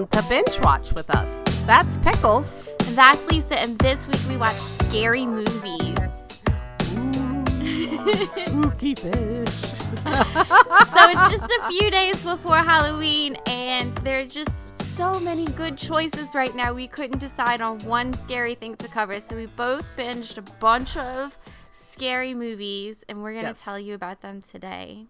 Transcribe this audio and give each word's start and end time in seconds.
Welcome 0.00 0.22
to 0.22 0.28
Binge 0.30 0.60
Watch 0.62 0.94
with 0.94 1.10
us. 1.14 1.42
That's 1.66 1.98
Pickles. 1.98 2.62
And 2.86 2.96
that's 2.96 3.22
Lisa, 3.30 3.58
and 3.60 3.78
this 3.80 4.06
week 4.06 4.20
we 4.30 4.38
watch 4.38 4.56
scary 4.56 5.26
movies. 5.26 5.98
Spooky 8.46 8.94
fish. 8.94 9.52
so 9.60 11.10
it's 11.10 11.30
just 11.30 11.52
a 11.60 11.68
few 11.68 11.90
days 11.90 12.16
before 12.24 12.56
Halloween, 12.56 13.36
and 13.44 13.94
there 13.98 14.20
are 14.20 14.24
just 14.24 14.80
so 14.96 15.20
many 15.20 15.44
good 15.44 15.76
choices 15.76 16.34
right 16.34 16.56
now. 16.56 16.72
We 16.72 16.88
couldn't 16.88 17.18
decide 17.18 17.60
on 17.60 17.78
one 17.80 18.14
scary 18.14 18.54
thing 18.54 18.76
to 18.76 18.88
cover, 18.88 19.20
so 19.20 19.36
we 19.36 19.44
both 19.46 19.84
binged 19.98 20.38
a 20.38 20.42
bunch 20.60 20.96
of 20.96 21.36
scary 21.72 22.32
movies, 22.32 23.04
and 23.06 23.22
we're 23.22 23.32
going 23.32 23.44
to 23.44 23.50
Yes. 23.50 23.60
tell 23.62 23.78
you 23.78 23.92
about 23.92 24.22
them 24.22 24.40
today. 24.40 25.08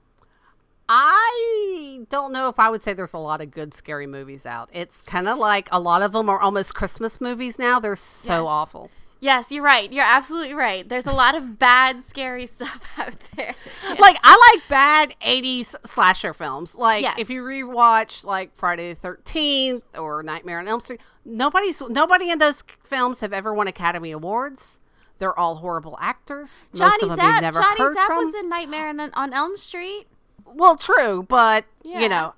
I 0.93 2.01
don't 2.11 2.33
know 2.33 2.49
if 2.49 2.59
I 2.59 2.69
would 2.69 2.83
say 2.83 2.93
there's 2.95 3.13
a 3.13 3.19
lot 3.19 3.41
of 3.41 3.53
good 3.53 3.73
scary 3.73 4.09
movies 4.09 4.45
out. 4.45 4.69
It's 4.73 5.03
kind 5.03 5.29
of 5.29 5.39
like 5.39 5.69
a 5.71 5.79
lot 5.79 6.03
of 6.03 6.11
them 6.11 6.29
are 6.29 6.41
almost 6.41 6.75
Christmas 6.75 7.21
movies 7.21 7.61
now. 7.61 7.79
They're 7.79 7.95
so 7.95 8.33
Yes. 8.43 8.49
awful. 8.49 8.91
Yes, 9.21 9.53
you're 9.53 9.63
right. 9.63 9.93
You're 9.93 10.05
absolutely 10.05 10.55
right. 10.55 10.89
There's 10.89 11.07
a 11.07 11.13
lot 11.13 11.37
of 11.37 11.59
bad, 11.61 12.03
scary 12.03 12.47
stuff 12.49 12.85
out 12.99 13.15
there. 13.37 13.55
Like 14.01 14.17
I 14.25 14.53
like 14.57 14.69
bad 14.69 15.15
80s 15.25 15.77
slasher 15.87 16.35
films. 16.35 16.75
Like 16.75 17.03
Yes. 17.03 17.15
if 17.19 17.31
you 17.31 17.45
rewatch 17.45 18.25
like 18.25 18.57
Friday 18.57 18.93
the 18.95 19.01
13th 19.09 19.83
or 19.97 20.25
Nightmare 20.25 20.59
on 20.59 20.67
Elm 20.67 20.81
Street, 20.81 21.01
nobody's 21.25 21.81
nobody 21.89 22.31
in 22.33 22.41
those 22.41 22.65
films 22.83 23.21
have 23.21 23.33
ever 23.33 23.55
won 23.55 23.69
Academy 23.69 24.11
Awards. 24.11 24.81
They're 25.19 25.39
all 25.39 25.57
horrible 25.57 25.99
actors. 26.01 26.65
Most 26.73 26.81
Johnny 26.81 27.13
of 27.13 27.17
them 27.19 27.27
you've 27.29 27.37
Depp. 27.37 27.41
never 27.43 27.61
Johnny 27.61 27.79
heard 27.81 27.97
Depp 27.97 28.07
from. 28.07 28.25
was 28.25 28.35
in 28.35 28.49
Nightmare 28.49 28.89
on, 28.89 29.01
on 29.13 29.33
Elm 29.35 29.57
Street. 29.59 30.07
Well, 30.55 30.77
true, 30.77 31.25
but 31.29 31.65
Yeah. 31.83 32.01
you 32.01 32.09
know, 32.09 32.35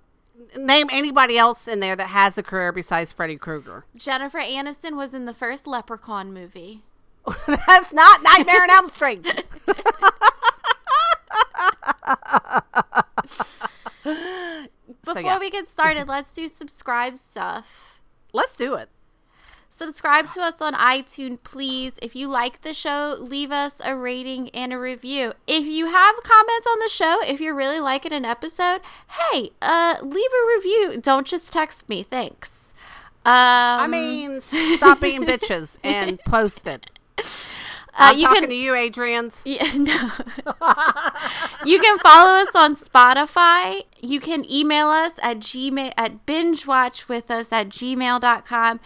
name 0.57 0.89
anybody 0.93 1.39
else 1.39 1.67
in 1.69 1.81
there 1.81 1.97
that 1.97 2.09
has 2.09 2.37
a 2.39 2.43
career 2.43 2.73
besides 2.73 3.13
Freddy 3.13 3.37
Krueger. 3.37 3.85
Jennifer 3.97 4.39
Aniston 4.39 4.97
was 4.97 5.15
in 5.15 5.25
the 5.25 5.35
first 5.35 5.67
Leprechaun 5.67 6.33
movie. 6.33 6.83
That's 7.47 7.93
not 7.93 8.23
Nightmare 8.23 8.63
on 8.63 8.71
Elm 8.71 8.89
Street. 8.89 9.45
So, 15.05 15.15
Before 15.15 15.33
yeah. 15.33 15.39
we 15.41 15.51
get 15.51 15.69
started, 15.69 16.07
let's 16.07 16.33
do 16.33 16.47
subscribe 16.49 17.19
stuff. 17.19 17.99
Let's 18.33 18.55
do 18.55 18.75
it. 18.75 18.89
Subscribe 19.83 20.29
to 20.35 20.41
us 20.41 20.61
on 20.61 20.75
iTunes, 20.75 21.43
please. 21.43 21.95
If 22.01 22.15
you 22.15 22.29
like 22.29 22.63
the 22.63 22.73
show, 22.73 23.17
leave 23.19 23.51
us 23.51 23.75
a 23.83 23.97
rating 23.97 24.49
and 24.51 24.73
a 24.73 24.79
review. 24.79 25.33
If 25.49 25.67
you 25.67 25.87
have 25.87 26.15
comments 26.23 26.69
on 26.71 26.79
the 26.79 26.89
show, 26.89 27.19
if 27.27 27.41
you're 27.41 27.57
really 27.57 27.81
liking 27.81 28.13
an 28.13 28.25
episode, 28.25 28.81
hey, 29.09 29.51
uh, 29.61 29.97
leave 30.01 30.31
a 30.31 30.57
review. 30.57 31.01
Don't 31.03 31.27
just 31.27 31.53
text 31.53 31.89
me. 31.89 32.05
Thanks. 32.05 32.73
Um, 33.25 33.33
I 33.35 33.89
mean, 33.89 34.41
stop 34.77 35.01
being 35.01 35.25
bitches 35.25 35.79
and 35.83 36.21
post 36.21 36.69
it. 36.69 36.89
uh, 37.19 37.23
I'm 37.93 38.19
you 38.19 38.27
talking 38.27 38.43
can 38.43 38.51
to 38.51 38.55
you, 38.55 38.77
Adrian's. 38.77 39.43
Yeah, 39.45 39.69
no. 39.79 40.13
you 41.65 41.81
can 41.81 41.99
follow 41.99 42.35
us 42.41 42.55
on 42.55 42.77
Spotify. 42.77 43.83
You 44.01 44.21
can 44.21 44.49
email 44.49 44.91
us 44.91 45.19
at 45.25 45.41
gmail 45.41 45.93
at 45.97 46.25
bingewatchwithus 46.25 47.51
at 47.51 47.69
gmail.com. 47.69 48.79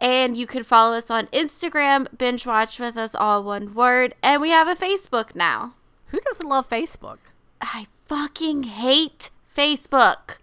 And 0.00 0.36
you 0.36 0.46
can 0.46 0.62
follow 0.62 0.96
us 0.96 1.10
on 1.10 1.26
Instagram, 1.28 2.06
binge 2.16 2.46
watch 2.46 2.78
with 2.78 2.96
us 2.96 3.14
all 3.14 3.42
one 3.42 3.74
word. 3.74 4.14
And 4.22 4.40
we 4.40 4.50
have 4.50 4.68
a 4.68 4.76
Facebook 4.76 5.34
now. 5.34 5.74
Who 6.08 6.20
doesn't 6.20 6.48
love 6.48 6.68
Facebook? 6.68 7.18
I 7.60 7.86
fucking 8.06 8.62
hate 8.64 9.30
Facebook. 9.56 10.38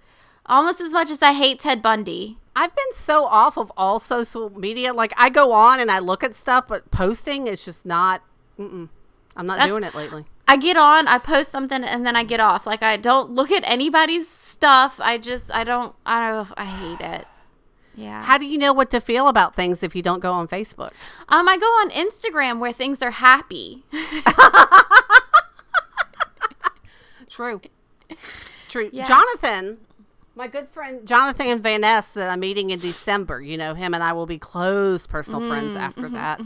Almost 0.46 0.82
as 0.82 0.92
much 0.92 1.10
as 1.10 1.22
I 1.22 1.34
hate 1.34 1.60
Ted 1.60 1.82
Bundy. 1.82 2.38
I've 2.56 2.76
been 2.76 2.94
so 2.94 3.24
off 3.26 3.58
of 3.58 3.72
all 3.76 4.00
social 4.00 4.50
media. 4.50 4.94
Like 4.94 5.14
I 5.18 5.30
go 5.30 5.52
on 5.52 5.80
and 5.80 5.90
I 5.90 6.00
look 6.00 6.24
at 6.24 6.36
stuff, 6.36 6.68
but 6.68 6.92
posting 6.92 7.48
is 7.48 7.64
just 7.66 7.86
not. 7.86 8.22
Mm-mm. 8.60 8.90
I'm 9.36 9.48
not 9.48 9.56
That's- 9.56 9.70
doing 9.70 9.84
it 9.84 9.96
lately. 9.96 10.26
I 10.48 10.58
get 10.58 10.78
on, 10.78 11.08
I 11.08 11.18
post 11.18 11.50
something, 11.50 11.84
and 11.84 12.06
then 12.06 12.16
I 12.16 12.24
get 12.24 12.40
off. 12.40 12.68
Like 12.68 12.84
I 12.84 12.98
don't 12.98 13.32
look 13.32 13.52
at 13.52 13.64
anybody's 13.66 14.30
stuff. 14.30 15.00
I 15.02 15.18
just 15.18 15.52
I 15.52 15.64
don't 15.64 15.96
I 16.06 16.30
don't 16.30 16.52
I 16.56 16.66
hate 16.66 17.02
it. 17.02 17.26
Yeah. 17.95 18.23
How 18.23 18.38
do 18.38 18.45
you 18.45 18.57
know 18.57 18.73
what 18.73 18.91
to 18.91 19.00
feel 19.00 19.28
about 19.28 19.56
things 19.56 19.83
if 19.83 19.95
you 19.95 20.01
don't 20.01 20.19
go 20.19 20.31
on 20.33 20.47
Facebook? 20.47 20.91
Um, 21.29 21.47
I 21.47 21.57
go 21.57 21.66
on 21.66 21.89
Instagram 21.91 22.59
where 22.59 22.73
things 22.73 23.01
are 23.01 23.11
happy. 23.11 23.83
True. 27.29 27.61
True. 28.69 28.89
Yeah. 28.94 29.06
Jonathan, 29.06 29.78
my 30.35 30.47
good 30.47 30.69
friend 30.69 31.06
Jonathan 31.07 31.61
Van 31.61 31.81
Ness 31.81 32.13
that 32.13 32.29
I'm 32.29 32.39
meeting 32.39 32.69
in 32.69 32.79
December, 32.79 33.41
you 33.41 33.57
know, 33.57 33.73
him 33.73 33.94
and 33.94 34.03
I 34.03 34.13
will 34.13 34.25
be 34.25 34.38
close 34.38 35.07
personal 35.07 35.41
Mm, 35.41 35.50
friends 35.50 35.75
after 35.75 36.03
mm-hmm, 36.03 36.13
that. 36.16 36.41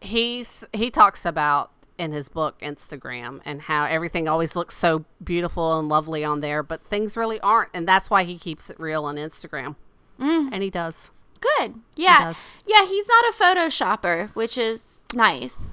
He's 0.00 0.64
he 0.72 0.90
talks 0.90 1.24
about 1.24 1.70
in 1.98 2.12
his 2.12 2.28
book 2.28 2.58
Instagram 2.60 3.40
and 3.44 3.62
how 3.62 3.84
everything 3.84 4.26
always 4.26 4.56
looks 4.56 4.76
so 4.76 5.04
beautiful 5.22 5.78
and 5.78 5.88
lovely 5.88 6.24
on 6.24 6.40
there, 6.40 6.62
but 6.62 6.82
things 6.82 7.16
really 7.16 7.38
aren't, 7.40 7.68
and 7.74 7.86
that's 7.86 8.08
why 8.08 8.24
he 8.24 8.38
keeps 8.38 8.70
it 8.70 8.80
real 8.80 9.04
on 9.04 9.16
Instagram. 9.16 9.76
Mm. 10.20 10.50
And 10.52 10.62
he 10.62 10.70
does. 10.70 11.10
Good. 11.40 11.74
Yeah. 11.96 12.24
does. 12.24 12.36
Yeah, 12.66 12.86
he's 12.86 13.06
not 13.08 13.24
a 13.24 13.32
photoshopper, 13.32 14.30
which 14.34 14.58
is 14.58 14.98
nice. 15.14 15.70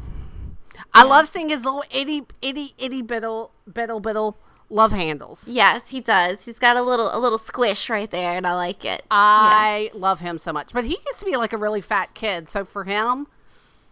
I 0.93 1.03
love 1.03 1.27
seeing 1.27 1.49
his 1.49 1.65
little 1.65 1.83
itty 1.91 2.23
itty 2.41 2.73
itty 2.77 3.01
biddle 3.01 3.51
biddle 3.71 3.99
biddle 3.99 4.37
love 4.69 4.91
handles. 4.93 5.47
Yes, 5.47 5.89
he 5.89 5.99
does. 5.99 6.45
He's 6.45 6.57
got 6.59 6.75
a 6.77 6.81
little 6.81 7.15
a 7.15 7.19
little 7.19 7.37
squish 7.37 7.89
right 7.89 8.09
there 8.09 8.35
and 8.37 8.47
I 8.47 8.55
like 8.55 8.83
it. 8.85 9.03
I 9.11 9.91
love 9.93 10.21
him 10.21 10.37
so 10.37 10.51
much. 10.53 10.73
But 10.73 10.85
he 10.85 10.97
used 11.07 11.19
to 11.19 11.25
be 11.25 11.35
like 11.35 11.53
a 11.53 11.57
really 11.57 11.81
fat 11.81 12.13
kid. 12.13 12.49
So 12.49 12.63
for 12.65 12.85
him, 12.85 13.27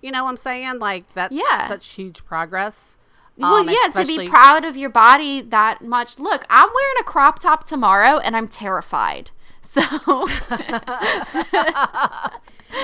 you 0.02 0.12
know 0.12 0.24
what 0.24 0.30
I'm 0.32 0.38
saying? 0.38 0.80
Like 0.80 1.04
that's 1.14 1.34
Yeah. 1.36 1.68
such 1.68 1.86
huge 1.94 2.26
progress. 2.26 2.98
well, 3.38 3.56
Um, 3.56 3.70
yeah, 3.70 4.02
to 4.02 4.06
be 4.08 4.28
proud 4.30 4.64
of 4.64 4.78
your 4.78 4.90
body 4.90 5.42
that 5.42 5.84
much. 5.84 6.18
Look, 6.20 6.46
I'm 6.50 6.70
wearing 6.74 6.96
a 7.02 7.04
crop 7.04 7.40
top 7.42 7.66
tomorrow 7.66 8.18
and 8.20 8.36
I'm 8.36 8.48
terrified. 8.48 9.32
So 9.76 9.82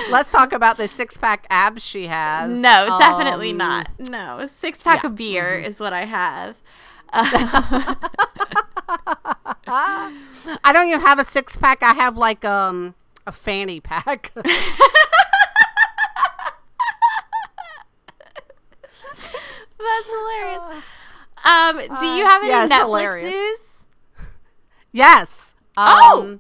Let's 0.10 0.32
talk 0.32 0.54
about 0.54 0.78
the 0.78 0.88
six 0.88 1.18
pack 1.18 1.46
abs 1.50 1.84
she 1.86 2.08
has. 2.08 2.58
No, 2.58 2.96
definitely 3.00 3.52
Um, 3.52 3.58
not. 3.58 3.90
No, 4.10 4.48
six 4.48 4.82
pack 4.82 5.04
yeah. 5.04 5.10
of 5.10 5.16
beer 5.16 5.54
is 5.56 5.80
what 5.80 5.92
I 5.94 6.06
have. 6.06 6.56
I 10.64 10.72
don't 10.74 10.88
even 10.90 11.02
have 11.02 11.20
a 11.20 11.26
six 11.26 11.58
pack. 11.58 11.84
I 11.84 11.94
have 11.94 12.18
like 12.18 12.44
um 12.46 12.96
a 13.28 13.32
fanny 13.32 13.80
pack. 13.80 14.32
That's 19.78 20.08
hilarious. 20.08 20.84
Um, 21.44 21.78
do 22.00 22.06
you 22.06 22.24
have 22.26 22.44
any 22.44 22.54
Uh, 22.54 22.66
yeah, 22.66 22.68
Netflix 22.68 22.80
hilarious. 22.86 23.32
news? 23.34 23.60
yes. 24.92 25.54
Oh! 25.78 26.40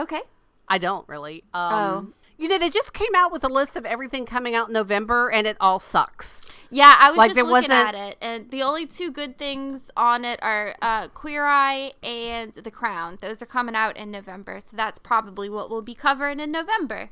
Okay. 0.00 0.22
I 0.68 0.78
don't 0.78 1.08
really. 1.08 1.44
Um, 1.54 1.72
Oh. 1.72 2.06
You 2.38 2.48
know, 2.48 2.56
they 2.56 2.70
just 2.70 2.94
came 2.94 3.14
out 3.14 3.30
with 3.32 3.44
a 3.44 3.48
list 3.48 3.76
of 3.76 3.84
everything 3.84 4.24
coming 4.24 4.54
out 4.54 4.68
in 4.68 4.72
November, 4.72 5.28
and 5.30 5.46
it 5.46 5.58
all 5.60 5.78
sucks. 5.78 6.40
Yeah, 6.70 6.96
I 6.98 7.10
was 7.10 7.18
Like, 7.18 7.28
just 7.28 7.34
there 7.34 7.44
looking 7.44 7.68
wasn't- 7.68 7.88
at 7.88 7.94
it, 7.94 8.16
and 8.22 8.50
the 8.50 8.62
only 8.62 8.86
two 8.86 9.10
good 9.10 9.36
things 9.36 9.90
on 9.94 10.24
it 10.24 10.40
are 10.42 10.74
uh, 10.80 11.08
Queer 11.08 11.44
Eye 11.44 11.92
and 12.02 12.54
The 12.54 12.70
Crown. 12.70 13.18
Those 13.20 13.42
are 13.42 13.46
coming 13.46 13.74
out 13.74 13.94
in 13.98 14.10
November, 14.10 14.58
so 14.60 14.74
that's 14.74 14.98
probably 14.98 15.50
what 15.50 15.68
we'll 15.68 15.82
be 15.82 15.94
covering 15.94 16.40
in 16.40 16.50
November. 16.50 17.10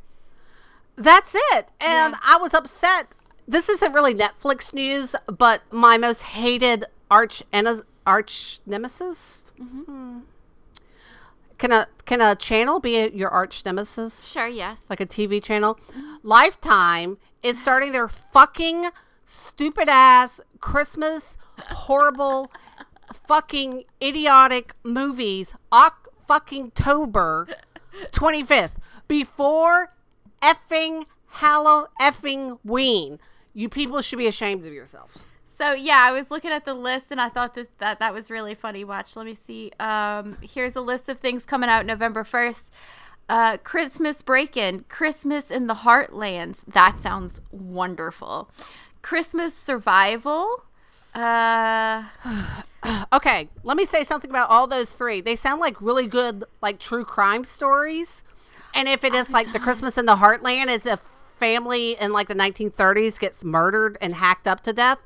That's 0.97 1.35
it. 1.35 1.69
And 1.79 2.15
Yeah. 2.15 2.19
I 2.25 2.39
was 2.39 2.55
upset. 2.55 3.15
This 3.47 3.69
isn't 3.69 3.93
really 3.93 4.15
Netflix 4.15 4.73
news, 4.73 5.15
but 5.27 5.61
my 5.71 5.99
most 5.99 6.23
hated 6.23 6.87
arch 7.11 7.43
and 7.53 7.83
arch 8.07 8.61
nemesis. 8.65 9.45
Hmm. 9.59 10.21
Can 11.59 11.73
a 11.73 11.89
can 12.07 12.21
a 12.21 12.35
channel 12.37 12.81
be 12.81 12.97
a, 12.97 13.11
your 13.11 13.31
arch 13.31 13.65
nemesis? 13.65 14.25
Sure, 14.27 14.47
yes. 14.47 14.87
Like 14.89 15.01
a 15.01 15.07
TV 15.07 15.43
channel? 15.43 15.79
Lifetime 16.23 17.19
is 17.43 17.61
starting 17.61 17.93
their 17.93 18.09
fucking 18.09 18.87
stupid 19.27 19.89
ass 19.89 20.41
Christmas 20.61 21.37
horrible 21.59 22.51
fucking 23.27 23.85
idiotic 24.03 24.75
movies 24.85 25.55
Oc 25.73 26.09
fucking 26.27 26.71
Tober 26.73 27.49
25th 28.13 28.73
before 29.09 29.93
effing 30.43 31.05
Hallow 31.27 31.89
effing 32.01 32.59
Ween. 32.65 33.19
You 33.53 33.69
people 33.69 34.01
should 34.03 34.19
be 34.19 34.27
ashamed 34.27 34.65
of 34.65 34.73
yourselves. 34.73 35.25
So 35.59 35.73
yeah, 35.73 35.99
I 35.99 36.13
was 36.13 36.31
looking 36.31 36.53
at 36.53 36.65
the 36.65 36.73
list 36.73 37.11
and 37.11 37.21
I 37.21 37.29
thought 37.29 37.57
that 37.57 37.77
that, 37.79 37.99
that 37.99 38.15
was 38.15 38.31
really 38.31 38.55
funny. 38.55 38.85
Watch, 38.85 39.17
let 39.17 39.27
me 39.27 39.35
see. 39.35 39.73
Um, 39.81 40.39
here's 40.41 40.77
a 40.77 40.81
list 40.81 41.09
of 41.09 41.19
things 41.19 41.45
coming 41.45 41.69
out 41.69 41.85
November 41.85 42.23
first. 42.23 42.73
Uh, 43.29 43.57
Christmas 43.57 44.23
Break-In, 44.23 44.85
Christmas 44.89 45.51
in 45.51 45.67
the 45.67 45.75
Heartlands. 45.75 46.61
That 46.69 46.97
sounds 46.97 47.41
wonderful. 47.51 48.49
Christmas 49.03 49.53
Survival. 49.53 50.63
Uh, 51.13 52.05
Okay, 53.13 53.49
let 53.65 53.77
me 53.77 53.85
say 53.85 54.05
something 54.05 54.31
about 54.31 54.49
all 54.51 54.69
those 54.69 54.91
three. 54.91 55.21
They 55.21 55.35
sound 55.35 55.61
like 55.61 55.83
really 55.83 56.07
good, 56.07 56.45
like 56.63 56.79
true 56.79 57.05
crime 57.05 57.43
stories. 57.43 58.23
And 58.73 58.89
if 58.89 59.03
it 59.03 59.13
is 59.13 59.31
like 59.31 59.53
the 59.53 59.59
Christmas 59.59 59.99
in 59.99 60.07
the 60.07 60.17
Heartland, 60.17 60.69
is 60.69 60.87
a 60.87 61.01
family 61.41 61.97
in 62.01 62.13
like 62.13 62.29
the 62.29 62.35
1930s 62.35 63.19
gets 63.19 63.45
murdered 63.45 63.99
and 64.01 64.15
hacked 64.15 64.47
up 64.47 64.63
to 64.63 64.73
death, 64.73 64.99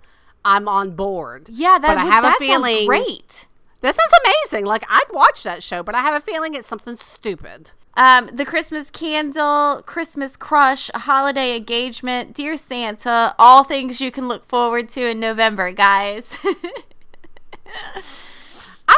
I'm 0.44 0.68
on 0.68 0.96
board. 0.96 1.48
Yeah, 1.50 1.78
that 1.78 1.86
but 1.86 1.98
I 1.98 2.04
have 2.06 2.24
that 2.24 2.36
a 2.36 2.44
feeling 2.44 2.74
sounds 2.74 2.86
great. 2.86 3.46
This 3.80 3.96
is 3.96 4.12
amazing. 4.24 4.66
Like 4.66 4.84
I'd 4.88 5.06
watch 5.12 5.42
that 5.42 5.62
show, 5.62 5.82
but 5.82 5.94
I 5.94 6.00
have 6.00 6.14
a 6.14 6.20
feeling 6.20 6.54
it's 6.54 6.68
something 6.68 6.96
stupid. 6.96 7.72
Um, 7.94 8.30
the 8.32 8.46
Christmas 8.46 8.90
candle, 8.90 9.82
Christmas 9.84 10.36
crush, 10.36 10.90
holiday 10.94 11.56
engagement, 11.56 12.34
dear 12.34 12.56
Santa, 12.56 13.34
all 13.38 13.64
things 13.64 14.00
you 14.00 14.10
can 14.10 14.28
look 14.28 14.46
forward 14.46 14.88
to 14.90 15.10
in 15.10 15.20
November, 15.20 15.72
guys. 15.72 16.38
I 16.44 16.54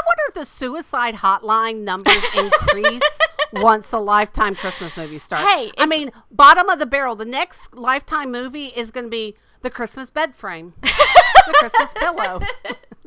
wonder 0.07 0.23
if 0.29 0.35
the 0.35 0.45
suicide 0.45 1.17
hotline 1.17 1.83
numbers 1.83 2.23
increase 2.37 3.19
once 3.53 3.93
a 3.93 3.99
lifetime 3.99 4.55
Christmas 4.55 4.97
movie 4.97 5.19
starts. 5.19 5.51
Hey, 5.51 5.73
I 5.77 5.87
mean, 5.87 6.13
bottom 6.31 6.69
of 6.69 6.79
the 6.79 6.87
barrel. 6.87 7.17
The 7.17 7.25
next 7.25 7.75
lifetime 7.75 8.31
movie 8.31 8.67
is 8.67 8.91
going 8.91 9.05
to 9.05 9.11
be 9.11 9.37
the 9.65 9.71
Christmas 9.71 10.11
bed 10.11 10.37
frame, 10.37 10.75
the 10.83 11.55
Christmas 11.59 11.93
pillow, 11.95 12.41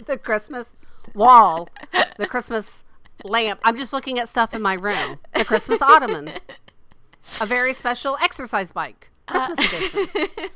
the 0.06 0.18
Christmas 0.18 0.66
wall, 1.14 1.70
the 2.18 2.26
Christmas 2.26 2.84
lamp. 3.24 3.60
I'm 3.64 3.78
just 3.78 3.94
looking 3.94 4.18
at 4.20 4.28
stuff 4.28 4.54
in 4.56 4.62
my 4.62 4.74
room. 4.74 5.20
The 5.36 5.46
Christmas 5.46 5.82
ottoman, 5.82 6.32
a 7.40 7.46
very 7.46 7.74
special 7.76 8.18
exercise 8.20 8.72
bike, 8.72 9.12
Christmas 9.28 9.60
uh, 9.60 9.78
edition. 9.78 10.50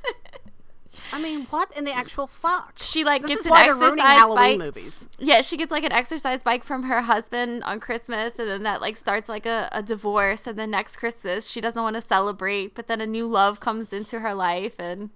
I 1.14 1.22
mean, 1.22 1.46
what 1.50 1.72
in 1.78 1.84
the 1.84 1.94
actual 1.94 2.26
fuck? 2.26 2.74
she 2.78 3.04
like 3.04 3.22
This 3.22 3.32
gets 3.32 3.46
an 3.46 3.52
why 3.52 3.64
they're 3.66 3.74
ruining 3.76 4.00
exercise 4.00 4.18
Halloween 4.18 4.36
bike. 4.36 4.58
movies. 4.60 5.08
Yeah, 5.20 5.42
she 5.42 5.56
gets 5.56 5.72
like 5.72 5.84
an 5.84 5.92
exercise 5.92 6.42
bike 6.42 6.64
from 6.64 6.84
her 6.84 7.02
husband 7.02 7.64
on 7.64 7.80
Christmas, 7.80 8.40
and 8.40 8.50
then 8.50 8.64
that 8.64 8.82
like 8.82 8.98
starts 8.98 9.30
like 9.30 9.46
a, 9.46 9.70
a 9.72 9.84
divorce. 9.84 10.48
And 10.48 10.58
then 10.58 10.72
next 10.72 10.98
Christmas, 10.98 11.48
she 11.48 11.62
doesn't 11.62 11.82
want 11.82 11.96
to 11.96 12.02
celebrate, 12.02 12.74
but 12.74 12.88
then 12.88 13.02
a 13.02 13.08
new 13.08 13.28
love 13.28 13.60
comes 13.60 13.94
into 13.94 14.20
her 14.22 14.34
life, 14.34 14.74
and 14.80 15.12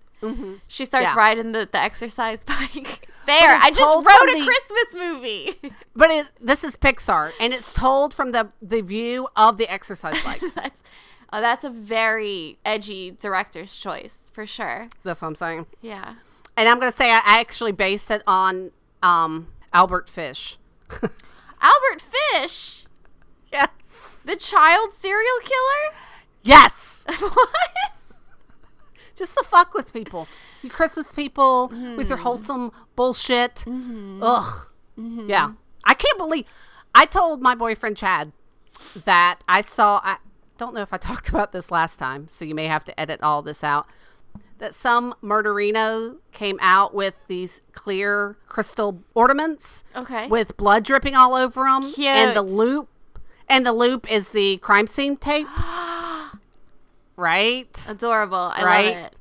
she 0.67 0.85
starts 0.85 1.07
Yeah. 1.07 1.15
riding 1.15 1.51
the, 1.51 1.67
the 1.71 1.77
exercise 1.79 2.43
bike. 2.45 3.07
there, 3.25 3.55
I 3.61 3.69
just 3.71 3.95
wrote 3.95 4.29
a 4.29 4.39
the- 4.39 4.45
Christmas 4.45 4.93
movie. 4.95 5.73
But 5.95 6.11
it, 6.11 6.27
this 6.41 6.63
is 6.65 6.75
Pixar, 6.75 7.31
and 7.39 7.53
it's 7.53 7.71
told 7.71 8.13
from 8.13 8.31
the 8.33 8.49
the 8.61 8.81
view 8.81 9.27
of 9.35 9.57
the 9.57 9.67
exercise 9.71 10.21
bike. 10.23 10.41
that's 10.55 10.83
oh, 11.31 11.39
that's 11.41 11.63
a 11.63 11.69
very 11.69 12.57
edgy 12.65 13.11
director's 13.11 13.75
choice 13.77 14.29
for 14.33 14.45
sure. 14.45 14.89
That's 15.03 15.21
what 15.21 15.29
I'm 15.29 15.35
saying. 15.35 15.65
Yeah. 15.81 16.15
And 16.57 16.67
I'm 16.67 16.79
gonna 16.79 16.91
say 16.91 17.11
I 17.11 17.21
actually 17.25 17.71
based 17.71 18.11
it 18.11 18.23
on 18.27 18.71
um, 19.03 19.47
Albert 19.73 20.09
Fish. 20.09 20.57
Albert 21.61 22.01
Fish, 22.01 22.85
Yes. 23.51 23.69
the 24.25 24.35
child 24.35 24.93
serial 24.93 25.39
killer. 25.43 25.95
Yes. 26.43 27.03
what? 27.19 27.49
Just 29.15 29.33
to 29.37 29.43
fuck 29.43 29.73
with 29.73 29.93
people, 29.93 30.27
you 30.61 30.69
Christmas 30.69 31.11
people 31.13 31.67
with 31.69 31.77
Mm-hmm. 31.79 32.09
your 32.09 32.17
wholesome 32.17 32.71
bullshit. 32.95 33.63
Ugh. 33.67 34.67
Yeah. 34.97 35.51
I 35.83 35.93
can't 35.93 36.17
believe. 36.17 36.45
I 36.93 37.05
told 37.05 37.41
my 37.41 37.55
boyfriend 37.55 37.97
Chad 37.97 38.31
that 39.05 39.39
I 39.47 39.61
saw. 39.61 40.01
I 40.03 40.17
don't 40.57 40.73
know 40.73 40.81
if 40.81 40.93
I 40.93 40.97
talked 41.09 41.29
about 41.29 41.51
this 41.51 41.71
last 41.71 41.97
time, 41.97 42.27
so 42.29 42.45
you 42.45 42.55
may 42.55 42.67
have 42.67 42.83
to 42.85 42.99
edit 42.99 43.21
all 43.23 43.41
this 43.41 43.63
out. 43.63 43.87
That 44.57 44.73
some 44.73 45.13
murderino 45.21 46.17
came 46.31 46.57
out 46.61 46.93
with 46.93 47.13
these 47.27 47.59
clear 47.73 48.37
crystal 48.47 49.01
ornaments 49.13 49.83
Okay. 49.95 50.27
with 50.29 50.55
blood 50.55 50.83
dripping 50.85 51.13
all 51.15 51.35
over 51.35 51.63
them, 51.65 51.83
and 51.99 52.35
the 52.35 52.41
loop, 52.41 52.87
and 53.49 53.65
the 53.65 53.73
loop 53.73 54.09
is 54.09 54.29
the 54.29 54.55
crime 54.57 54.87
scene 54.87 55.17
tape, 55.17 55.47
right? 57.15 57.69
Adorable. 57.89 58.51
I 58.55 58.63
Right? 58.63 58.95
love 58.95 59.05
it. 59.05 59.15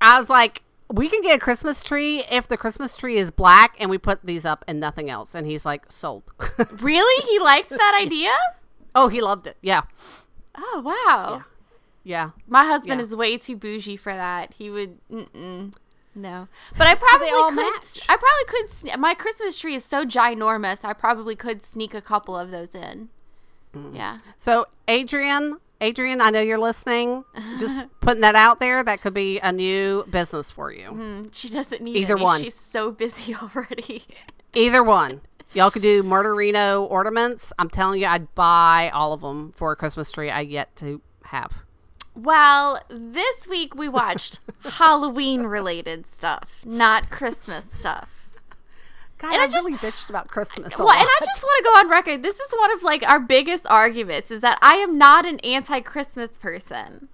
I 0.00 0.18
was 0.18 0.28
like, 0.28 0.62
we 0.92 1.08
can 1.08 1.22
get 1.22 1.36
a 1.36 1.38
Christmas 1.38 1.82
tree 1.82 2.22
if 2.30 2.46
the 2.46 2.56
Christmas 2.56 2.96
tree 2.96 3.16
is 3.16 3.30
black 3.30 3.74
and 3.80 3.88
we 3.90 3.98
put 3.98 4.24
these 4.24 4.44
up 4.44 4.64
and 4.68 4.78
nothing 4.78 5.08
else. 5.10 5.34
And 5.34 5.46
he's 5.46 5.64
like, 5.64 5.90
sold. 5.90 6.24
Really? 6.80 7.24
He 7.30 7.38
liked 7.38 7.70
that 7.70 7.98
idea? 8.00 8.32
oh, 8.94 9.08
he 9.08 9.20
loved 9.20 9.46
it. 9.46 9.56
Yeah. 9.62 9.82
Oh, 10.56 10.82
wow. 11.06 11.44
Yeah. 12.04 12.30
My 12.46 12.64
husband 12.64 13.00
Yeah. 13.00 13.06
is 13.06 13.16
way 13.16 13.36
too 13.38 13.56
bougie 13.56 13.96
for 13.96 14.14
that. 14.14 14.54
He 14.54 14.70
would, 14.70 14.98
mm-mm, 15.10 15.72
no. 16.14 16.48
But 16.76 16.86
I 16.86 16.94
probably 16.94 17.28
could. 17.30 17.54
match. 17.56 18.00
I 18.08 18.16
probably 18.16 18.90
could. 18.92 19.00
My 19.00 19.14
Christmas 19.14 19.58
tree 19.58 19.74
is 19.74 19.84
so 19.84 20.04
ginormous. 20.04 20.84
I 20.84 20.92
probably 20.92 21.34
could 21.34 21.62
sneak 21.62 21.94
a 21.94 22.00
couple 22.02 22.36
of 22.36 22.50
those 22.52 22.74
in. 22.74 23.08
Mm. 23.74 23.96
Yeah. 23.96 24.18
So, 24.36 24.66
Adrian, 24.86 25.58
Adrian, 25.80 26.20
I 26.20 26.30
know 26.30 26.40
you're 26.40 26.58
listening. 26.58 27.24
Just 27.58 27.84
putting 28.00 28.20
that 28.22 28.34
out 28.36 28.60
there. 28.60 28.82
That 28.82 29.00
could 29.02 29.14
be 29.14 29.38
a 29.40 29.52
new 29.52 30.04
business 30.08 30.50
for 30.50 30.72
you. 30.72 30.90
Mm, 30.90 31.28
she 31.34 31.48
doesn't 31.48 31.82
need 31.82 31.96
Either 31.96 32.14
any. 32.16 32.22
one. 32.24 32.42
She's 32.42 32.54
so 32.58 32.90
busy 32.92 33.34
already. 33.42 34.04
Either 34.54 34.82
one. 34.82 35.20
Y'all 35.52 35.70
could 35.70 35.82
do 35.82 36.02
Murderino 36.02 36.88
ornaments. 36.90 37.52
I'm 37.58 37.70
telling 37.70 38.00
you, 38.00 38.06
I'd 38.06 38.34
buy 38.34 38.90
all 38.92 39.12
of 39.12 39.20
them 39.20 39.52
for 39.56 39.72
a 39.72 39.76
Christmas 39.76 40.10
tree 40.10 40.30
I 40.30 40.40
yet 40.40 40.74
to 40.76 41.00
have. 41.26 41.64
well, 42.14 42.80
this 42.88 43.46
week 43.48 43.74
we 43.74 43.88
watched 43.88 44.38
Halloween 44.64 45.42
related 45.44 46.06
stuff, 46.06 46.60
not 46.64 47.10
Christmas 47.10 47.70
stuff. 47.72 48.13
God, 49.18 49.32
And 49.32 49.40
I 49.40 49.44
I, 49.44 49.46
just- 49.46 49.64
really 49.64 49.76
bitched 49.78 50.08
about 50.10 50.28
Christmas. 50.28 50.76
Well, 50.78 50.88
lot. 50.88 50.98
and 50.98 51.06
I 51.08 51.24
just 51.24 51.42
want 51.42 51.58
to 51.58 51.64
go 51.64 51.78
on 51.80 51.88
record. 51.90 52.22
This 52.22 52.38
is 52.40 52.52
one 52.58 52.72
of 52.72 52.82
like 52.82 53.02
our 53.08 53.20
biggest 53.20 53.66
arguments 53.68 54.30
is 54.30 54.40
that 54.42 54.58
I 54.60 54.74
am 54.74 54.98
not 54.98 55.24
an 55.26 55.38
anti-Christmas 55.40 56.36
person. 56.38 57.08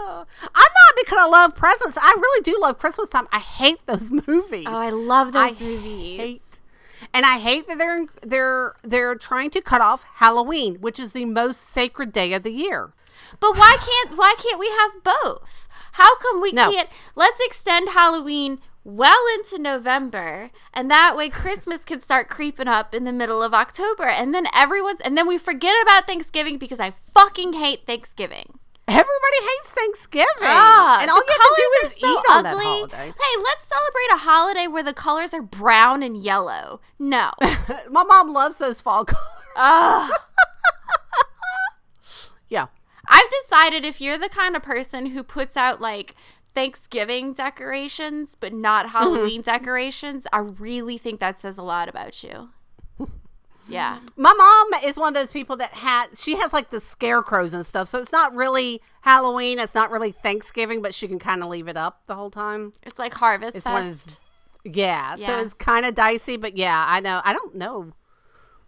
Oh, 0.00 0.26
I'm 0.42 0.54
not 0.54 1.04
because 1.04 1.18
I 1.20 1.26
love 1.26 1.54
presents. 1.54 1.96
I 2.00 2.14
really 2.18 2.42
do 2.42 2.58
love 2.60 2.78
Christmas 2.78 3.08
time. 3.10 3.28
I 3.32 3.38
hate 3.38 3.78
those 3.86 4.10
movies. 4.26 4.66
Oh, 4.68 4.74
I 4.76 4.90
love 4.90 5.32
those 5.32 5.60
I 5.60 5.64
movies. 5.64 6.18
hate- 6.20 6.40
and 7.12 7.24
I 7.26 7.38
hate 7.38 7.68
that 7.68 7.78
they're 7.78 8.06
they're 8.22 8.74
they're 8.82 9.14
trying 9.14 9.50
to 9.50 9.60
cut 9.60 9.80
off 9.82 10.04
Halloween, 10.16 10.76
which 10.80 10.98
is 10.98 11.12
the 11.12 11.26
most 11.26 11.60
sacred 11.60 12.12
day 12.12 12.32
of 12.32 12.42
the 12.42 12.50
year. 12.50 12.92
But 13.40 13.56
why 13.56 13.76
can't 13.78 14.16
why 14.18 14.34
can't 14.42 14.58
we 14.58 14.68
have 14.70 15.02
both? 15.04 15.68
How 15.92 16.16
come 16.16 16.40
we 16.40 16.50
No. 16.52 16.72
can't? 16.72 16.88
Let's 17.14 17.38
extend 17.44 17.90
Halloween 17.90 18.58
well 18.84 19.22
into 19.34 19.58
November, 19.58 20.50
and 20.72 20.90
that 20.90 21.16
way 21.16 21.28
Christmas 21.30 21.84
can 21.84 22.00
start 22.00 22.28
creeping 22.28 22.68
up 22.68 22.94
in 22.94 23.04
the 23.04 23.12
middle 23.12 23.42
of 23.42 23.54
October, 23.54 24.04
and 24.04 24.34
then 24.34 24.46
everyone's 24.54 25.00
and 25.00 25.16
then 25.16 25.26
we 25.26 25.38
forget 25.38 25.74
about 25.82 26.06
Thanksgiving 26.06 26.58
because 26.58 26.80
I 26.80 26.94
fucking 27.14 27.54
hate 27.54 27.86
Thanksgiving. 27.86 28.58
Everybody 28.86 29.38
hates 29.40 29.68
Thanksgiving, 29.70 30.26
Ah, 30.42 30.98
and 31.00 31.10
all 31.10 31.16
you 31.16 31.24
have 31.26 31.40
to 31.40 31.54
do 31.56 31.62
colors 31.80 31.92
is 31.92 31.96
are 31.96 32.00
so 32.00 32.12
eat 32.12 32.24
on 32.30 32.42
that 32.44 32.52
ugly. 32.52 32.64
holiday. 32.64 33.06
Hey, 33.06 33.42
let's 33.42 33.66
celebrate 33.66 34.12
a 34.12 34.18
holiday 34.18 34.66
where 34.66 34.82
the 34.82 34.92
colors 34.92 35.32
are 35.32 35.40
brown 35.40 36.02
and 36.02 36.16
yellow. 36.18 36.80
No. 36.98 37.30
My 37.90 38.04
mom 38.04 38.28
loves 38.32 38.58
those 38.58 38.82
fall 38.82 39.04
colors. 39.56 40.10
Yeah, 42.48 42.66
I've 43.08 43.30
decided 43.42 43.84
if 43.84 44.00
you're 44.00 44.18
the 44.18 44.28
kind 44.28 44.54
of 44.54 44.62
person 44.62 45.06
who 45.06 45.22
puts 45.22 45.56
out 45.56 45.80
like 45.80 46.14
Thanksgiving 46.54 47.32
decorations 47.32 48.36
but 48.38 48.52
not 48.52 48.86
mm-hmm. 48.86 48.96
Halloween 48.96 49.42
decorations, 49.42 50.26
I 50.32 50.38
really 50.38 50.98
think 50.98 51.20
that 51.20 51.40
says 51.40 51.58
a 51.58 51.62
lot 51.62 51.88
about 51.88 52.22
you. 52.22 52.50
Yeah. 53.66 54.00
my 54.18 54.34
mom 54.34 54.82
is 54.84 54.98
one 54.98 55.08
of 55.08 55.14
those 55.14 55.32
people 55.32 55.56
that 55.56 55.72
has 55.72 56.22
she 56.22 56.36
has 56.36 56.52
like 56.52 56.68
the 56.68 56.80
scarecrows 56.80 57.54
and 57.54 57.64
stuff, 57.64 57.88
so 57.88 57.98
it's 57.98 58.12
not 58.12 58.34
really 58.34 58.82
Halloween. 59.00 59.58
It's 59.58 59.74
not 59.74 59.90
really 59.90 60.12
Thanksgiving, 60.12 60.82
but 60.82 60.94
she 60.94 61.08
can 61.08 61.18
kind 61.18 61.42
of 61.42 61.48
leave 61.48 61.66
it 61.66 61.76
up 61.76 62.02
the 62.06 62.14
whole 62.14 62.30
time. 62.30 62.74
It's 62.82 62.98
like 62.98 63.14
Harvest 63.14 63.56
It's 63.56 63.64
one 63.64 63.88
of 63.88 64.00
Fest. 64.00 64.20
Yeah, 64.64 65.16
so 65.16 65.40
it's 65.40 65.54
kind 65.54 65.84
of 65.86 65.94
dicey, 65.94 66.36
but 66.36 66.58
yeah, 66.58 66.84
I 66.86 67.00
know. 67.00 67.20
I 67.24 67.32
don't 67.32 67.54
know 67.54 67.92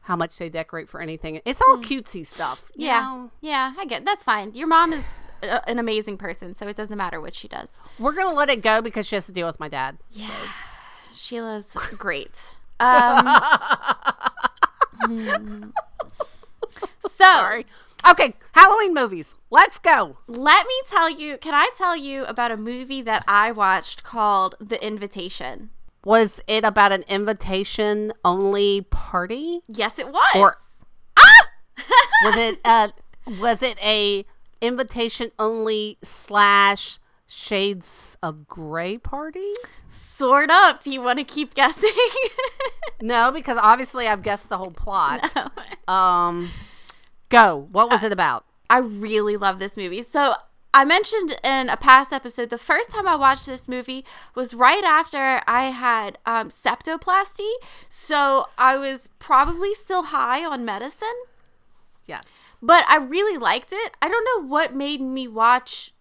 how 0.06 0.14
much 0.14 0.38
they 0.38 0.48
decorate 0.48 0.88
for 0.88 1.00
anything. 1.00 1.40
It's 1.44 1.60
all 1.60 1.78
mm. 1.78 1.84
cutesy 1.84 2.24
stuff. 2.24 2.70
you 2.74 2.86
yeah. 2.86 3.00
know? 3.00 3.30
Yeah, 3.40 3.72
I 3.76 3.86
get 3.86 4.04
that's 4.04 4.22
fine. 4.22 4.54
Your 4.54 4.68
mom 4.68 4.92
is 4.92 5.04
a, 5.42 5.68
an 5.68 5.78
amazing 5.78 6.16
person, 6.18 6.54
so 6.54 6.66
it 6.68 6.76
doesn't 6.76 6.96
matter 6.96 7.20
what 7.20 7.34
she 7.34 7.48
does. 7.48 7.80
We're 7.98 8.12
gonna 8.14 8.34
let 8.34 8.48
it 8.50 8.62
go 8.62 8.80
because 8.82 9.06
she 9.06 9.16
has 9.16 9.26
to 9.26 9.32
deal 9.32 9.46
with 9.46 9.60
my 9.60 9.68
dad. 9.68 9.98
Yeah. 10.10 10.30
Sheila's 11.14 11.72
great. 11.98 12.54
Um. 12.80 13.40
So, 17.00 17.08
Sorry. 17.08 17.66
Okay, 18.10 18.34
Halloween 18.52 18.92
movies. 18.94 19.34
Let's 19.50 19.78
go. 19.78 20.18
let 20.26 20.66
me 20.66 20.74
tell 20.88 21.08
you, 21.08 21.38
can 21.38 21.54
I 21.54 21.70
tell 21.76 21.96
you 21.96 22.24
about 22.24 22.50
a 22.50 22.56
movie 22.56 23.00
that 23.02 23.24
I 23.26 23.52
watched 23.52 24.02
called 24.04 24.54
The 24.60 24.84
Invitation? 24.84 25.70
Was 26.04 26.40
it 26.46 26.64
about 26.64 26.92
an 26.92 27.04
invitation 27.08 28.12
only 28.24 28.82
party? 28.90 29.60
Yes, 29.68 29.98
it 29.98 30.08
was. 30.08 30.36
Or- 30.36 30.56
Was 32.24 32.36
it 32.36 32.60
uh 32.64 32.88
was 33.40 33.62
it 33.62 33.78
a 33.82 34.24
invitation 34.66 35.30
only 35.38 35.98
slash 36.02 36.98
shades 37.26 38.16
of 38.22 38.46
gray 38.46 38.98
party? 38.98 39.52
Sort 39.88 40.50
of. 40.50 40.80
Do 40.80 40.90
you 40.90 41.00
want 41.00 41.18
to 41.18 41.24
keep 41.24 41.54
guessing? 41.54 41.90
no, 43.00 43.30
because 43.30 43.58
obviously 43.60 44.06
I've 44.06 44.22
guessed 44.22 44.48
the 44.48 44.58
whole 44.58 44.70
plot. 44.70 45.32
Um, 45.88 46.50
go. 47.28 47.68
What 47.70 47.90
was 47.90 48.02
it 48.02 48.12
about? 48.12 48.44
I 48.68 48.78
really 48.78 49.36
love 49.36 49.58
this 49.58 49.76
movie. 49.76 50.02
So 50.02 50.34
I 50.74 50.84
mentioned 50.84 51.38
in 51.42 51.68
a 51.68 51.76
past 51.76 52.12
episode 52.12 52.50
the 52.50 52.58
first 52.58 52.90
time 52.90 53.06
I 53.06 53.16
watched 53.16 53.46
this 53.46 53.68
movie 53.68 54.04
was 54.34 54.52
right 54.52 54.84
after 54.84 55.40
I 55.46 55.66
had 55.66 56.18
um, 56.26 56.50
septoplasty. 56.50 57.50
So 57.88 58.46
I 58.58 58.76
was 58.76 59.08
probably 59.18 59.72
still 59.74 60.04
high 60.04 60.44
on 60.44 60.64
medicine, 60.64 61.14
Yes. 62.06 62.24
But 62.66 62.84
I 62.88 62.96
really 62.96 63.38
liked 63.38 63.72
it. 63.72 63.92
I 64.02 64.08
don't 64.08 64.24
know 64.30 64.48
what 64.48 64.74
made 64.74 65.00
me 65.00 65.26
watch 65.28 65.92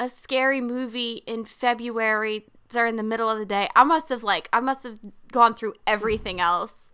a 0.00 0.08
scary 0.08 0.60
movie 0.60 1.22
in 1.26 1.44
February 1.44 2.46
during 2.68 2.96
the 2.96 3.02
middle 3.02 3.30
of 3.30 3.38
the 3.38 3.46
day. 3.46 3.68
I 3.76 3.84
must 3.84 4.08
have 4.08 4.22
like 4.24 4.48
I 4.52 4.60
must 4.60 4.82
have 4.82 4.98
gone 5.30 5.54
through 5.54 5.74
everything 5.86 6.40
else. 6.40 6.90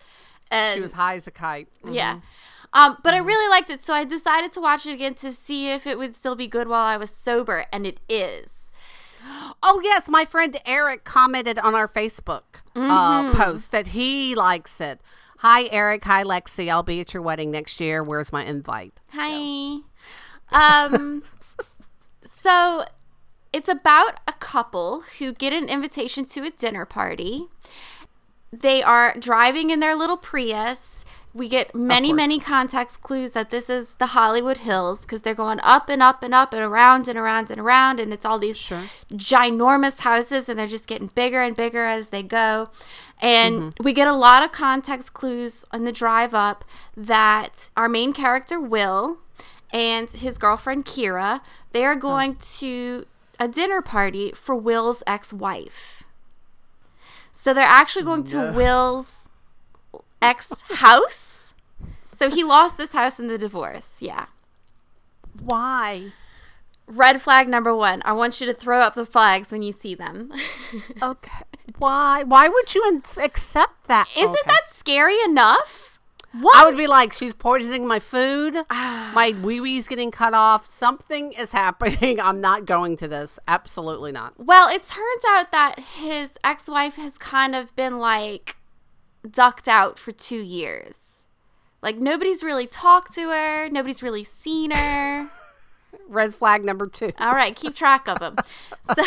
And 0.51 0.75
She 0.75 0.81
was 0.81 0.93
high 0.93 1.15
as 1.15 1.27
a 1.27 1.31
kite. 1.31 1.69
yeah. 1.85 2.21
Um, 2.73 2.99
but 3.03 3.15
I 3.15 3.19
really 3.19 3.49
liked 3.49 3.69
it, 3.71 3.83
so 3.83 3.95
I 3.95 4.05
decided 4.05 4.53
to 4.53 4.61
watch 4.61 4.87
it 4.87 4.93
again 4.93 5.15
to 5.15 5.33
see 5.33 5.71
if 5.71 5.89
it 5.89 5.99
would 5.99 6.15
still 6.15 6.37
be 6.37 6.47
good 6.47 6.69
while 6.69 6.85
I 6.85 6.97
was 6.97 7.11
sober, 7.11 7.65
and 7.73 7.87
it 7.87 8.01
is. 8.09 8.55
Oh 9.63 9.81
yes, 9.85 10.09
my 10.09 10.25
friend 10.25 10.59
Eric 10.65 11.05
commented 11.05 11.59
on 11.59 11.75
our 11.75 11.87
Facebook 11.89 12.63
uh, 12.75 13.33
post 13.35 13.71
that 13.73 13.89
he 13.89 14.35
likes 14.35 14.81
it. 14.81 15.01
Hi 15.41 15.69
Eric, 15.73 16.05
hi 16.05 16.23
Lexi. 16.23 16.71
I'll 16.71 16.83
be 16.83 17.01
at 17.01 17.15
your 17.15 17.23
wedding 17.23 17.51
next 17.51 17.81
year. 17.81 18.03
Where's 18.03 18.31
my 18.31 18.45
invite? 18.45 19.01
Hi. 19.13 19.79
Um 20.53 21.23
so 22.25 22.85
it's 23.53 23.69
about 23.69 24.21
a 24.29 24.35
couple 24.35 25.03
who 25.19 25.33
get 25.33 25.53
an 25.55 25.69
invitation 25.69 26.27
to 26.27 26.43
a 26.45 26.51
dinner 26.51 26.85
party. 26.85 27.47
They 28.53 28.83
are 28.83 29.15
driving 29.19 29.71
in 29.71 29.81
their 29.81 29.95
little 29.95 30.19
Prius. 30.19 31.05
We 31.33 31.49
get 31.49 31.75
many, 31.75 32.13
many 32.13 32.41
context 32.41 33.03
clues 33.03 33.33
that 33.33 33.51
this 33.51 33.71
is 33.71 33.95
the 33.99 34.09
Hollywood 34.09 34.59
Hills 34.59 35.03
because 35.03 35.23
they're 35.23 35.33
going 35.33 35.61
up 35.63 35.89
and 35.89 36.03
up 36.03 36.25
and 36.25 36.35
up 36.35 36.53
and 36.53 36.61
around 36.63 37.07
and 37.07 37.17
around 37.17 37.51
and 37.51 37.61
around, 37.61 38.01
and 38.01 38.13
it's 38.13 38.25
all 38.27 38.41
these 38.41 38.59
Sure. 38.59 38.83
ginormous 39.13 40.01
houses, 40.01 40.49
and 40.49 40.59
they're 40.59 40.67
just 40.67 40.89
getting 40.89 41.07
bigger 41.07 41.41
and 41.41 41.55
bigger 41.55 41.85
as 41.85 42.09
they 42.09 42.25
go. 42.25 42.71
And 43.21 43.57
mm-hmm. 43.57 43.85
we 43.85 43.93
get 43.93 44.09
a 44.09 44.15
lot 44.15 44.43
of 44.43 44.51
context 44.51 45.13
clues 45.13 45.65
on 45.73 45.85
the 45.85 45.93
drive 45.93 46.35
up 46.35 46.65
that 46.97 47.71
our 47.77 47.89
main 47.89 48.13
character, 48.13 48.59
Will, 48.59 49.19
and 49.73 50.11
his 50.11 50.39
girlfriend, 50.39 50.85
Kira, 50.87 51.41
they 51.73 51.85
are 51.85 51.93
oh. 51.93 51.97
going 51.97 52.37
to 52.37 53.07
a 53.39 53.47
dinner 53.49 53.83
party 53.83 54.33
for 54.33 54.57
Will's 54.57 55.03
ex 55.07 55.33
wife. 55.33 56.05
So 57.33 57.55
they're 57.55 57.65
actually 57.65 58.05
going 58.05 58.25
to 58.25 58.37
No. 58.37 58.53
Will's 58.53 59.29
ex 60.21 60.63
house. 60.69 61.55
So 62.13 62.29
he 62.29 62.45
lost 62.45 62.77
this 62.77 62.93
house 62.93 63.19
in 63.19 63.29
the 63.29 63.39
divorce. 63.39 63.97
Yeah. 64.01 64.27
Why? 65.43 66.13
Red 66.87 67.23
flag 67.23 67.49
number 67.49 67.75
one. 67.75 68.03
I 68.05 68.13
want 68.13 68.41
you 68.41 68.47
to 68.47 68.53
throw 68.53 68.81
up 68.81 68.95
the 68.95 69.07
flags 69.07 69.53
when 69.53 69.63
you 69.63 69.73
see 69.73 69.95
them. 69.95 70.33
Okay. 71.03 71.45
Why? 71.79 72.23
Why 72.25 72.49
would 72.49 72.75
you 72.75 73.03
accept 73.19 73.85
that? 73.89 74.09
Isn't 74.17 74.29
Okay. 74.29 74.39
that 74.47 74.63
scary 74.71 75.21
enough? 75.23 75.99
What? 76.33 76.57
I 76.57 76.65
would 76.65 76.77
be 76.77 76.87
like, 76.87 77.13
she's 77.13 77.35
poisoning 77.35 77.87
my 77.89 77.99
food. 77.99 78.55
my 78.71 79.35
wee 79.43 79.61
wee's 79.61 79.89
getting 79.89 80.11
cut 80.13 80.33
off. 80.35 80.65
Something 80.65 81.33
is 81.33 81.51
happening. 81.65 82.21
I'm 82.21 82.41
not 82.41 82.67
going 82.67 82.97
to 82.99 83.09
this. 83.09 83.39
Absolutely 83.49 84.13
not. 84.13 84.35
well, 84.39 84.69
it 84.69 84.83
turns 84.85 85.25
out 85.29 85.51
that 85.53 85.81
his 85.97 86.39
ex 86.45 86.69
wife 86.69 86.95
has 86.97 87.19
kind 87.19 87.55
of 87.57 87.75
been 87.75 87.99
like 87.99 88.57
ducked 89.29 89.67
out 89.69 89.99
for 89.99 90.13
two 90.13 90.41
years. 90.41 91.23
Like 91.83 91.97
nobody's 91.97 92.45
really 92.45 92.67
talked 92.67 93.13
to 93.15 93.29
her, 93.31 93.69
nobody's 93.71 94.03
really 94.03 94.23
seen 94.25 94.71
her. 94.71 95.29
Red 96.09 96.33
flag 96.35 96.65
number 96.65 96.87
two. 96.87 97.13
All 97.19 97.35
right, 97.35 97.57
keep 97.57 97.75
track 97.75 98.07
of 98.07 98.21
them. 98.21 98.37
So 98.95 99.03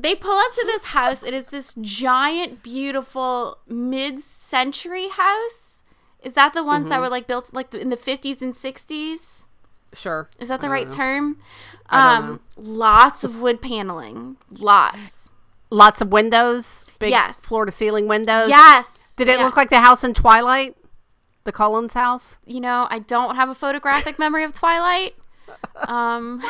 they 0.00 0.14
pull 0.14 0.38
up 0.38 0.52
to 0.54 0.62
this 0.66 0.84
house. 0.86 1.22
It 1.22 1.34
is 1.34 1.46
this 1.46 1.74
giant, 1.80 2.62
beautiful 2.62 3.58
mid-century 3.68 5.08
house. 5.08 5.82
Is 6.22 6.34
that 6.34 6.52
the 6.54 6.64
ones 6.64 6.88
that 6.88 7.00
were 7.00 7.08
like 7.08 7.26
built 7.26 7.52
like 7.52 7.72
in 7.74 7.88
the 7.90 7.96
50s 7.96 8.42
and 8.42 8.54
60s? 8.54 9.46
Sure. 9.92 10.28
Is 10.38 10.48
that 10.48 10.60
the 10.60 10.66
I 10.68 10.70
right 10.70 10.88
don't 10.88 10.98
know. 10.98 11.04
term? 11.04 11.38
I 11.88 12.18
don't 12.20 12.30
Um, 12.30 12.40
lots 12.56 13.24
of 13.24 13.40
wood 13.40 13.60
paneling. 13.62 14.36
Lots. 14.50 15.30
Lots 15.70 16.00
of 16.00 16.08
windows. 16.12 16.84
Big 16.98 17.10
Yes. 17.10 17.38
floor 17.40 17.64
to 17.66 17.72
ceiling 17.72 18.06
windows. 18.06 18.48
Yes. 18.48 19.12
Did 19.16 19.28
it 19.28 19.38
Yeah. 19.38 19.44
look 19.44 19.56
like 19.56 19.70
the 19.70 19.80
house 19.80 20.04
in 20.04 20.14
Twilight? 20.14 20.76
The 21.44 21.52
Cullens 21.52 21.94
house? 21.94 22.38
You 22.44 22.60
know, 22.60 22.86
I 22.90 22.98
don't 23.00 23.34
have 23.36 23.48
a 23.48 23.54
photographic 23.54 24.18
memory 24.18 24.44
of 24.44 24.52
Twilight. 24.54 25.14
Um, 25.88 26.42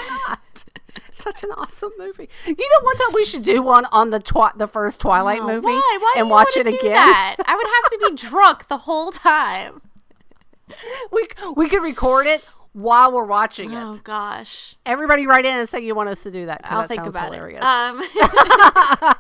Such 1.21 1.43
an 1.45 1.51
awesome 1.57 1.93
movie. 1.99 2.29
You 2.47 2.55
know, 2.55 2.85
one 2.85 2.97
time 2.97 3.15
we 3.15 3.25
should 3.25 3.43
do 3.43 3.63
one 3.63 3.85
on 3.93 4.11
the 4.11 4.19
twi- 4.19 4.53
the 4.57 4.67
first 4.67 5.01
Twilight 5.01 5.41
oh, 5.43 5.47
movie 5.47 5.67
Why? 5.67 5.99
Why 6.01 6.15
and 6.19 6.31
watch 6.31 6.57
it 6.57 6.67
again. 6.67 6.93
That? 6.93 7.37
I 7.45 7.57
would 7.57 7.67
have 7.67 7.91
to 7.91 7.99
be 8.11 8.17
drunk 8.29 8.69
the 8.69 8.79
whole 8.79 9.13
time. 9.13 9.83
We 11.11 11.27
we 11.57 11.69
could 11.69 11.83
record 11.83 12.27
it 12.27 12.45
while 12.73 13.13
we're 13.13 13.25
watching 13.25 13.73
it. 13.73 13.83
Oh 13.83 13.99
gosh. 14.03 14.77
Everybody 14.87 15.27
write 15.27 15.45
in 15.45 15.59
and 15.59 15.69
say 15.69 15.81
you 15.81 15.95
want 15.95 16.09
us 16.09 16.23
to 16.23 16.31
do 16.31 16.47
that. 16.47 16.61
I'll 16.65 16.83
that 16.83 16.89
think 16.89 17.07
about 17.07 17.33
hilarious. 17.35 17.63
it. 17.63 17.65
Um, 17.65 18.03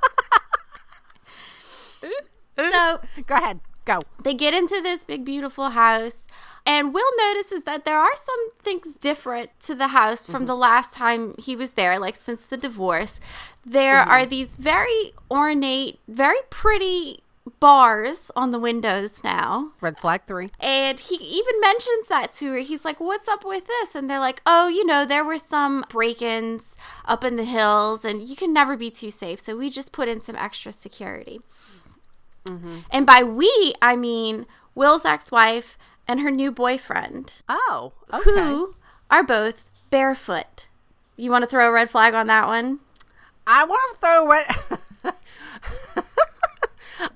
so 2.70 3.00
Go 3.26 3.34
ahead. 3.34 3.60
Go. 3.84 3.98
they 4.22 4.34
get 4.34 4.54
into 4.54 4.80
this 4.82 5.02
big, 5.04 5.24
beautiful 5.24 5.70
house, 5.70 6.26
and 6.66 6.94
Will 6.94 7.10
notices 7.18 7.64
that 7.64 7.84
there 7.84 7.98
are 7.98 8.16
some 8.16 8.50
things 8.60 8.94
different 8.94 9.50
to 9.60 9.74
the 9.74 9.88
house 9.88 10.24
from 10.24 10.46
the 10.46 10.52
mm-hmm. 10.52 10.60
last 10.60 10.94
time 10.94 11.34
he 11.38 11.56
was 11.56 11.72
there, 11.72 11.98
like 11.98 12.16
since 12.16 12.44
the 12.46 12.56
divorce. 12.56 13.20
There 13.64 14.00
mm-hmm. 14.00 14.10
are 14.10 14.26
these 14.26 14.56
very 14.56 15.12
ornate, 15.30 15.98
very 16.06 16.40
pretty 16.48 17.22
bars 17.58 18.30
on 18.36 18.50
the 18.50 18.58
windows 18.58 19.24
now. 19.24 19.72
Red 19.80 19.98
flag 19.98 20.22
three. 20.26 20.50
And 20.60 21.00
he 21.00 21.16
even 21.16 21.60
mentions 21.60 22.08
that 22.08 22.32
to 22.32 22.52
her. 22.52 22.58
He's 22.58 22.84
like, 22.84 23.00
What's 23.00 23.28
up 23.28 23.44
with 23.44 23.66
this? 23.66 23.94
And 23.94 24.08
they're 24.08 24.20
like, 24.20 24.42
Oh, 24.46 24.68
you 24.68 24.84
know, 24.84 25.04
there 25.04 25.24
were 25.24 25.38
some 25.38 25.84
break 25.88 26.22
ins 26.22 26.76
up 27.04 27.24
in 27.24 27.36
the 27.36 27.44
hills, 27.44 28.04
and 28.04 28.22
you 28.22 28.36
can 28.36 28.52
never 28.52 28.76
be 28.76 28.90
too 28.90 29.10
safe. 29.10 29.40
So 29.40 29.56
we 29.56 29.70
just 29.70 29.92
put 29.92 30.08
in 30.08 30.20
some 30.20 30.36
extra 30.36 30.72
security. 30.72 31.40
Mm-hmm. 32.44 32.80
And 32.90 33.06
by 33.06 33.22
we, 33.22 33.74
I 33.82 33.96
mean 33.96 34.46
Will's 34.74 35.04
ex 35.04 35.30
wife 35.30 35.76
and 36.10 36.18
her 36.20 36.30
new 36.32 36.50
boyfriend, 36.50 37.34
Oh, 37.48 37.92
okay. 38.12 38.30
who 38.32 38.74
are 39.12 39.22
both 39.22 39.62
barefoot. 39.90 40.66
You 41.16 41.30
want 41.30 41.44
to 41.44 41.48
throw 41.48 41.68
a 41.68 41.72
red 41.72 41.88
flag 41.88 42.14
on 42.14 42.26
that 42.26 42.48
one? 42.48 42.80
I 43.46 43.64
want 43.64 43.94
to 43.94 44.00
throw 44.00 44.24
a 44.24 44.28
red. 44.28 45.14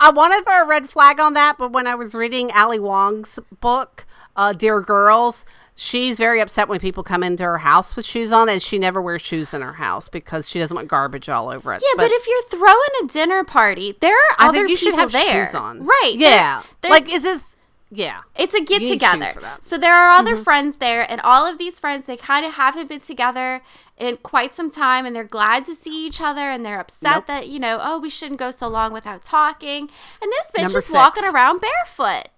I 0.01 0.11
want 0.11 0.33
to 0.35 0.43
throw 0.45 0.63
a 0.63 0.67
red 0.67 0.89
flag 0.89 1.21
on 1.21 1.35
that, 1.35 1.59
but 1.59 1.73
when 1.73 1.87
I 1.87 1.95
was 1.95 2.15
reading 2.15 2.51
Ali 2.53 2.79
Wong's 2.79 3.39
book, 3.61 4.07
uh, 4.37 4.53
"Dear 4.53 4.81
Girls," 4.81 5.45
she's 5.75 6.17
very 6.19 6.41
upset 6.41 6.69
when 6.69 6.81
people 6.81 7.03
come 7.03 7.23
into 7.23 7.45
her 7.45 7.59
house 7.59 7.95
with 7.95 8.07
shoes 8.07 8.33
on, 8.33 8.49
and 8.49 8.63
she 8.63 8.79
never 8.79 9.03
wears 9.03 9.21
shoes 9.23 9.53
in 9.53 9.61
her 9.61 9.75
house 9.75 10.09
because 10.09 10.49
she 10.49 10.59
doesn't 10.59 10.75
want 10.75 10.89
garbage 10.89 11.29
all 11.29 11.51
over 11.51 11.73
it. 11.73 11.83
Yeah, 11.83 11.97
but, 11.99 12.11
if 12.13 12.27
you're 12.27 12.43
throwing 12.61 13.05
a 13.05 13.09
dinner 13.09 13.45
party, 13.45 13.97
there 14.01 14.17
are 14.17 14.37
I 14.39 14.49
other 14.49 14.59
think 14.61 14.71
you 14.71 14.77
should 14.77 14.87
people 14.93 15.01
have 15.01 15.13
there. 15.13 15.47
shoes 15.47 15.55
on, 15.55 15.85
Right. 15.85 16.15
Yeah, 16.17 16.63
there's- 16.81 16.91
like 17.03 17.13
is 17.13 17.23
this? 17.25 17.57
Yeah, 17.97 18.23
It's 18.37 18.55
a 18.55 18.61
get 18.61 18.81
together. 18.81 19.27
Mm-hmm. 19.41 19.61
So 19.61 19.79
there 19.79 19.95
are 19.95 20.11
other 20.11 20.37
friends 20.37 20.79
there, 20.79 21.09
and 21.09 21.21
all 21.21 21.47
of 21.47 21.59
these 21.59 21.79
friends, 21.79 22.07
they 22.07 22.17
kind 22.17 22.45
of 22.45 22.55
haven't 22.55 22.89
been 22.89 23.01
together 23.01 23.63
in 23.97 24.17
quite 24.17 24.53
some 24.53 24.69
time, 24.71 25.07
and 25.07 25.15
they're 25.15 25.23
glad 25.23 25.65
to 25.67 25.75
see 25.77 26.05
each 26.05 26.21
other, 26.21 26.51
and 26.51 26.67
they're 26.67 26.81
upset 26.81 27.15
Nope. 27.15 27.27
that, 27.29 27.49
you 27.49 27.61
know, 27.61 27.79
oh, 27.81 28.01
we 28.01 28.11
shouldn't 28.11 28.41
go 28.41 28.51
so 28.51 28.67
long 28.67 28.93
without 28.93 29.23
talking. 29.23 29.89
And 30.21 30.33
this 30.33 30.47
bitch 30.57 30.63
Number 30.63 30.79
is 30.81 30.91
walking 30.91 31.25
around 31.25 31.61
barefoot. 31.61 32.31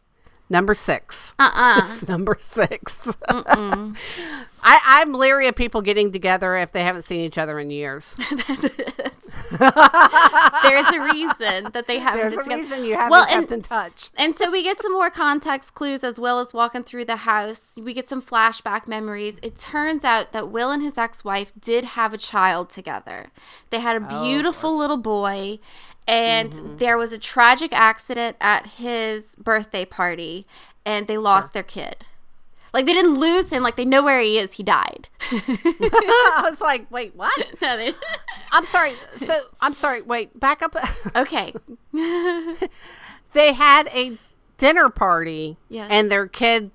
number 0.50 0.74
six. 0.74 1.32
Uh 1.38 1.50
uh 1.54 1.80
It's 1.90 2.06
number 2.06 2.36
6 2.38 3.08
I, 3.28 4.80
I'm 4.84 5.12
leery 5.12 5.46
of 5.48 5.54
people 5.56 5.80
getting 5.80 6.12
together 6.12 6.56
if 6.56 6.72
they 6.72 6.82
haven't 6.82 7.02
seen 7.02 7.20
each 7.20 7.38
other 7.38 7.58
in 7.58 7.70
years. 7.70 8.16
There's 9.50 10.86
a 10.94 11.00
reason 11.12 11.70
that 11.72 11.84
they 11.86 11.98
haven't 11.98 12.20
There's 12.20 12.36
been 12.46 12.52
a 12.52 12.56
reason 12.56 12.84
you 12.84 12.94
haven't 12.94 13.10
Well, 13.10 13.26
kept 13.26 13.42
and- 13.44 13.52
in 13.52 13.62
touch. 13.62 14.10
And 14.16 14.34
so 14.34 14.50
we 14.50 14.62
get 14.62 14.78
some 14.78 14.92
more 14.92 15.10
context 15.10 15.74
clues 15.74 16.02
as 16.04 16.18
well 16.18 16.40
as 16.40 16.52
walking 16.54 16.82
through 16.84 17.04
the 17.06 17.16
house. 17.16 17.78
We 17.82 17.92
get 17.94 18.08
some 18.08 18.22
flashback 18.22 18.86
memories. 18.88 19.38
It 19.42 19.56
turns 19.56 20.04
out 20.04 20.32
that 20.32 20.48
Will 20.50 20.70
and 20.70 20.82
his 20.82 20.98
ex 20.98 21.24
wife 21.24 21.52
did 21.58 21.84
have 21.84 22.12
a 22.12 22.18
child 22.18 22.70
together. 22.70 23.28
They 23.70 23.80
had 23.80 24.00
a 24.00 24.06
Oh, 24.10 24.24
beautiful 24.24 24.70
course. 24.70 24.78
little 24.80 24.96
boy, 24.96 25.58
and 26.08 26.52
Mm-hmm. 26.52 26.76
there 26.78 26.96
was 26.96 27.12
a 27.12 27.18
tragic 27.18 27.72
accident 27.72 28.36
at 28.40 28.66
his 28.78 29.34
birthday 29.36 29.84
party, 29.84 30.46
and 30.84 31.06
they 31.06 31.18
lost 31.18 31.52
their 31.52 31.62
kid. 31.62 32.04
Like 32.76 32.84
they 32.84 32.92
didn't 32.92 33.14
lose 33.14 33.48
him. 33.48 33.62
Like 33.62 33.76
they 33.76 33.86
know 33.86 34.02
where 34.02 34.20
he 34.20 34.38
is. 34.38 34.52
He 34.52 34.62
died. 34.62 35.08
I 35.32 36.42
was 36.44 36.60
like, 36.60 36.90
wait, 36.90 37.16
what? 37.16 37.32
No, 37.62 37.74
they- 37.78 37.94
I'm 38.52 38.66
sorry. 38.66 38.92
So 39.16 39.34
I'm 39.62 39.72
sorry. 39.72 40.02
Wait, 40.02 40.38
back 40.38 40.60
up. 40.60 40.76
okay. 41.16 41.54
they 43.32 43.54
had 43.54 43.88
a 43.94 44.18
dinner 44.58 44.90
party, 44.90 45.56
Yes. 45.70 45.88
and 45.90 46.12
their 46.12 46.26
kid 46.26 46.70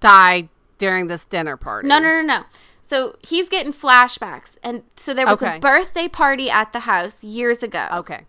died 0.00 0.48
during 0.78 1.08
this 1.08 1.26
dinner 1.26 1.58
party. 1.58 1.88
No, 1.88 1.98
no, 1.98 2.08
no, 2.08 2.22
no. 2.22 2.44
So 2.80 3.16
he's 3.22 3.50
getting 3.50 3.72
flashbacks, 3.74 4.56
and 4.62 4.82
so 4.96 5.12
there 5.12 5.26
was 5.26 5.42
Okay. 5.42 5.58
a 5.58 5.60
birthday 5.60 6.08
party 6.08 6.48
at 6.50 6.72
the 6.72 6.80
house 6.80 7.22
years 7.22 7.62
ago. 7.62 7.86
Okay. 7.92 8.24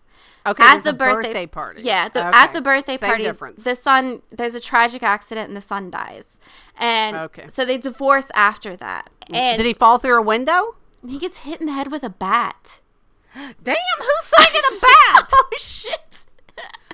Okay. 0.47 0.63
at 0.63 0.83
the 0.83 0.91
a 0.91 0.93
birthday, 0.93 1.45
party. 1.45 1.81
Yeah, 1.83 2.07
the, 2.09 2.27
Okay. 2.29 2.37
at 2.37 2.53
the 2.53 2.61
birthday 2.61 2.97
Same 2.97 3.09
party, 3.09 3.23
difference. 3.23 3.63
the 3.63 3.75
son 3.75 4.21
there's 4.31 4.55
a 4.55 4.59
tragic 4.59 5.03
accident 5.03 5.47
and 5.49 5.57
the 5.57 5.61
son 5.61 5.89
dies, 5.91 6.39
and 6.77 7.15
Okay. 7.15 7.47
so 7.47 7.65
they 7.65 7.77
divorce 7.77 8.31
after 8.33 8.75
that. 8.77 9.09
And 9.31 9.57
Did 9.57 9.65
he 9.65 9.73
fall 9.73 9.97
through 9.97 10.17
a 10.17 10.21
window? 10.21 10.75
he 11.07 11.17
gets 11.19 11.39
hit 11.39 11.59
in 11.61 11.67
the 11.67 11.73
head 11.73 11.91
with 11.91 12.03
a 12.03 12.09
bat. 12.09 12.79
Damn, 13.35 13.75
who's 13.99 14.23
swinging 14.23 14.61
a 14.67 14.79
bat? 14.81 15.29
oh 15.33 15.49
shit! 15.57 16.25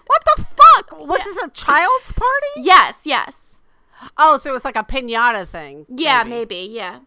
what 0.07 0.21
the 0.35 0.43
fuck? 0.43 0.99
Was 1.07 1.23
this 1.23 1.37
a 1.37 1.49
child's 1.49 2.11
party? 2.11 2.47
yes, 2.57 3.01
yes, 3.03 3.59
Oh, 4.17 4.37
so 4.37 4.49
it 4.49 4.53
was 4.53 4.65
like 4.65 4.75
a 4.75 4.83
pinata 4.83 5.47
thing. 5.47 5.85
yeah, 5.89 6.23
maybe, 6.23 6.67
yeah. 6.71 6.99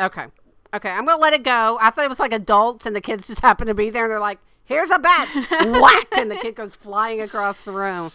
Okay. 0.00 0.26
Okay, 0.74 0.90
I'm 0.90 1.06
gonna 1.06 1.20
let 1.20 1.32
it 1.32 1.42
go. 1.44 1.78
I 1.80 1.90
thought 1.90 2.04
it 2.04 2.08
was 2.10 2.18
like 2.20 2.32
adults 2.32 2.84
and 2.84 2.94
the 2.94 3.00
kids 3.00 3.28
just 3.28 3.40
happened 3.40 3.68
to 3.68 3.74
be 3.74 3.88
there 3.88 4.04
and 4.04 4.10
they're 4.10 4.20
like, 4.20 4.38
here's 4.66 4.90
a 4.90 4.98
bat. 4.98 5.28
Whack 5.64 6.08
and 6.16 6.30
the 6.30 6.36
kid 6.36 6.54
goes 6.54 6.74
flying 6.74 7.20
across 7.20 7.64
the 7.64 7.72
room. 7.72 8.12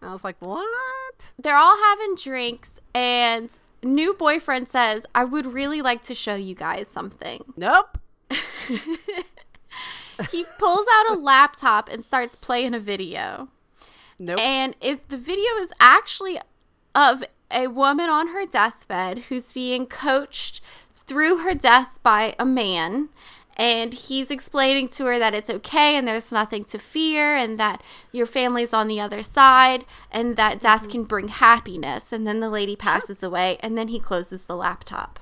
I 0.00 0.12
was 0.12 0.24
like, 0.24 0.36
What? 0.38 1.32
They're 1.38 1.56
all 1.56 1.76
having 1.76 2.14
drinks, 2.16 2.74
and 2.94 3.50
new 3.82 4.14
boyfriend 4.14 4.68
says, 4.68 5.06
"I 5.14 5.24
would 5.24 5.46
really 5.46 5.82
like 5.82 6.02
to 6.02 6.14
show 6.14 6.34
you 6.34 6.54
guys 6.54 6.88
something." 6.88 7.52
Nope. 7.56 7.98
he 10.30 10.44
pulls 10.58 10.86
out 10.92 11.10
a 11.10 11.18
laptop 11.18 11.88
and 11.88 12.04
starts 12.04 12.36
playing 12.36 12.74
a 12.74 12.80
video. 12.80 13.48
Nope. 14.18 14.38
And 14.38 14.76
it, 14.80 15.08
the 15.08 15.18
video 15.18 15.56
is 15.60 15.70
actually 15.80 16.38
of 16.94 17.24
a 17.50 17.66
woman 17.68 18.08
on 18.08 18.28
her 18.28 18.46
deathbed 18.46 19.18
who's 19.28 19.52
being 19.52 19.86
coached 19.86 20.60
through 21.06 21.38
her 21.38 21.54
death 21.54 21.98
by 22.02 22.34
a 22.38 22.44
man. 22.44 23.08
And 23.56 23.94
he's 23.94 24.30
explaining 24.30 24.88
to 24.88 25.04
her 25.06 25.18
that 25.18 25.34
it's 25.34 25.48
okay 25.48 25.96
and 25.96 26.08
there's 26.08 26.32
nothing 26.32 26.64
to 26.64 26.78
fear 26.78 27.36
and 27.36 27.58
that 27.60 27.82
your 28.10 28.26
family's 28.26 28.72
on 28.72 28.88
the 28.88 29.00
other 29.00 29.22
side 29.22 29.84
and 30.10 30.36
that 30.36 30.60
death 30.60 30.88
can 30.88 31.04
bring 31.04 31.28
happiness. 31.28 32.12
And 32.12 32.26
then 32.26 32.40
the 32.40 32.50
lady 32.50 32.74
passes 32.74 33.22
away 33.22 33.58
and 33.60 33.78
then 33.78 33.88
he 33.88 34.00
closes 34.00 34.44
the 34.44 34.56
laptop. 34.56 35.20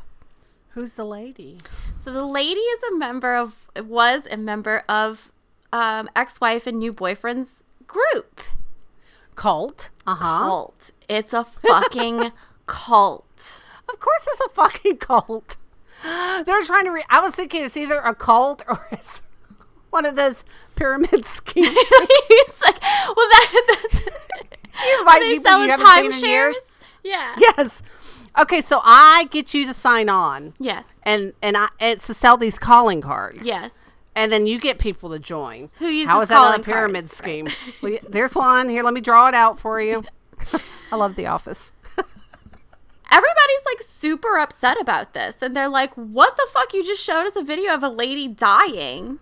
Who's 0.70 0.94
the 0.94 1.04
lady? 1.04 1.58
So 1.98 2.10
the 2.10 2.24
lady 2.24 2.60
is 2.60 2.82
a 2.90 2.96
member 2.96 3.34
of, 3.34 3.68
was 3.76 4.26
a 4.30 4.38
member 4.38 4.84
of 4.88 5.30
um, 5.72 6.08
ex 6.16 6.40
wife 6.40 6.66
and 6.66 6.78
new 6.78 6.92
boyfriend's 6.92 7.62
group. 7.86 8.40
Cult. 9.34 9.90
Uh 10.06 10.14
huh. 10.14 10.44
cult. 10.44 10.90
It's 11.08 11.32
a 11.32 11.44
fucking 11.44 12.32
cult. 12.66 13.60
Of 13.88 14.00
course, 14.00 14.26
it's 14.26 14.40
a 14.40 14.48
fucking 14.50 14.96
cult. 14.98 15.56
They're 16.44 16.62
trying 16.62 16.84
to. 16.86 16.90
Re- 16.90 17.04
I 17.10 17.20
was 17.20 17.34
thinking 17.34 17.64
it's 17.64 17.76
either 17.76 17.98
a 18.00 18.14
cult 18.14 18.62
or 18.68 18.86
it's 18.92 19.22
one 19.90 20.04
of 20.06 20.16
those 20.16 20.44
pyramid 20.76 21.24
schemes. 21.24 21.68
He's 22.28 22.62
like, 22.64 22.80
well, 22.82 23.14
that, 23.16 23.78
that's. 23.92 24.00
You 24.84 24.98
invite 25.00 25.20
they 25.20 25.28
people 25.36 25.44
sell 25.50 25.64
you 25.64 25.70
haven't 25.70 26.12
seen 26.12 26.24
in 26.24 26.30
timeshares. 26.30 26.54
Yeah. 27.04 27.34
Yes. 27.38 27.82
Okay, 28.38 28.62
so 28.62 28.80
I 28.82 29.28
get 29.30 29.52
you 29.52 29.66
to 29.66 29.74
sign 29.74 30.08
on, 30.08 30.54
Yes. 30.58 30.88
and 31.02 31.34
and 31.42 31.56
I 31.56 31.68
it's 31.78 32.06
to 32.06 32.14
sell 32.14 32.36
these 32.38 32.58
calling 32.58 33.00
cards. 33.02 33.44
Yes. 33.44 33.78
And 34.14 34.32
then 34.32 34.46
you 34.46 34.58
get 34.58 34.78
people 34.78 35.10
to 35.10 35.18
join. 35.18 35.70
Who 35.78 35.86
uses 35.86 36.08
How 36.08 36.20
is 36.22 36.28
that 36.30 36.34
not 36.34 36.60
a 36.60 36.62
pyramid 36.62 37.04
cards? 37.04 37.16
scheme? 37.16 37.48
Well, 37.82 37.98
there's 38.08 38.34
one. 38.34 38.68
Here, 38.70 38.82
let 38.82 38.94
me 38.94 39.00
draw 39.02 39.28
it 39.28 39.34
out 39.34 39.58
for 39.58 39.80
you. 39.80 40.04
I 40.90 40.96
love 40.96 41.14
The 41.16 41.26
Office. 41.26 41.72
Everybody's 43.12 43.66
like 43.66 43.82
super 43.82 44.38
upset 44.38 44.80
about 44.80 45.12
this, 45.12 45.42
and 45.42 45.54
they're 45.54 45.68
like, 45.68 45.92
"What 45.94 46.36
the 46.36 46.48
fuck? 46.50 46.72
You 46.72 46.82
just 46.82 47.04
showed 47.04 47.26
us 47.26 47.36
a 47.36 47.44
video 47.44 47.74
of 47.74 47.82
a 47.82 47.90
lady 47.90 48.26
dying." 48.26 49.18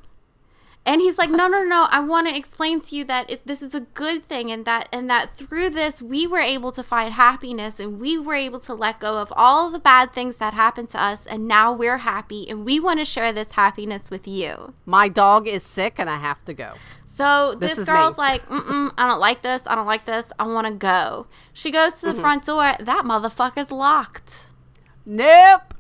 And 0.86 1.00
he's 1.00 1.18
like, 1.18 1.28
"No, 1.28 1.48
no, 1.48 1.62
no! 1.62 1.88
I 1.90 2.00
want 2.00 2.28
to 2.28 2.36
explain 2.36 2.80
to 2.80 2.96
you 2.96 3.04
that 3.04 3.28
it, 3.28 3.46
this 3.46 3.62
is 3.62 3.74
a 3.74 3.80
good 3.80 4.28
thing, 4.28 4.50
and 4.50 4.64
that 4.64 4.88
and 4.92 5.10
that 5.10 5.34
through 5.34 5.70
this 5.70 6.00
we 6.00 6.26
were 6.26 6.40
able 6.40 6.70
to 6.72 6.84
find 6.84 7.14
happiness, 7.14 7.80
and 7.80 8.00
we 8.00 8.16
were 8.16 8.34
able 8.34 8.60
to 8.60 8.74
let 8.74 9.00
go 9.00 9.18
of 9.18 9.32
all 9.36 9.70
the 9.70 9.80
bad 9.80 10.12
things 10.12 10.36
that 10.36 10.54
happened 10.54 10.88
to 10.90 11.02
us, 11.02 11.26
and 11.26 11.48
now 11.48 11.72
we're 11.72 11.98
happy, 11.98 12.48
and 12.48 12.64
we 12.64 12.78
want 12.78 13.00
to 13.00 13.04
share 13.04 13.32
this 13.32 13.52
happiness 13.52 14.08
with 14.08 14.26
you." 14.26 14.72
My 14.86 15.08
dog 15.08 15.48
is 15.48 15.64
sick, 15.64 15.94
and 15.98 16.08
I 16.08 16.18
have 16.18 16.44
to 16.44 16.54
go. 16.54 16.74
So 17.12 17.54
This 17.58 17.76
this, 17.76 17.86
girl's 17.86 18.16
me. 18.16 18.22
like, 18.22 18.46
Mm-mm, 18.46 18.92
I 18.96 19.06
don't 19.08 19.20
like 19.20 19.42
this. 19.42 19.62
I 19.66 19.74
don't 19.74 19.86
like 19.86 20.04
this. 20.04 20.32
I 20.38 20.44
want 20.46 20.66
to 20.68 20.72
go. 20.72 21.26
She 21.52 21.70
goes 21.70 21.94
to 22.00 22.06
the 22.06 22.12
Mm-hmm. 22.12 22.20
front 22.20 22.46
door. 22.46 22.74
That 22.80 23.04
motherfucker's 23.04 23.70
locked. 23.70 24.46
Nope. 25.04 25.74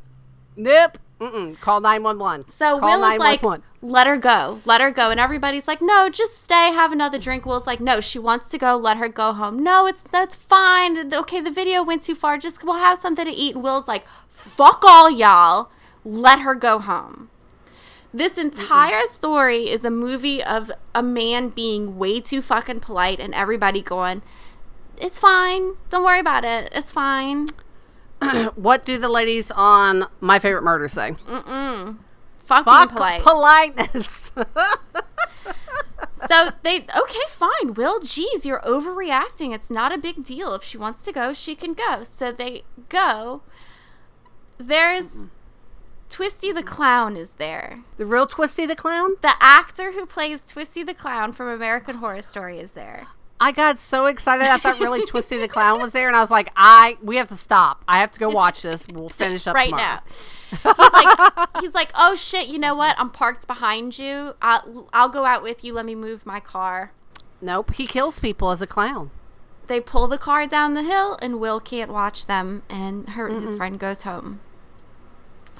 Nope. 0.56 0.98
Mm-mm. 1.20 1.58
Call 1.60 1.80
911. 1.80 2.46
So 2.46 2.78
Call 2.78 2.88
Will 2.98 3.04
is 3.12 3.18
like, 3.18 3.42
911. 3.42 3.62
let 3.82 4.06
her 4.06 4.16
go. 4.16 4.60
Let 4.64 4.80
her 4.80 4.90
go. 4.90 5.10
And 5.10 5.20
everybody's 5.20 5.68
like, 5.68 5.80
no, 5.82 6.08
just 6.08 6.38
stay, 6.42 6.72
have 6.72 6.92
another 6.92 7.18
drink. 7.18 7.44
Will's 7.46 7.66
like, 7.66 7.78
no, 7.80 8.00
she 8.00 8.18
wants 8.18 8.48
to 8.50 8.58
go. 8.58 8.76
Let 8.76 8.96
her 8.96 9.08
go 9.08 9.32
home. 9.32 9.62
No, 9.62 9.86
it's 9.86 10.02
that's 10.10 10.34
fine. 10.34 11.12
Okay, 11.12 11.40
the 11.40 11.50
video 11.50 11.82
went 11.82 12.02
too 12.02 12.14
far. 12.14 12.38
Just 12.38 12.64
we'll 12.64 12.74
have 12.78 12.98
something 12.98 13.24
to 13.26 13.32
eat. 13.32 13.54
And 13.54 13.62
Will's 13.62 13.86
like, 13.88 14.04
fuck 14.28 14.82
all 14.82 15.10
y'all. 15.10 15.70
Let 16.04 16.40
her 16.40 16.54
go 16.54 16.78
home. 16.78 17.28
This 18.12 18.32
mm-hmm. 18.32 18.40
entire 18.48 19.02
story 19.08 19.70
is 19.70 19.84
a 19.84 19.90
movie 19.90 20.42
of 20.42 20.70
a 20.94 21.02
man 21.02 21.48
being 21.50 21.96
way 21.98 22.20
too 22.20 22.42
fucking 22.42 22.80
polite 22.80 23.20
and 23.20 23.34
everybody 23.34 23.82
going, 23.82 24.22
it's 24.96 25.18
fine. 25.18 25.74
Don't 25.88 26.04
worry 26.04 26.20
about 26.20 26.44
it. 26.44 26.72
It's 26.74 26.92
fine. 26.92 27.46
what 28.54 28.84
do 28.84 28.98
the 28.98 29.08
ladies 29.08 29.50
on 29.50 30.06
My 30.20 30.38
Favorite 30.38 30.62
Murder 30.62 30.88
say? 30.88 31.14
Fucking 32.44 32.72
Fuck 32.72 32.90
polite. 32.90 33.22
politeness. 33.22 34.32
so 36.28 36.50
they 36.62 36.84
okay 36.96 37.18
fine 37.28 37.74
will 37.74 38.00
geez 38.00 38.44
you're 38.44 38.60
overreacting 38.60 39.54
it's 39.54 39.70
not 39.70 39.92
a 39.92 39.98
big 39.98 40.22
deal 40.24 40.54
if 40.54 40.62
she 40.62 40.76
wants 40.76 41.04
to 41.04 41.12
go 41.12 41.32
she 41.32 41.54
can 41.54 41.72
go 41.72 42.02
so 42.04 42.30
they 42.30 42.62
go 42.88 43.42
there's 44.58 45.30
twisty 46.10 46.52
the 46.52 46.62
clown 46.62 47.16
is 47.16 47.32
there 47.34 47.80
the 47.96 48.04
real 48.04 48.26
Twisty 48.26 48.66
the 48.66 48.76
Clown? 48.76 49.16
the 49.22 49.32
actor 49.40 49.92
who 49.92 50.04
plays 50.04 50.42
twisty 50.42 50.82
the 50.82 50.94
clown 50.94 51.32
from 51.32 51.48
american 51.48 51.96
horror 51.96 52.22
story 52.22 52.58
is 52.58 52.72
there 52.72 53.06
I 53.42 53.52
got 53.52 53.78
so 53.78 54.04
excited. 54.04 54.46
I 54.46 54.58
thought 54.58 54.80
really 54.80 55.02
Twisty 55.06 55.38
the 55.38 55.48
Clown 55.48 55.80
was 55.80 55.94
there, 55.94 56.08
and 56.08 56.14
I 56.14 56.20
was 56.20 56.30
like, 56.30 56.52
I 56.56 56.98
we 57.02 57.16
have 57.16 57.28
to 57.28 57.36
stop. 57.36 57.82
I 57.88 58.00
have 58.00 58.10
to 58.10 58.20
go 58.20 58.28
watch 58.28 58.60
this. 58.60 58.86
We'll 58.86 59.08
finish 59.08 59.46
up 59.46 59.54
right 59.54 59.70
tomorrow. 59.70 59.82
now 59.84 60.02
he's 60.50 60.92
like 60.92 61.48
he's 61.60 61.74
like 61.74 61.92
oh 61.94 62.14
shit 62.14 62.48
you 62.48 62.58
know 62.58 62.74
what 62.74 62.96
i'm 62.98 63.10
parked 63.10 63.46
behind 63.46 63.98
you 63.98 64.34
I'll, 64.42 64.88
I'll 64.92 65.08
go 65.08 65.24
out 65.24 65.42
with 65.42 65.64
you 65.64 65.72
let 65.72 65.84
me 65.86 65.94
move 65.94 66.26
my 66.26 66.40
car 66.40 66.92
Nope, 67.42 67.72
he 67.74 67.86
kills 67.86 68.18
people 68.18 68.50
as 68.50 68.60
a 68.60 68.66
clown. 68.66 69.10
they 69.66 69.80
pull 69.80 70.08
the 70.08 70.18
car 70.18 70.46
down 70.46 70.74
the 70.74 70.82
hill 70.82 71.18
and 71.22 71.40
will 71.40 71.60
can't 71.60 71.90
watch 71.92 72.26
them 72.26 72.62
and 72.68 73.10
her 73.10 73.28
his 73.28 73.40
mm-hmm. 73.40 73.56
friend 73.56 73.78
goes 73.78 74.02
home 74.02 74.40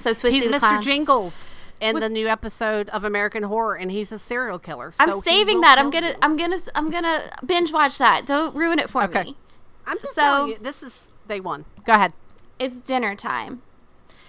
so 0.01 0.13
twisty 0.13 0.39
He's 0.39 0.47
Mr. 0.47 0.59
Clown. 0.59 0.81
Jingles 0.81 1.51
in 1.79 1.99
the 1.99 2.09
new 2.09 2.27
episode 2.27 2.89
of 2.89 3.03
American 3.03 3.43
Horror, 3.43 3.75
and 3.75 3.89
he's 3.91 4.11
a 4.11 4.19
serial 4.19 4.59
killer. 4.59 4.93
I'm 4.99 5.19
saving 5.21 5.61
that. 5.61 5.77
I'm 5.79 5.89
gonna 5.89 6.09
you. 6.09 6.13
I'm 6.21 6.37
gonna 6.37 6.59
I'm 6.75 6.89
gonna 6.89 7.31
binge 7.45 7.71
watch 7.71 7.97
that. 7.97 8.25
Don't 8.25 8.55
ruin 8.55 8.77
it 8.79 8.89
for 8.89 9.03
Okay. 9.03 9.23
me. 9.23 9.37
I'm 9.87 9.97
just 9.99 10.13
so- 10.15 10.21
telling 10.21 10.51
you, 10.51 10.57
this 10.61 10.83
is 10.83 11.11
day 11.27 11.39
one. 11.39 11.65
Go 11.85 11.93
ahead. 11.93 12.13
It's 12.59 12.77
dinner 12.81 13.15
time. 13.15 13.61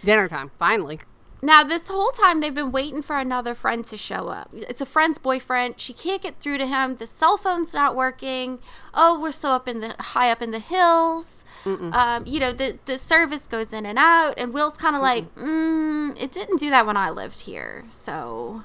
Dinner 0.05 0.29
time. 0.29 0.51
Finally. 0.59 1.01
Now, 1.45 1.65
this 1.65 1.89
whole 1.89 2.13
time 2.13 2.39
they've 2.41 2.55
been 2.55 2.71
waiting 2.71 3.03
for 3.03 3.17
another 3.19 3.55
friend 3.57 3.85
to 3.87 3.97
show 3.97 4.29
up. 4.29 4.51
It's 4.53 4.81
a 4.81 4.87
friend's 4.87 5.19
boyfriend. 5.19 5.75
She 5.81 5.93
can't 5.93 6.23
get 6.23 6.39
through 6.39 6.59
to 6.59 6.67
him. 6.67 6.97
The 6.97 7.07
cell 7.07 7.37
phone's 7.37 7.75
not 7.75 7.97
working. 7.97 8.61
Oh, 8.95 9.21
we're 9.21 9.33
so 9.33 9.51
up 9.51 9.67
in 9.67 9.81
the 9.81 9.97
high 9.99 10.31
up 10.31 10.41
in 10.41 10.53
the 10.53 10.61
hills. 10.61 11.45
Um, 11.65 12.25
you 12.27 12.39
know, 12.41 12.53
the 12.53 12.79
the 12.87 12.97
service 12.99 13.47
goes 13.47 13.73
in 13.73 13.87
and 13.87 13.99
out, 13.99 14.35
and 14.37 14.53
Will's 14.55 14.75
kind 14.77 14.95
of 14.97 15.03
like, 15.03 15.33
mm, 15.37 16.21
it 16.21 16.31
didn't 16.33 16.59
do 16.59 16.71
that 16.71 16.87
when 16.87 16.97
I 16.97 17.11
lived 17.11 17.41
here. 17.41 17.85
So, 17.89 18.63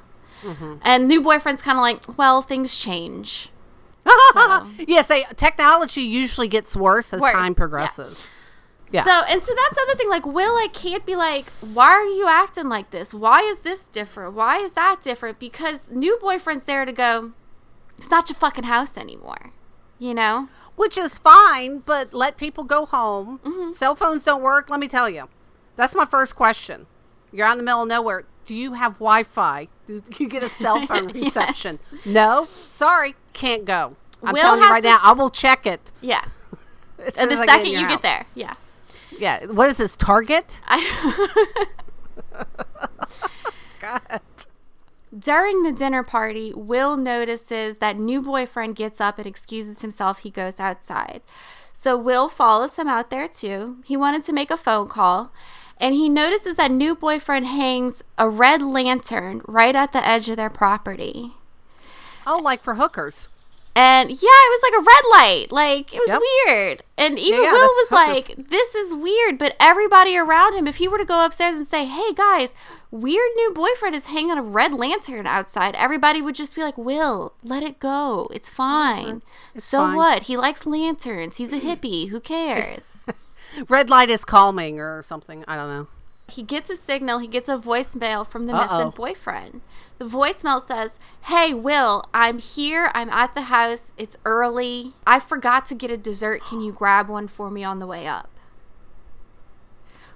and 0.84 1.08
new 1.08 1.22
boyfriend's 1.22 1.62
kind 1.64 1.78
of 1.78 1.82
like, 1.82 2.18
well, 2.18 2.42
things 2.42 2.76
change. 2.76 3.50
So- 4.34 4.68
yes, 4.88 5.08
they, 5.10 5.26
technology 5.36 6.02
usually 6.02 6.48
gets 6.48 6.76
worse 6.76 7.12
as 7.14 7.22
Worse, 7.22 7.34
time 7.34 7.54
progresses. 7.56 8.30
Yeah. 8.90 9.04
So 9.04 9.12
and 9.12 9.42
so 9.44 9.54
that's 9.56 9.76
the 9.76 9.82
other 9.90 9.98
thing. 9.98 10.10
Like 10.10 10.26
Will, 10.26 10.54
I 10.56 10.68
can't 10.72 11.06
be 11.06 11.16
like, 11.16 11.50
why 11.74 11.88
are 11.90 12.06
you 12.06 12.28
acting 12.28 12.70
like 12.70 12.92
this? 12.92 13.14
Why 13.14 13.42
is 13.42 13.60
this 13.60 13.88
different? 13.88 14.34
Why 14.34 14.58
is 14.60 14.74
that 14.74 15.02
different? 15.02 15.40
Because 15.40 15.90
new 15.92 16.18
boyfriend's 16.22 16.64
there 16.66 16.86
to 16.86 16.92
go. 16.94 17.34
It's 17.98 18.10
not 18.10 18.30
your 18.30 18.36
fucking 18.38 18.66
house 18.66 18.96
anymore. 18.98 19.52
You 20.00 20.14
know. 20.14 20.50
which 20.76 20.96
is 20.98 21.18
fine, 21.18 21.80
but 21.80 22.14
let 22.14 22.38
people 22.38 22.64
go 22.64 22.86
home. 22.86 23.40
Mm-hmm. 23.44 23.72
Cell 23.72 23.96
phones 23.96 24.24
don't 24.24 24.44
work. 24.44 24.70
Let 24.70 24.80
me 24.80 24.88
tell 24.88 25.10
you. 25.10 25.28
That's 25.76 25.96
my 25.96 26.06
first 26.06 26.36
question. 26.36 26.86
You're 27.32 27.48
out 27.48 27.54
in 27.54 27.58
the 27.58 27.64
middle 27.64 27.82
of 27.82 27.88
nowhere. 27.88 28.26
Do 28.46 28.54
you 28.56 28.74
have 28.74 28.94
Wi 29.00 29.24
Fi? 29.24 29.68
Do 29.88 30.02
you 30.20 30.30
get 30.30 30.44
a 30.44 30.50
cell 30.50 30.86
phone 30.88 31.10
Yes. 31.16 31.26
reception? 31.26 31.80
No? 32.06 32.48
Sorry, 32.70 33.16
can't 33.34 33.66
go. 33.66 33.96
I'm 34.24 34.34
Will 34.34 34.42
telling 34.42 34.62
you 34.62 34.70
right 34.70 34.82
to- 34.84 34.88
now, 34.90 35.00
I 35.02 35.12
will 35.14 35.30
check 35.32 35.66
it. 35.66 35.92
Yeah. 36.02 36.24
And 37.18 37.30
the 37.32 37.38
second 37.38 37.68
you 37.68 37.80
your 37.80 37.90
get 37.90 38.02
there. 38.02 38.26
Yeah. 38.36 38.54
Yeah. 39.18 39.46
What 39.46 39.70
is 39.70 39.78
this, 39.78 39.96
Target? 39.96 40.62
I 40.68 41.28
God. 43.80 44.22
During 45.18 45.64
the 45.64 45.72
dinner 45.72 46.04
party, 46.04 46.54
Will 46.54 46.98
notices 46.98 47.78
that 47.78 47.98
new 47.98 48.22
boyfriend 48.22 48.76
gets 48.76 49.00
up 49.02 49.18
and 49.18 49.26
excuses 49.26 49.82
himself. 49.82 50.20
He 50.20 50.30
goes 50.30 50.60
outside. 50.60 51.22
So 51.74 51.98
Will 51.98 52.28
follows 52.30 52.76
him 52.76 52.88
out 52.88 53.10
there 53.10 53.28
too. 53.28 53.78
He 53.86 53.96
wanted 53.96 54.24
to 54.24 54.34
make 54.34 54.52
a 54.52 54.58
phone 54.58 54.88
call 54.88 55.32
and 55.80 55.94
he 55.94 56.10
notices 56.10 56.56
that 56.56 56.72
new 56.72 56.96
boyfriend 56.96 57.46
hangs 57.46 58.04
a 58.18 58.28
red 58.28 58.62
lantern 58.62 59.42
right 59.48 59.76
at 59.76 59.94
the 59.94 60.06
edge 60.06 60.28
of 60.28 60.38
their 60.38 60.50
property. 60.50 61.34
Oh, 62.26 62.40
like 62.40 62.64
for 62.64 62.76
hookers. 62.76 63.30
And 63.78 64.10
yeah, 64.10 64.16
it 64.18 64.22
was 64.22 64.62
like 64.64 64.82
a 64.82 64.84
red 64.84 65.04
light. 65.12 65.52
Like 65.52 65.94
it 65.94 66.00
was 66.00 66.08
Yep. 66.08 66.22
weird. 66.48 66.84
And 66.98 67.20
even 67.20 67.44
yeah, 67.44 67.52
Will 67.52 67.62
was 67.62 67.92
like, 67.92 68.50
"This 68.50 68.74
is 68.74 68.94
weird." 68.94 69.38
But 69.38 69.56
everybody 69.60 70.18
around 70.18 70.56
him, 70.56 70.66
if 70.68 70.78
he 70.78 70.88
were 70.88 70.98
to 70.98 71.06
go 71.06 71.24
upstairs 71.24 71.56
and 71.56 71.68
say, 71.68 71.86
"Hey 71.86 72.12
guys, 72.14 72.54
weird 72.90 73.30
new 73.36 73.52
boyfriend 73.54 73.94
is 73.96 74.06
hanging 74.08 74.32
a 74.38 74.42
red 74.42 74.74
lantern 74.74 75.28
outside," 75.28 75.76
everybody 75.76 76.24
would 76.24 76.34
just 76.34 76.56
be 76.56 76.64
like, 76.64 76.78
"Will, 76.78 77.34
let 77.44 77.62
it 77.62 77.78
go. 77.80 78.28
It's 78.34 78.50
fine. 78.50 79.06
Mm-hmm. 79.22 79.60
so 79.60 79.78
fine." 79.80 79.96
what? 79.96 80.24
He 80.24 80.36
likes 80.38 80.66
lanterns. 80.66 81.38
He's 81.38 81.54
a 81.54 81.60
hippie. 81.68 82.10
Who 82.10 82.20
cares?" 82.20 82.98
Red 83.70 83.90
light 83.92 84.10
is 84.10 84.26
calming 84.26 84.80
or 84.80 85.02
something. 85.04 85.46
I 85.48 85.56
don't 85.56 85.70
know. 85.70 85.88
He 86.30 86.44
gets 86.44 86.70
a 86.70 86.76
signal. 86.76 87.20
He 87.20 87.28
gets 87.28 87.48
a 87.48 87.58
voicemail 87.58 88.26
from 88.28 88.46
the 88.48 88.54
Uh-oh. 88.56 88.78
missing 88.78 88.92
boyfriend. 88.92 89.62
The 89.98 90.06
voicemail 90.06 90.62
says, 90.62 91.00
Hey, 91.24 91.54
Will, 91.54 92.04
I'm 92.14 92.40
here. 92.40 92.92
I'm 92.94 93.10
at 93.10 93.34
the 93.34 93.44
house. 93.44 93.92
It's 93.98 94.18
early. 94.26 94.94
I 95.06 95.20
forgot 95.20 95.66
to 95.68 95.76
get 95.76 95.90
a 95.92 95.98
dessert. 95.98 96.42
Can 96.44 96.62
you 96.62 96.72
grab 96.74 97.08
one 97.10 97.28
for 97.28 97.50
me 97.50 97.64
on 97.64 97.80
the 97.80 97.88
way 97.88 98.06
up? 98.08 98.30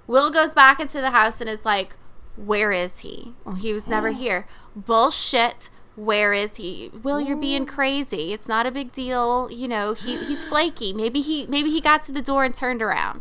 Will 0.06 0.30
goes 0.30 0.52
back 0.52 0.80
into 0.80 1.00
the 1.00 1.10
house 1.12 1.40
and 1.40 1.48
is 1.48 1.64
like, 1.64 1.96
Where 2.36 2.72
is 2.72 3.00
he? 3.00 3.34
Well, 3.44 3.54
he 3.56 3.72
was 3.72 3.86
never 3.86 4.10
here. 4.24 4.46
Bullshit. 4.76 5.70
Where 5.94 6.32
is 6.32 6.56
he? 6.56 6.90
Will, 7.02 7.20
you're 7.20 7.36
being 7.36 7.66
crazy. 7.66 8.32
It's 8.32 8.48
not 8.48 8.66
a 8.66 8.70
big 8.70 8.92
deal. 8.92 9.50
You 9.50 9.68
know, 9.68 9.92
he, 9.92 10.24
he's 10.24 10.42
flaky. 10.42 10.94
Maybe 10.94 11.20
he 11.20 11.46
maybe 11.48 11.70
he 11.70 11.82
got 11.82 12.00
to 12.02 12.12
the 12.12 12.22
door 12.22 12.44
and 12.44 12.54
turned 12.54 12.80
around. 12.80 13.20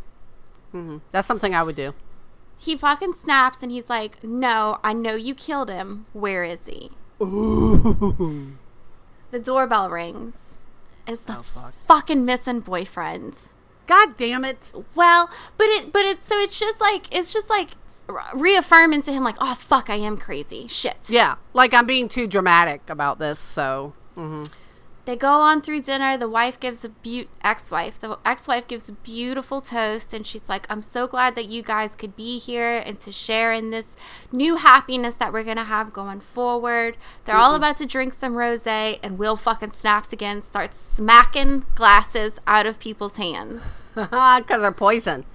hmm 0.71 0.97
That's 1.11 1.27
something 1.27 1.53
I 1.53 1.63
would 1.63 1.75
do. 1.75 1.93
He 2.63 2.77
fucking 2.77 3.13
snaps 3.15 3.63
and 3.63 3.71
he's 3.71 3.89
like, 3.89 4.23
No, 4.23 4.77
I 4.83 4.93
know 4.93 5.15
you 5.15 5.33
killed 5.33 5.69
him. 5.69 6.05
Where 6.13 6.43
is 6.43 6.67
he? 6.67 6.91
The 7.19 8.51
doorbell 9.43 9.89
rings. 9.89 10.39
It's 11.07 11.23
the 11.23 11.39
Oh, 11.39 11.41
fuck. 11.41 11.73
fucking 11.87 12.23
missing 12.25 12.59
boyfriend. 12.59 13.35
God 13.87 14.15
damn 14.17 14.45
it. 14.45 14.71
Well, 14.95 15.29
but 15.57 15.67
it, 15.67 15.91
but 15.91 16.05
it, 16.05 16.23
so 16.23 16.37
it's 16.39 16.59
just 16.59 16.79
like, 16.79 17.13
it's 17.15 17.33
just 17.33 17.49
like 17.49 17.71
reaffirming 18.33 19.01
to 19.03 19.11
him, 19.13 19.23
like, 19.23 19.37
oh 19.39 19.55
fuck, 19.55 19.89
I 19.89 19.95
am 19.95 20.17
crazy. 20.17 20.67
Shit. 20.67 21.09
Yeah. 21.09 21.35
Like 21.53 21.73
I'm 21.73 21.85
being 21.87 22.07
too 22.09 22.27
dramatic 22.27 22.81
about 22.89 23.17
this, 23.19 23.39
so. 23.39 23.93
hmm 24.15 24.43
They 25.05 25.15
go 25.15 25.31
on 25.31 25.61
through 25.61 25.81
dinner. 25.81 26.15
The 26.15 26.29
wife 26.29 26.59
gives 26.59 26.85
a 26.85 26.89
beau- 26.89 27.25
ex-wife. 27.43 27.99
The 27.99 28.19
ex-wife 28.23 28.67
gives 28.67 28.87
a 28.87 28.91
beautiful 28.91 29.59
toast, 29.61 30.13
and 30.13 30.25
she's 30.27 30.47
like, 30.47 30.67
"I'm 30.69 30.81
so 30.83 31.07
glad 31.07 31.35
that 31.35 31.47
you 31.49 31.63
guys 31.63 31.95
could 31.95 32.15
be 32.15 32.37
here 32.37 32.77
and 32.77 32.99
to 32.99 33.11
share 33.11 33.51
in 33.51 33.71
this 33.71 33.95
new 34.31 34.57
happiness 34.57 35.15
that 35.15 35.33
we're 35.33 35.43
gonna 35.43 35.63
have 35.63 35.91
going 35.91 36.19
forward." 36.19 36.97
They're 37.25 37.35
all 37.35 37.49
mm-hmm. 37.53 37.63
about 37.63 37.77
to 37.77 37.85
drink 37.87 38.13
some 38.13 38.33
rosé, 38.33 38.99
and 39.01 39.17
Will 39.17 39.35
fucking 39.35 39.71
snaps 39.71 40.13
again, 40.13 40.41
starts 40.43 40.79
smacking 40.79 41.65
glasses 41.75 42.33
out 42.45 42.65
of 42.67 42.79
people's 42.79 43.15
hands, 43.17 43.83
Because 43.95 44.61
they're 44.61 44.71
poison. 44.71 45.25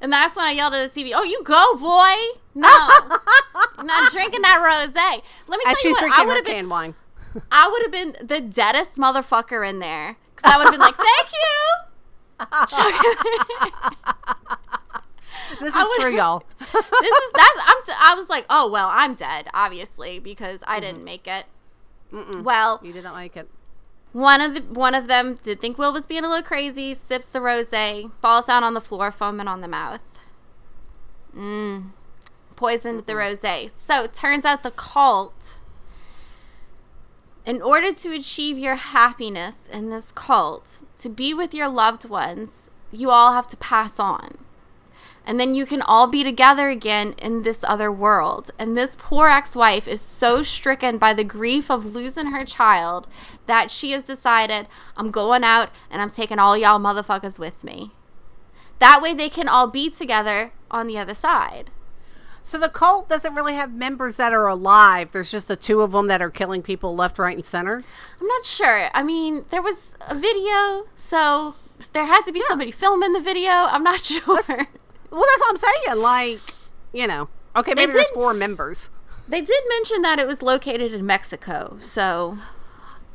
and 0.00 0.12
that's 0.12 0.34
when 0.36 0.46
I 0.46 0.50
yelled 0.50 0.74
at 0.74 0.92
the 0.92 1.00
TV, 1.00 1.12
"Oh, 1.14 1.22
you 1.22 1.42
go, 1.44 1.74
boy! 1.76 2.40
No, 2.54 2.68
I'm 3.78 3.86
not 3.86 4.10
drinking 4.12 4.42
that 4.42 4.58
rosé." 4.60 5.22
Let 5.46 5.58
me 5.58 5.64
tell 5.64 5.72
As 5.72 5.84
you 5.84 5.94
she's 5.94 6.02
what, 6.02 6.18
I 6.18 6.24
would 6.24 6.36
have 6.36 6.44
been. 6.44 6.68
wine. 6.68 6.94
I 7.50 7.68
would 7.68 7.82
have 7.82 7.92
been 7.92 8.16
the 8.26 8.40
deadest 8.40 8.96
motherfucker 8.96 9.68
in 9.68 9.78
there. 9.80 10.16
Because 10.34 10.52
I 10.52 10.56
would 10.58 10.64
have 10.64 10.72
been 10.72 10.80
like, 10.80 10.96
thank 10.96 11.28
you. 11.32 12.76
This 15.60 15.74
is 15.74 15.86
true, 16.00 16.14
y'all. 16.16 16.42
this 16.60 16.68
is, 16.72 17.30
that's, 17.34 17.58
I'm, 17.60 17.82
t- 17.86 17.92
I 17.98 18.14
was 18.16 18.28
like, 18.28 18.44
oh, 18.50 18.68
well, 18.70 18.88
I'm 18.90 19.14
dead, 19.14 19.48
obviously, 19.54 20.18
because 20.18 20.60
I 20.66 20.80
didn't 20.80 21.04
make 21.04 21.26
it. 21.28 21.46
Well, 22.42 22.80
You 22.82 22.92
didn't 22.92 23.12
like 23.12 23.36
it. 23.36 23.48
one 24.12 24.40
of 24.40 24.54
the 24.54 24.60
one 24.62 24.94
of 24.94 25.06
them 25.08 25.38
did 25.42 25.60
think 25.60 25.76
Will 25.78 25.92
was 25.92 26.06
being 26.06 26.24
a 26.24 26.28
little 26.28 26.42
crazy, 26.42 26.94
sips 26.94 27.28
the 27.28 27.40
rosé, 27.40 28.10
falls 28.22 28.46
down 28.46 28.64
on 28.64 28.74
the 28.74 28.80
floor, 28.80 29.10
foaming 29.12 29.48
on 29.48 29.60
the 29.60 29.68
mouth. 29.68 30.00
Mmm. 31.36 31.90
Poisoned 32.54 33.06
the 33.06 33.12
rosé. 33.12 33.70
So 33.70 34.04
it 34.04 34.14
turns 34.14 34.44
out 34.44 34.62
the 34.62 34.70
cult, 34.70 35.58
in 37.46 37.62
order 37.62 37.92
to 37.92 38.12
achieve 38.12 38.58
your 38.58 38.74
happiness 38.74 39.68
in 39.72 39.88
this 39.88 40.10
cult, 40.10 40.82
to 41.00 41.08
be 41.08 41.32
with 41.32 41.54
your 41.54 41.68
loved 41.68 42.04
ones, 42.04 42.64
you 42.90 43.10
all 43.10 43.32
have 43.32 43.46
to 43.46 43.56
pass 43.56 44.00
on. 44.00 44.38
And 45.24 45.40
then 45.40 45.54
you 45.54 45.64
can 45.64 45.82
all 45.82 46.08
be 46.08 46.22
together 46.22 46.68
again 46.68 47.14
in 47.18 47.42
this 47.42 47.64
other 47.64 47.90
world. 47.90 48.50
And 48.58 48.76
this 48.76 48.96
poor 48.98 49.28
ex 49.28 49.54
wife 49.54 49.88
is 49.88 50.00
so 50.00 50.42
stricken 50.42 50.98
by 50.98 51.14
the 51.14 51.24
grief 51.24 51.70
of 51.70 51.94
losing 51.94 52.26
her 52.26 52.44
child 52.44 53.06
that 53.46 53.70
she 53.70 53.92
has 53.92 54.02
decided, 54.02 54.66
I'm 54.96 55.10
going 55.10 55.42
out 55.42 55.70
and 55.90 56.02
I'm 56.02 56.10
taking 56.10 56.38
all 56.38 56.56
y'all 56.56 56.80
motherfuckers 56.80 57.38
with 57.38 57.62
me. 57.64 57.92
That 58.78 59.00
way 59.00 59.14
they 59.14 59.28
can 59.28 59.48
all 59.48 59.68
be 59.68 59.88
together 59.88 60.52
on 60.70 60.86
the 60.86 60.98
other 60.98 61.14
side. 61.14 61.70
So 62.46 62.58
the 62.58 62.68
cult 62.68 63.08
doesn't 63.08 63.34
really 63.34 63.54
have 63.54 63.72
members 63.72 64.18
that 64.18 64.32
are 64.32 64.46
alive. 64.46 65.10
There's 65.10 65.32
just 65.32 65.48
the 65.48 65.56
two 65.56 65.80
of 65.80 65.90
them 65.90 66.06
that 66.06 66.22
are 66.22 66.30
killing 66.30 66.62
people 66.62 66.94
left, 66.94 67.18
right, 67.18 67.34
and 67.34 67.44
center. 67.44 67.82
I'm 68.20 68.26
not 68.28 68.46
sure. 68.46 68.88
I 68.94 69.02
mean, 69.02 69.46
there 69.50 69.60
was 69.60 69.96
a 70.02 70.14
video, 70.14 70.84
so 70.94 71.56
there 71.92 72.06
had 72.06 72.22
to 72.22 72.30
be 72.30 72.40
somebody 72.46 72.70
filming 72.70 73.14
the 73.14 73.20
video. 73.20 73.50
I'm 73.50 73.82
not 73.82 74.00
sure. 74.04 74.22
Well, 74.26 74.44
that's 74.46 74.48
what 75.10 75.50
I'm 75.50 75.56
saying. 75.56 75.98
Like, 76.00 76.38
you 76.92 77.08
know, 77.08 77.28
okay, 77.56 77.74
maybe 77.74 77.94
there's 77.94 78.10
four 78.12 78.32
members. 78.32 78.90
They 79.26 79.40
did 79.40 79.64
mention 79.68 80.02
that 80.02 80.20
it 80.20 80.28
was 80.28 80.40
located 80.40 80.92
in 80.94 81.04
Mexico, 81.04 81.78
so 81.80 82.38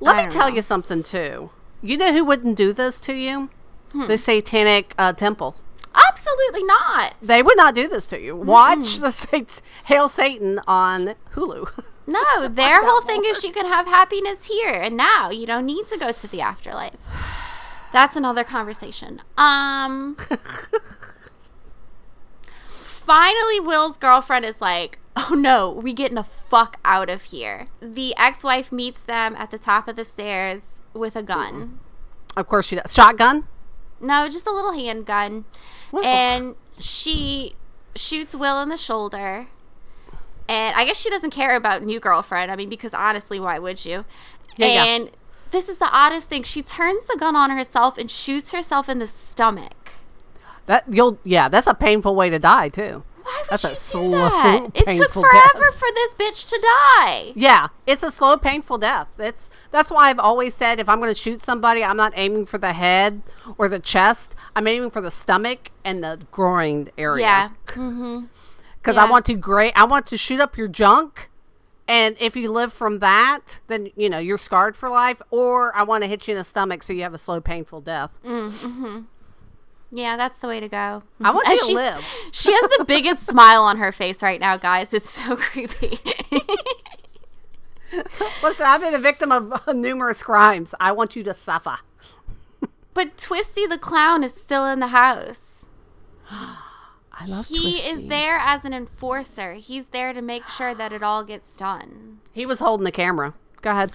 Let 0.01 0.25
me 0.25 0.29
tell 0.29 0.49
know. 0.49 0.57
you 0.57 0.61
something 0.61 1.03
too. 1.03 1.51
You 1.81 1.95
know 1.95 2.11
who 2.11 2.25
wouldn't 2.25 2.57
do 2.57 2.73
this 2.73 2.99
to 2.99 3.13
you? 3.13 3.49
Hmm. 3.93 4.07
The 4.07 4.17
Satanic 4.17 4.93
uh, 4.97 5.13
Temple. 5.13 5.55
Absolutely 5.95 6.63
not. 6.63 7.15
They 7.21 7.41
would 7.43 7.57
not 7.57 7.75
do 7.75 7.87
this 7.87 8.07
to 8.07 8.19
you. 8.19 8.35
Watch 8.35 8.97
the 8.99 9.11
Sat- 9.11 9.61
Hail 9.85 10.07
Satan 10.07 10.59
on 10.67 11.15
Hulu. 11.35 11.83
No, 12.07 12.47
their 12.49 12.83
whole 12.85 13.01
thing 13.01 13.23
is 13.25 13.43
you 13.43 13.51
can 13.51 13.65
have 13.65 13.85
happiness 13.87 14.45
here 14.45 14.73
and 14.73 14.95
now. 14.97 15.29
You 15.31 15.45
don't 15.45 15.65
need 15.65 15.87
to 15.87 15.97
go 15.97 16.11
to 16.11 16.27
the 16.27 16.41
afterlife. 16.41 16.95
That's 17.93 18.15
another 18.15 18.43
conversation. 18.43 19.21
Um 19.37 20.17
Finally 22.67 23.59
Will's 23.59 23.97
girlfriend 23.97 24.45
is 24.45 24.61
like, 24.61 24.99
"Oh 25.15 25.35
no, 25.37 25.69
we 25.71 25.91
getting 25.93 26.15
the 26.15 26.23
fuck 26.23 26.77
out 26.85 27.09
of 27.09 27.23
here." 27.23 27.67
The 27.81 28.15
ex-wife 28.17 28.71
meets 28.71 29.01
them 29.01 29.35
at 29.35 29.51
the 29.51 29.57
top 29.57 29.87
of 29.87 29.95
the 29.95 30.05
stairs 30.05 30.75
with 30.93 31.15
a 31.15 31.23
gun. 31.23 31.79
of 32.37 32.47
course, 32.47 32.67
she 32.67 32.75
does. 32.75 32.93
Shotgun. 32.93 33.47
No, 34.01 34.27
just 34.29 34.47
a 34.47 34.51
little 34.51 34.73
handgun. 34.73 35.45
Well- 35.91 36.05
And 36.05 36.55
she 36.79 37.55
shoots 37.95 38.33
Will 38.35 38.61
in 38.61 38.69
the 38.69 38.77
shoulder. 38.77 39.47
And 40.49 40.75
I 40.75 40.83
guess 40.85 40.99
she 40.99 41.09
doesn't 41.09 41.29
care 41.31 41.55
about 41.55 41.83
new 41.83 41.99
girlfriend. 41.99 42.51
I 42.51 42.55
mean, 42.55 42.67
because 42.69 42.93
honestly, 42.93 43.39
why 43.39 43.57
would 43.59 43.85
you? 43.85 44.03
Yeah, 44.57 44.67
yeah. 44.67 44.83
and 44.83 45.11
this 45.51 45.69
is 45.69 45.77
the 45.77 45.89
oddest 45.91 46.27
thing. 46.27 46.43
She 46.43 46.61
turns 46.61 47.05
the 47.05 47.15
gun 47.17 47.35
on 47.35 47.51
herself 47.51 47.97
and 47.97 48.11
shoots 48.11 48.51
herself 48.51 48.89
in 48.89 48.99
the 48.99 49.07
stomach. 49.07 49.93
That 50.65 50.83
you'll 50.89 51.19
yeah. 51.23 51.47
That's 51.49 51.67
a 51.67 51.73
painful 51.73 52.15
way 52.15 52.29
to 52.29 52.39
die 52.39 52.69
too. 52.69 53.03
Why 53.23 53.41
would 53.41 53.49
That's 53.49 53.63
a 53.63 53.69
you 53.69 53.73
do 53.75 53.79
slow, 53.79 54.11
that? 54.11 54.67
It 54.73 54.97
took 54.97 55.11
forever 55.11 55.65
death. 55.65 55.75
for 55.75 55.87
this 55.93 56.13
bitch 56.15 56.47
to 56.49 56.59
die. 56.61 57.33
Yeah, 57.35 57.67
it's 57.85 58.03
a 58.03 58.11
slow, 58.11 58.37
painful 58.37 58.77
death. 58.79 59.07
It's 59.17 59.49
that's 59.71 59.89
why 59.91 60.09
I've 60.09 60.19
always 60.19 60.53
said 60.53 60.79
if 60.79 60.87
I'm 60.89 60.99
going 60.99 61.13
to 61.13 61.19
shoot 61.19 61.41
somebody, 61.41 61.83
I'm 61.83 61.97
not 61.97 62.13
aiming 62.15 62.45
for 62.45 62.57
the 62.57 62.73
head 62.73 63.21
or 63.57 63.67
the 63.69 63.79
chest. 63.79 64.35
I'm 64.55 64.67
aiming 64.67 64.89
for 64.91 65.01
the 65.01 65.11
stomach 65.11 65.71
and 65.83 66.03
the 66.03 66.19
groin 66.31 66.89
area. 66.97 67.21
Yeah. 67.25 67.49
Mm-hmm. 67.71 68.25
because 68.81 68.95
yeah. 68.95 69.05
I 69.05 69.09
want 69.09 69.25
to 69.27 69.33
great. 69.33 69.73
I 69.75 69.85
want 69.85 70.05
to 70.07 70.17
shoot 70.17 70.39
up 70.39 70.57
your 70.57 70.67
junk 70.67 71.29
And 71.87 72.15
if 72.19 72.35
you 72.35 72.51
live 72.51 72.71
from 72.73 72.99
that, 72.99 73.59
then 73.67 73.89
you 73.95 74.09
know 74.09 74.17
you're 74.19 74.37
scarred 74.37 74.75
for 74.75 74.89
life. 74.89 75.21
Or 75.31 75.75
I 75.75 75.83
want 75.83 76.03
to 76.03 76.07
hit 76.07 76.27
you 76.27 76.33
in 76.33 76.37
the 76.37 76.43
stomach 76.43 76.83
so 76.83 76.93
you 76.93 77.01
have 77.03 77.13
a 77.13 77.17
slow, 77.17 77.41
painful 77.41 77.81
death. 77.81 78.11
Yeah, 79.91 80.15
that's 80.15 80.37
the 80.39 80.47
way 80.47 80.59
to 80.61 80.69
go. 80.69 81.03
I 81.21 81.31
want 81.31 81.47
you 81.49 81.57
to 81.57 81.63
she's- 81.65 81.75
live. 81.75 82.05
She 82.31 82.51
has 82.53 82.71
the 82.77 82.85
biggest 82.85 83.25
smile 83.27 83.63
on 83.63 83.77
her 83.77 83.91
face 83.91 84.23
right 84.23 84.39
now, 84.39 84.55
guys. 84.57 84.93
It's 84.93 85.09
so 85.09 85.35
creepy. 85.37 85.99
Listen, 88.41 88.65
I've 88.65 88.79
been 88.81 88.93
a 88.95 88.99
victim 88.99 89.31
of 89.31 89.51
uh, 89.67 89.73
numerous 89.73 90.23
crimes. 90.23 90.73
I 90.79 90.91
want 90.93 91.15
you 91.15 91.23
to 91.23 91.33
suffer. 91.33 91.77
but 92.93 93.17
Twisty 93.17 93.65
the 93.67 93.77
clown 93.77 94.23
is 94.23 94.33
still 94.33 94.65
in 94.65 94.79
the 94.79 94.87
house. 94.87 95.65
I 96.31 97.25
love. 97.27 97.47
He 97.47 97.77
is 97.79 98.07
there 98.07 98.37
as 98.37 98.63
an 98.63 98.73
enforcer. 98.73 99.53
He's 99.55 99.87
there 99.87 100.13
to 100.13 100.21
make 100.21 100.47
sure 100.47 100.73
that 100.73 100.93
it 100.93 101.03
all 101.03 101.23
gets 101.25 101.55
done. 101.57 102.19
He 102.31 102.45
was 102.45 102.59
holding 102.59 102.85
the 102.85 102.91
camera. 102.91 103.33
Go 103.61 103.71
ahead. 103.71 103.91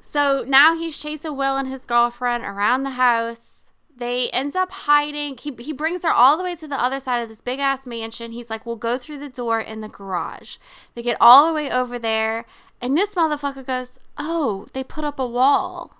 So 0.00 0.44
now 0.48 0.76
he's 0.76 0.98
chasing 0.98 1.36
Will 1.36 1.56
and 1.58 1.68
his 1.68 1.84
girlfriend 1.84 2.42
around 2.44 2.82
the 2.84 2.90
house. 2.90 3.53
They 3.96 4.28
ends 4.30 4.56
up 4.56 4.72
hiding. 4.72 5.36
He 5.38 5.54
he 5.58 5.72
brings 5.72 6.02
her 6.02 6.10
all 6.10 6.36
the 6.36 6.42
way 6.42 6.56
to 6.56 6.66
the 6.66 6.82
other 6.82 6.98
side 6.98 7.22
of 7.22 7.28
this 7.28 7.40
big 7.40 7.60
ass 7.60 7.86
mansion. 7.86 8.32
He's 8.32 8.50
like, 8.50 8.66
"We'll 8.66 8.76
go 8.76 8.98
through 8.98 9.18
the 9.18 9.28
door 9.28 9.60
in 9.60 9.80
the 9.82 9.88
garage." 9.88 10.56
They 10.94 11.02
get 11.02 11.16
all 11.20 11.46
the 11.46 11.52
way 11.52 11.70
over 11.70 11.98
there, 11.98 12.44
and 12.80 12.96
this 12.96 13.14
motherfucker 13.14 13.64
goes, 13.64 13.92
"Oh, 14.18 14.66
they 14.72 14.82
put 14.82 15.04
up 15.04 15.18
a 15.18 15.26
wall." 15.26 15.92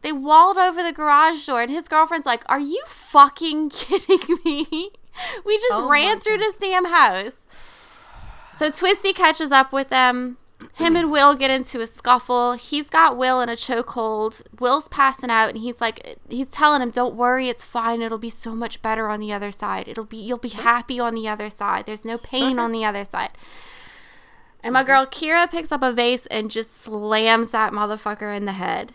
They 0.00 0.12
walled 0.12 0.56
over 0.56 0.82
the 0.82 0.92
garage 0.92 1.46
door, 1.46 1.62
and 1.62 1.70
his 1.70 1.88
girlfriend's 1.88 2.26
like, 2.26 2.42
"Are 2.46 2.60
you 2.60 2.82
fucking 2.86 3.68
kidding 3.70 4.38
me? 4.44 4.90
We 5.44 5.58
just 5.58 5.82
Oh 5.82 5.88
ran 5.88 6.20
through 6.20 6.38
the 6.38 6.54
Sam 6.58 6.86
house." 6.86 7.40
So 8.56 8.70
Twisty 8.70 9.12
catches 9.12 9.52
up 9.52 9.72
with 9.72 9.90
them. 9.90 10.38
Him 10.74 10.96
and 10.96 11.10
Will 11.12 11.36
get 11.36 11.50
into 11.50 11.80
a 11.80 11.86
scuffle. 11.86 12.54
He's 12.54 12.90
got 12.90 13.16
Will 13.16 13.40
in 13.40 13.48
a 13.48 13.52
chokehold. 13.52 14.42
Will's 14.58 14.88
passing 14.88 15.30
out, 15.30 15.50
and 15.50 15.58
he's 15.58 15.80
like, 15.80 16.18
he's 16.28 16.48
telling 16.48 16.82
him, 16.82 16.90
"Don't 16.90 17.14
worry, 17.14 17.48
it's 17.48 17.64
fine. 17.64 18.02
It'll 18.02 18.18
be 18.18 18.30
so 18.30 18.56
much 18.56 18.82
better 18.82 19.08
on 19.08 19.20
the 19.20 19.32
other 19.32 19.52
side. 19.52 19.86
It'll 19.86 20.04
be, 20.04 20.16
you'll 20.16 20.38
be 20.38 20.48
happy 20.48 20.98
on 20.98 21.14
the 21.14 21.28
other 21.28 21.48
side. 21.48 21.86
There's 21.86 22.04
no 22.04 22.18
pain 22.18 22.58
uh-huh. 22.58 22.64
on 22.64 22.72
the 22.72 22.84
other 22.84 23.04
side." 23.04 23.30
And 24.64 24.72
my 24.72 24.82
girl 24.82 25.06
Kira 25.06 25.48
picks 25.48 25.70
up 25.70 25.82
a 25.82 25.92
vase 25.92 26.26
and 26.26 26.50
just 26.50 26.74
slams 26.74 27.50
that 27.52 27.72
motherfucker 27.72 28.34
in 28.36 28.44
the 28.46 28.52
head, 28.52 28.94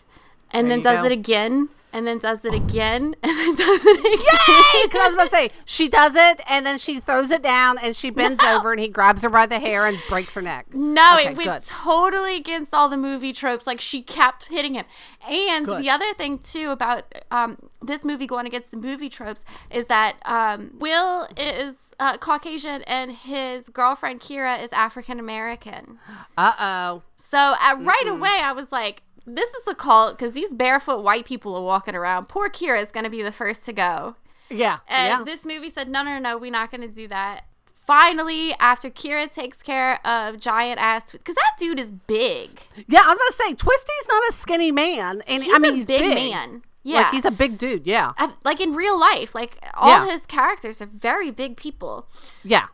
and 0.50 0.68
There 0.68 0.76
then 0.76 0.84
does 0.84 1.00
go. 1.00 1.06
it 1.06 1.12
again, 1.12 1.68
and 1.92 2.06
then 2.06 2.18
does 2.18 2.44
it 2.44 2.54
again, 2.54 3.14
and 3.22 3.38
then 3.38 3.54
does 3.56 3.84
it 3.84 3.98
again. 3.98 4.12
Yay! 4.12 4.82
Because 4.84 5.00
I 5.00 5.04
was 5.06 5.14
about 5.14 5.24
to 5.24 5.30
say 5.30 5.50
she 5.64 5.88
does 5.88 6.14
it, 6.14 6.40
and 6.48 6.64
then 6.66 6.78
she 6.78 7.00
throws 7.00 7.30
it 7.30 7.42
down, 7.42 7.78
and 7.78 7.94
she 7.96 8.10
bends 8.10 8.42
No. 8.42 8.58
over, 8.58 8.72
and 8.72 8.80
he 8.80 8.88
grabs 8.88 9.22
her 9.22 9.30
by 9.30 9.46
the 9.46 9.58
hair 9.58 9.86
and 9.86 9.98
breaks 10.08 10.34
her 10.34 10.42
neck. 10.42 10.66
No, 10.74 11.14
Okay, 11.14 11.28
it 11.30 11.36
went 11.36 11.50
good. 11.50 11.62
totally 11.66 12.36
against 12.36 12.72
all 12.74 12.88
the 12.88 12.96
movie 12.96 13.32
tropes. 13.32 13.66
Like 13.66 13.80
she 13.80 14.02
kept 14.02 14.46
hitting 14.46 14.74
him. 14.74 14.84
And 15.28 15.66
Good. 15.66 15.82
the 15.82 15.90
other 15.90 16.14
thing 16.14 16.38
too 16.38 16.70
about 16.70 17.04
um, 17.30 17.58
this 17.82 18.04
movie 18.06 18.26
going 18.26 18.46
against 18.46 18.70
the 18.70 18.78
movie 18.78 19.10
tropes 19.10 19.44
is 19.70 19.86
that 19.86 20.16
um, 20.24 20.70
Will 20.78 21.26
is 21.36 21.76
uh, 22.00 22.16
Caucasian 22.16 22.82
and 22.84 23.12
his 23.12 23.68
girlfriend 23.68 24.20
Kira 24.20 24.62
is 24.62 24.72
African 24.72 25.20
American. 25.20 25.98
Uh 26.38 26.52
oh. 26.58 27.02
So 27.18 27.36
uh, 27.38 27.76
right 27.80 28.06
away, 28.08 28.40
I 28.42 28.52
was 28.52 28.72
like, 28.72 29.02
"This 29.34 29.48
is 29.50 29.66
a 29.66 29.74
cult 29.74 30.16
because 30.18 30.32
these 30.32 30.52
barefoot 30.52 31.02
white 31.02 31.24
people 31.24 31.54
are 31.56 31.62
walking 31.62 31.94
around. 31.94 32.28
Poor 32.28 32.48
Kira 32.48 32.82
is 32.82 32.90
going 32.90 33.04
to 33.04 33.10
be 33.10 33.22
the 33.22 33.32
first 33.32 33.64
to 33.66 33.72
go." 33.72 34.16
Yeah. 34.50 34.78
And 34.88 35.20
yeah. 35.20 35.24
this 35.24 35.44
movie 35.46 35.70
said, 35.70 35.88
no, 35.88 36.02
no, 36.02 36.18
no, 36.18 36.36
we're 36.36 36.50
not 36.50 36.70
going 36.72 36.80
to 36.80 36.88
do 36.92 37.06
that. 37.08 37.44
Finally, 37.72 38.52
after 38.58 38.90
Kira 38.90 39.32
takes 39.32 39.62
care 39.62 40.04
of 40.06 40.38
giant 40.38 40.80
ass, 40.80 41.12
because 41.12 41.34
that 41.36 41.52
dude 41.58 41.78
is 41.80 41.90
big. 41.90 42.50
yeah, 42.88 43.00
I 43.04 43.08
was 43.08 43.16
about 43.16 43.26
to 43.26 43.32
say 43.32 43.54
Twisty's 43.54 44.08
not 44.08 44.22
a 44.28 44.32
skinny 44.32 44.70
man, 44.72 45.22
and 45.26 45.42
He's 45.42 45.54
I 45.54 45.58
mean 45.58 45.72
a 45.72 45.76
he's 45.76 45.86
big, 45.86 46.00
big, 46.00 46.14
man. 46.32 46.62
Yeah. 46.82 47.02
Like 47.02 47.10
he's 47.12 47.24
a 47.24 47.30
big 47.30 47.58
dude. 47.58 47.86
Yeah. 47.86 48.12
Uh, 48.18 48.30
like 48.44 48.60
in 48.60 48.74
real 48.74 48.98
life, 48.98 49.34
like 49.34 49.58
all 49.74 49.88
Yeah. 50.06 50.10
his 50.12 50.26
characters 50.26 50.80
are 50.82 50.86
very 50.86 51.30
big 51.30 51.56
people. 51.56 52.06
Yeah. 52.44 52.66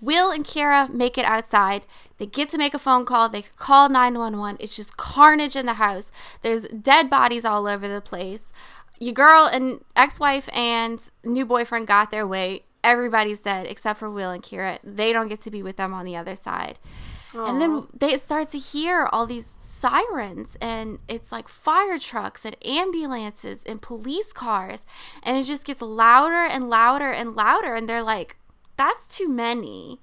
Will 0.00 0.30
and 0.30 0.44
Kira 0.44 0.88
make 0.92 1.16
it 1.16 1.24
outside. 1.24 1.86
They 2.22 2.26
get 2.26 2.50
to 2.50 2.56
make 2.56 2.72
a 2.72 2.78
phone 2.78 3.04
call. 3.04 3.28
They 3.28 3.42
call 3.56 3.88
911. 3.88 4.58
It's 4.60 4.76
just 4.76 4.96
carnage 4.96 5.56
in 5.56 5.66
the 5.66 5.74
house. 5.74 6.08
There's 6.42 6.62
dead 6.68 7.10
bodies 7.10 7.44
all 7.44 7.66
over 7.66 7.88
the 7.88 8.00
place. 8.00 8.52
Your 9.00 9.12
girl 9.12 9.46
and 9.46 9.84
ex 9.96 10.20
wife 10.20 10.48
and 10.52 11.02
new 11.24 11.44
boyfriend 11.44 11.88
got 11.88 12.12
their 12.12 12.24
way. 12.24 12.62
Everybody's 12.84 13.40
dead 13.40 13.66
except 13.66 13.98
for 13.98 14.08
Will 14.08 14.30
and 14.30 14.40
Kira. 14.40 14.78
They 14.84 15.12
don't 15.12 15.26
get 15.26 15.40
to 15.40 15.50
be 15.50 15.64
with 15.64 15.76
them 15.78 15.92
on 15.92 16.04
the 16.04 16.14
other 16.14 16.36
side. 16.36 16.78
And 17.34 17.60
then 17.60 17.88
they 17.92 18.16
start 18.18 18.50
to 18.50 18.58
hear 18.58 19.08
all 19.10 19.26
these 19.26 19.50
sirens, 19.58 20.56
and 20.60 21.00
it's 21.08 21.32
like 21.32 21.48
fire 21.48 21.98
trucks 21.98 22.44
and 22.44 22.54
ambulances 22.64 23.64
and 23.64 23.82
police 23.82 24.32
cars. 24.32 24.86
And 25.24 25.36
it 25.36 25.42
just 25.42 25.64
gets 25.64 25.82
louder 25.82 26.44
and 26.44 26.70
louder 26.70 27.10
and 27.10 27.34
louder. 27.34 27.74
And 27.74 27.88
they're 27.88 28.00
like, 28.00 28.36
that's 28.76 29.08
too 29.08 29.28
many. 29.28 29.98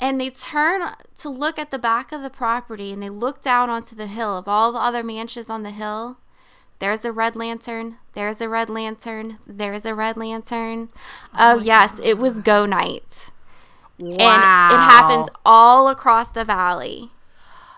And 0.00 0.20
they 0.20 0.30
turn 0.30 0.92
to 1.16 1.28
look 1.28 1.58
at 1.58 1.70
the 1.70 1.78
back 1.78 2.12
of 2.12 2.22
the 2.22 2.30
property 2.30 2.92
and 2.92 3.02
they 3.02 3.08
look 3.08 3.42
down 3.42 3.68
onto 3.68 3.96
the 3.96 4.06
hill 4.06 4.38
of 4.38 4.46
all 4.46 4.72
the 4.72 4.78
other 4.78 5.02
mansions 5.02 5.50
on 5.50 5.62
the 5.62 5.70
hill. 5.70 6.18
There's 6.78 7.04
a 7.04 7.12
red 7.12 7.36
lantern. 7.36 7.98
There's 8.14 8.40
a 8.40 8.48
red 8.48 8.68
lantern. 8.68 9.38
There's 9.46 9.86
a 9.86 9.94
red 9.94 10.16
lantern. 10.16 10.88
Oh, 11.36 11.58
yes, 11.60 12.00
it 12.02 12.18
was 12.18 12.40
go 12.40 12.66
night. 12.66 13.30
Wow. 13.98 14.16
And 14.18 14.20
it 14.20 14.84
happened 14.90 15.30
all 15.44 15.88
across 15.88 16.28
the 16.30 16.44
valley. 16.44 17.10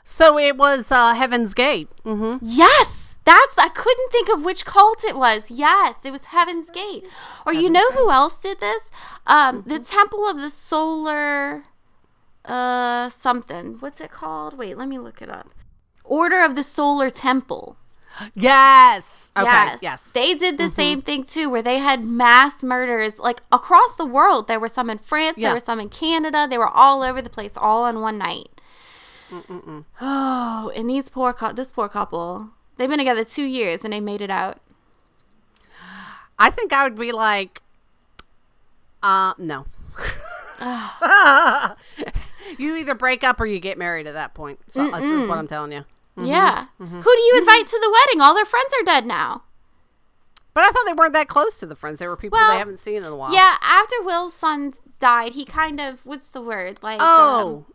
So 0.04 0.38
it 0.38 0.56
was 0.56 0.92
uh, 0.92 1.14
Heaven's 1.14 1.54
Gate. 1.54 1.88
Mm-hmm. 2.04 2.38
Yes, 2.42 3.16
that's 3.24 3.58
I 3.58 3.68
couldn't 3.68 4.12
think 4.12 4.28
of 4.28 4.44
which 4.44 4.66
cult 4.66 5.04
it 5.04 5.16
was. 5.16 5.50
Yes, 5.50 6.04
it 6.04 6.10
was 6.10 6.26
Heaven's 6.26 6.70
Gate. 6.70 7.06
Or 7.46 7.52
you 7.52 7.70
know 7.70 7.90
who 7.92 8.10
else 8.10 8.42
did 8.42 8.60
this? 8.60 8.90
Um, 9.26 9.64
the 9.66 9.80
Temple 9.80 10.28
of 10.28 10.38
the 10.38 10.50
Solar, 10.50 11.64
uh, 12.44 13.08
something. 13.08 13.76
What's 13.80 14.00
it 14.00 14.10
called? 14.10 14.56
Wait, 14.58 14.76
let 14.76 14.88
me 14.88 14.98
look 14.98 15.20
it 15.22 15.30
up. 15.30 15.48
Order 16.04 16.42
of 16.44 16.54
the 16.54 16.62
Solar 16.62 17.10
Temple. 17.10 17.76
Yes. 18.36 19.30
Okay. 19.36 19.44
yes. 19.46 19.78
Yes. 19.82 20.02
They 20.12 20.34
did 20.34 20.56
the 20.56 20.68
same 20.68 21.00
thing 21.02 21.24
too, 21.24 21.50
where 21.50 21.62
they 21.62 21.78
had 21.78 22.04
mass 22.04 22.62
murders 22.62 23.18
like 23.18 23.42
across 23.50 23.96
the 23.96 24.06
world. 24.06 24.46
There 24.46 24.60
were 24.60 24.68
some 24.68 24.88
in 24.88 24.98
France, 24.98 25.38
Yeah. 25.38 25.48
there 25.48 25.54
were 25.56 25.60
some 25.60 25.80
in 25.80 25.88
Canada. 25.88 26.46
They 26.48 26.58
were 26.58 26.68
all 26.68 27.02
over 27.02 27.20
the 27.20 27.30
place, 27.30 27.54
all 27.56 27.86
in 27.86 28.00
one 28.00 28.18
night. 28.18 28.50
mm-mm 29.30 29.84
Oh, 30.00 30.70
and 30.76 30.88
these 30.88 31.08
poor 31.08 31.32
cou- 31.32 31.54
this 31.54 31.72
poor 31.72 31.88
couple, 31.88 32.50
they've 32.76 32.88
been 32.88 32.98
together 32.98 33.24
two 33.24 33.42
years 33.44 33.82
and 33.82 33.92
they 33.92 34.00
made 34.00 34.20
it 34.20 34.30
out. 34.30 34.58
I 36.38 36.50
think 36.50 36.72
I 36.72 36.84
would 36.84 36.96
be 36.96 37.10
like, 37.10 37.62
uh, 39.02 39.34
no. 39.38 39.66
you 42.58 42.76
either 42.76 42.94
break 42.94 43.24
up 43.24 43.40
or 43.40 43.46
you 43.46 43.60
get 43.60 43.78
married 43.78 44.06
at 44.06 44.14
that 44.14 44.34
point. 44.34 44.60
So 44.68 44.90
this 44.90 45.04
is 45.04 45.28
what 45.28 45.38
I'm 45.38 45.46
telling 45.46 45.72
you. 45.72 45.84
Yeah. 46.16 46.66
Who 46.78 46.86
do 46.86 47.20
you 47.22 47.38
invite 47.38 47.66
to 47.66 47.78
the 47.80 47.90
wedding? 47.90 48.20
All 48.20 48.34
their 48.34 48.44
friends 48.44 48.72
are 48.80 48.84
dead 48.84 49.06
now. 49.06 49.42
But 50.54 50.62
I 50.62 50.70
thought 50.70 50.84
they 50.86 50.92
weren't 50.92 51.12
that 51.14 51.26
close 51.26 51.58
to 51.58 51.66
the 51.66 51.74
friends. 51.74 51.98
They 51.98 52.06
were 52.06 52.16
people 52.16 52.38
Well, 52.38 52.52
they 52.52 52.58
haven't 52.58 52.78
seen 52.78 52.98
in 52.98 53.04
a 53.04 53.16
while. 53.16 53.34
Yeah, 53.34 53.56
after 53.60 53.96
Will's 54.02 54.34
son 54.34 54.72
died, 55.00 55.32
he 55.32 55.44
kind 55.44 55.80
of 55.80 56.06
what's 56.06 56.28
the 56.28 56.40
word 56.40 56.80
like? 56.80 56.98
Oh. 57.02 57.66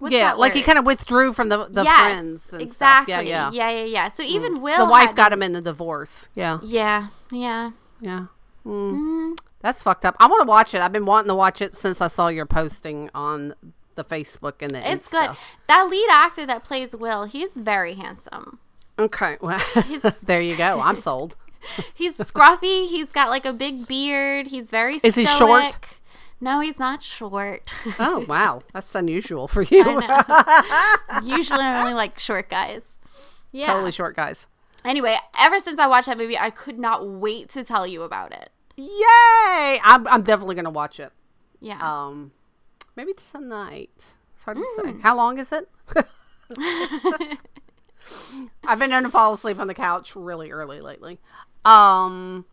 um, 0.00 0.10
yeah, 0.10 0.32
like 0.32 0.54
he 0.54 0.62
kind 0.62 0.76
of 0.76 0.84
withdrew 0.84 1.32
from 1.32 1.48
the 1.48 1.68
the 1.68 1.84
yes, 1.84 2.00
friends 2.00 2.52
and 2.52 2.62
exactly. 2.62 3.14
stuff. 3.14 3.24
Yeah, 3.24 3.50
yeah. 3.50 3.50
yeah, 3.52 3.70
yeah, 3.70 3.84
yeah. 3.84 4.08
So 4.08 4.24
even 4.24 4.60
Will, 4.60 4.84
The 4.84 4.90
wife 4.90 5.14
got 5.14 5.32
him 5.32 5.40
in 5.40 5.52
the 5.52 5.60
divorce. 5.60 6.28
Yeah, 6.34 6.58
Yeah, 6.64 7.08
yeah. 7.30 7.70
yeah. 8.00 8.26
Mm-hmm. 8.66 9.34
That's 9.62 9.82
fucked 9.82 10.04
up. 10.04 10.16
I 10.18 10.26
want 10.26 10.42
to 10.42 10.48
watch 10.48 10.74
it. 10.74 10.80
I've 10.80 10.92
been 10.92 11.06
wanting 11.06 11.28
to 11.28 11.34
watch 11.34 11.62
it 11.62 11.76
since 11.76 12.00
I 12.00 12.08
saw 12.08 12.28
your 12.28 12.46
posting 12.46 13.08
on 13.14 13.54
the 13.94 14.04
Facebook 14.04 14.54
and 14.60 14.72
the 14.74 14.90
It's 14.90 15.08
Insta. 15.08 15.28
good. 15.28 15.36
That 15.68 15.88
lead 15.88 16.08
actor 16.10 16.44
that 16.46 16.64
plays 16.64 16.94
Will, 16.96 17.24
he's 17.24 17.52
very 17.52 17.94
handsome. 17.94 18.58
Okay, 18.98 19.36
well, 19.40 19.62
there 20.22 20.40
you 20.42 20.56
go. 20.56 20.80
I'm 20.80 20.96
sold. 20.96 21.36
He's 21.94 22.14
scruffy. 22.16 22.88
he's 22.88 23.10
got 23.12 23.28
like 23.30 23.44
a 23.46 23.52
big 23.52 23.86
beard. 23.86 24.48
He's 24.48 24.64
very. 24.66 24.96
Is 25.04 25.14
he 25.14 25.24
short? 25.24 25.78
No, 26.40 26.58
he's 26.58 26.76
not 26.80 27.04
short. 27.04 27.72
Oh 28.00 28.24
wow, 28.28 28.62
that's 28.72 28.92
unusual 28.96 29.46
for 29.46 29.62
you. 29.62 29.84
I 29.86 31.20
know. 31.22 31.36
Usually, 31.36 31.60
I 31.60 31.80
only 31.80 31.94
like 31.94 32.18
short 32.18 32.48
guys. 32.50 32.82
Yeah. 33.52 33.66
totally 33.66 33.92
short 33.92 34.16
guys. 34.16 34.48
Anyway, 34.84 35.16
ever 35.38 35.60
since 35.60 35.78
I 35.78 35.86
watched 35.86 36.08
that 36.08 36.18
movie, 36.18 36.36
I 36.36 36.50
could 36.50 36.80
not 36.80 37.06
wait 37.08 37.48
to 37.50 37.62
tell 37.62 37.86
you 37.86 38.02
about 38.02 38.32
it. 38.32 38.50
Yay! 38.76 39.80
I'm 39.82 40.06
I'm 40.08 40.22
definitely 40.22 40.54
gonna 40.54 40.70
watch 40.70 40.98
it. 41.00 41.12
Yeah. 41.60 41.78
Um, 41.80 42.32
maybe 42.96 43.12
tonight. 43.14 44.06
It's 44.34 44.44
hard 44.44 44.56
to 44.56 44.64
Hmm. 44.66 44.88
say. 44.90 45.00
How 45.02 45.16
long 45.16 45.38
is 45.38 45.52
it? 45.52 45.68
I've 48.66 48.78
been 48.78 48.90
known 48.90 49.04
to 49.04 49.08
fall 49.08 49.32
asleep 49.34 49.58
on 49.58 49.66
the 49.68 49.74
couch 49.74 50.16
really 50.16 50.50
early 50.50 50.80
lately. 50.80 51.20
Um, 51.64 52.44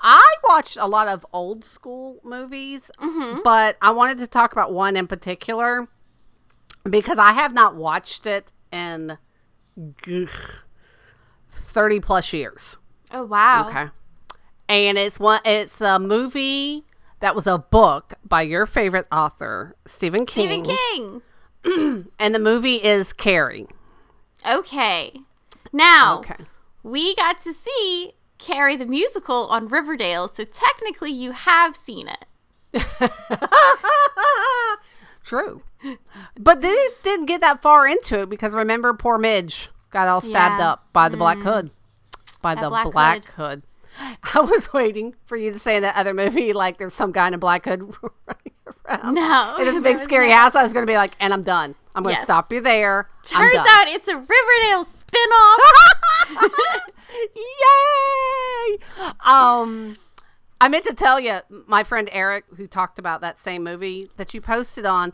I 0.00 0.24
watched 0.44 0.76
a 0.80 0.86
lot 0.86 1.08
of 1.08 1.26
old 1.32 1.64
school 1.64 2.20
movies, 2.24 2.90
Mm-hmm. 2.98 3.40
but 3.44 3.76
I 3.82 3.90
wanted 3.90 4.18
to 4.18 4.26
talk 4.26 4.52
about 4.52 4.72
one 4.72 4.96
in 4.96 5.06
particular. 5.06 5.88
because 6.88 7.18
I 7.18 7.32
have 7.32 7.52
not 7.52 7.74
watched 7.74 8.26
it 8.26 8.50
in 8.72 9.18
ugh, 9.78 10.30
30 11.50 12.00
plus 12.00 12.32
years. 12.32 12.78
Oh 13.10 13.24
wow. 13.24 13.68
Okay. 13.68 13.88
And 14.68 14.98
it's 14.98 15.18
one 15.18 15.40
it's 15.44 15.80
a 15.80 15.98
movie 15.98 16.84
that 17.20 17.34
was 17.34 17.46
a 17.46 17.58
book 17.58 18.14
by 18.24 18.42
your 18.42 18.66
favorite 18.66 19.06
author, 19.10 19.74
Stephen 19.86 20.26
King. 20.26 20.64
Stephen 20.64 21.22
King. 21.64 22.06
And 22.18 22.34
the 22.34 22.38
movie 22.38 22.76
is 22.76 23.12
Carrie. 23.12 23.66
Okay. 24.48 25.20
Now 25.72 26.20
Okay. 26.20 26.44
we 26.82 27.14
got 27.16 27.42
to 27.42 27.52
see 27.52 28.12
Carrie 28.38 28.76
the 28.76 28.86
musical 28.86 29.48
on 29.48 29.68
Riverdale, 29.68 30.28
so 30.28 30.44
technically 30.44 31.10
you 31.10 31.32
have 31.32 31.74
seen 31.74 32.08
it. 32.08 32.24
True. 35.24 35.62
But 36.38 36.60
they 36.60 36.88
didn't 37.02 37.26
get 37.26 37.40
that 37.40 37.60
far 37.62 37.86
into 37.86 38.20
it 38.20 38.28
because 38.30 38.54
remember 38.54 38.94
poor 38.94 39.18
Midge 39.18 39.70
got 39.90 40.08
all 40.08 40.20
stabbed 40.20 40.60
Yeah. 40.60 40.70
up 40.72 40.92
by 40.92 41.08
the 41.08 41.16
Black 41.16 41.38
mm-hmm. 41.38 41.48
Hood. 41.48 41.70
By 42.40 42.54
That 42.54 42.62
the 42.62 42.68
Black 42.68 42.92
Black, 42.92 43.24
hood. 43.32 43.62
I 44.34 44.40
was 44.40 44.72
waiting 44.72 45.14
for 45.24 45.36
you 45.36 45.52
to 45.52 45.58
say 45.58 45.76
in 45.76 45.82
that 45.82 45.96
other 45.96 46.14
movie 46.14 46.52
like 46.52 46.78
there's 46.78 46.94
some 46.94 47.12
guy 47.12 47.28
in 47.28 47.34
a 47.34 47.38
black 47.38 47.64
hood 47.64 47.82
running 48.26 48.52
around. 48.86 49.14
No, 49.14 49.56
In 49.58 49.64
this 49.64 49.74
there 49.74 49.82
big 49.82 49.98
scary 49.98 50.28
not. 50.28 50.38
house, 50.38 50.54
I 50.54 50.62
was 50.62 50.72
gonna 50.72 50.86
be 50.86 50.94
like, 50.96 51.12
and 51.20 51.32
I'm 51.32 51.42
done. 51.42 51.74
I'm 51.94 52.02
gonna 52.04 52.14
Yes. 52.14 52.24
stop 52.24 52.52
you 52.52 52.60
there. 52.60 53.08
Turns 53.24 53.56
out 53.56 53.88
it's 53.88 54.06
a 54.08 54.16
Riverdale 54.16 54.84
spin-off. 54.84 55.60
Yay! 57.34 58.78
Um, 59.24 59.96
I 60.60 60.68
meant 60.68 60.84
to 60.86 60.94
tell 60.94 61.20
you, 61.20 61.40
my 61.66 61.84
friend 61.84 62.08
Eric, 62.12 62.44
who 62.56 62.66
talked 62.66 62.98
about 62.98 63.20
that 63.20 63.38
same 63.38 63.64
movie 63.64 64.10
that 64.16 64.34
you 64.34 64.40
posted 64.40 64.86
on, 64.86 65.12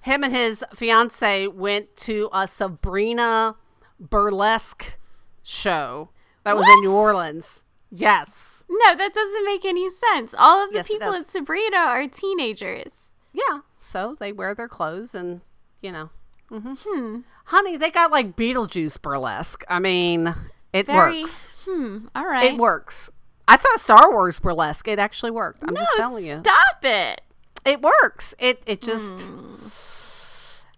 him 0.00 0.22
and 0.24 0.34
his 0.34 0.64
fiance 0.74 1.46
went 1.48 1.96
to 1.96 2.28
a 2.32 2.46
Sabrina 2.48 3.56
burlesque 4.00 4.96
show 5.42 6.10
that 6.44 6.56
was 6.56 6.66
in 6.68 6.80
New 6.82 6.92
Orleans. 6.92 7.64
Yes. 7.90 8.64
no, 8.68 8.94
that 8.94 9.14
doesn't 9.14 9.44
make 9.44 9.64
any 9.64 9.88
sense. 9.90 10.34
All 10.36 10.62
of 10.62 10.70
the 10.70 10.76
Yes, 10.76 10.88
people 10.88 11.12
in 11.14 11.24
Sabrina 11.24 11.76
are 11.78 12.06
teenagers. 12.06 13.06
Yeah. 13.32 13.60
So 13.78 14.16
they 14.18 14.32
wear 14.32 14.54
their 14.54 14.68
clothes 14.68 15.14
and, 15.14 15.40
you 15.80 15.92
know. 15.92 16.10
hmm 16.50 17.20
Honey, 17.46 17.76
they 17.78 17.90
got 17.90 18.10
like 18.10 18.36
Beetlejuice 18.36 19.00
burlesque. 19.00 19.64
I 19.68 19.78
mean, 19.78 20.34
it 20.72 20.86
Very 20.86 21.22
works. 21.22 21.48
hmm. 21.64 22.06
All 22.14 22.26
right. 22.26 22.52
It 22.52 22.58
works. 22.58 23.08
I 23.46 23.56
saw 23.56 23.76
Star 23.76 24.10
Wars 24.12 24.38
burlesque. 24.38 24.86
It 24.88 24.98
actually 24.98 25.30
worked. 25.30 25.62
I'm 25.62 25.72
no, 25.72 25.80
just 25.80 25.96
telling 25.96 26.26
you. 26.26 26.40
stop 26.42 26.84
it. 26.84 27.22
It 27.64 27.80
works. 27.80 28.34
It 28.38 28.62
it 28.66 28.82
just 28.82 29.26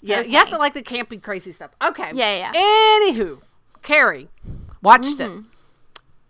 Yeah, 0.01 0.21
you 0.21 0.39
have 0.39 0.49
to 0.51 0.57
like 0.59 0.75
the 0.75 0.83
campy 0.83 1.21
crazy 1.21 1.51
stuff. 1.53 1.73
Okay. 1.83 2.11
Yeah, 2.15 2.53
yeah. 2.53 2.53
Anywho, 2.53 3.41
Carrie 3.83 4.29
watched 4.83 5.19
Mm-hmm. 5.19 5.39
it. 5.41 5.45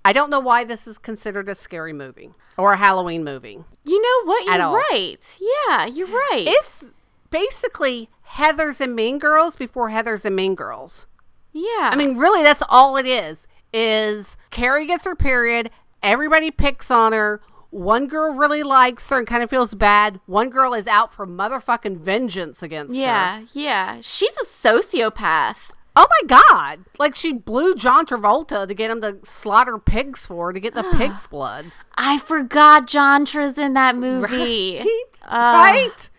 I 0.04 0.12
don't 0.12 0.30
know 0.30 0.40
why 0.40 0.64
this 0.64 0.86
is 0.86 0.98
considered 0.98 1.48
a 1.48 1.54
scary 1.54 1.92
movie 1.92 2.30
or 2.56 2.72
a 2.72 2.76
Halloween 2.76 3.22
movie. 3.24 3.58
You 3.84 4.02
know 4.02 4.24
what? 4.26 4.44
You're 4.46 4.54
right. 4.92 5.38
Yeah, 5.68 5.86
you're 5.86 6.06
right. 6.08 6.44
It's 6.46 6.90
basically 7.30 8.08
Heathers 8.32 8.80
and 8.80 8.94
Mean 8.94 9.18
Girls 9.18 9.56
before 9.56 9.90
Heathers 9.90 10.24
and 10.24 10.34
Mean 10.36 10.54
Girls. 10.54 11.06
yeah. 11.52 11.90
I 11.92 11.96
mean, 11.96 12.16
really, 12.16 12.42
that's 12.42 12.62
all 12.68 12.96
it 12.96 13.06
is. 13.06 13.46
Is 13.72 14.36
Carrie 14.50 14.86
gets 14.86 15.04
her 15.04 15.14
period, 15.14 15.70
everybody 16.02 16.50
picks 16.50 16.90
on 16.90 17.12
her. 17.12 17.40
One 17.70 18.08
girl 18.08 18.32
really 18.34 18.64
likes 18.64 19.08
her 19.10 19.18
and 19.18 19.26
kind 19.28 19.44
of 19.44 19.50
feels 19.50 19.74
bad. 19.76 20.18
One 20.26 20.50
girl 20.50 20.74
is 20.74 20.88
out 20.88 21.12
for 21.12 21.24
motherfucking 21.24 21.98
vengeance 22.00 22.64
against 22.64 22.94
her. 22.96 23.00
yeah, 23.00 23.42
yeah. 23.52 23.98
She's 24.00 24.36
a 24.38 24.44
sociopath. 24.44 25.70
Oh 25.96 26.06
my 26.08 26.26
god! 26.26 26.84
Like 26.98 27.14
she 27.16 27.32
blew 27.32 27.74
John 27.74 28.06
Travolta 28.06 28.66
to 28.66 28.74
get 28.74 28.90
him 28.90 29.00
to 29.00 29.18
slaughter 29.24 29.78
pigs 29.78 30.24
for 30.24 30.46
her 30.46 30.52
to 30.52 30.60
get 30.60 30.74
the 30.74 30.82
pig's 30.96 31.26
blood. 31.26 31.72
I 31.96 32.18
forgot 32.18 32.86
Jantra's 32.86 33.58
in 33.58 33.74
that 33.74 33.96
movie. 33.96 34.84
Right? 35.22 35.36
Uh, 35.36 35.72
right? 35.86 36.10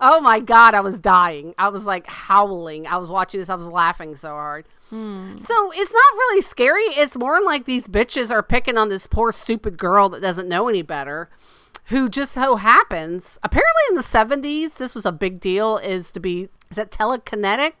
Oh 0.00 0.20
my 0.20 0.38
god! 0.38 0.74
I 0.74 0.80
was 0.80 1.00
dying. 1.00 1.54
I 1.58 1.68
was 1.68 1.86
like 1.86 2.06
howling. 2.06 2.86
I 2.86 2.98
was 2.98 3.08
watching 3.08 3.40
this. 3.40 3.48
I 3.48 3.54
was 3.54 3.66
laughing 3.66 4.14
so 4.16 4.28
hard. 4.28 4.66
Hmm. 4.90 5.36
So 5.38 5.72
it's 5.72 5.92
not 5.92 6.14
really 6.14 6.42
scary. 6.42 6.82
It's 6.82 7.16
more 7.16 7.40
like 7.42 7.64
these 7.64 7.86
bitches 7.86 8.30
are 8.30 8.42
picking 8.42 8.76
on 8.76 8.88
this 8.88 9.06
poor 9.06 9.32
stupid 9.32 9.78
girl 9.78 10.08
that 10.10 10.20
doesn't 10.20 10.48
know 10.48 10.68
any 10.68 10.82
better. 10.82 11.30
Who 11.86 12.08
just 12.08 12.32
so 12.32 12.56
happens, 12.56 13.38
apparently 13.42 13.82
in 13.88 13.96
the 13.96 14.02
70s, 14.02 14.74
this 14.74 14.94
was 14.94 15.06
a 15.06 15.10
big 15.12 15.40
deal, 15.40 15.78
is 15.78 16.12
to 16.12 16.20
be, 16.20 16.48
is 16.70 16.76
that 16.76 16.90
telekinetic? 16.90 17.72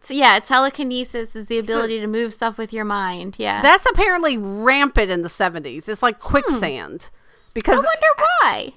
So 0.00 0.12
yeah, 0.12 0.38
telekinesis 0.38 1.34
is 1.34 1.46
the 1.46 1.58
ability 1.58 2.00
to 2.00 2.06
move 2.06 2.34
stuff 2.34 2.58
with 2.58 2.72
your 2.72 2.84
mind. 2.84 3.36
Yeah. 3.38 3.62
That's 3.62 3.86
apparently 3.86 4.36
rampant 4.36 5.10
in 5.10 5.22
the 5.22 5.28
70s. 5.28 5.88
It's 5.88 6.02
like 6.02 6.20
quicksand. 6.20 7.08
I 7.10 7.18
Because 7.54 7.78
I 7.78 7.88
wonder 7.88 8.24
why. 8.42 8.72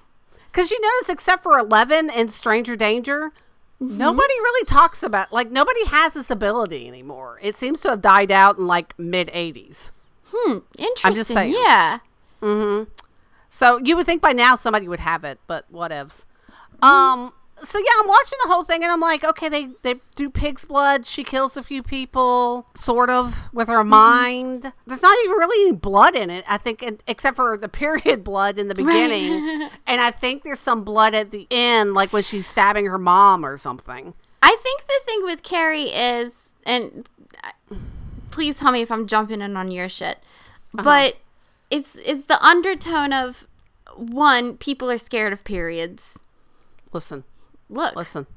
Because 0.58 0.72
you 0.72 0.80
notice, 0.82 1.10
except 1.10 1.44
for 1.44 1.60
Eleven 1.60 2.10
and 2.10 2.32
Stranger 2.32 2.76
Danger, 2.76 3.32
nobody 3.80 4.34
really 4.34 4.66
talks 4.66 5.04
about 5.04 5.32
like 5.32 5.52
nobody 5.52 5.86
has 5.86 6.16
this 6.16 6.32
ability 6.32 6.88
anymore. 6.88 7.38
It 7.44 7.56
seems 7.56 7.80
to 7.82 7.90
have 7.90 8.02
died 8.02 8.32
out 8.32 8.58
in 8.58 8.66
like 8.66 8.98
mid 8.98 9.28
'80s. 9.28 9.92
Hmm. 10.34 10.60
Interesting. 10.80 11.24
saying. 11.26 11.54
Yeah. 11.54 12.00
Mm-hmm. 12.42 12.90
So 13.52 13.78
you 13.78 13.96
would 13.96 14.08
think 14.08 14.22
by 14.22 14.34
now 14.34 14.56
somebody 14.56 14.88
would 14.88 15.00
have 15.00 15.24
it, 15.24 15.40
but 15.46 15.72
whatevs. 15.72 16.26
Um. 16.82 17.34
So 17.63 17.80
yeah, 17.80 17.91
I'm 18.00 18.08
watching 18.08 18.38
the 18.43 18.54
whole 18.54 18.63
thing 18.63 18.84
and 18.84 18.91
I'm 18.91 19.00
like, 19.00 19.24
okay, 19.24 19.50
they 19.50 19.70
they 19.82 19.96
do 20.15 20.30
pig's 20.30 20.63
blood. 20.63 21.06
She 21.06 21.24
kills 21.24 21.58
a 21.58 21.63
few 21.63 21.82
people, 21.82 22.67
sort 22.76 23.10
of, 23.10 23.50
with 23.52 23.67
her 23.67 23.80
mm-hmm. 23.80 23.89
mind. 23.89 24.74
There's 24.86 25.02
not 25.02 25.17
even 25.24 25.38
really 25.38 25.70
any 25.70 25.76
blood 25.76 26.15
in 26.15 26.30
it. 26.30 26.46
I 26.48 26.58
think, 26.58 26.84
and- 26.84 27.02
except 27.08 27.36
for 27.36 27.58
the 27.58 27.70
period 27.70 28.24
blood 28.26 28.60
in 28.60 28.67
the 28.67 28.76
beginning, 28.76 29.70
and 29.88 30.02
I 30.02 30.12
think 30.12 30.43
there's 30.43 30.60
some 30.60 30.84
blood 30.84 31.15
at 31.15 31.32
the 31.32 31.48
end, 31.50 31.93
like 31.93 32.13
when 32.13 32.24
she's 32.24 32.48
stabbing 32.48 32.86
her 32.86 33.00
mom 33.00 33.46
or 33.46 33.58
something. 33.58 34.13
I 34.41 34.56
think 34.62 34.82
the 34.86 35.00
thing 35.06 35.24
with 35.24 35.41
Carrie 35.41 35.89
is, 35.89 36.50
and 36.65 37.10
please 38.30 38.58
tell 38.58 38.72
me 38.72 38.82
if 38.82 38.91
I'm 38.91 39.08
jumping 39.08 39.41
in 39.41 39.58
on 39.58 39.72
your 39.72 39.89
shit, 39.89 40.20
uh-huh. 40.78 40.84
but 40.84 41.17
it's 41.72 41.98
it's 42.06 42.26
the 42.26 42.43
undertone 42.46 43.13
of 43.13 43.48
one, 43.96 44.58
people 44.58 44.91
are 44.91 44.98
scared 44.98 45.34
of 45.34 45.43
periods. 45.43 46.20
Listen, 46.93 47.24
Look, 47.70 47.96
listen. 47.96 48.28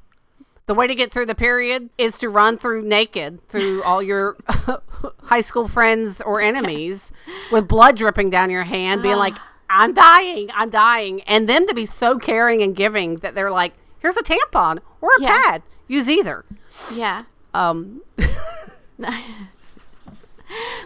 The 0.67 0.73
way 0.75 0.87
to 0.87 0.95
get 0.95 1.11
through 1.11 1.25
the 1.25 1.35
period 1.35 1.89
is 1.97 2.17
to 2.19 2.29
run 2.29 2.57
through 2.57 2.83
naked 2.83 3.45
through 3.47 3.83
all 3.83 4.01
your 4.01 4.37
high 5.23 5.41
school 5.41 5.67
friends 5.67 6.21
or 6.21 6.39
enemies 6.39 7.11
with 7.51 7.67
blood 7.67 7.97
dripping 7.97 8.29
down 8.29 8.49
your 8.49 8.63
hand, 8.63 9.01
being 9.01 9.17
like, 9.17 9.35
I'm 9.69 9.93
dying, 9.93 10.49
I'm 10.53 10.69
dying. 10.69 11.21
And 11.23 11.49
them 11.49 11.65
to 11.67 11.73
be 11.73 11.85
so 11.85 12.17
caring 12.19 12.61
and 12.61 12.75
giving 12.75 13.15
that 13.17 13.35
they're 13.35 13.51
like, 13.51 13.73
here's 13.99 14.17
a 14.17 14.21
tampon 14.23 14.79
or 15.01 15.09
a 15.17 15.21
Yeah. 15.21 15.41
pad. 15.45 15.63
Use 15.87 16.07
either. 16.07 16.45
yeah. 16.93 17.23
Um, 17.53 18.01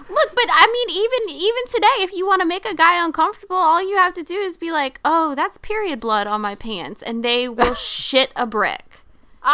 Look, 0.08 0.36
but 0.36 0.46
I 0.50 0.68
mean, 0.72 0.89
even 0.98 1.36
even 1.41 1.63
today, 1.68 2.04
if 2.04 2.13
you 2.13 2.28
want 2.28 2.41
to 2.41 2.48
make 2.48 2.65
a 2.65 2.76
guy 2.76 3.04
uncomfortable, 3.04 3.56
all 3.56 3.82
you 3.88 3.98
have 3.98 4.13
to 4.15 4.24
do 4.24 4.36
is 4.36 4.56
be 4.58 4.72
like, 4.72 5.00
"Oh, 5.04 5.34
that's 5.36 5.58
period 5.58 6.00
blood 6.00 6.28
on 6.28 6.41
my 6.41 6.54
pants," 6.56 7.02
and 7.02 7.24
they 7.26 7.50
will 7.50 7.74
shit 7.76 8.32
a 8.36 8.46
brick. 8.46 9.02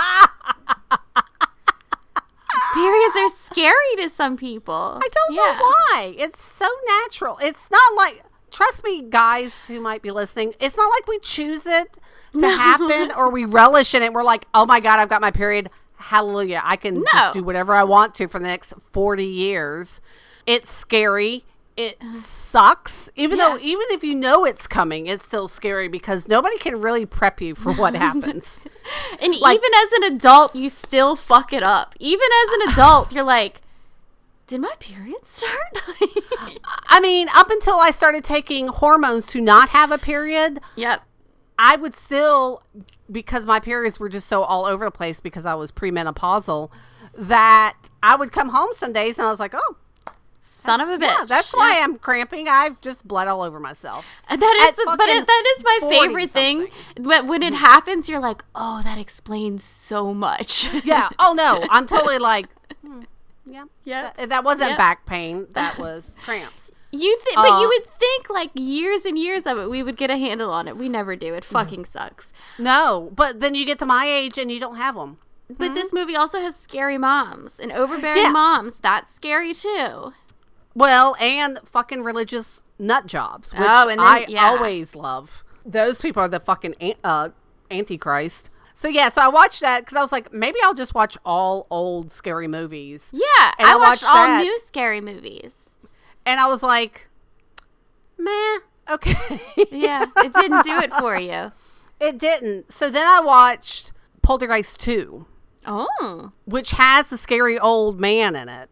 Periods 2.73 3.15
are 3.17 3.29
scary 3.29 3.95
to 3.97 4.09
some 4.09 4.37
people. 4.37 4.99
I 5.03 5.07
don't 5.07 5.35
Yeah. 5.35 5.41
know 5.41 5.53
why. 5.59 6.15
It's 6.17 6.41
so 6.41 6.67
natural. 7.01 7.37
It's 7.41 7.69
not 7.71 7.95
like, 7.95 8.23
trust 8.49 8.83
me, 8.83 9.01
guys 9.03 9.65
who 9.65 9.79
might 9.81 10.01
be 10.01 10.11
listening, 10.11 10.53
it's 10.59 10.75
not 10.77 10.89
like 10.89 11.07
we 11.07 11.19
choose 11.19 11.65
it 11.65 11.97
to 12.39 12.47
happen 12.49 13.11
or 13.15 13.29
we 13.29 13.43
relish 13.45 13.93
in 13.93 14.03
it. 14.03 14.13
We're 14.13 14.23
like, 14.23 14.45
oh 14.53 14.65
my 14.65 14.79
God, 14.79 14.99
I've 14.99 15.09
got 15.09 15.21
my 15.21 15.31
period. 15.31 15.69
Hallelujah. 15.95 16.61
I 16.63 16.75
can 16.77 16.95
No. 16.95 17.03
just 17.13 17.33
do 17.33 17.43
whatever 17.43 17.73
I 17.73 17.83
want 17.83 18.15
to 18.15 18.27
for 18.27 18.39
the 18.39 18.47
next 18.47 18.73
40 18.93 19.25
years. 19.25 19.99
It's 20.45 20.71
scary. 20.71 21.45
It 21.77 21.97
uh-huh. 22.01 22.13
sucks. 22.13 23.09
Even 23.15 23.37
though, 23.37 23.57
even 23.57 23.85
if 23.91 24.03
you 24.03 24.13
know 24.13 24.45
it's 24.45 24.67
coming, 24.67 25.07
it's 25.07 25.25
still 25.25 25.47
scary 25.47 25.87
because 25.87 26.27
nobody 26.27 26.57
can 26.57 26.81
really 26.81 27.05
prep 27.05 27.41
you 27.41 27.55
for 27.55 27.73
what 27.73 27.95
happens. 28.07 28.61
And 29.21 29.35
Like- 29.39 29.57
even 29.57 29.71
as 29.75 29.91
an 29.93 30.15
adult, 30.15 30.55
you 30.55 30.69
still 30.69 31.15
fuck 31.15 31.53
it 31.53 31.63
up. 31.63 31.95
Even 31.99 32.27
as 32.43 32.53
an 32.53 32.73
adult, 32.73 33.13
you're 33.13 33.23
like, 33.23 33.61
"Did 34.47 34.61
my 34.61 34.73
period 34.79 35.25
start?" 35.25 35.77
I 36.87 36.99
mean, 36.99 37.29
up 37.33 37.49
until 37.49 37.75
I 37.75 37.91
started 37.91 38.23
taking 38.23 38.67
hormones 38.67 39.25
to 39.27 39.41
not 39.41 39.69
have 39.69 39.91
a 39.91 39.97
period, 39.97 40.59
yep. 40.75 41.01
I 41.57 41.77
would 41.77 41.93
still, 41.95 42.63
because 43.09 43.45
my 43.45 43.59
periods 43.59 43.99
were 43.99 44.09
just 44.09 44.27
so 44.27 44.41
all 44.41 44.65
over 44.65 44.85
the 44.85 44.91
place 44.91 45.21
because 45.21 45.45
I 45.45 45.53
was 45.53 45.71
premenopausal, 45.71 46.69
that 47.15 47.77
I 48.03 48.15
would 48.15 48.31
come 48.31 48.49
home 48.49 48.69
some 48.75 48.93
days 48.93 49.19
and 49.19 49.27
I 49.27 49.29
was 49.29 49.39
like, 49.39 49.53
oh, 49.55 49.75
Son 50.61 50.79
of 50.81 50.89
a 50.89 50.97
bitch. 50.97 51.07
Yeah, 51.07 51.25
that's 51.27 51.51
why 51.53 51.79
I'm 51.81 51.97
cramping. 51.97 52.47
I've 52.47 52.79
just 52.81 53.07
bled 53.07 53.27
all 53.27 53.41
over 53.41 53.59
myself. 53.59 54.05
And 54.29 54.41
that 54.41 54.67
is, 54.69 54.75
the, 54.75 54.95
but 54.97 55.09
it, 55.09 55.25
that 55.25 55.53
is 55.57 55.63
my 55.63 55.77
40 55.81 55.95
favorite 55.97 56.29
thing. 56.31 56.67
But 56.99 57.25
when 57.25 57.41
it 57.43 57.53
happens, 57.53 58.07
you're 58.07 58.19
like, 58.19 58.43
oh, 58.55 58.81
that 58.83 58.97
explains 58.97 59.63
so 59.63 60.13
much. 60.13 60.69
Yeah. 60.85 61.09
Oh 61.19 61.33
no, 61.33 61.65
I'm 61.69 61.87
totally 61.87 62.19
like, 62.19 62.47
hmm, 62.85 63.01
yeah, 63.45 63.65
Yep. 63.85 64.17
That, 64.17 64.29
that 64.29 64.43
wasn't 64.43 64.69
Yep. 64.71 64.77
back 64.77 65.05
pain. 65.05 65.47
That 65.53 65.77
was 65.79 66.15
cramps. 66.23 66.69
You 66.93 67.17
think, 67.23 67.35
but 67.37 67.51
Uh, 67.53 67.61
you 67.61 67.67
would 67.69 67.85
think 67.99 68.29
like 68.29 68.51
years 68.53 69.05
and 69.05 69.17
years 69.17 69.47
of 69.47 69.57
it, 69.57 69.69
we 69.69 69.81
would 69.81 69.95
get 69.97 70.11
a 70.11 70.17
handle 70.17 70.51
on 70.51 70.67
it. 70.67 70.75
We 70.77 70.89
never 70.89 71.15
do. 71.15 71.33
It 71.33 71.45
fucking 71.45 71.85
sucks. 71.85 72.33
No, 72.59 73.11
but 73.15 73.39
then 73.39 73.55
you 73.55 73.65
get 73.65 73.79
to 73.79 73.85
my 73.85 74.05
age 74.05 74.37
and 74.37 74.51
you 74.51 74.59
don't 74.59 74.75
have 74.75 74.95
them. 74.95 75.17
But 75.57 75.73
this 75.73 75.91
movie 75.91 76.15
also 76.15 76.39
has 76.39 76.55
scary 76.55 76.97
moms 76.97 77.59
and 77.59 77.73
overbearing 77.73 78.21
Yeah. 78.23 78.29
moms. 78.31 78.77
That's 78.79 79.13
scary 79.13 79.53
too. 79.53 80.13
Well, 80.73 81.15
and 81.19 81.59
fucking 81.65 82.03
religious 82.03 82.61
nut 82.79 83.05
jobs, 83.05 83.53
which 83.53 83.61
Oh, 83.63 83.87
and 83.89 83.99
then- 83.99 84.07
I 84.07 84.25
yeah. 84.27 84.45
always 84.45 84.95
love. 84.95 85.43
Those 85.65 86.01
people 86.01 86.23
are 86.23 86.27
the 86.27 86.39
fucking 86.39 86.75
uh, 87.03 87.29
antichrist. 87.69 88.49
So 88.73 88.87
yeah, 88.87 89.09
so 89.09 89.21
I 89.21 89.27
watched 89.27 89.59
that 89.61 89.81
because 89.81 89.95
I 89.95 90.01
was 90.01 90.11
like, 90.11 90.33
maybe 90.33 90.57
I'll 90.63 90.73
just 90.73 90.95
watch 90.95 91.17
all 91.23 91.67
old 91.69 92.11
scary 92.11 92.47
movies. 92.47 93.09
Yeah, 93.13 93.51
And 93.59 93.67
I, 93.67 93.73
I 93.73 93.75
watched, 93.75 94.01
watched 94.01 94.05
all 94.15 94.25
that. 94.27 94.41
new 94.43 94.59
scary 94.61 95.01
movies. 95.01 95.75
And 96.25 96.39
I 96.39 96.47
was 96.47 96.63
like, 96.63 97.07
meh, 98.17 98.57
okay. 98.89 99.39
Yeah, 99.71 100.05
it 100.17 100.33
didn't 100.33 100.65
do 100.65 100.79
it 100.79 100.91
for 100.93 101.15
you. 101.15 101.51
it 101.99 102.17
didn't. 102.17 102.73
So 102.73 102.89
then 102.89 103.05
I 103.05 103.19
watched 103.19 103.91
Poltergeist 104.23 104.79
2, 104.79 105.27
Oh, 105.67 106.31
which 106.45 106.71
has 106.71 107.11
the 107.11 107.17
scary 107.19 107.59
old 107.59 107.99
man 107.99 108.35
in 108.35 108.49
it. 108.49 108.70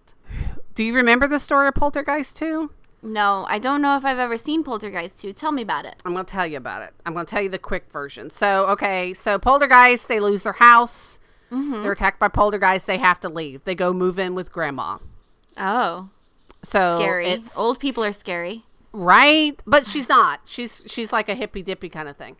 Do 0.80 0.86
you 0.86 0.94
remember 0.94 1.28
the 1.28 1.40
story 1.40 1.68
of 1.68 1.74
Poltergeist 1.74 2.38
2? 2.38 2.72
no, 3.02 3.46
I 3.50 3.60
don't 3.60 3.82
know 3.82 3.98
if 3.98 4.06
I've 4.06 4.18
ever 4.18 4.38
seen 4.38 4.64
Poltergeist 4.64 5.20
2. 5.20 5.34
Tell 5.34 5.52
me 5.52 5.62
about 5.62 5.84
it. 5.84 5.96
I'm 6.06 6.14
going 6.14 6.24
to 6.24 6.32
tell 6.32 6.48
you 6.48 6.56
about 6.56 6.84
it. 6.84 6.94
I'm 7.06 7.12
going 7.12 7.26
to 7.26 7.30
tell 7.30 7.42
you 7.42 7.50
the 7.50 7.60
quick 7.60 7.92
version. 7.92 8.30
So, 8.30 8.66
okay, 8.68 9.14
so 9.14 9.38
Poltergeist, 9.38 10.08
they 10.08 10.22
lose 10.22 10.44
their 10.44 10.54
house. 10.54 11.20
Mm-hmm. 11.52 11.84
They're 11.84 11.92
attacked 11.92 12.18
by 12.18 12.30
Poltergeist. 12.30 12.88
They 12.88 12.98
have 12.98 13.20
to 13.20 13.28
leave. 13.28 13.62
They 13.66 13.76
go 13.76 13.92
move 13.92 14.18
in 14.18 14.36
with 14.36 14.54
grandma. 14.54 15.00
Oh, 15.58 16.12
So 16.64 16.96
scary. 16.98 17.28
It's, 17.28 17.58
Old 17.58 17.82
people 17.82 18.06
are 18.06 18.14
scary. 18.14 18.64
right, 18.94 19.62
but 19.68 19.86
she's 19.86 20.08
not. 20.08 20.40
She's 20.46 20.82
she's 20.88 21.12
like 21.12 21.28
a 21.28 21.36
hippy 21.36 21.62
dippy 21.62 21.90
kind 21.90 22.08
of 22.08 22.16
thing. 22.16 22.38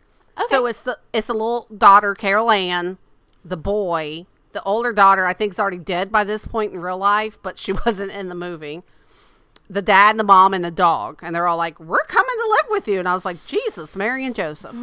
So 0.48 0.64
it's 0.64 0.80
the 0.80 0.98
it's 1.12 1.28
a 1.28 1.34
little 1.34 1.66
daughter, 1.76 2.14
Carol 2.14 2.50
Ann, 2.50 2.96
the 3.44 3.58
boy, 3.58 4.24
the 4.52 4.62
older 4.64 4.92
daughter. 4.92 5.26
I 5.26 5.32
think 5.32 5.52
is 5.52 5.60
already 5.60 5.78
dead 5.78 6.10
by 6.12 6.24
this 6.24 6.46
point 6.46 6.72
in 6.72 6.80
real 6.80 6.98
life, 6.98 7.38
but 7.42 7.56
she 7.58 7.72
wasn't 7.86 8.12
in 8.12 8.28
the 8.28 8.34
movie. 8.34 8.82
The 9.68 9.82
dad, 9.82 10.10
and 10.10 10.18
the 10.20 10.24
mom, 10.24 10.52
and 10.52 10.64
the 10.64 10.70
dog, 10.72 11.20
and 11.22 11.32
they're 11.34 11.46
all 11.46 11.56
like, 11.56 11.78
"We're 11.78 12.02
coming 12.04 12.34
to 12.36 12.48
live 12.50 12.66
with 12.70 12.88
you." 12.88 12.98
And 12.98 13.08
I 13.08 13.14
was 13.14 13.24
like, 13.24 13.44
"Jesus, 13.46 13.94
Mary 13.96 14.24
and 14.26 14.34
Joseph." 14.34 14.74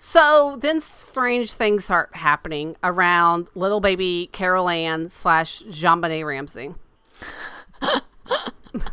So 0.00 0.56
then 0.60 0.80
strange 0.80 1.52
things 1.52 1.84
start 1.84 2.14
happening 2.14 2.76
around 2.84 3.48
little 3.54 3.80
baby 3.80 4.30
Carol 4.32 4.68
Ann 4.68 5.08
slash 5.08 5.58
Jean 5.70 6.00
Benet 6.00 6.22
Ramsey. 6.24 6.74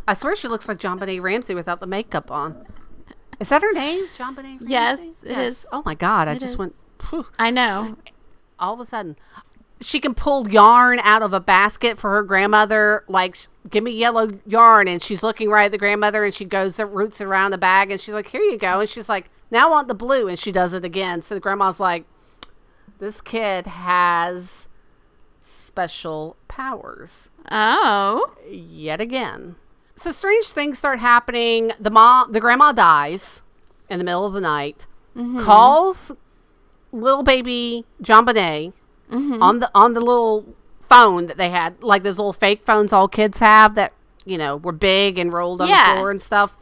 I 0.08 0.14
swear 0.14 0.36
she 0.36 0.48
looks 0.48 0.68
like 0.68 0.78
JonBenét 0.80 1.22
Ramsey 1.22 1.54
without 1.54 1.80
the 1.80 1.88
makeup 1.88 2.32
on. 2.32 2.66
Is 3.40 3.50
that 3.50 3.62
her 3.62 3.72
name? 3.74 4.06
JonBenét 4.18 4.44
Ramsey? 4.62 4.66
Yes, 4.68 5.00
it 5.24 5.38
is. 5.38 5.66
Oh 5.72 5.84
my 5.86 5.94
god, 5.96 6.28
I 6.28 6.34
It 6.34 6.40
just 6.40 6.52
is. 6.54 6.58
went 6.58 6.76
phew, 7.00 7.26
I 7.38 7.50
know. 7.52 7.98
all 8.58 8.74
of 8.74 8.80
a 8.80 8.86
sudden. 8.86 9.16
She 9.82 10.00
can 10.00 10.14
pull 10.14 10.50
yarn 10.50 11.00
out 11.00 11.22
of 11.22 11.34
a 11.34 11.40
basket 11.40 12.00
for 12.00 12.12
her 12.12 12.24
grandmother. 12.24 13.04
Like, 13.08 13.38
give 13.70 13.84
me 13.84 13.92
yellow 13.92 14.40
yarn. 14.46 14.88
And 14.88 15.02
she's 15.02 15.22
looking 15.22 15.50
right 15.50 15.66
at 15.66 15.72
the 15.72 15.78
grandmother 15.78 16.24
and 16.24 16.34
she 16.34 16.46
goes, 16.46 16.80
and 16.80 16.94
roots 16.94 17.20
around 17.22 17.52
the 17.52 17.58
bag. 17.58 17.92
And 17.92 18.00
she's 18.00 18.14
like, 18.14 18.28
here 18.28 18.42
you 18.42 18.58
go. 18.58 18.80
And 18.80 18.90
she's 18.90 19.10
like, 19.10 19.30
now 19.52 19.68
I 19.68 19.72
want 19.72 19.88
the 19.88 19.96
blue. 19.96 20.28
And 20.28 20.40
she 20.40 20.52
does 20.52 20.74
it 20.74 20.86
again. 20.86 21.22
So 21.22 21.36
the 21.36 21.42
grandma's 21.42 21.80
like, 21.80 22.06
this 23.00 23.20
kid 23.20 23.68
has 23.68 24.68
special 25.42 26.38
powers 26.48 27.30
Oh, 27.52 28.34
yet 28.50 29.00
again. 29.00 29.56
So 29.96 30.12
strange 30.12 30.46
things 30.48 30.80
start 30.80 31.00
happening. 31.00 31.72
The 31.80 31.92
mom, 31.92 32.32
the 32.32 32.40
grandma 32.40 32.72
dies 32.72 33.42
in 33.90 34.00
the 34.00 34.06
middle 34.06 34.26
of 34.26 34.34
the 34.34 34.42
night. 34.42 34.88
Mm-hmm. 35.16 35.42
Calls 35.42 36.12
little 36.92 37.24
baby 37.24 37.86
JonBenét 38.02 38.74
on 39.12 39.60
the 39.60 39.70
on 39.76 39.94
the 39.94 40.02
little 40.02 40.56
phone 40.82 41.28
that 41.28 41.38
they 41.38 41.50
had, 41.50 41.82
like 41.84 42.04
those 42.04 42.18
little 42.18 42.34
fake 42.34 42.66
phones 42.66 42.92
all 42.94 43.08
kids 43.08 43.40
have 43.40 43.76
that 43.76 43.94
you 44.26 44.38
know 44.38 44.58
were 44.58 44.72
big 44.72 45.18
and 45.18 45.32
rolled 45.34 45.62
on 45.62 45.68
Yeah. 45.68 45.94
the 45.94 45.98
floor 46.00 46.12
and 46.12 46.22
stuff. 46.22 46.58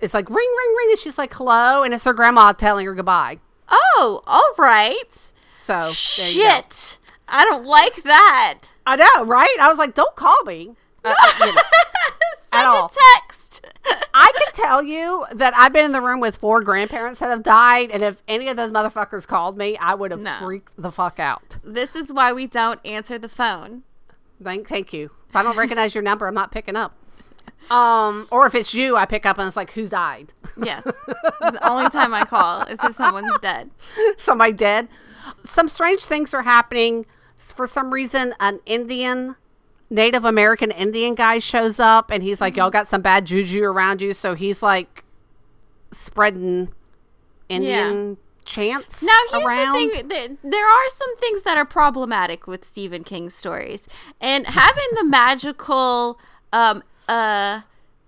It's 0.00 0.12
like 0.14 0.28
ring, 0.28 0.36
ring, 0.36 0.74
ring, 0.76 0.88
and 0.90 0.98
she's 0.98 1.16
like 1.18 1.32
hello, 1.34 1.82
and 1.82 1.94
it's 1.94 2.04
her 2.04 2.12
grandma 2.12 2.52
telling 2.52 2.84
her 2.86 2.94
goodbye. 2.94 3.38
oh, 3.68 4.22
all 4.26 4.52
right. 4.58 5.02
So 5.54 5.72
there 5.72 5.86
you 5.88 6.42
go. 6.42 6.50
Shit, 6.50 6.98
I 7.28 7.44
don't 7.44 7.64
like 7.64 8.02
that. 8.02 8.60
I 8.86 8.96
know, 8.96 9.24
right? 9.24 9.56
I 9.60 9.68
was 9.68 9.78
like, 9.78 9.94
don't 9.94 10.14
call 10.16 10.42
me. 10.44 10.74
Uh, 11.06 11.14
uh, 11.22 11.46
you 11.46 11.54
know. 11.54 11.60
Send 12.50 12.66
all. 12.66 12.86
a 12.86 12.90
text. 13.20 13.43
I 14.14 14.30
can 14.38 14.52
tell 14.54 14.82
you 14.82 15.26
that 15.32 15.54
I've 15.56 15.72
been 15.72 15.84
in 15.84 15.92
the 15.92 16.00
room 16.00 16.20
with 16.20 16.36
four 16.36 16.60
grandparents 16.62 17.20
that 17.20 17.30
have 17.30 17.42
died, 17.42 17.90
and 17.90 18.02
if 18.02 18.22
any 18.28 18.48
of 18.48 18.56
those 18.56 18.70
motherfuckers 18.70 19.26
called 19.26 19.56
me, 19.58 19.76
I 19.76 19.94
would 19.94 20.10
have 20.10 20.20
No. 20.20 20.36
freaked 20.40 20.72
the 20.80 20.92
fuck 20.92 21.18
out. 21.18 21.58
this 21.64 21.94
is 21.96 22.12
why 22.12 22.32
we 22.32 22.46
don't 22.46 22.80
answer 22.84 23.18
the 23.18 23.28
phone. 23.28 23.82
Thank, 24.42 24.68
thank 24.68 24.92
you. 24.92 25.10
If 25.28 25.36
I 25.36 25.42
don't 25.42 25.56
recognize 25.56 25.94
your 25.94 26.02
number, 26.02 26.26
I'm 26.26 26.34
not 26.34 26.50
picking 26.52 26.76
up. 26.76 26.94
Um, 27.70 28.28
or 28.30 28.46
if 28.46 28.54
it's 28.54 28.74
you, 28.74 28.96
I 28.96 29.06
pick 29.06 29.24
up 29.26 29.38
and 29.38 29.46
it's 29.46 29.56
like, 29.56 29.72
who's 29.72 29.88
died? 29.90 30.32
Yes, 30.62 30.84
the 30.84 31.58
only 31.68 31.88
time 31.90 32.12
I 32.14 32.24
call 32.24 32.62
is 32.62 32.78
if 32.82 32.94
someone's 32.94 33.38
dead. 33.40 33.70
Somebody 34.18 34.52
dead. 34.52 34.88
Some 35.44 35.68
strange 35.68 36.04
things 36.04 36.32
are 36.34 36.42
happening. 36.42 37.06
For 37.38 37.66
some 37.66 37.92
reason, 37.92 38.34
an 38.38 38.60
Indian, 38.66 39.36
Native 39.90 40.24
American 40.24 40.70
Indian 40.70 41.14
guy 41.14 41.38
shows 41.38 41.78
up, 41.78 42.10
and 42.10 42.22
he's 42.22 42.40
like, 42.40 42.56
y'all 42.56 42.70
got 42.70 42.86
some 42.88 43.02
bad 43.02 43.26
juju 43.26 43.62
around 43.64 44.00
you. 44.02 44.12
So 44.12 44.34
he's 44.34 44.62
like 44.62 45.04
spreading 45.92 46.72
Indian 47.48 48.16
chants 48.44 49.02
Now, 49.02 49.12
here's 49.30 49.44
around. 49.44 49.74
the 49.90 50.02
thing: 50.02 50.38
there 50.42 50.66
are 50.66 50.88
some 50.90 51.16
things 51.16 51.42
that 51.44 51.56
are 51.56 51.64
problematic 51.64 52.46
with 52.46 52.64
Stephen 52.64 53.04
King's 53.04 53.34
stories, 53.34 53.86
and 54.20 54.46
having 54.46 54.84
the 54.94 55.04
magical, 55.04 56.18
um, 56.52 56.82
uh. 57.08 57.60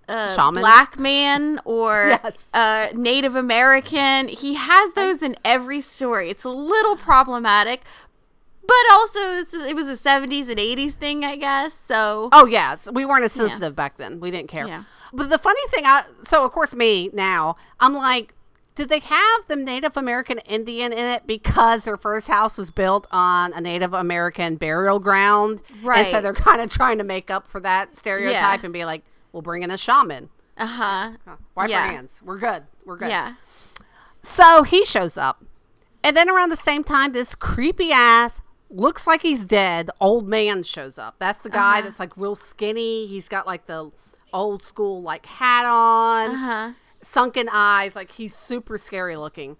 Uh, 0.09 0.33
Shaman? 0.37 0.61
black 0.61 1.01
man 1.01 1.59
or 1.65 2.21
Yes. 2.23 2.49
uh, 2.55 2.91
Native 2.95 3.35
American. 3.35 4.29
He 4.29 4.55
has 4.55 4.93
those 4.93 5.21
in 5.21 5.35
every 5.45 5.81
story. 5.81 6.31
It's 6.31 6.45
a 6.45 6.49
little 6.49 6.95
problematic, 6.97 7.83
but 8.67 8.93
also 8.93 9.19
it 9.67 9.75
was 9.77 9.89
a 9.89 9.97
70s 9.97 10.49
and 10.49 10.59
80s 10.59 10.93
thing, 10.93 11.25
I 11.25 11.37
guess. 11.37 11.75
So, 11.75 12.29
Oh 12.33 12.47
yes, 12.47 12.89
we 12.93 13.05
weren't 13.05 13.25
as 13.25 13.33
sensitive 13.33 13.75
back 13.77 13.97
then. 13.97 14.21
We 14.21 14.31
didn't 14.31 14.49
care. 14.49 14.67
Yeah. 14.67 14.85
But 15.13 15.31
the 15.31 15.39
funny 15.39 15.61
thing, 15.71 15.85
I 15.87 16.05
so 16.23 16.45
of 16.45 16.53
course 16.53 16.75
me 16.75 17.11
now 17.13 17.57
I'm 17.81 17.95
like, 17.95 18.35
did 18.75 18.89
they 18.91 18.99
have 18.99 19.47
the 19.49 19.57
Native 19.57 19.97
American 19.97 20.39
Indian 20.41 20.93
in 20.93 21.07
it 21.07 21.27
because 21.27 21.85
their 21.85 21.97
first 21.97 22.29
house 22.29 22.59
was 22.59 22.71
built 22.71 23.07
on 23.11 23.53
a 23.55 23.61
Native 23.61 23.95
American 23.95 24.57
burial 24.57 24.99
ground, 24.99 25.63
Right. 25.83 26.01
And 26.01 26.09
so 26.09 26.21
they're 26.21 26.35
kind 26.35 26.61
of 26.61 26.69
trying 26.71 26.99
to 26.99 27.05
make 27.05 27.31
up 27.31 27.49
for 27.49 27.61
that 27.61 27.97
stereotype 27.97 28.61
Yeah. 28.61 28.65
and 28.67 28.73
be 28.73 28.85
like, 28.85 29.03
we'll 29.33 29.43
bring 29.43 29.63
in 29.63 29.71
a 29.71 29.79
shaman. 29.79 30.29
uh 30.59 30.67
huh. 30.67 31.11
Wipe 31.55 31.71
Yeah. 31.71 31.83
our 31.83 31.89
hands. 31.89 32.21
We're 32.25 32.39
good. 32.39 32.65
We're 32.85 32.97
good. 32.99 33.09
Yeah. 33.09 33.35
So 34.23 34.63
he 34.65 34.85
shows 34.85 35.17
up. 35.17 35.45
And 36.03 36.17
then 36.17 36.29
around 36.29 36.51
the 36.51 36.57
same 36.57 36.85
time, 36.85 37.13
this 37.13 37.35
creepy 37.35 37.93
ass, 37.93 38.41
looks 38.71 39.07
like 39.07 39.23
he's 39.23 39.45
dead, 39.45 39.91
old 40.01 40.27
man 40.29 40.63
shows 40.63 40.99
up. 40.99 41.17
That's 41.19 41.39
the 41.43 41.51
guy 41.51 41.75
Uh-huh. 41.79 41.83
that's 41.83 42.01
like 42.01 42.17
real 42.17 42.35
skinny. 42.35 43.07
He's 43.07 43.29
got 43.29 43.47
like 43.47 43.67
the 43.67 43.91
old 44.33 44.63
school 44.63 45.03
like 45.03 45.27
hat 45.27 45.65
on, 45.67 46.31
Uh 46.31 46.35
huh. 46.37 46.73
sunken 47.03 47.49
eyes. 47.53 47.95
Like 47.97 48.11
he's 48.13 48.35
super 48.35 48.77
scary 48.79 49.17
looking. 49.17 49.57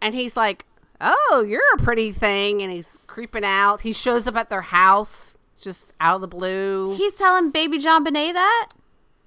And 0.00 0.14
he's 0.14 0.36
like, 0.36 0.64
Oh, 1.00 1.44
you're 1.48 1.62
a 1.74 1.82
pretty 1.82 2.12
thing. 2.12 2.60
And 2.62 2.70
he's 2.72 2.98
creeping 3.06 3.44
out. 3.44 3.80
He 3.82 3.92
shows 3.92 4.26
up 4.26 4.36
at 4.36 4.50
their 4.50 4.60
house 4.62 5.36
just 5.60 5.94
out 6.00 6.16
of 6.16 6.20
the 6.22 6.28
blue. 6.28 6.94
He's 6.96 7.14
telling 7.16 7.50
Baby 7.50 7.78
JonBenét 7.78 8.32
that? 8.34 8.68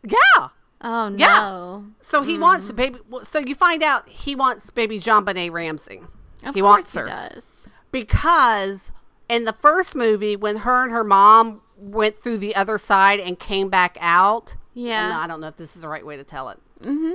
yeah. 0.04 0.50
Oh, 0.86 1.08
no. 1.08 1.16
Yeah. 1.18 1.82
So 2.02 2.24
he 2.24 2.38
wants 2.38 2.70
baby. 2.74 3.00
So 3.24 3.40
you 3.40 3.56
find 3.56 3.82
out 3.82 4.10
he 4.10 4.36
wants 4.36 4.70
baby 4.70 5.00
JonBenét 5.00 5.52
Ramsey. 5.52 6.02
Of 6.46 6.54
he 6.56 6.60
course 6.62 6.64
wants 6.84 6.94
he 6.94 7.00
her 7.00 7.06
does. 7.06 7.46
because 7.92 8.92
in 9.30 9.46
the 9.46 9.54
first 9.54 9.96
movie, 9.96 10.36
when 10.36 10.58
her 10.58 10.84
and 10.84 10.92
her 10.92 11.04
mom 11.04 11.62
went 11.78 12.18
through 12.22 12.38
the 12.38 12.56
other 12.56 12.78
side 12.78 13.20
and 13.20 13.40
came 13.40 13.70
back 13.70 13.98
out. 14.00 14.56
Yeah. 14.74 15.18
I 15.20 15.28
don't 15.28 15.42
know 15.42 15.48
if 15.48 15.58
this 15.58 15.76
is 15.76 15.82
the 15.82 15.90
right 15.90 16.06
way 16.06 16.18
to 16.18 16.24
tell 16.24 16.50
it. 16.50 16.60
Mm-hmm. 16.82 17.14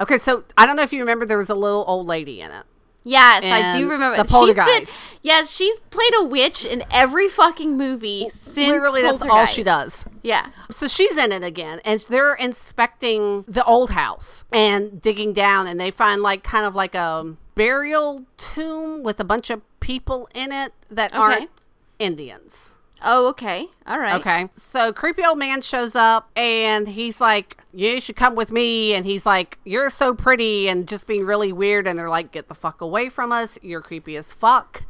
Okay, 0.00 0.18
so 0.18 0.44
I 0.56 0.66
don't 0.66 0.76
know 0.76 0.82
if 0.82 0.92
you 0.92 1.00
remember 1.00 1.26
there 1.26 1.38
was 1.38 1.50
a 1.50 1.54
little 1.54 1.84
old 1.86 2.06
lady 2.06 2.40
in 2.40 2.50
it. 2.50 2.64
Yes, 3.08 3.42
I 3.44 3.78
do 3.78 3.90
remember. 3.90 4.16
the 4.16 4.24
She's 4.24 4.54
been, 4.54 4.54
Poltergeist. 4.56 4.92
yes, 5.22 5.54
she's 5.54 5.78
played 5.90 6.12
a 6.18 6.24
witch 6.24 6.64
in 6.64 6.84
every 6.90 7.28
fucking 7.28 7.76
movie 7.76 8.28
since 8.30 8.56
Literally, 8.68 9.02
that's 9.02 9.22
all 9.22 9.46
she 9.46 9.62
does. 9.62 10.04
Yeah. 10.22 10.48
So 10.70 10.86
she's 10.86 11.16
in 11.16 11.32
it 11.32 11.42
again, 11.42 11.80
and 11.84 12.00
they're 12.08 12.34
inspecting 12.34 13.44
the 13.48 13.64
old 13.64 13.90
house 13.90 14.44
and 14.52 15.00
digging 15.00 15.32
down, 15.32 15.66
and 15.66 15.80
they 15.80 15.90
find 15.90 16.22
like 16.22 16.42
kind 16.42 16.66
of 16.66 16.74
like 16.74 16.94
a 16.94 17.34
burial 17.54 18.24
tomb 18.36 19.02
with 19.02 19.18
a 19.20 19.24
bunch 19.24 19.50
of 19.50 19.62
people 19.80 20.28
in 20.34 20.52
it 20.52 20.72
that 20.90 21.12
Okay. 21.12 21.18
aren't 21.20 21.50
Indians. 21.98 22.74
Oh, 23.02 23.28
okay. 23.28 23.66
All 23.86 23.98
right. 23.98 24.20
Okay. 24.20 24.48
So 24.56 24.92
creepy 24.92 25.24
old 25.24 25.38
man 25.38 25.60
shows 25.62 25.94
up 25.94 26.30
and 26.36 26.88
he's 26.88 27.20
like, 27.20 27.58
You 27.72 28.00
should 28.00 28.16
come 28.16 28.34
with 28.34 28.50
me. 28.50 28.94
And 28.94 29.04
he's 29.06 29.24
like, 29.26 29.58
You're 29.64 29.90
so 29.90 30.14
pretty 30.14 30.68
and 30.68 30.88
just 30.88 31.06
being 31.06 31.24
really 31.24 31.52
weird. 31.52 31.86
And 31.86 31.98
they're 31.98 32.10
like, 32.10 32.32
Get 32.32 32.48
the 32.48 32.54
fuck 32.54 32.80
away 32.80 33.08
from 33.08 33.32
us. 33.32 33.58
You're 33.62 33.82
creepy 33.82 34.16
as 34.16 34.32
fuck. 34.32 34.84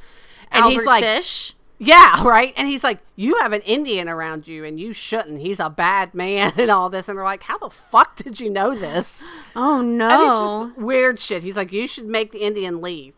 And 0.50 0.62
Albert 0.64 0.74
he's 0.74 0.86
like, 0.86 1.04
Fish. 1.04 1.54
Yeah, 1.78 2.22
right. 2.24 2.54
And 2.56 2.66
he's 2.66 2.82
like, 2.82 2.98
You 3.16 3.36
have 3.40 3.52
an 3.52 3.62
Indian 3.62 4.08
around 4.08 4.48
you 4.48 4.64
and 4.64 4.80
you 4.80 4.92
shouldn't. 4.92 5.40
He's 5.40 5.60
a 5.60 5.70
bad 5.70 6.14
man 6.14 6.52
and 6.58 6.70
all 6.70 6.88
this. 6.90 7.08
And 7.08 7.18
they're 7.18 7.24
like, 7.24 7.42
How 7.44 7.58
the 7.58 7.70
fuck 7.70 8.16
did 8.16 8.40
you 8.40 8.50
know 8.50 8.74
this? 8.74 9.22
Oh 9.56 9.82
no. 9.82 10.68
just 10.68 10.78
weird 10.78 11.18
shit. 11.18 11.42
He's 11.42 11.56
like, 11.56 11.72
You 11.72 11.88
should 11.88 12.06
make 12.06 12.30
the 12.30 12.38
Indian 12.38 12.80
leave. 12.80 13.14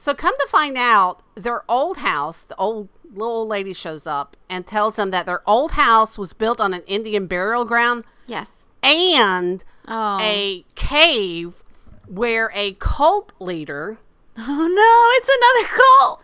So 0.00 0.14
come 0.14 0.34
to 0.38 0.46
find 0.48 0.78
out, 0.78 1.22
their 1.34 1.64
old 1.68 1.96
house, 1.96 2.44
the 2.44 2.54
old 2.54 2.88
little 3.12 3.26
old 3.38 3.48
lady 3.48 3.72
shows 3.72 4.06
up 4.06 4.36
and 4.48 4.64
tells 4.64 4.94
them 4.94 5.10
that 5.10 5.26
their 5.26 5.42
old 5.44 5.72
house 5.72 6.16
was 6.16 6.32
built 6.32 6.60
on 6.60 6.72
an 6.72 6.82
Indian 6.86 7.26
burial 7.26 7.64
ground 7.64 8.04
Yes. 8.26 8.64
and 8.80 9.64
Oh. 9.88 10.18
a 10.20 10.64
cave 10.76 11.64
where 12.06 12.52
a 12.54 12.74
cult 12.74 13.32
leader 13.40 13.98
Oh 14.38 14.68
no, 14.68 15.16
it's 15.16 15.28
another 15.28 15.82
cult. 15.82 16.22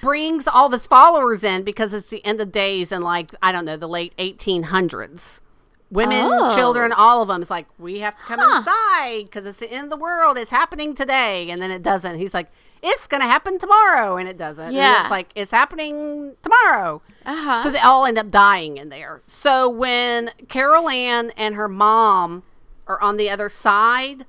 brings 0.00 0.48
all 0.48 0.66
of 0.66 0.72
his 0.72 0.86
followers 0.86 1.44
in 1.44 1.64
because 1.64 1.92
it's 1.92 2.08
the 2.08 2.24
end 2.24 2.40
of 2.40 2.50
days 2.52 2.90
in 2.90 3.02
like 3.02 3.32
I 3.42 3.52
don't 3.52 3.66
know 3.66 3.76
the 3.76 3.86
late 3.88 4.14
1800s. 4.18 5.40
Women, 5.90 6.28
Oh. 6.30 6.54
children, 6.54 6.92
all 6.92 7.22
of 7.22 7.28
them. 7.28 7.40
It's 7.42 7.50
like 7.50 7.66
we 7.78 8.00
have 8.00 8.16
to 8.18 8.24
come 8.24 8.38
Huh. 8.40 8.58
inside 8.58 9.24
because 9.24 9.46
it's 9.46 9.58
the 9.58 9.70
end 9.70 9.84
of 9.84 9.90
the 9.90 9.96
world. 9.96 10.36
It's 10.38 10.50
happening 10.50 10.94
today, 10.94 11.50
and 11.50 11.60
then 11.62 11.70
it 11.70 11.82
doesn't. 11.82 12.18
He's 12.18 12.34
like, 12.34 12.48
it's 12.82 13.06
gonna 13.06 13.26
happen 13.26 13.58
tomorrow, 13.58 14.16
and 14.16 14.28
it 14.28 14.36
doesn't. 14.38 14.66
And 14.66 14.74
Yeah. 14.74 15.02
it's 15.02 15.10
like 15.10 15.30
it's 15.34 15.50
happening 15.50 16.36
tomorrow. 16.42 17.02
Uh-huh. 17.26 17.62
So 17.62 17.70
they 17.70 17.78
all 17.78 18.06
end 18.06 18.18
up 18.18 18.30
dying 18.30 18.76
in 18.76 18.88
there. 18.88 19.22
So 19.26 19.68
when 19.68 20.30
Carol 20.48 20.88
Ann 20.88 21.30
and 21.36 21.54
her 21.54 21.68
mom 21.68 22.42
are 22.86 23.00
on 23.00 23.16
the 23.16 23.28
other 23.30 23.48
side, 23.48 24.24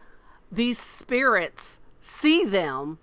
these 0.52 0.80
spirits 0.80 1.80
see 2.02 2.44
them 2.44 2.98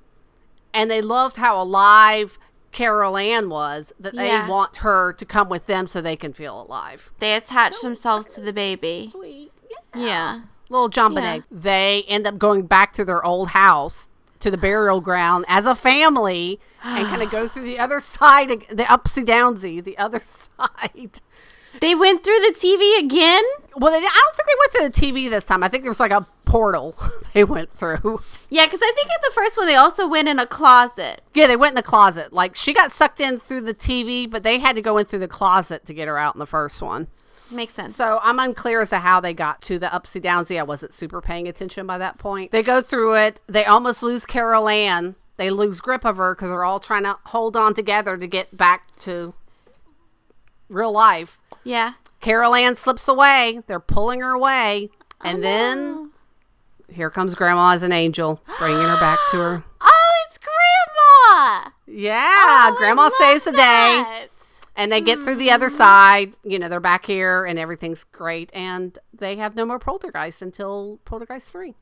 and 0.74 0.90
they 0.90 1.00
loved 1.00 1.36
how 1.38 1.60
alive 1.60 2.38
Carol 2.72 3.16
Ann 3.16 3.48
was 3.48 3.92
that 3.98 4.14
they 4.14 4.26
Yeah. 4.28 4.48
want 4.48 4.78
her 4.78 5.14
to 5.14 5.24
come 5.24 5.48
with 5.48 5.64
them 5.66 5.86
so 5.86 6.02
they 6.02 6.16
can 6.16 6.34
feel 6.34 6.60
alive. 6.60 7.10
They 7.20 7.34
attach 7.34 7.80
themselves 7.80 8.26
to 8.34 8.40
the 8.42 8.52
baby. 8.52 9.08
Sweet. 9.10 9.50
Yeah. 9.94 10.40
Little 10.68 10.90
jumping 10.90 11.22
Yeah. 11.24 11.32
egg. 11.36 11.44
They 11.50 12.04
end 12.08 12.26
up 12.26 12.36
going 12.36 12.66
back 12.66 12.92
to 12.94 13.04
their 13.04 13.24
old 13.24 13.50
house 13.50 14.08
to 14.40 14.50
the 14.50 14.58
burial 14.58 15.00
ground 15.00 15.44
as 15.48 15.66
a 15.66 15.74
family 15.74 16.60
and 16.82 17.06
kind 17.06 17.22
of 17.22 17.30
go 17.30 17.48
through 17.48 17.64
the 17.64 17.78
other 17.78 18.00
side, 18.00 18.48
the 18.48 18.84
upsy 18.84 19.24
downsy, 19.24 19.82
the 19.82 19.98
other 19.98 20.20
side. 20.58 21.20
They 21.80 21.94
went 21.94 22.24
through 22.24 22.38
the 22.38 22.54
TV 22.56 22.98
again? 23.04 23.44
Well, 23.76 23.92
they, 23.92 23.98
I 23.98 24.00
don't 24.00 24.36
think 24.36 24.48
they 24.48 24.54
went 24.58 24.94
through 24.94 25.10
the 25.10 25.12
TV 25.12 25.30
this 25.30 25.44
time. 25.44 25.62
I 25.62 25.68
think 25.68 25.82
there 25.82 25.90
was 25.90 26.00
like 26.00 26.10
a 26.10 26.26
portal 26.44 26.94
they 27.34 27.44
went 27.44 27.70
through. 27.70 28.22
Yeah, 28.48 28.64
because 28.64 28.80
I 28.82 28.92
think 28.94 29.08
in 29.08 29.20
the 29.22 29.32
first 29.34 29.56
one 29.56 29.66
they 29.66 29.74
also 29.74 30.08
went 30.08 30.28
in 30.28 30.38
a 30.38 30.46
closet. 30.46 31.22
Yeah, 31.34 31.46
they 31.46 31.56
went 31.56 31.72
in 31.72 31.76
the 31.76 31.82
closet. 31.82 32.32
Like 32.32 32.54
she 32.56 32.72
got 32.72 32.92
sucked 32.92 33.20
in 33.20 33.38
through 33.38 33.62
the 33.62 33.74
TV, 33.74 34.30
but 34.30 34.42
they 34.42 34.58
had 34.58 34.76
to 34.76 34.82
go 34.82 34.96
in 34.96 35.04
through 35.04 35.18
the 35.18 35.28
closet 35.28 35.84
to 35.86 35.94
get 35.94 36.08
her 36.08 36.18
out 36.18 36.34
in 36.34 36.38
the 36.38 36.46
first 36.46 36.80
one. 36.80 37.08
Makes 37.50 37.74
sense. 37.74 37.94
So 37.96 38.18
I'm 38.22 38.38
unclear 38.38 38.80
as 38.80 38.90
to 38.90 38.98
how 38.98 39.20
they 39.20 39.32
got 39.32 39.60
to 39.62 39.78
the 39.78 39.86
upsy 39.86 40.20
downsy. 40.20 40.58
I 40.58 40.62
wasn't 40.64 40.92
super 40.92 41.20
paying 41.20 41.46
attention 41.46 41.86
by 41.86 41.98
that 41.98 42.18
point. 42.18 42.50
They 42.50 42.62
go 42.62 42.80
through 42.80 43.14
it. 43.16 43.40
They 43.46 43.64
almost 43.64 44.02
lose 44.02 44.26
Carol 44.26 44.68
Ann. 44.68 45.14
They 45.36 45.50
lose 45.50 45.80
grip 45.80 46.04
of 46.04 46.16
her 46.16 46.34
because 46.34 46.48
they're 46.48 46.64
all 46.64 46.80
trying 46.80 47.04
to 47.04 47.18
hold 47.26 47.56
on 47.56 47.74
together 47.74 48.16
to 48.16 48.26
get 48.26 48.56
back 48.56 48.96
to 49.00 49.34
real 50.68 50.92
life. 50.92 51.38
yeah. 51.64 51.92
Carol 52.20 52.54
Ann 52.56 52.74
slips 52.74 53.06
away. 53.06 53.60
They're 53.68 53.78
pulling 53.78 54.20
her 54.20 54.30
away. 54.30 54.90
And 55.22 55.38
Oh, 55.38 55.42
then 55.42 55.84
no. 55.94 56.08
here 56.90 57.10
comes 57.10 57.34
Grandma 57.36 57.72
as 57.74 57.82
an 57.84 57.92
angel, 57.92 58.40
bringing 58.58 58.80
her 58.82 58.98
back 58.98 59.18
to 59.30 59.36
her. 59.36 59.64
Oh, 59.80 60.24
it's 60.26 60.38
Grandma! 60.38 61.70
Yeah, 61.86 62.70
Oh, 62.72 62.74
Grandma 62.76 63.10
saves 63.10 63.44
the 63.44 63.52
day. 63.52 64.26
And 64.76 64.92
they 64.92 65.00
get 65.00 65.22
through 65.22 65.36
the 65.36 65.50
other 65.50 65.68
mm. 65.68 65.76
side. 65.76 66.34
You 66.44 66.58
know, 66.58 66.68
they're 66.68 66.80
back 66.80 67.06
here 67.06 67.44
and 67.44 67.58
everything's 67.58 68.04
great. 68.04 68.50
And 68.52 68.98
they 69.12 69.36
have 69.36 69.56
no 69.56 69.64
more 69.64 69.78
poltergeist 69.78 70.42
until 70.42 71.00
Poltergeist 71.04 71.48
3, 71.50 71.74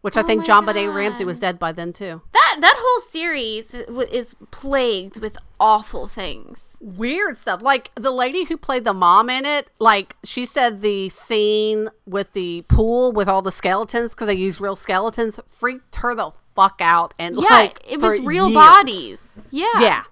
which 0.00 0.16
I 0.16 0.22
Oh 0.22 0.24
think 0.24 0.44
JonBenét 0.46 0.94
Ramsey 0.94 1.24
was 1.24 1.38
dead 1.38 1.58
by 1.58 1.72
then, 1.72 1.92
too. 1.92 2.22
That 2.32 2.56
that 2.60 2.76
whole 2.78 3.00
series 3.02 3.74
is 3.74 4.34
plagued 4.50 5.20
with 5.20 5.36
awful 5.60 6.08
things. 6.08 6.76
Weird 6.80 7.36
stuff. 7.36 7.62
Like 7.62 7.90
the 7.94 8.10
lady 8.10 8.44
who 8.44 8.56
played 8.56 8.84
the 8.84 8.94
mom 8.94 9.30
in 9.30 9.44
it, 9.46 9.70
like 9.78 10.16
she 10.24 10.46
said 10.46 10.80
the 10.80 11.10
scene 11.10 11.90
with 12.06 12.32
the 12.32 12.62
pool 12.62 13.12
with 13.12 13.28
all 13.28 13.42
the 13.42 13.52
skeletons, 13.52 14.10
because 14.10 14.26
they 14.26 14.34
use 14.34 14.60
real 14.60 14.76
skeletons, 14.76 15.38
freaked 15.48 15.96
her 15.96 16.14
the 16.14 16.32
fuck 16.56 16.80
out. 16.80 17.14
And 17.18 17.36
Yeah, 17.36 17.48
like, 17.50 17.80
it 17.88 18.00
was 18.00 18.18
real 18.20 18.48
years. 18.48 18.54
bodies. 18.54 19.42
Yeah. 19.50 19.80
Yeah. 19.80 20.02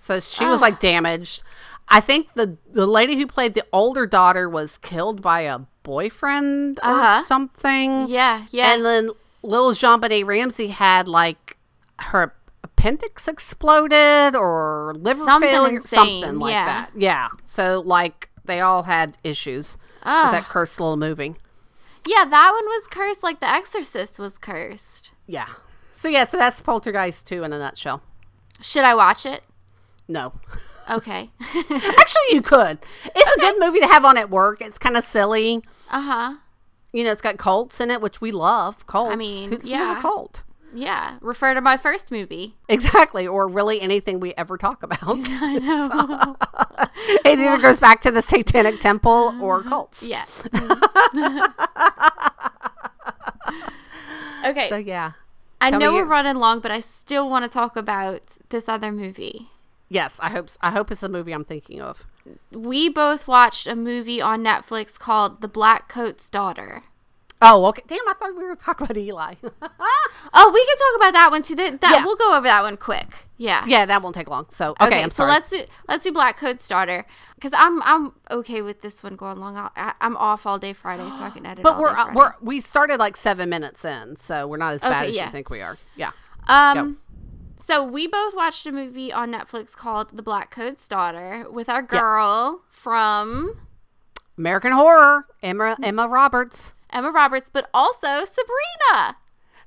So 0.00 0.18
she 0.18 0.44
was 0.44 0.60
like 0.60 0.80
damaged. 0.80 1.42
I 1.88 2.00
think 2.00 2.32
the 2.34 2.56
the 2.72 2.86
lady 2.86 3.16
who 3.16 3.26
played 3.26 3.54
the 3.54 3.64
older 3.72 4.06
daughter 4.06 4.48
was 4.48 4.78
killed 4.78 5.20
by 5.22 5.42
a 5.42 5.60
boyfriend 5.82 6.80
Uh-huh. 6.82 7.20
or 7.22 7.26
something. 7.26 8.08
Yeah, 8.08 8.46
yeah. 8.50 8.74
And 8.74 8.84
then 8.84 9.10
little 9.42 9.72
Jean 9.72 10.00
Benet 10.00 10.24
Ramsey 10.24 10.68
had 10.68 11.06
like 11.06 11.56
her 11.98 12.34
appendix 12.64 13.28
exploded 13.28 14.34
or 14.34 14.94
liver 14.98 15.24
Something 15.24 15.50
failure, 15.50 15.76
insane, 15.76 16.22
something 16.22 16.38
like 16.38 16.52
yeah. 16.52 16.64
that. 16.66 16.90
Yeah. 16.96 17.28
So 17.44 17.82
like 17.84 18.30
they 18.44 18.60
all 18.60 18.84
had 18.84 19.18
issues 19.22 19.76
Ugh. 20.02 20.32
with 20.32 20.40
that 20.42 20.48
cursed 20.48 20.80
little 20.80 20.96
movie. 20.96 21.36
yeah, 22.06 22.24
that 22.24 22.50
one 22.52 22.64
was 22.64 22.86
cursed 22.90 23.22
like 23.22 23.40
The 23.40 23.48
Exorcist 23.50 24.18
was 24.18 24.38
cursed. 24.38 25.10
Yeah. 25.26 25.46
So 25.96 26.08
yeah, 26.08 26.24
so 26.24 26.38
that's 26.38 26.60
Poltergeist 26.62 27.26
2 27.26 27.44
in 27.44 27.52
a 27.52 27.58
nutshell. 27.58 28.02
Should 28.62 28.84
I 28.84 28.94
watch 28.94 29.26
it? 29.26 29.42
No. 30.10 30.32
Okay. 30.90 31.30
Actually, 31.70 32.30
you 32.32 32.42
could. 32.42 32.78
It's 33.14 33.36
a 33.36 33.40
good 33.40 33.60
movie 33.60 33.78
to 33.78 33.86
have 33.86 34.04
on 34.04 34.16
at 34.16 34.28
work. 34.28 34.60
It's 34.60 34.76
kind 34.76 34.96
of 34.96 35.04
silly. 35.04 35.62
uh 35.90 36.00
huh. 36.00 36.34
You 36.92 37.04
know, 37.04 37.12
it's 37.12 37.20
got 37.20 37.38
cults 37.38 37.80
in 37.80 37.92
it, 37.92 38.00
which 38.00 38.20
we 38.20 38.32
love. 38.32 38.84
Cults. 38.88 39.12
I 39.12 39.16
mean, 39.16 39.50
Who 39.50 39.56
doesn't 39.58 39.70
yeah. 39.70 39.98
a 39.98 40.02
cult? 40.02 40.42
Yeah. 40.74 41.18
Refer 41.20 41.54
to 41.54 41.60
my 41.60 41.76
first 41.76 42.10
movie. 42.10 42.56
Exactly, 42.68 43.24
or 43.24 43.46
really 43.46 43.80
anything 43.80 44.18
we 44.18 44.34
ever 44.34 44.58
talk 44.58 44.82
about. 44.82 45.00
I 45.06 45.58
know. 45.58 46.36
it 47.24 47.38
either 47.38 47.58
goes 47.62 47.78
back 47.78 48.00
to 48.02 48.10
the 48.10 48.22
Satanic 48.22 48.80
Temple 48.80 49.36
or 49.40 49.62
cults. 49.62 50.02
yeah. 50.02 50.24
okay. 54.44 54.68
So 54.68 54.76
yeah, 54.76 55.12
I 55.60 55.70
tell 55.70 55.78
know 55.78 55.92
we're 55.92 56.00
yours. 56.00 56.08
running 56.08 56.36
long, 56.36 56.58
but 56.58 56.72
I 56.72 56.80
still 56.80 57.30
want 57.30 57.44
to 57.44 57.50
talk 57.50 57.76
about 57.76 58.22
this 58.48 58.68
other 58.68 58.90
movie. 58.90 59.50
Yes, 59.92 60.18
I 60.22 60.30
hope 60.30 60.48
I 60.62 60.70
hope 60.70 60.90
it's 60.92 61.00
the 61.00 61.08
movie 61.08 61.32
I'm 61.32 61.44
thinking 61.44 61.80
of. 61.82 62.06
We 62.52 62.88
both 62.88 63.26
watched 63.26 63.66
a 63.66 63.74
movie 63.74 64.20
on 64.22 64.44
Netflix 64.44 64.96
called 64.98 65.40
The 65.42 65.48
Blackcoat's 65.48 66.30
Daughter. 66.30 66.84
Oh, 67.42 67.64
okay. 67.66 67.82
Damn, 67.86 68.06
I 68.06 68.12
thought 68.12 68.36
we 68.36 68.44
were 68.44 68.54
talking 68.54 68.84
about 68.84 68.96
Eli. 68.96 69.34
Oh, 70.32 70.50
we 70.52 70.64
can 70.64 70.76
talk 70.76 70.96
about 70.96 71.12
that 71.14 71.30
one 71.30 71.42
too. 71.42 71.56
That, 71.56 71.80
that 71.80 71.90
Yeah. 71.96 72.04
we'll 72.04 72.14
go 72.14 72.36
over 72.36 72.46
that 72.46 72.62
one 72.62 72.76
quick. 72.76 73.26
Yeah. 73.38 73.64
yeah, 73.66 73.86
that 73.86 74.02
won't 74.02 74.14
take 74.14 74.28
long. 74.28 74.46
So 74.50 74.74
okay, 74.80 75.02
I'm 75.02 75.08
sorry. 75.10 75.28
so 75.30 75.32
let's 75.32 75.48
do 75.50 75.64
let's 75.88 76.04
do 76.04 76.12
Blackcoat's 76.12 76.68
Daughter 76.68 77.06
because 77.36 77.52
I'm 77.56 77.82
I'm 77.82 78.12
okay 78.30 78.60
with 78.62 78.82
this 78.82 79.02
one 79.02 79.16
going 79.16 79.38
long. 79.38 79.56
I'll, 79.56 79.72
I, 79.74 79.94
I'm 80.00 80.16
off 80.18 80.44
all 80.46 80.58
day 80.58 80.74
Friday, 80.74 81.08
so 81.16 81.22
I 81.22 81.30
can 81.30 81.46
edit. 81.46 81.62
but 81.64 81.72
all 81.74 81.80
we're 81.80 81.88
uh, 81.96 82.12
we're 82.14 82.34
we 82.42 82.60
started 82.60 83.00
like 83.00 83.16
seven 83.16 83.48
minutes 83.48 83.84
in, 83.84 84.14
so 84.16 84.46
we're 84.46 84.58
not 84.58 84.74
as 84.74 84.82
bad 84.82 84.98
Okay, 85.00 85.08
as 85.08 85.16
yeah. 85.16 85.24
you 85.26 85.32
think 85.32 85.48
we 85.50 85.62
are. 85.62 85.78
Yeah. 85.96 86.10
Um, 86.46 86.98
so 87.70 87.84
we 87.84 88.08
both 88.08 88.34
watched 88.34 88.66
a 88.66 88.72
movie 88.72 89.12
on 89.12 89.30
Netflix 89.30 89.76
called 89.76 90.08
The 90.12 90.24
Blackcoat's 90.24 90.88
Daughter 90.88 91.46
with 91.48 91.68
our 91.68 91.82
girl 91.82 92.62
from 92.72 93.60
American 94.36 94.72
Horror, 94.72 95.26
Emma 95.40 95.76
Emma 95.80 96.08
Roberts, 96.08 96.72
Emma 96.90 97.12
Roberts, 97.12 97.48
but 97.48 97.70
also 97.72 98.24
Sabrina. 98.24 99.18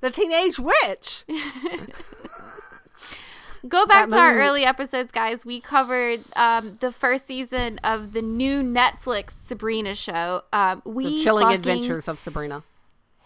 the 0.01 0.11
teenage 0.11 0.59
witch. 0.59 1.23
Go 3.69 3.85
back 3.85 4.09
That 4.09 4.15
to 4.17 4.21
our 4.21 4.37
early 4.37 4.65
episodes, 4.65 5.13
guys. 5.13 5.45
We 5.45 5.61
covered 5.61 6.19
um, 6.35 6.79
the 6.81 6.91
first 6.91 7.25
season 7.25 7.79
of 7.85 8.11
the 8.11 8.21
new 8.21 8.61
Netflix 8.61 9.31
Sabrina 9.31 9.95
show. 9.95 10.41
Um, 10.51 10.81
we 10.83 11.05
The 11.05 11.23
chilling 11.23 11.45
fucking 11.45 11.55
adventures 11.55 12.09
of 12.09 12.19
Sabrina. 12.19 12.63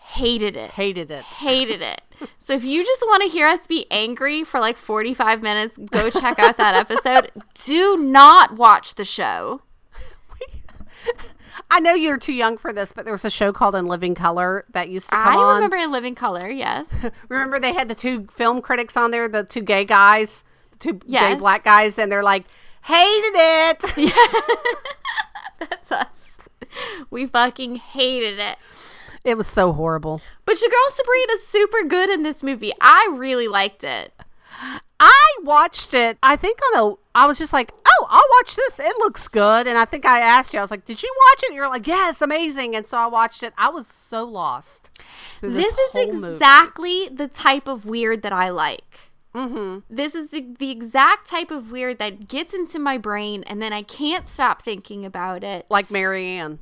Hated 0.07 0.55
it. 0.55 0.71
Hated 0.71 1.11
it. 1.11 1.23
Hated 1.23 1.81
it. 1.81 2.01
So 2.39 2.53
if 2.53 2.63
you 2.63 2.83
just 2.83 3.01
want 3.03 3.23
to 3.23 3.29
hear 3.29 3.47
us 3.47 3.67
be 3.67 3.85
angry 3.91 4.43
for 4.43 4.59
like 4.59 4.77
45 4.77 5.41
minutes, 5.41 5.77
go 5.77 6.09
check 6.09 6.39
out 6.39 6.57
that 6.57 6.75
episode. 6.75 7.31
Do 7.65 7.97
not 7.97 8.57
watch 8.57 8.95
the 8.95 9.05
show. 9.05 9.61
I 11.69 11.79
know 11.79 11.93
you're 11.93 12.17
too 12.17 12.33
young 12.33 12.57
for 12.57 12.71
this, 12.71 12.93
but 12.93 13.03
there 13.03 13.13
was 13.13 13.25
a 13.25 13.29
show 13.29 13.51
called 13.51 13.75
In 13.75 13.85
Living 13.85 14.15
Color 14.15 14.65
that 14.71 14.89
used 14.89 15.09
to 15.09 15.15
come 15.15 15.35
I 15.35 15.37
on. 15.37 15.55
remember 15.55 15.75
in 15.75 15.91
Living 15.91 16.15
Color, 16.15 16.49
yes. 16.49 16.87
Remember 17.29 17.59
they 17.59 17.73
had 17.73 17.89
the 17.89 17.95
two 17.95 18.27
film 18.31 18.61
critics 18.61 18.95
on 18.95 19.11
there, 19.11 19.27
the 19.27 19.43
two 19.43 19.61
gay 19.61 19.83
guys, 19.83 20.43
the 20.71 20.77
two 20.77 20.93
gay 20.93 21.35
black 21.35 21.65
guys, 21.65 21.99
and 21.99 22.11
they're 22.11 22.23
like, 22.23 22.45
hated 22.83 23.33
it. 23.35 24.13
That's 25.69 25.91
us. 25.91 26.37
We 27.09 27.25
fucking 27.25 27.77
hated 27.77 28.39
it. 28.39 28.57
It 29.27 29.37
was 29.37 29.47
so 29.47 29.73
horrible. 29.73 30.21
But 30.45 30.61
your 30.61 30.69
girl 30.69 30.95
Sabrina's 30.95 31.45
super 31.45 31.83
good 31.87 32.09
in 32.09 32.23
this 32.23 32.41
movie. 32.41 32.71
I 32.79 33.13
really 33.13 33.47
liked 33.47 33.83
it. 33.83 34.13
I 34.99 35.21
watched 35.43 35.93
it. 35.93 36.17
I 36.23 36.35
think 36.35 36.59
on 36.73 36.79
a. 36.91 36.95
I 37.13 37.27
was 37.27 37.37
just 37.37 37.53
like, 37.53 37.71
oh, 37.85 38.07
I'll 38.09 38.23
watch 38.39 38.55
this. 38.55 38.79
It 38.79 38.95
looks 38.99 39.27
good. 39.27 39.67
And 39.67 39.77
I 39.77 39.85
think 39.85 40.05
I 40.05 40.19
asked 40.19 40.53
you. 40.53 40.59
I 40.59 40.63
was 40.63 40.71
like, 40.71 40.85
did 40.85 41.03
you 41.03 41.13
watch 41.29 41.43
it? 41.43 41.47
And 41.47 41.55
you're 41.55 41.67
like, 41.67 41.85
yes, 41.85 42.21
amazing. 42.21 42.75
And 42.75 42.87
so 42.87 42.97
I 42.97 43.07
watched 43.07 43.43
it. 43.43 43.53
I 43.57 43.69
was 43.69 43.85
so 43.87 44.23
lost. 44.23 44.89
through 45.39 45.53
This, 45.53 45.71
is 45.73 45.91
whole 45.91 46.13
movie. 46.13 46.33
exactly 46.33 47.09
the 47.09 47.27
type 47.27 47.67
of 47.67 47.85
weird 47.85 48.21
that 48.23 48.33
I 48.33 48.49
like. 48.49 49.11
Mm-hmm. 49.35 49.79
This 49.93 50.15
is 50.15 50.29
the, 50.29 50.55
the 50.57 50.71
exact 50.71 51.29
type 51.29 51.51
of 51.51 51.71
weird 51.71 51.99
that 51.99 52.27
gets 52.27 52.53
into 52.55 52.79
my 52.79 52.97
brain 52.97 53.43
and 53.43 53.61
then 53.61 53.73
I 53.73 53.83
can't 53.83 54.27
stop 54.27 54.63
thinking 54.63 55.05
about 55.05 55.43
it. 55.43 55.67
like 55.69 55.91
Marianne. 55.91 56.57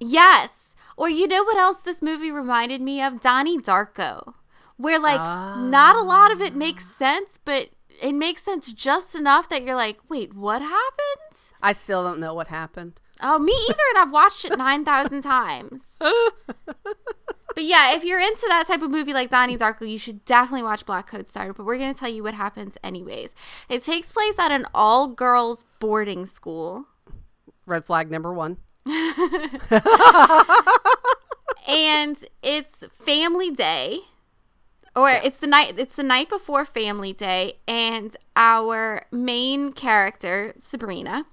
Yes. 0.00 0.65
Or 0.96 1.08
you 1.08 1.26
know 1.26 1.44
what 1.44 1.58
else 1.58 1.78
this 1.78 2.02
movie 2.02 2.30
reminded 2.30 2.80
me 2.80 3.02
of? 3.02 3.20
Donnie 3.20 3.58
Darko. 3.58 4.34
Where 4.78 4.98
like 4.98 5.20
not 5.20 5.96
a 5.96 6.02
lot 6.02 6.32
of 6.32 6.40
it 6.40 6.54
makes 6.54 6.84
ah. 6.86 6.98
sense, 6.98 7.38
but 7.44 7.70
it 8.00 8.12
makes 8.12 8.42
sense 8.42 8.72
just 8.72 9.14
enough 9.14 9.48
that 9.48 9.62
you're 9.62 9.76
like, 9.76 9.98
wait, 10.08 10.34
what 10.34 10.60
happened? 10.60 11.52
I 11.62 11.72
still 11.72 12.02
don't 12.02 12.20
know 12.20 12.34
what 12.34 12.48
happened. 12.48 13.00
Oh, 13.22 13.38
me 13.38 13.52
either, 13.70 13.82
and 13.94 13.98
I've 13.98 14.12
watched 14.12 14.44
it 14.44 14.58
9,000 14.58 15.22
times. 15.22 15.96
but 16.66 17.64
yeah, 17.64 17.94
if 17.94 18.04
you're 18.04 18.20
into 18.20 18.44
that 18.48 18.66
type 18.66 18.82
of 18.82 18.90
movie 18.90 19.14
like 19.14 19.30
Donnie 19.30 19.56
Darko, 19.56 19.88
you 19.90 19.98
should 19.98 20.26
definitely 20.26 20.62
watch 20.62 20.84
Blackcoat's 20.84 21.32
Daughter, 21.32 21.54
but 21.54 21.64
we're 21.64 21.78
going 21.78 21.94
to 21.94 21.98
tell 21.98 22.10
you 22.10 22.22
what 22.22 22.34
happens 22.34 22.76
anyways. 22.84 23.34
It 23.70 23.82
takes 23.82 24.12
place 24.12 24.38
at 24.38 24.50
an 24.50 24.66
all 24.74 25.08
girls 25.08 25.64
boarding 25.80 26.26
school, 26.26 26.84
Red 27.66 27.84
flag 27.84 28.10
number 28.10 28.32
one. 28.32 28.58
And 31.68 32.16
it's 32.42 32.84
family 33.04 33.50
day. 33.50 34.00
Or 34.94 35.10
it's 35.10 35.38
the 35.38 35.46
night 35.46 35.78
it's 35.78 35.96
the 35.96 36.02
night 36.02 36.30
before 36.30 36.64
family 36.64 37.12
day 37.12 37.58
and 37.68 38.16
our 38.34 39.04
main 39.12 39.72
character, 39.72 40.54
Sabrina, 40.58 41.26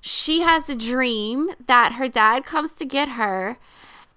she 0.00 0.42
has 0.42 0.68
a 0.68 0.76
dream 0.76 1.50
that 1.66 1.92
her 1.92 2.08
dad 2.08 2.44
comes 2.44 2.74
to 2.76 2.84
get 2.84 3.10
her. 3.10 3.56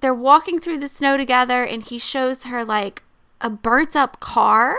They're 0.01 0.13
walking 0.13 0.59
through 0.59 0.79
the 0.79 0.87
snow 0.87 1.17
together 1.17 1.63
and 1.63 1.81
he 1.81 1.97
shows 1.97 2.43
her 2.43 2.65
like 2.65 3.03
a 3.41 3.49
burnt 3.49 3.95
up 3.95 4.19
car. 4.19 4.75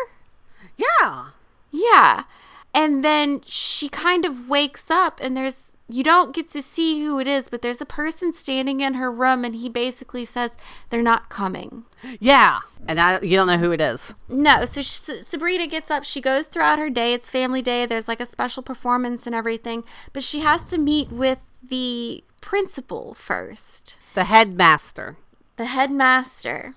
Yeah. 0.76 1.30
Yeah. 1.70 2.24
And 2.72 3.02
then 3.04 3.40
she 3.46 3.88
kind 3.88 4.24
of 4.24 4.48
wakes 4.48 4.90
up 4.90 5.18
and 5.22 5.36
there's 5.36 5.69
you 5.90 6.02
don't 6.02 6.34
get 6.34 6.48
to 6.50 6.62
see 6.62 7.04
who 7.04 7.18
it 7.18 7.26
is, 7.26 7.48
but 7.48 7.62
there's 7.62 7.80
a 7.80 7.86
person 7.86 8.32
standing 8.32 8.80
in 8.80 8.94
her 8.94 9.10
room 9.10 9.44
and 9.44 9.54
he 9.56 9.68
basically 9.68 10.24
says 10.24 10.56
they're 10.90 11.02
not 11.02 11.28
coming. 11.28 11.84
Yeah. 12.18 12.60
And 12.88 13.00
I, 13.00 13.20
you 13.20 13.36
don't 13.36 13.46
know 13.46 13.58
who 13.58 13.72
it 13.72 13.80
is. 13.80 14.14
No, 14.28 14.64
so 14.64 14.82
she, 14.82 15.22
Sabrina 15.22 15.66
gets 15.66 15.90
up. 15.90 16.04
She 16.04 16.20
goes 16.20 16.46
throughout 16.48 16.78
her 16.78 16.90
day. 16.90 17.12
It's 17.12 17.30
family 17.30 17.62
day. 17.62 17.86
There's 17.86 18.08
like 18.08 18.20
a 18.20 18.26
special 18.26 18.62
performance 18.62 19.26
and 19.26 19.34
everything, 19.34 19.84
but 20.12 20.22
she 20.22 20.40
has 20.40 20.62
to 20.70 20.78
meet 20.78 21.10
with 21.10 21.38
the 21.62 22.24
principal 22.40 23.14
first, 23.14 23.96
The 24.14 24.24
headmaster. 24.24 25.16
the 25.56 25.66
headmaster. 25.66 26.74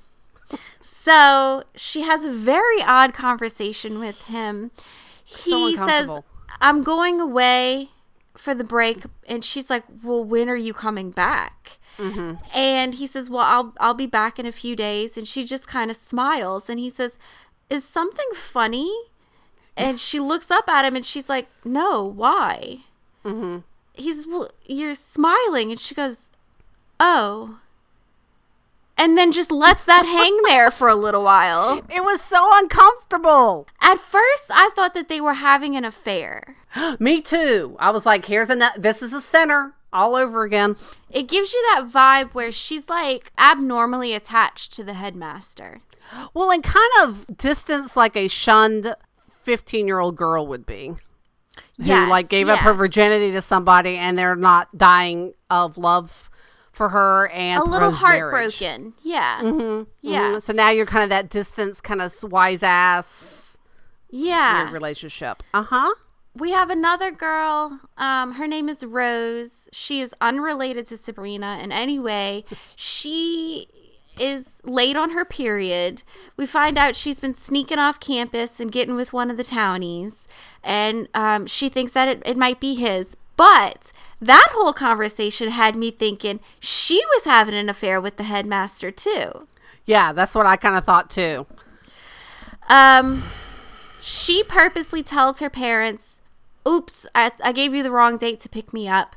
So 0.81 1.63
she 1.75 2.01
has 2.01 2.23
a 2.25 2.31
very 2.31 2.81
odd 2.83 3.13
conversation 3.13 3.97
with 3.99 4.21
him. 4.23 4.71
So 5.25 5.67
He 5.67 5.77
says. 5.77 6.09
I'm 6.61 6.83
going 6.83 7.19
away 7.19 7.89
for 8.35 8.53
the 8.53 8.63
break. 8.63 9.03
And 9.27 9.43
she's 9.43 9.69
like, 9.69 9.83
Well, 10.03 10.23
when 10.23 10.49
are 10.49 10.55
you 10.55 10.73
coming 10.73 11.11
back? 11.11 11.79
Mm-hmm. 11.97 12.33
And 12.57 12.95
he 12.95 13.07
says, 13.07 13.29
"Well, 13.29 13.41
I'll 13.41 13.73
I'll 13.79 13.93
be 13.93 14.07
back 14.07 14.39
in 14.39 14.45
a 14.45 14.51
few 14.51 14.75
days." 14.75 15.17
And 15.17 15.27
she 15.27 15.45
just 15.45 15.67
kind 15.67 15.91
of 15.91 15.97
smiles 15.97 16.69
and 16.69 16.79
he 16.79 16.89
says, 16.89 17.17
"Is 17.69 17.83
something 17.83 18.25
funny?" 18.33 18.91
And 19.77 19.99
she 19.99 20.19
looks 20.19 20.51
up 20.51 20.67
at 20.67 20.85
him 20.85 20.95
and 20.95 21.05
she's 21.05 21.29
like, 21.29 21.47
"No, 21.63 22.03
why?" 22.03 22.79
Mm-hmm. 23.23 23.59
He's, 23.93 24.25
"Well, 24.25 24.49
you're 24.65 24.95
smiling." 24.95 25.71
And 25.71 25.79
she 25.79 25.93
goes, 25.93 26.29
"Oh." 26.99 27.59
And 28.97 29.17
then 29.17 29.31
just 29.31 29.51
lets 29.51 29.85
that 29.85 30.05
hang 30.05 30.37
there 30.43 30.69
for 30.69 30.87
a 30.87 30.95
little 30.95 31.23
while. 31.23 31.81
It 31.89 32.03
was 32.03 32.21
so 32.21 32.49
uncomfortable. 32.53 33.67
At 33.81 33.97
first, 33.97 34.49
I 34.49 34.69
thought 34.75 34.93
that 34.93 35.09
they 35.09 35.19
were 35.19 35.33
having 35.33 35.75
an 35.75 35.83
affair. 35.83 36.57
Me 36.99 37.21
too. 37.21 37.75
I 37.79 37.91
was 37.91 38.05
like, 38.05 38.25
here's 38.25 38.49
a 38.49 38.71
this 38.77 39.01
is 39.01 39.13
a 39.13 39.21
center 39.21 39.73
all 39.91 40.15
over 40.15 40.43
again. 40.43 40.75
It 41.09 41.27
gives 41.27 41.53
you 41.53 41.63
that 41.73 41.87
vibe 41.87 42.33
where 42.33 42.51
she's 42.51 42.89
like 42.89 43.31
abnormally 43.37 44.13
attached 44.13 44.73
to 44.73 44.83
the 44.83 44.93
headmaster. 44.93 45.79
Well, 46.33 46.51
and 46.51 46.63
kind 46.63 46.91
of 47.01 47.25
distance 47.37 47.95
like 47.95 48.15
a 48.15 48.27
shunned 48.27 48.93
15 49.43 49.87
year 49.87 49.99
old 49.99 50.15
girl 50.15 50.45
would 50.45 50.65
be. 50.65 50.93
Who 51.77 52.07
like 52.07 52.29
gave 52.29 52.49
up 52.49 52.59
her 52.59 52.73
virginity 52.73 53.31
to 53.31 53.41
somebody 53.41 53.95
and 53.97 54.17
they're 54.17 54.35
not 54.35 54.77
dying 54.77 55.33
of 55.49 55.77
love 55.77 56.29
for 56.73 56.89
her 56.89 57.29
and 57.29 57.61
a 57.61 57.63
little 57.63 57.91
proposed 57.91 58.03
marriage. 58.03 58.57
heartbroken. 58.59 58.93
Yeah. 59.03 59.41
Yeah. 60.01 60.31
Mhm. 60.33 60.41
So 60.41 60.51
now 60.51 60.69
you're 60.71 60.85
kind 60.85 61.03
of 61.03 61.09
that 61.09 61.29
distance, 61.29 61.79
kind 61.79 62.01
of 62.01 62.13
wise 62.23 62.63
ass 62.63 63.55
Yeah. 64.09 64.71
relationship. 64.71 65.43
Uh 65.53 65.63
huh. 65.63 65.93
We 66.35 66.49
have 66.51 66.71
another 66.71 67.11
girl. 67.11 67.79
Um, 67.97 68.33
her 68.33 68.47
name 68.47 68.67
is 68.67 68.83
Rose. 68.83 69.69
She 69.71 70.01
is 70.01 70.15
unrelated 70.19 70.87
to 70.87 70.97
Sabrina 70.97 71.59
in 71.63 71.71
any 71.71 71.99
way. 71.99 72.43
She 72.75 73.67
is 74.19 74.59
late 74.63 74.95
on 74.95 75.11
her 75.11 75.25
period. 75.25 76.01
We 76.35 76.45
find 76.47 76.77
out 76.77 76.95
she's 76.95 77.19
been 77.19 77.35
sneaking 77.35 77.77
off 77.79 77.99
campus 77.99 78.59
and 78.59 78.71
getting 78.71 78.95
with 78.95 79.13
one 79.13 79.29
of 79.31 79.37
the 79.37 79.43
townies, 79.43 80.25
and 80.63 81.07
um, 81.13 81.45
she 81.47 81.69
thinks 81.69 81.93
that 81.93 82.07
it, 82.07 82.21
it 82.25 82.37
might 82.37 82.59
be 82.59 82.75
his. 82.75 83.15
But 83.37 83.91
that 84.25 84.49
whole 84.51 84.73
conversation 84.73 85.49
had 85.49 85.75
me 85.75 85.91
thinking 85.91 86.39
she 86.59 87.03
was 87.13 87.25
having 87.25 87.55
an 87.55 87.69
affair 87.69 87.99
with 88.01 88.17
the 88.17 88.23
headmaster 88.23 88.91
too. 88.91 89.47
Yeah, 89.85 90.13
that's 90.13 90.35
what 90.35 90.45
I 90.45 90.55
kind 90.55 90.75
of 90.77 90.85
thought 90.85 91.09
too. 91.09 91.45
Um, 92.69 93.23
she 93.99 94.43
purposely 94.43 95.03
tells 95.03 95.39
her 95.39 95.49
parents, 95.49 96.21
"Oops, 96.67 97.05
I, 97.13 97.31
I 97.43 97.51
gave 97.51 97.73
you 97.73 97.83
the 97.83 97.91
wrong 97.91 98.17
date 98.17 98.39
to 98.41 98.49
pick 98.49 98.73
me 98.73 98.87
up," 98.87 99.15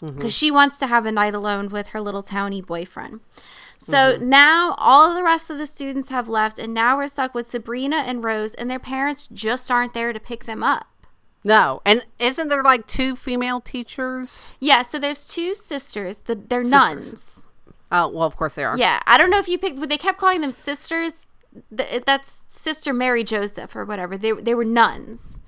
because 0.00 0.34
she 0.34 0.50
wants 0.50 0.78
to 0.78 0.86
have 0.86 1.06
a 1.06 1.12
night 1.12 1.34
alone 1.34 1.68
with 1.68 1.88
her 1.88 2.00
little 2.00 2.22
towny 2.22 2.62
boyfriend. 2.62 3.20
So 3.82 4.18
now 4.18 4.74
all 4.76 5.14
the 5.14 5.22
rest 5.22 5.48
of 5.48 5.56
the 5.56 5.66
students 5.66 6.10
have 6.10 6.28
left, 6.28 6.58
and 6.58 6.74
now 6.74 6.98
we're 6.98 7.08
stuck 7.08 7.34
with 7.34 7.46
Sabrina 7.46 7.96
and 7.96 8.22
Rose, 8.22 8.52
and 8.54 8.70
their 8.70 8.78
parents 8.78 9.26
just 9.26 9.70
aren't 9.70 9.94
there 9.94 10.12
to 10.12 10.20
pick 10.20 10.44
them 10.44 10.62
up. 10.62 10.86
No, 11.44 11.80
and 11.86 12.02
isn't 12.18 12.48
there 12.48 12.62
like 12.62 12.86
two 12.86 13.16
female 13.16 13.60
teachers? 13.60 14.54
Yeah, 14.60 14.82
so 14.82 14.98
there's 14.98 15.26
two 15.26 15.54
sisters. 15.54 16.18
The, 16.18 16.34
they're 16.34 16.64
Sisters. 16.64 16.70
nuns. 16.72 17.46
Oh, 17.92 18.08
well, 18.08 18.24
of 18.24 18.36
course 18.36 18.54
they 18.54 18.64
are. 18.64 18.76
Yeah, 18.76 19.00
I 19.06 19.16
don't 19.18 19.30
know 19.30 19.38
if 19.38 19.48
you 19.48 19.58
picked, 19.58 19.80
but 19.80 19.88
they 19.88 19.98
kept 19.98 20.18
calling 20.18 20.42
them 20.42 20.52
sisters. 20.52 21.26
Th- 21.76 22.02
That's 22.04 22.44
Sister 22.48 22.92
Mary 22.92 23.24
Joseph 23.24 23.74
or 23.74 23.84
whatever. 23.84 24.16
They 24.18 24.32
they 24.32 24.54
were 24.54 24.64
nuns. 24.64 25.40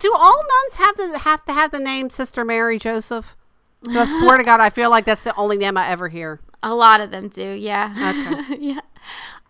Do 0.00 0.12
all 0.16 0.36
nuns 0.42 0.76
have 0.76 0.94
to 0.96 1.18
have 1.18 1.44
to 1.44 1.52
have 1.52 1.70
the 1.72 1.78
name 1.78 2.08
Sister 2.10 2.44
Mary 2.44 2.78
Joseph? 2.78 3.36
I 3.88 4.06
swear 4.18 4.38
to 4.38 4.44
God, 4.44 4.60
I 4.60 4.70
feel 4.70 4.90
like 4.90 5.04
that's 5.04 5.22
the 5.24 5.36
only 5.36 5.56
name 5.56 5.76
I 5.76 5.88
ever 5.90 6.08
hear. 6.08 6.40
A 6.64 6.74
lot 6.74 7.00
of 7.00 7.10
them 7.12 7.28
do, 7.28 7.52
yeah. 7.52 7.94
Okay. 8.40 8.56
yeah. 8.60 8.80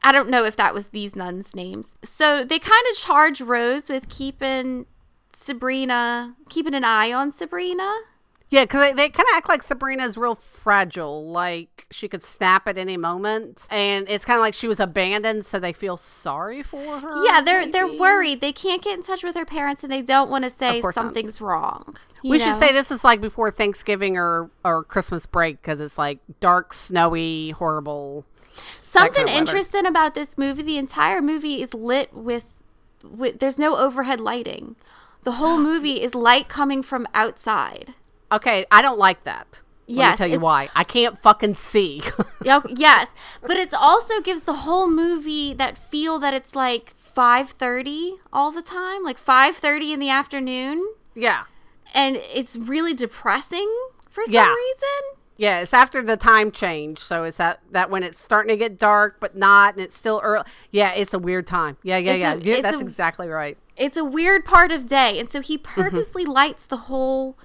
I 0.03 0.13
don't 0.13 0.29
know 0.29 0.45
if 0.45 0.55
that 0.57 0.75
was 0.75 0.89
these 0.89 1.17
nuns' 1.17 1.55
names. 1.55 1.95
So 2.05 2.45
they 2.45 2.59
kind 2.59 2.83
of 2.91 2.97
charge 2.99 3.41
Rose 3.41 3.89
with 3.89 4.09
keeping 4.11 4.85
Sabrina, 5.33 6.37
keeping 6.49 6.75
an 6.75 6.85
eye 6.85 7.13
on 7.13 7.31
Sabrina. 7.31 7.95
Yeah, 8.51 8.65
because 8.65 8.81
they, 8.81 8.93
they 8.95 9.09
kind 9.11 9.27
of 9.31 9.37
act 9.37 9.49
like 9.49 9.63
Sabrina's 9.63 10.17
real 10.17 10.35
fragile, 10.35 11.31
like 11.31 11.87
she 11.91 12.09
could 12.09 12.23
snap 12.23 12.67
at 12.67 12.79
any 12.79 12.97
moment, 12.97 13.67
and 13.71 14.09
it's 14.09 14.25
kind 14.25 14.39
of 14.39 14.41
like 14.41 14.55
she 14.55 14.67
was 14.67 14.81
abandoned, 14.81 15.45
so 15.45 15.59
they 15.59 15.75
feel 15.75 15.99
sorry 15.99 16.63
for 16.63 17.01
her. 17.01 17.27
Yeah, 17.27 17.43
they're 17.43 17.67
they're 17.67 17.93
worried. 17.93 18.41
They 18.41 18.53
can't 18.53 18.83
get 18.83 18.97
in 18.97 19.03
touch 19.03 19.23
with 19.23 19.37
her 19.37 19.45
parents, 19.45 19.83
and 19.83 19.93
they 19.93 20.01
don't 20.01 20.31
want 20.31 20.45
to 20.45 20.51
say 20.51 20.81
not. 20.81 20.95
something's 20.95 21.43
wrong. 21.43 21.97
We 22.25 22.39
should 22.39 22.57
say 22.57 22.73
this 22.73 22.91
is 22.91 23.05
like 23.05 23.21
before 23.21 23.51
Thanksgiving 23.51 24.17
or 24.17 24.51
or 24.65 24.83
Christmas 24.83 25.27
break 25.27 25.61
because 25.61 25.81
it's 25.83 25.99
like 25.99 26.19
dark, 26.41 26.73
snowy, 26.73 27.51
horrible. 27.51 28.25
Something 28.81 29.27
kind 29.27 29.29
of 29.29 29.35
interesting 29.35 29.85
about 29.85 30.15
this 30.15 30.39
movie: 30.39 30.63
the 30.63 30.79
entire 30.79 31.21
movie 31.21 31.61
is 31.61 31.75
lit 31.75 32.15
with, 32.15 32.47
with. 33.05 33.41
There's 33.41 33.59
no 33.59 33.77
overhead 33.77 34.21
lighting. 34.21 34.77
The 35.25 35.33
whole 35.33 35.59
movie 35.71 36.03
is 36.03 36.15
light 36.15 36.49
coming 36.49 36.83
from 36.83 37.07
outside. 37.15 37.95
Okay, 38.31 38.67
I 38.71 38.83
don't 38.83 38.99
like 38.99 39.25
that. 39.25 39.61
Let 39.87 39.95
me 39.95 39.99
Yes, 40.01 40.19
tell 40.19 40.29
you 40.29 40.39
why. 40.41 40.69
I 40.77 40.85
can't 40.85 41.19
fucking 41.19 41.55
see. 41.55 42.03
Yes, 42.45 43.09
but 43.43 43.57
it 43.57 43.75
also 43.75 44.21
gives 44.23 44.45
the 44.45 44.55
whole 44.55 44.89
movie 44.89 45.53
that 45.55 45.77
feel 45.77 46.19
that 46.21 46.33
it's 46.35 46.55
like 46.55 46.95
five 46.97 47.51
thirty 47.51 48.15
all 48.33 48.51
the 48.51 48.63
time, 48.63 49.03
like 49.03 49.19
five 49.19 49.57
thirty 49.57 49.93
in 49.93 50.01
the 50.01 50.09
afternoon, 50.09 50.87
yeah. 51.15 51.45
and 51.95 52.17
it's 52.17 52.57
really 52.57 52.95
depressing 52.95 53.71
for 54.09 54.25
some 54.25 54.33
Yeah. 54.35 54.55
reason. 54.55 55.19
Yeah, 55.37 55.61
it's 55.61 55.75
after 55.75 56.03
the 56.03 56.17
time 56.17 56.51
change, 56.51 56.99
so 57.01 57.25
it's 57.25 57.37
that 57.37 57.61
that 57.73 57.91
when 57.91 58.03
it's 58.03 58.19
starting 58.21 58.49
to 58.51 58.57
get 58.57 58.79
dark, 58.79 59.17
but 59.21 59.37
not, 59.37 59.75
and 59.75 59.83
it's 59.83 59.97
still 59.99 60.21
early. 60.25 60.45
Yeah, 60.71 60.93
it's 60.95 61.13
a 61.13 61.19
weird 61.19 61.47
time. 61.47 61.77
Yeah, 61.83 61.99
yeah, 61.99 62.13
It's 62.13 62.21
yeah. 62.21 62.33
a- 62.35 62.57
Yeah, 62.57 62.63
That's 62.63 62.81
a- 62.81 62.85
exactly 62.85 63.29
right. 63.29 63.59
It's 63.79 63.97
a 63.97 64.05
weird 64.05 64.45
part 64.45 64.73
of 64.73 64.87
day, 64.87 65.19
and 65.19 65.31
so 65.31 65.41
he 65.41 65.57
Mm-hmm. 65.57 65.81
purposely 65.81 66.25
lights 66.25 66.67
the 66.67 66.77
whole 66.77 67.37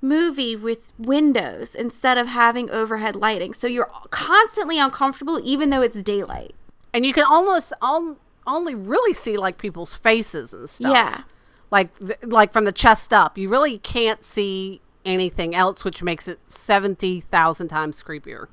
movie 0.00 0.56
with 0.56 0.92
windows 0.98 1.74
instead 1.74 2.18
of 2.18 2.26
having 2.28 2.70
overhead 2.70 3.16
lighting. 3.16 3.54
So 3.54 3.66
you're 3.66 3.90
constantly 4.10 4.78
uncomfortable, 4.78 5.40
even 5.42 5.70
though 5.70 5.82
it's 5.82 6.02
daylight. 6.02 6.54
And 6.92 7.04
you 7.06 7.12
can 7.12 7.24
almost 7.24 7.72
on, 7.80 8.16
only 8.46 8.74
really 8.74 9.14
see 9.14 9.36
like 9.36 9.58
people's 9.58 9.96
faces 9.96 10.52
and 10.52 10.68
stuff. 10.68 10.92
Yeah. 10.94 11.22
like 11.70 11.96
th- 11.98 12.18
like 12.22 12.52
from 12.52 12.64
the 12.64 12.72
chest 12.72 13.12
up. 13.12 13.36
You 13.38 13.48
really 13.48 13.78
can't 13.78 14.22
see 14.22 14.80
anything 15.04 15.54
else, 15.54 15.84
which 15.84 16.02
makes 16.02 16.28
it 16.28 16.38
seventy 16.48 17.20
thousand 17.20 17.68
times 17.68 18.02
creepier. 18.02 18.46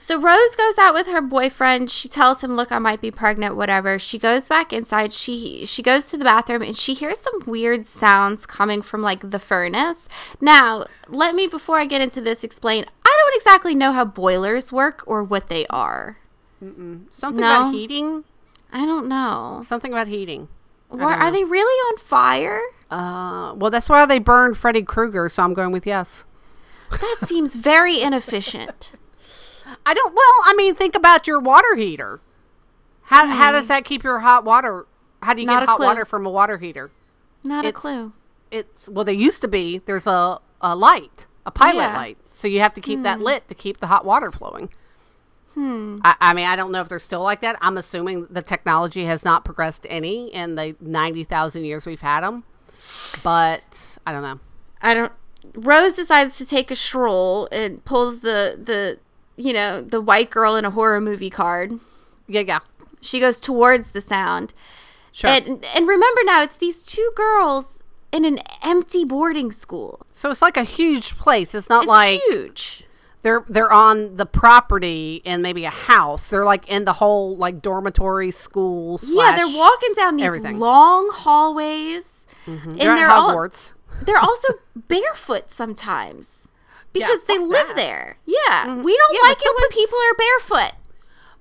So 0.00 0.20
Rose 0.20 0.54
goes 0.56 0.78
out 0.78 0.94
with 0.94 1.08
her 1.08 1.20
boyfriend. 1.20 1.90
She 1.90 2.08
tells 2.08 2.40
him, 2.42 2.54
"Look, 2.54 2.70
I 2.70 2.78
might 2.78 3.00
be 3.00 3.10
pregnant, 3.10 3.56
whatever." 3.56 3.98
She 3.98 4.16
goes 4.18 4.46
back 4.48 4.72
inside. 4.72 5.12
She 5.12 5.66
she 5.66 5.82
goes 5.82 6.06
to 6.08 6.16
the 6.16 6.24
bathroom 6.24 6.62
and 6.62 6.76
she 6.76 6.94
hears 6.94 7.18
some 7.18 7.42
weird 7.46 7.84
sounds 7.86 8.46
coming 8.46 8.80
from 8.80 9.02
like 9.02 9.30
the 9.30 9.38
furnace. 9.40 10.08
Now, 10.40 10.86
let 11.08 11.34
me 11.34 11.48
before 11.48 11.78
I 11.80 11.84
get 11.84 12.00
into 12.00 12.20
this 12.20 12.44
explain. 12.44 12.84
I 13.04 13.16
don't 13.18 13.36
exactly 13.36 13.74
know 13.74 13.92
how 13.92 14.04
boilers 14.04 14.72
work 14.72 15.02
or 15.06 15.24
what 15.24 15.48
they 15.48 15.66
are. 15.66 16.18
Something 16.60 17.40
No. 17.40 17.68
about 17.68 17.72
heating. 17.74 18.24
I 18.72 18.84
don't 18.86 19.08
know. 19.08 19.64
Something 19.66 19.92
about 19.92 20.06
heating. 20.08 20.48
Or 20.90 21.02
are 21.02 21.30
they 21.30 21.44
really 21.44 21.92
on 21.92 21.98
fire? 21.98 22.60
Uh, 22.90 23.52
well, 23.56 23.70
that's 23.70 23.88
why 23.88 24.06
they 24.06 24.18
burned 24.18 24.56
Freddy 24.56 24.82
Krueger, 24.82 25.28
so 25.28 25.42
I'm 25.42 25.54
going 25.54 25.70
with 25.72 25.86
yes. 25.86 26.24
That 26.90 27.16
seems 27.24 27.56
very 27.56 28.00
inefficient. 28.00 28.92
I 29.88 29.94
don't. 29.94 30.14
Well, 30.14 30.34
I 30.44 30.54
mean, 30.54 30.74
think 30.74 30.94
about 30.94 31.26
your 31.26 31.40
water 31.40 31.74
heater. 31.76 32.20
How 33.04 33.26
how 33.26 33.52
does 33.52 33.68
that 33.68 33.84
keep 33.86 34.02
your 34.04 34.18
hot 34.20 34.44
water? 34.44 34.84
How 35.22 35.32
do 35.32 35.40
you 35.40 35.46
Hmm. 35.48 35.54
Not 35.54 35.60
get 35.62 35.68
hot 35.70 35.76
clue. 35.78 35.86
water 35.86 36.04
from 36.04 36.26
a 36.26 36.30
water 36.30 36.58
heater? 36.58 36.90
Not 37.42 37.64
a 37.64 37.72
clue. 37.72 38.12
It's 38.50 38.88
well, 38.90 39.04
they 39.04 39.14
used 39.14 39.40
to 39.42 39.48
be. 39.48 39.78
There's 39.86 40.06
a 40.06 40.40
a 40.60 40.76
light, 40.76 41.26
a 41.46 41.50
pilot 41.50 41.82
Yeah. 41.84 41.96
light, 41.96 42.18
so 42.34 42.48
you 42.48 42.60
have 42.60 42.74
to 42.74 42.80
keep 42.82 43.02
that 43.02 43.20
lit 43.20 43.48
to 43.48 43.54
keep 43.54 43.80
the 43.80 43.86
hot 43.86 44.04
water 44.04 44.30
flowing. 44.30 44.68
Hmm. 45.54 46.00
I, 46.04 46.14
I 46.20 46.34
mean, 46.34 46.46
I 46.46 46.54
don't 46.54 46.70
know 46.70 46.80
if 46.82 46.88
they're 46.88 46.98
still 46.98 47.22
like 47.22 47.40
that. 47.40 47.56
I'm 47.62 47.78
assuming 47.78 48.26
the 48.30 48.42
technology 48.42 49.06
has 49.06 49.24
not 49.24 49.44
progressed 49.44 49.86
any 49.88 50.28
in 50.34 50.54
the 50.56 50.76
ninety 50.80 51.24
thousand 51.24 51.64
years 51.64 51.86
we've 51.86 52.02
had 52.02 52.20
them, 52.20 52.44
but 53.22 53.96
I 54.06 54.12
don't 54.12 54.22
know. 54.22 54.38
I 54.82 54.92
don't. 54.94 55.12
Rose 55.54 55.94
decides 55.94 56.36
to 56.36 56.44
take 56.46 56.70
a 56.70 56.76
stroll 56.76 57.48
and 57.50 57.82
pulls 57.84 58.20
the 58.20 58.58
the 58.62 58.98
you 59.38 59.52
know 59.52 59.80
the 59.80 60.00
white 60.00 60.30
girl 60.30 60.56
in 60.56 60.64
a 60.64 60.70
horror 60.70 61.00
movie 61.00 61.30
card. 61.30 61.72
Yeah, 62.26 62.42
yeah, 62.42 62.58
She 63.00 63.20
goes 63.20 63.40
towards 63.40 63.92
the 63.92 64.00
sound, 64.02 64.52
sure. 65.12 65.30
and 65.30 65.64
and 65.74 65.88
remember 65.88 66.20
now 66.24 66.42
it's 66.42 66.56
these 66.56 66.82
two 66.82 67.10
girls 67.16 67.82
in 68.12 68.24
an 68.24 68.40
empty 68.62 69.04
boarding 69.04 69.50
school. 69.52 70.00
so 70.12 70.30
it's 70.30 70.42
like 70.42 70.56
a 70.56 70.64
huge 70.64 71.16
place. 71.16 71.54
It's 71.54 71.68
not 71.70 71.84
It's 71.84 71.88
like 71.88 72.20
huge. 72.28 72.84
they're 73.22 73.44
they're 73.48 73.72
on 73.72 74.16
the 74.16 74.26
property 74.26 75.22
in 75.24 75.40
maybe 75.42 75.64
a 75.64 75.70
house. 75.70 76.28
They're 76.28 76.44
like 76.44 76.68
in 76.68 76.84
the 76.84 76.94
whole 76.94 77.36
like 77.36 77.62
dormitory 77.62 78.30
school. 78.30 78.98
Yeah, 79.02 79.36
they're 79.36 79.46
walking 79.56 79.92
down 79.94 80.16
these 80.16 80.26
everything. 80.26 80.58
long 80.58 81.08
hallways, 81.12 82.26
mm-hmm. 82.46 82.70
and 82.70 82.80
They're, 82.80 82.94
they're 82.96 83.06
at 83.06 83.10
all 83.10 83.48
they're 84.04 84.18
also 84.18 84.48
barefoot 84.88 85.50
sometimes 85.50 86.48
because 86.92 87.24
they 87.24 87.38
live 87.38 87.68
that. 87.68 87.76
there. 87.76 88.16
Yeah, 88.26 88.66
mm-hmm. 88.66 88.82
we 88.82 88.96
don't 88.96 89.14
Yeah, 89.14 89.28
like 89.28 89.38
it 89.40 89.54
when 89.60 89.70
people 89.70 89.98
are 89.98 90.14
barefoot. 90.16 90.78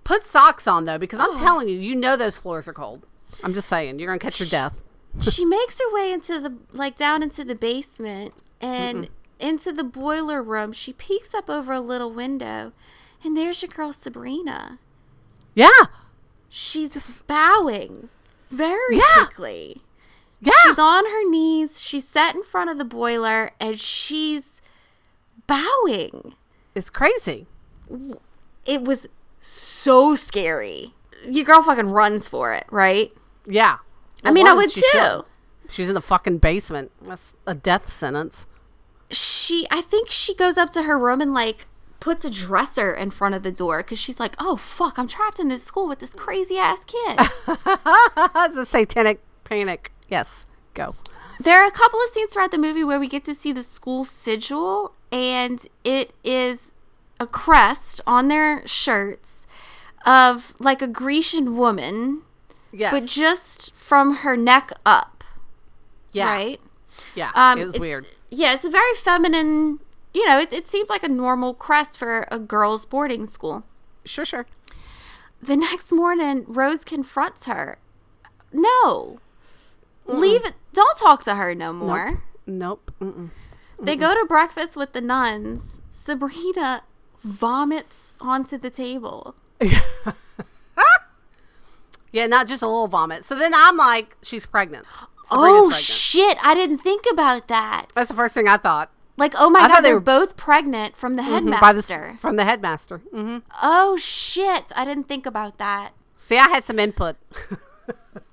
Put 0.04 0.26
socks 0.26 0.68
on 0.68 0.86
though, 0.86 0.98
because 0.98 1.20
I'm 1.20 1.32
Oh. 1.32 1.39
telling 1.39 1.68
you, 1.70 1.78
you 1.80 1.95
know 1.95 2.16
those 2.16 2.38
floors 2.38 2.68
are 2.68 2.74
cold. 2.74 3.06
I'm 3.43 3.54
just 3.54 3.68
saying, 3.68 4.00
you're 4.00 4.08
gonna 4.08 4.20
catch 4.20 4.39
your 4.39 4.50
death. 4.50 4.82
she 5.22 5.43
makes 5.45 5.80
her 5.80 5.93
way 5.93 6.12
into 6.12 6.39
the 6.39 6.58
like 6.74 6.95
down 6.95 7.22
into 7.24 7.43
the 7.43 7.56
basement 7.56 8.34
and 8.62 9.10
into 9.39 9.72
the 9.74 9.84
boiler 9.84 10.41
room. 10.41 10.72
She 10.74 10.93
peeks 10.93 11.34
up 11.34 11.50
over 11.50 11.74
a 11.74 11.80
little 11.80 12.12
window, 12.12 12.72
and 13.24 13.36
there's 13.36 13.62
your 13.62 13.70
girl 13.70 13.91
Sabrina. 13.93 14.80
Yeah, 15.56 15.70
She's 16.50 16.91
just 16.91 17.28
bowing 17.28 18.08
very 18.50 18.98
Yeah. 18.98 19.26
quickly. 19.26 19.82
yeah. 20.39 20.54
She's 20.64 20.80
on 20.80 21.06
her 21.06 21.30
knees. 21.30 21.82
She's 21.82 22.08
sat 22.08 22.36
in 22.36 22.43
front 22.43 22.70
of 22.70 22.78
the 22.78 22.86
boiler, 22.86 23.52
and 23.60 23.78
she's 23.80 24.57
bowing. 25.48 26.36
it's 26.76 26.89
crazy. 26.89 27.48
It 28.66 28.84
was 28.84 29.08
so 29.39 30.16
scary. 30.16 30.93
Your 31.28 31.45
girl 31.45 31.64
fucking 31.64 31.89
runs 31.89 32.28
for 32.28 32.54
it, 32.54 32.66
right? 32.70 33.12
Yeah. 33.45 33.78
I 34.24 34.32
mean, 34.32 34.48
I 34.48 34.54
would 34.54 34.72
she 34.72 34.82
too. 34.82 34.88
should. 34.91 35.22
She's 35.70 35.88
in 35.89 35.95
the 35.95 36.02
fucking 36.02 36.38
basement. 36.39 36.91
That's 37.02 37.34
a 37.45 37.54
death 37.54 37.91
sentence. 37.91 38.45
she 39.10 39.66
i 39.72 39.80
think 39.82 40.10
she 40.12 40.36
goes 40.36 40.58
up 40.58 40.70
to 40.72 40.84
her 40.84 41.00
room 41.00 41.22
and 41.22 41.34
like 41.34 41.66
puts 42.02 42.26
a 42.26 42.30
dresser 42.30 42.93
in 42.93 43.10
front 43.10 43.34
of 43.34 43.41
the 43.41 43.52
door 43.54 43.78
because 43.82 43.98
she's 43.98 44.20
like 44.20 44.36
oh 44.38 44.58
fuck 44.58 45.00
i'm 45.00 45.08
trapped 45.08 45.39
in 45.39 45.48
this 45.48 45.64
school 45.64 45.88
with 45.88 46.00
this 46.00 46.12
crazy 46.14 46.58
ass 46.58 46.84
kid 46.86 47.18
That's 48.34 48.58
a 48.58 48.66
satanic 48.66 49.22
panic. 49.45 49.91
Yes, 50.10 50.45
go. 50.74 50.95
There 51.40 51.62
are 51.62 51.68
a 51.68 51.72
couple 51.72 52.00
of 52.02 52.10
scenes 52.10 52.32
throughout 52.34 52.52
the 52.52 52.58
movie 52.58 52.84
where 52.84 53.00
we 53.00 53.08
get 53.08 53.24
to 53.26 53.34
see 53.34 53.52
the 53.52 53.64
school 53.64 54.04
sigil 54.04 54.94
and 55.12 55.68
it 55.84 56.14
is 56.24 56.72
a 57.20 57.28
crest 57.28 58.02
on 58.06 58.28
their 58.28 58.66
shirts 58.68 59.48
of 60.06 60.54
like 60.60 60.82
a 60.82 60.88
grecian 60.88 61.56
woman 61.58 62.22
Yes, 62.72 62.92
but 62.92 63.06
just 63.06 63.74
from 63.74 64.18
her 64.18 64.36
neck 64.38 64.72
up 64.86 65.24
yeah, 66.12 66.28
right 66.30 66.62
yeah. 67.16 67.32
Um, 67.34 67.60
it 67.60 67.66
was 67.66 67.76
it's- 67.76 67.82
weird. 67.82 68.06
Yeah, 68.30 68.54
it's 68.54 68.66
a 68.66 68.70
very 68.70 68.94
feminine. 68.96 69.80
You 70.14 70.28
know, 70.28 70.40
it, 70.40 70.52
it 70.52 70.68
seemed 70.68 70.90
like 70.90 71.04
a 71.04 71.08
normal 71.08 71.54
crest 71.54 71.98
for 71.98 72.28
a 72.30 72.38
girls' 72.40 72.86
boarding 72.86 73.26
school. 73.28 73.64
Sure, 74.06 74.26
sure. 74.26 74.46
The 75.42 75.56
next 75.56 75.92
morning, 75.92 76.44
Rose 76.48 76.84
confronts 76.84 77.46
her. 77.46 77.78
No, 78.52 79.20
leave 80.08 80.45
it. 80.45 80.53
Don't 80.74 80.97
talk 80.97 81.24
to 81.24 81.36
her 81.36 81.53
no 81.55 81.74
more. 81.74 82.24
Nope. 82.45 82.91
Mm-mm. 83.01 83.30
They 83.80 83.95
go 83.95 84.14
to 84.14 84.26
breakfast 84.26 84.76
with 84.76 84.93
the 84.93 85.01
nuns. 85.01 85.82
Sabrina 85.89 86.84
vomits 87.24 88.14
onto 88.22 88.58
the 88.58 88.70
table. 88.70 89.36
Yeah, 92.12 92.26
not 92.26 92.47
just 92.47 92.62
a 92.62 92.66
little 92.66 92.88
vomit. 92.88 93.26
So 93.26 93.36
then 93.36 93.53
I'm 93.53 93.76
like, 93.78 94.16
she's 94.24 94.45
pregnant. 94.45 94.86
Sabrina's 95.26 95.30
oh 95.32 95.62
pregnant. 95.68 95.84
shit! 95.84 96.38
I 96.41 96.55
didn't 96.55 96.78
think 96.80 97.05
about 97.12 97.47
that. 97.49 97.88
That's 97.93 98.08
the 98.10 98.16
first 98.16 98.34
thing 98.34 98.47
I 98.47 98.58
thought. 98.58 98.89
Like, 99.18 99.34
oh 99.38 99.49
my 99.49 99.60
I 99.60 99.68
god, 99.68 99.82
they 99.82 99.89
they're 99.89 99.95
were- 99.95 99.99
both 100.01 100.38
pregnant 100.38 100.95
from 100.95 101.16
the 101.18 101.22
Mhm, 101.24 101.60
By 101.60 101.74
the, 101.74 101.82
headmaster. 101.82 102.18
from 102.20 102.36
the 102.38 102.45
headmaster. 102.45 102.99
hmm 103.12 103.39
oh 103.62 103.97
shit! 103.97 104.72
I 104.76 104.86
didn't 104.86 105.03
think 105.03 105.26
about 105.26 105.58
that. 105.58 105.91
See, 106.16 106.38
I 106.38 106.47
had 106.47 106.66
some 106.66 106.80
input. 106.80 107.18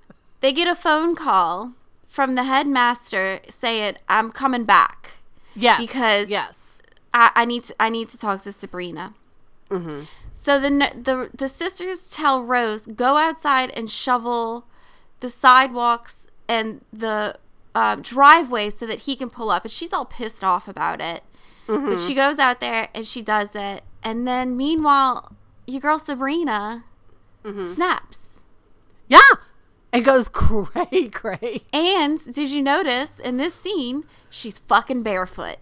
They 0.44 0.52
get 0.52 0.68
a 0.68 0.74
phone 0.74 1.16
call 1.16 1.72
from 2.06 2.34
the 2.34 2.44
headmaster 2.44 3.40
saying, 3.48 3.96
"I'm 4.10 4.30
coming 4.30 4.64
back. 4.64 5.12
yes. 5.56 5.80
Because- 5.80 6.28
yes. 6.28 6.78
I, 7.14 7.30
I 7.34 7.44
need 7.46 7.64
to. 7.64 7.74
I 7.80 7.88
need 7.88 8.10
to 8.10 8.18
talk 8.18 8.42
to 8.42 8.52
Sabrina." 8.52 9.14
Mm-hmm. 9.70 10.02
So 10.30 10.60
the 10.60 10.68
the 11.02 11.30
the 11.34 11.48
sisters 11.48 12.10
tell 12.10 12.44
Rose 12.44 12.84
go 12.84 13.16
outside 13.16 13.70
and 13.70 13.88
shovel 13.88 14.66
the 15.20 15.30
sidewalks 15.30 16.26
and 16.46 16.84
the 16.92 17.38
uh, 17.74 17.96
driveway 18.02 18.68
so 18.68 18.84
that 18.84 18.98
he 19.08 19.16
can 19.16 19.30
pull 19.30 19.48
up, 19.48 19.64
and 19.64 19.72
she's 19.72 19.94
all 19.94 20.04
pissed 20.04 20.44
off 20.44 20.68
about 20.68 21.00
it. 21.00 21.22
But 21.66 21.78
mm-hmm. 21.78 22.06
she 22.06 22.14
goes 22.14 22.38
out 22.38 22.60
there 22.60 22.88
and 22.94 23.06
she 23.06 23.22
does 23.22 23.56
it, 23.56 23.82
and 24.02 24.28
then 24.28 24.58
meanwhile, 24.58 25.34
your 25.66 25.80
girl 25.80 25.98
Sabrina 25.98 26.84
mm-hmm. 27.42 27.64
snaps. 27.64 28.40
Yeah. 29.08 29.20
It 29.94 30.00
goes 30.00 30.28
cray 30.32 31.08
cray. 31.08 31.62
And 31.72 32.18
did 32.34 32.50
you 32.50 32.62
notice 32.62 33.18
in 33.20 33.36
this 33.38 33.54
scene, 33.54 34.04
she's 34.28 34.58
fucking 34.58 35.02
barefoot? 35.02 35.56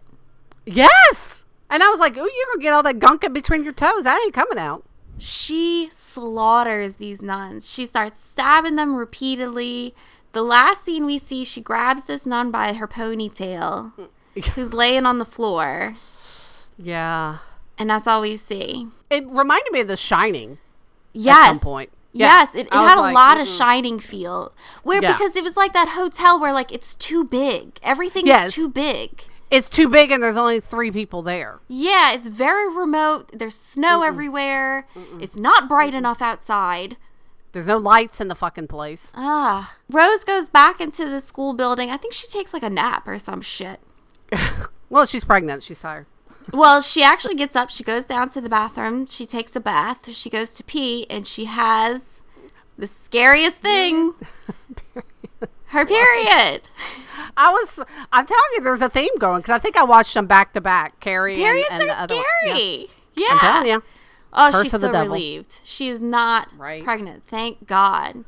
Yes. 0.67 1.45
And 1.71 1.83
I 1.83 1.89
was 1.89 2.01
like, 2.01 2.13
oh, 2.17 2.21
you're 2.25 2.47
going 2.47 2.59
to 2.59 2.63
get 2.63 2.73
all 2.73 2.83
that 2.83 2.99
gunk 2.99 3.25
in 3.25 3.33
between 3.33 3.65
your 3.65 3.73
toes. 3.73 4.05
That 4.05 4.21
ain't 4.25 4.35
coming 4.35 4.59
out. 4.59 4.85
She 5.19 5.89
slaughters 5.91 6.97
these 6.97 7.23
nuns. 7.23 7.71
She 7.71 7.87
starts 7.87 8.25
stabbing 8.25 8.77
them 8.77 8.97
repeatedly. 8.97 9.95
The 10.33 10.43
last 10.43 10.83
scene 10.85 11.05
we 11.05 11.19
see, 11.19 11.45
she 11.45 11.61
grabs 11.61 12.05
this 12.05 12.25
nun 12.27 12.51
by 12.51 12.73
her 12.73 12.89
ponytail, 12.89 13.93
who's 14.55 14.73
laying 14.73 15.05
on 15.07 15.19
the 15.19 15.27
floor, 15.27 15.97
Yeah. 16.79 17.39
and 17.79 17.91
that's 17.91 18.07
all 18.07 18.23
we 18.23 18.39
see. 18.39 18.89
It 19.11 19.25
reminded 19.29 19.73
me 19.73 19.81
of 19.81 19.89
The 19.89 19.97
Shining. 19.97 20.57
Yes. 21.13 21.49
some 21.49 21.61
point. 21.61 21.91
Yeah. 22.13 22.27
Yes, 22.27 22.55
it, 22.55 22.67
it 22.67 22.73
had 22.73 22.99
a 22.99 23.01
like, 23.01 23.15
lot 23.15 23.39
of 23.41 23.47
mm-mm. 23.47 23.59
shining 23.59 23.99
feel. 23.99 24.53
Where 24.83 25.03
Yeah. 25.03 25.13
because 25.13 25.35
it 25.37 25.43
was 25.43 25.57
like 25.57 25.73
that 25.73 25.91
hotel 25.91 26.39
where 26.39 26.53
like 26.53 26.73
it's 26.73 26.95
too 26.95 27.25
big. 27.25 27.79
Everything 27.83 28.27
Yes. 28.27 28.53
too 28.55 28.69
big. 28.69 29.25
It's 29.51 29.69
too 29.69 29.89
big 29.89 30.11
and 30.11 30.23
there's 30.23 30.37
only 30.37 30.61
three 30.61 30.91
people 30.91 31.23
there. 31.23 31.61
Yeah, 31.69 32.13
it's 32.13 32.29
very 32.29 32.75
remote. 32.75 33.31
There's 33.33 33.57
snow 33.59 34.03
everywhere. 34.03 34.87
It's 35.21 35.37
not 35.37 35.69
bright 35.69 35.95
enough 35.95 36.23
outside. 36.23 36.97
There's 37.53 37.67
no 37.67 37.77
lights 37.77 38.19
in 38.21 38.29
the 38.29 38.35
fucking 38.35 38.69
place. 38.69 39.13
Ah. 39.15 39.77
Rose 39.91 40.25
goes 40.25 40.49
back 40.49 40.81
into 40.81 41.07
the 41.09 41.21
school 41.21 41.53
building. 41.53 41.91
I 41.91 41.99
think 41.99 42.15
she 42.15 42.27
takes 42.29 42.55
like 42.55 42.63
a 42.63 42.71
nap 42.71 43.07
or 43.07 43.19
some 43.19 43.41
shit. 43.43 43.81
Well, 44.93 45.07
she's 45.07 45.25
pregnant. 45.25 45.63
She's 45.63 45.81
tired. 45.81 46.05
Well, 46.53 46.81
she 46.83 47.03
actually 47.03 47.35
gets 47.35 47.55
up. 47.57 47.71
She 47.71 47.85
goes 47.85 48.07
down 48.07 48.29
to 48.31 48.41
the 48.41 48.49
bathroom. 48.49 49.07
She 49.07 49.27
takes 49.27 49.55
a 49.57 49.61
bath. 49.61 50.13
She 50.15 50.31
goes 50.31 50.55
to 50.55 50.65
pee, 50.65 51.07
and 51.11 51.27
she 51.27 51.45
has 51.47 52.23
the 52.79 52.87
scariest 52.87 53.57
thing 53.59 54.15
her 55.67 55.87
period. 55.87 56.63
I 57.37 57.51
was. 57.53 57.81
I'm 58.13 58.27
telling 58.27 58.43
you, 58.57 58.63
there's 58.63 58.83
a 58.83 58.89
theme 58.89 59.17
going 59.19 59.41
because 59.43 59.55
I 59.55 59.59
think 59.59 59.77
I 59.77 59.85
watched 59.85 60.15
them 60.15 60.27
back 60.27 60.53
to 60.55 60.61
back. 60.61 61.01
Carrie 61.01 61.35
and- 61.35 61.43
Periods 61.43 61.69
and, 61.71 61.83
the 61.83 61.93
are 61.93 62.03
other 62.03 62.17
one. 62.17 62.25
Yeah. 62.45 62.87
Yeah. 63.17 63.27
I'm 63.31 63.39
telling 63.39 63.69
you. 63.69 63.83
Oh, 64.35 64.49
Curse 64.51 64.63
she's 64.71 64.81
so 64.81 64.91
relieved. 64.91 65.61
She 65.63 65.91
is 65.91 66.01
not 66.01 66.49
Right. 66.57 66.83
pregnant. 66.83 67.25
Thank 67.27 67.67
God. 67.67 68.25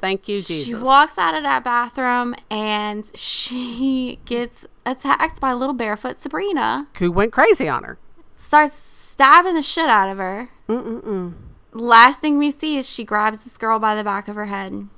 Thank 0.00 0.28
you, 0.28 0.36
Jesus. 0.36 0.64
She 0.64 0.74
walks 0.74 1.18
out 1.18 1.34
of 1.34 1.42
that 1.42 1.64
bathroom 1.64 2.34
and 2.50 3.10
she 3.16 4.18
gets 4.24 4.64
attacked 4.86 5.40
by 5.40 5.50
a 5.50 5.56
little 5.56 5.74
barefoot 5.74 6.18
Sabrina. 6.18 6.88
Who 6.98 7.10
went 7.10 7.32
crazy 7.32 7.68
on 7.68 7.82
her? 7.84 7.98
Starts 8.36 8.76
stabbing 8.76 9.54
the 9.54 9.62
shit 9.62 9.88
out 9.88 10.08
of 10.08 10.18
her. 10.18 10.50
Mm-mm-mm. 10.68 11.34
Last 11.72 12.20
thing 12.20 12.38
we 12.38 12.50
see 12.50 12.78
is 12.78 12.88
she 12.88 13.04
grabs 13.04 13.44
this 13.44 13.56
girl 13.58 13.78
by 13.78 13.94
the 13.94 14.04
back 14.04 14.28
of 14.28 14.36
her 14.36 14.46
head. 14.46 14.88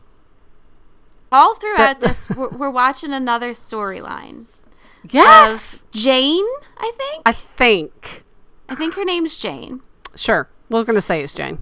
All 1.33 1.55
throughout 1.55 2.01
But- 2.01 2.01
this, 2.01 2.29
we're, 2.31 2.49
we're 2.51 2.71
watching 2.71 3.13
another 3.13 3.51
storyline 3.51 4.47
Yes, 5.09 5.83
Jane. 5.93 6.45
I 6.77 6.93
think. 6.99 7.23
I 7.25 7.33
think. 7.33 8.25
I 8.69 8.75
think 8.75 8.95
her 8.95 9.05
name's 9.05 9.39
Jane. 9.39 9.81
Sure, 10.15 10.49
we're 10.69 10.85
gonna 10.85 11.01
say 11.01 11.23
it's 11.23 11.33
Jane. 11.33 11.59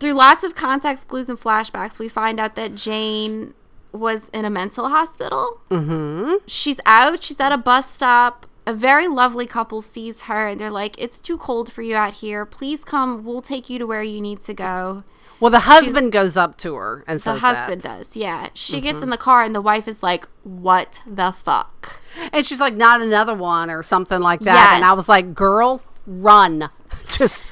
Through 0.00 0.14
lots 0.14 0.42
of 0.42 0.54
context 0.54 1.08
clues 1.08 1.28
and 1.28 1.38
flashbacks, 1.38 1.98
we 1.98 2.08
find 2.08 2.40
out 2.40 2.54
that 2.56 2.74
Jane 2.74 3.54
was 3.92 4.28
in 4.32 4.44
a 4.44 4.50
mental 4.50 4.88
hospital. 4.88 5.60
Mm-hmm. 5.70 6.34
She's 6.46 6.80
out. 6.86 7.22
She's 7.22 7.38
at 7.38 7.52
a 7.52 7.58
bus 7.58 7.90
stop. 7.90 8.46
A 8.66 8.72
very 8.74 9.08
lovely 9.08 9.46
couple 9.46 9.82
sees 9.82 10.22
her 10.22 10.48
and 10.48 10.60
they're 10.60 10.70
like, 10.70 10.98
It's 10.98 11.20
too 11.20 11.36
cold 11.38 11.72
for 11.72 11.82
you 11.82 11.96
out 11.96 12.14
here. 12.14 12.44
Please 12.46 12.84
come. 12.84 13.24
We'll 13.24 13.42
take 13.42 13.68
you 13.68 13.78
to 13.78 13.86
where 13.86 14.02
you 14.02 14.20
need 14.20 14.40
to 14.42 14.54
go. 14.54 15.02
Well, 15.40 15.50
the 15.50 15.60
husband 15.60 16.12
goes 16.12 16.36
up 16.36 16.58
to 16.58 16.74
her 16.74 17.02
and 17.06 17.20
says, 17.20 17.40
The 17.40 17.46
husband 17.46 17.82
that. 17.82 17.98
does. 17.98 18.16
Yeah. 18.16 18.48
She 18.54 18.80
gets 18.80 19.02
in 19.02 19.08
the 19.10 19.16
car 19.16 19.42
and 19.42 19.54
the 19.54 19.62
wife 19.62 19.88
is 19.88 20.02
like, 20.02 20.28
What 20.44 21.02
the 21.06 21.32
fuck? 21.32 22.00
and 22.32 22.44
she's 22.44 22.60
like, 22.60 22.74
"Not 22.74 23.00
another 23.00 23.34
one" 23.34 23.70
or 23.70 23.82
something 23.82 24.20
like 24.20 24.40
that. 24.40 24.74
And 24.76 24.84
I 24.84 24.92
was 24.94 25.08
like, 25.08 25.32
"Girl, 25.34 25.80
run! 26.06 26.68
Just 27.08 27.46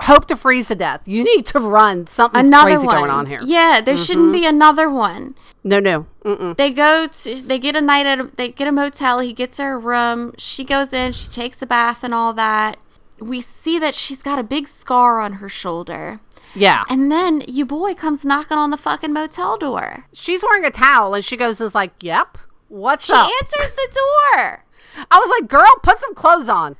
hope 0.00 0.26
to 0.28 0.36
freeze 0.36 0.68
to 0.68 0.74
death. 0.74 1.02
You 1.06 1.24
need 1.24 1.46
to 1.46 1.60
run. 1.60 2.06
Something's 2.06 2.46
Another 2.46 2.72
crazy 2.72 2.86
one. 2.86 2.96
going 2.98 3.10
on 3.10 3.26
here." 3.26 3.40
Yeah, 3.42 3.80
there 3.80 3.96
shouldn't 3.96 4.32
be 4.32 4.40
mm-hmm. 4.40 4.56
another 4.56 4.90
one. 4.90 5.34
No, 5.64 5.80
no. 5.80 6.06
Mm-mm. 6.24 6.56
They 6.56 6.70
go 6.70 7.08
to, 7.08 7.42
they 7.42 7.58
get 7.58 7.74
a 7.74 7.80
night 7.80 8.06
at, 8.06 8.20
a, 8.20 8.30
they 8.36 8.48
get 8.50 8.68
a 8.68 8.72
motel. 8.72 9.18
He 9.18 9.32
gets 9.32 9.58
her 9.58 9.74
a 9.74 9.78
room. 9.78 10.32
She 10.38 10.64
goes 10.64 10.92
in, 10.92 11.12
she 11.12 11.28
takes 11.28 11.60
a 11.60 11.66
bath 11.66 12.04
and 12.04 12.14
all 12.14 12.32
that. 12.34 12.76
We 13.18 13.40
see 13.40 13.78
that 13.80 13.94
she's 13.94 14.22
got 14.22 14.38
a 14.38 14.44
big 14.44 14.68
scar 14.68 15.20
on 15.20 15.34
her 15.34 15.48
shoulder. 15.48 16.20
Yeah. 16.54 16.84
And 16.88 17.10
then 17.10 17.42
you 17.48 17.66
boy 17.66 17.94
comes 17.94 18.24
knocking 18.24 18.56
on 18.56 18.70
the 18.70 18.76
fucking 18.76 19.12
motel 19.12 19.58
door. 19.58 20.06
she's 20.12 20.42
wearing 20.42 20.64
a 20.64 20.70
towel 20.70 21.14
and 21.14 21.24
she 21.24 21.36
goes, 21.36 21.60
"Is 21.60 21.74
like, 21.74 21.92
yep. 22.00 22.38
What's 22.68 23.06
She 23.06 23.12
up?" 23.12 23.30
answers 23.42 23.74
the 23.74 23.88
door. 23.92 24.64
I 25.10 25.18
was 25.18 25.30
like, 25.40 25.50
"Girl, 25.50 25.70
put 25.82 26.00
some 26.00 26.14
clothes 26.14 26.48
on." 26.48 26.76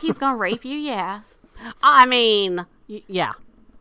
He's 0.00 0.18
gonna 0.18 0.36
rape 0.36 0.64
you, 0.64 0.76
yeah. 0.76 1.20
I 1.82 2.06
mean, 2.06 2.66
y- 2.88 3.02
yeah. 3.06 3.32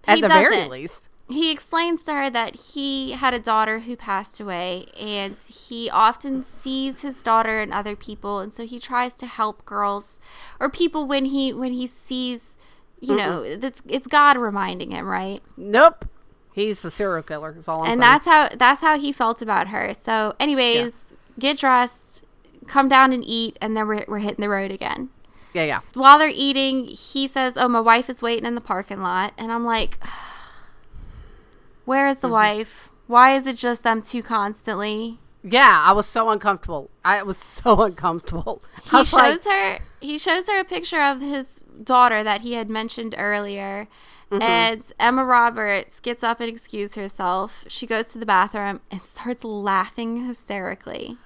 At 0.06 0.16
He 0.18 0.22
the 0.22 0.28
very 0.28 0.56
doesn't. 0.56 0.72
least. 0.72 1.04
He 1.30 1.52
explains 1.52 2.04
to 2.06 2.14
her 2.14 2.30
that 2.30 2.56
he 2.74 3.12
had 3.12 3.34
a 3.34 3.40
daughter 3.40 3.80
who 3.80 3.98
passed 3.98 4.40
away, 4.40 4.86
and 4.98 5.36
he 5.36 5.90
often 5.90 6.46
sees 6.46 7.02
his 7.02 7.22
daughter 7.22 7.60
and 7.60 7.74
other 7.74 7.98
people, 7.98 8.40
and 8.40 8.54
so 8.54 8.66
he 8.66 8.80
tries 8.80 9.14
to 9.16 9.26
help 9.26 9.66
girls 9.66 10.22
or 10.60 10.70
people 10.70 11.06
when 11.06 11.26
he 11.26 11.52
when 11.52 11.74
he 11.74 11.86
sees, 11.86 12.56
you 13.02 13.16
know, 13.18 13.42
it's 13.42 13.82
it's 13.88 14.08
God 14.08 14.38
reminding 14.38 14.92
him, 14.92 15.06
right? 15.06 15.42
Nope. 15.58 16.06
He's 16.54 16.84
a 16.86 16.90
serial 16.90 17.24
killer. 17.24 17.54
Is 17.58 17.68
all 17.68 17.82
I'm 17.82 17.88
and 17.92 18.00
saying. 18.00 18.00
that's 18.00 18.26
how 18.26 18.50
that's 18.58 18.80
how 18.82 18.98
he 18.98 19.12
felt 19.12 19.42
about 19.42 19.68
her. 19.68 19.94
So, 19.94 20.34
anyways, 20.40 21.14
get 21.38 21.58
dressed, 21.60 22.24
come 22.68 22.88
down 22.88 23.12
and 23.12 23.24
eat, 23.26 23.58
and 23.60 23.76
then 23.76 23.86
we're 23.86 24.06
we're 24.08 24.20
hitting 24.20 24.42
the 24.42 24.50
road 24.50 24.72
again. 24.72 25.10
Yeah, 25.58 25.64
yeah. 25.64 25.80
While 25.95 26.20
they're 26.20 26.30
eating, 26.34 26.86
he 26.86 27.28
says, 27.28 27.58
"Oh, 27.58 27.68
my 27.68 27.80
wife 27.80 28.10
is 28.10 28.22
waiting 28.22 28.45
in 28.45 28.53
the 28.55 28.62
parking 28.62 29.01
lot," 29.01 29.34
and 29.38 29.51
I'm 29.51 29.66
like, 29.66 29.97
"Where 31.86 32.08
is 32.08 32.20
the 32.20 32.30
wife? 32.30 32.91
Why 33.08 33.36
is 33.36 33.47
it 33.47 33.58
just 33.58 33.84
them 33.84 34.01
two 34.01 34.22
constantly?" 34.22 35.20
Yeah, 35.43 35.84
I 35.86 35.93
was 35.93 36.05
so 36.05 36.30
uncomfortable. 36.30 36.91
I 37.03 37.24
was 37.24 37.38
so 37.62 37.82
uncomfortable. 37.82 38.62
He 38.84 38.95
was 38.95 39.12
like, 39.14 39.34
shows 39.34 39.45
her 39.45 39.80
he 39.99 40.20
shows 40.20 40.47
her 40.47 40.60
a 40.60 40.66
picture 40.66 41.01
of 41.01 41.22
his 41.22 41.62
daughter 41.84 42.24
that 42.24 42.41
he 42.41 42.53
had 42.53 42.70
mentioned 42.70 43.16
earlier. 43.18 43.88
Mm-hmm. 44.30 44.43
And 44.43 44.84
Emma 44.99 45.24
Roberts 45.24 46.01
gets 46.01 46.22
up 46.22 46.41
and 46.41 46.49
excuses 46.49 46.95
herself. 46.95 47.64
She 47.68 47.88
goes 47.88 48.10
to 48.10 48.18
the 48.18 48.26
bathroom 48.26 48.82
and 48.91 49.01
starts 49.01 49.43
laughing 49.43 50.28
hysterically. 50.28 51.18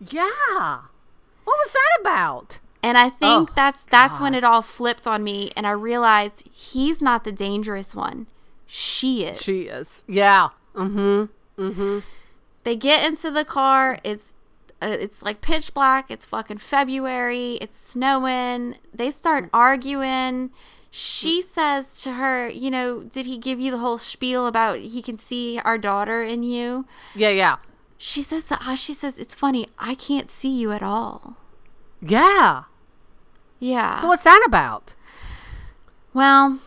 yeah. 0.00 0.82
What 1.44 1.56
was 1.64 1.72
that 1.72 2.00
about? 2.00 2.60
And 2.82 2.96
I 2.96 3.08
think 3.10 3.50
Oh, 3.50 3.52
that's 3.56 3.82
that's 3.82 4.20
when 4.20 4.34
it 4.34 4.44
all 4.44 4.62
flipped 4.62 5.06
on 5.06 5.24
me 5.24 5.50
and 5.56 5.66
I 5.66 5.72
realized 5.72 6.44
he's 6.52 7.02
not 7.02 7.24
the 7.24 7.32
dangerous 7.32 7.94
one. 7.94 8.26
She 8.66 9.24
is. 9.24 9.40
She 9.42 9.62
is. 9.62 10.04
Yeah. 10.06 10.50
Mm-hmm. 10.74 11.24
Mm-hmm. 11.62 11.98
They 12.64 12.76
get 12.76 13.04
into 13.06 13.30
the 13.30 13.44
car. 13.44 13.98
It's 14.04 14.32
uh, 14.80 14.96
it's 15.00 15.22
like 15.22 15.40
pitch 15.40 15.74
black. 15.74 16.08
It's 16.10 16.24
fucking 16.24 16.58
February. 16.58 17.54
It's 17.60 17.80
snowing. 17.80 18.76
They 18.94 19.10
start 19.10 19.48
arguing. 19.52 20.50
She 20.90 21.42
says 21.42 22.00
to 22.02 22.12
her, 22.12 22.48
you 22.48 22.70
know, 22.70 23.02
did 23.02 23.26
he 23.26 23.36
give 23.38 23.58
you 23.60 23.70
the 23.72 23.78
whole 23.78 23.98
spiel 23.98 24.46
about 24.46 24.78
he 24.78 25.02
can 25.02 25.18
see 25.18 25.58
our 25.64 25.78
daughter 25.78 26.22
in 26.22 26.42
you? 26.42 26.86
Yeah, 27.14 27.30
yeah. 27.30 27.56
She 27.98 28.22
says 28.22 28.44
that. 28.44 28.62
uh, 28.66 28.76
She 28.76 28.94
says 28.94 29.18
it's 29.18 29.34
funny. 29.34 29.66
I 29.78 29.94
can't 29.96 30.30
see 30.30 30.48
you 30.56 30.70
at 30.72 30.82
all. 30.82 31.36
Yeah. 32.00 32.64
Yeah. 33.58 33.96
So 33.96 34.08
what's 34.08 34.24
that 34.24 34.42
about? 34.46 34.94
Well, 36.14 36.60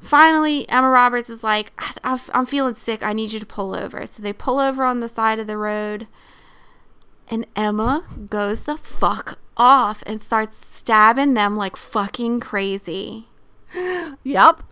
finally, 0.00 0.68
Emma 0.68 0.88
Roberts 0.90 1.30
is 1.30 1.42
like, 1.42 1.72
I- 1.78 1.94
I'm 2.04 2.18
I'm 2.32 2.46
feeling 2.46 2.74
sick. 2.74 3.02
I 3.02 3.12
need 3.12 3.32
you 3.32 3.40
to 3.40 3.46
pull 3.46 3.74
over. 3.74 4.06
So 4.06 4.22
they 4.22 4.32
pull 4.32 4.58
over 4.58 4.84
on 4.84 5.00
the 5.00 5.08
side 5.08 5.38
of 5.38 5.46
the 5.46 5.56
road, 5.56 6.06
and 7.28 7.46
Emma 7.56 8.04
goes 8.30 8.62
the 8.62 8.76
fuck 8.76 9.38
off 9.56 10.02
and 10.06 10.20
starts 10.20 10.64
stabbing 10.66 11.34
them 11.34 11.56
like 11.56 11.76
fucking 11.76 12.40
crazy. 12.40 13.28
Yep. 14.22 14.62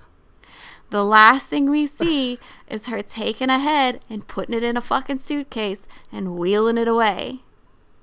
The 0.90 1.04
last 1.04 1.46
thing 1.46 1.68
we 1.70 1.86
see 1.86 2.38
is 2.68 2.86
her 2.86 3.02
taking 3.02 3.48
a 3.50 3.58
head 3.58 4.00
and 4.10 4.28
putting 4.28 4.54
it 4.54 4.62
in 4.62 4.76
a 4.76 4.80
fucking 4.82 5.18
suitcase 5.18 5.86
and 6.12 6.36
wheeling 6.36 6.78
it 6.78 6.86
away. 6.86 7.40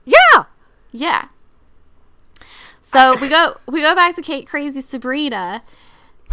Yeah. 0.05 0.45
Yeah. 0.91 1.28
So 2.91 3.15
we 3.17 3.29
go 3.29 3.57
we 3.67 3.81
go 3.81 3.93
back 3.93 4.15
to 4.15 4.21
Kate 4.21 4.47
Crazy 4.47 4.81
Sabrina. 4.81 5.61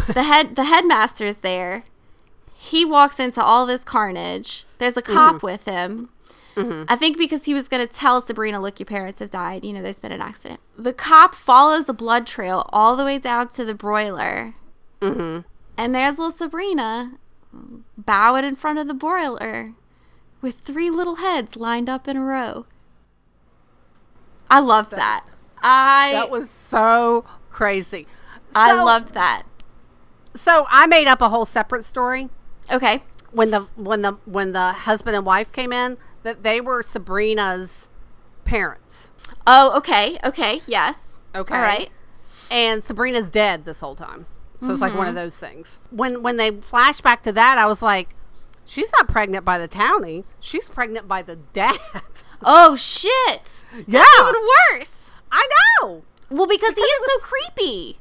The 0.07 0.23
head 0.23 0.55
the 0.55 0.63
headmaster's 0.63 1.37
there. 1.37 1.83
He 2.55 2.83
walks 2.83 3.19
into 3.19 3.43
all 3.43 3.67
this 3.67 3.83
carnage. 3.83 4.65
There's 4.79 4.97
a 4.97 5.03
cop 5.03 5.43
with 5.43 5.65
him. 5.65 6.09
I 6.89 6.95
think 6.95 7.19
because 7.19 7.45
he 7.45 7.53
was 7.53 7.67
going 7.67 7.87
to 7.87 7.93
tell 7.93 8.19
Sabrina, 8.19 8.59
look, 8.59 8.79
your 8.79 8.87
parents 8.87 9.19
have 9.19 9.29
died. 9.29 9.63
You 9.63 9.73
know, 9.73 9.83
there's 9.83 9.99
been 9.99 10.11
an 10.11 10.21
accident. 10.21 10.59
The 10.75 10.91
cop 10.91 11.35
follows 11.35 11.85
the 11.85 11.93
blood 11.93 12.25
trail 12.25 12.67
all 12.73 12.95
the 12.95 13.05
way 13.05 13.19
down 13.19 13.49
to 13.49 13.63
the 13.63 13.75
broiler. 13.75 14.55
Mm-hmm. 14.99 15.41
And 15.77 15.93
there's 15.93 16.17
little 16.17 16.31
Sabrina 16.31 17.13
bowing 17.95 18.43
in 18.43 18.55
front 18.55 18.79
of 18.79 18.87
the 18.87 18.95
broiler 18.95 19.73
with 20.41 20.61
three 20.61 20.89
little 20.89 21.17
heads 21.17 21.55
lined 21.55 21.89
up 21.89 22.07
in 22.07 22.17
a 22.17 22.23
row. 22.23 22.65
I 24.49 24.59
loved 24.59 24.89
that. 24.89 25.25
I 25.61 26.11
That 26.13 26.29
was 26.29 26.49
so 26.49 27.25
crazy. 27.49 28.07
I 28.55 28.73
loved 28.81 29.13
that. 29.13 29.43
So 30.33 30.65
I 30.69 30.87
made 30.87 31.07
up 31.07 31.21
a 31.21 31.29
whole 31.29 31.45
separate 31.45 31.83
story 31.83 32.29
Okay. 32.71 33.03
when 33.31 33.51
the 33.51 33.61
when 33.75 34.01
the 34.01 34.13
when 34.25 34.51
the 34.51 34.71
husband 34.71 35.15
and 35.15 35.25
wife 35.25 35.51
came 35.51 35.73
in 35.73 35.97
that 36.23 36.43
they 36.43 36.61
were 36.61 36.81
Sabrina's 36.83 37.89
parents. 38.45 39.11
Oh, 39.45 39.75
okay. 39.77 40.17
Okay. 40.23 40.61
Yes. 40.67 41.19
Okay. 41.35 41.55
All 41.55 41.61
right. 41.61 41.89
and 42.49 42.83
Sabrina's 42.83 43.29
dead 43.29 43.65
this 43.65 43.79
whole 43.79 43.95
time. 43.95 44.25
So 44.59 44.71
it's 44.71 44.81
like 44.81 44.95
one 44.95 45.01
of 45.07 45.09
mm-hmm. 45.09 45.23
those 45.23 45.37
things. 45.37 45.79
When 45.91 46.23
when 46.23 46.37
they 46.37 46.51
flash 46.51 47.01
back 47.01 47.21
to 47.23 47.31
that, 47.33 47.57
I 47.57 47.67
was 47.67 47.81
like, 47.81 48.15
she's 48.65 48.91
not 48.93 49.07
pregnant 49.07 49.45
by 49.45 49.57
the 49.59 49.67
townie. 49.67 50.23
She's 50.39 50.67
pregnant 50.69 51.07
by 51.07 51.21
the 51.21 51.35
dad. 51.35 51.77
Oh 52.43 52.75
shit. 52.75 53.63
yeah, 53.87 54.03
Even 54.21 54.41
worse. 54.71 55.06
I 55.31 55.47
know. 55.81 56.03
Well, 56.29 56.47
because, 56.47 56.75
he 56.75 56.81
is 56.81 57.01
it 57.03 57.21
so 57.21 57.27
creepy. 57.27 57.99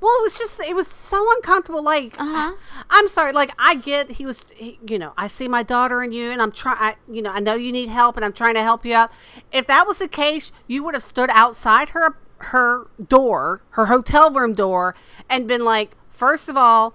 Well, 0.00 0.12
it 0.18 0.22
was 0.22 0.38
just 0.38 0.60
it 0.60 0.74
was 0.74 0.86
so 0.86 1.24
uncomfortable. 1.36 1.82
Like, 1.82 2.14
Uh-huh. 2.18 2.54
I'm 2.90 3.08
sorry. 3.08 3.32
Like, 3.32 3.52
I 3.58 3.74
get 3.76 4.12
he 4.12 4.26
was, 4.26 4.44
he, 4.54 4.78
you 4.86 4.98
know, 4.98 5.12
I 5.16 5.28
see 5.28 5.48
my 5.48 5.62
daughter 5.62 6.02
in 6.02 6.12
you, 6.12 6.30
and 6.30 6.42
I'm 6.42 6.52
trying. 6.52 6.96
You 7.10 7.22
know, 7.22 7.30
I 7.30 7.40
know 7.40 7.54
you 7.54 7.72
need 7.72 7.88
help, 7.88 8.16
and 8.16 8.24
I'm 8.24 8.32
trying 8.34 8.54
to 8.54 8.62
help 8.62 8.84
you 8.84 8.94
out. 8.94 9.10
If 9.50 9.66
that 9.66 9.86
was 9.86 9.98
the 9.98 10.08
case, 10.08 10.52
you 10.66 10.84
would 10.84 10.94
have 10.94 11.02
stood 11.02 11.30
outside 11.32 11.90
her 11.90 12.16
her 12.38 12.88
door, 13.08 13.62
her 13.70 13.86
hotel 13.86 14.30
room 14.30 14.52
door, 14.52 14.94
and 15.28 15.48
been 15.48 15.64
like, 15.64 15.96
first 16.10 16.48
of 16.48 16.56
all, 16.56 16.94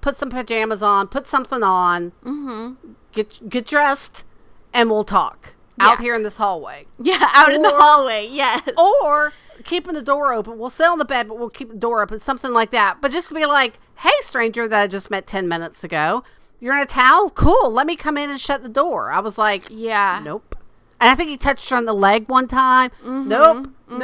put 0.00 0.16
some 0.16 0.30
pajamas 0.30 0.82
on, 0.82 1.08
put 1.08 1.26
something 1.26 1.62
on, 1.62 2.12
mm-hmm. 2.24 2.92
get 3.12 3.48
get 3.48 3.66
dressed, 3.66 4.24
and 4.74 4.90
we'll 4.90 5.04
talk 5.04 5.54
out 5.80 6.00
here 6.00 6.14
in 6.14 6.22
this 6.22 6.36
hallway 6.36 6.86
Yeah, 7.02 7.28
out 7.34 7.52
in 7.52 7.62
the 7.62 7.72
hallway. 7.72 8.28
Yes. 8.30 8.68
or 8.76 9.32
keeping 9.64 9.94
the 9.94 10.02
door 10.02 10.32
open. 10.32 10.58
We'll 10.58 10.70
sit 10.70 10.86
on 10.86 10.98
the 10.98 11.04
bed, 11.04 11.28
but 11.28 11.38
we'll 11.38 11.50
keep 11.50 11.70
the 11.70 11.76
door 11.76 12.02
open, 12.02 12.18
something 12.18 12.52
like 12.52 12.70
that. 12.70 13.00
But 13.00 13.12
just 13.12 13.28
to 13.28 13.34
be 13.34 13.46
like, 13.46 13.74
hey, 13.96 14.10
stranger 14.22 14.68
that 14.68 14.80
I 14.82 14.86
just 14.86 15.10
met 15.10 15.26
10 15.26 15.48
minutes 15.48 15.84
ago, 15.84 16.22
you're 16.60 16.74
in 16.74 16.82
a 16.82 16.86
towel? 16.86 17.30
Cool. 17.30 17.70
Let 17.70 17.86
me 17.86 17.96
come 17.96 18.16
in 18.16 18.30
and 18.30 18.40
shut 18.40 18.62
the 18.62 18.68
door. 18.68 19.10
I 19.10 19.20
was 19.20 19.38
like, 19.38 19.64
Yeah. 19.70 20.20
nope. 20.24 20.56
And 21.00 21.08
I 21.10 21.14
think 21.14 21.30
he 21.30 21.36
touched 21.36 21.70
her 21.70 21.76
on 21.76 21.84
the 21.84 21.92
leg 21.92 22.28
one 22.28 22.48
time. 22.48 22.90
Mm-hmm, 23.04 23.08
mm-hmm. 23.08 23.28
Nope. 23.28 23.68
Nope. 23.88 24.00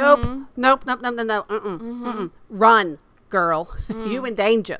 Nope. 0.57 0.85
Nope. 0.85 1.01
Nope. 1.01 1.13
No, 1.15 1.23
no. 1.23 1.43
Mm-mm. 1.43 1.79
Mm-hmm. 1.79 2.05
Mm-mm. 2.05 2.31
Run, 2.49 2.99
girl. 3.29 3.75
you 3.89 4.21
mm. 4.21 4.27
in 4.29 4.35
danger. 4.35 4.77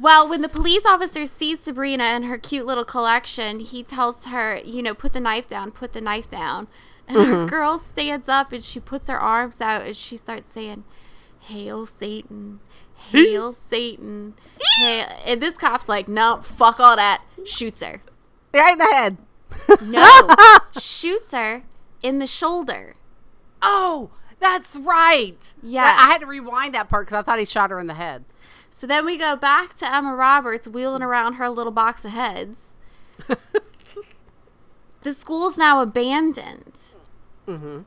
Well, 0.00 0.28
when 0.28 0.40
the 0.42 0.48
police 0.48 0.84
officer 0.84 1.26
sees 1.26 1.60
Sabrina 1.60 2.04
and 2.04 2.24
her 2.24 2.38
cute 2.38 2.66
little 2.66 2.84
collection, 2.84 3.60
he 3.60 3.82
tells 3.82 4.26
her, 4.26 4.60
you 4.64 4.82
know, 4.82 4.94
put 4.94 5.12
the 5.12 5.20
knife 5.20 5.48
down, 5.48 5.70
put 5.70 5.92
the 5.92 6.00
knife 6.00 6.28
down. 6.28 6.66
And 7.06 7.18
her 7.18 7.24
mm-hmm. 7.24 7.46
girl 7.46 7.78
stands 7.78 8.28
up 8.28 8.52
and 8.52 8.64
she 8.64 8.80
puts 8.80 9.08
her 9.08 9.18
arms 9.18 9.60
out 9.60 9.82
and 9.82 9.96
she 9.96 10.16
starts 10.16 10.52
saying, 10.52 10.84
Hail 11.40 11.86
Satan, 11.86 12.60
Hail 12.94 13.52
Satan. 13.70 14.34
Hail. 14.78 15.06
And 15.24 15.40
this 15.40 15.56
cop's 15.56 15.88
like, 15.88 16.08
no, 16.08 16.40
fuck 16.42 16.80
all 16.80 16.96
that. 16.96 17.22
Shoots 17.44 17.80
her. 17.80 18.02
Right 18.52 18.72
in 18.72 18.78
the 18.78 18.84
head. 18.84 19.16
No, 19.82 20.34
shoots 20.80 21.32
her 21.32 21.62
in 22.02 22.18
the 22.18 22.26
shoulder. 22.26 22.94
Oh, 23.62 24.10
that's 24.40 24.76
right. 24.76 25.54
Yeah. 25.62 25.96
I 25.98 26.06
had 26.06 26.20
to 26.20 26.26
rewind 26.26 26.74
that 26.74 26.88
part 26.88 27.06
because 27.06 27.18
I 27.18 27.22
thought 27.22 27.38
he 27.38 27.44
shot 27.44 27.70
her 27.70 27.78
in 27.78 27.86
the 27.86 27.94
head. 27.94 28.24
So 28.76 28.88
then 28.88 29.06
we 29.06 29.16
go 29.16 29.36
back 29.36 29.76
to 29.76 29.94
Emma 29.94 30.16
Roberts 30.16 30.66
wheeling 30.66 31.00
around 31.00 31.34
her 31.34 31.48
little 31.48 31.72
box 31.72 32.04
of 32.04 32.10
heads. 32.10 32.76
the 35.02 35.14
school's 35.14 35.56
now 35.56 35.80
abandoned. 35.80 36.80
Mm-hmm. 37.46 37.82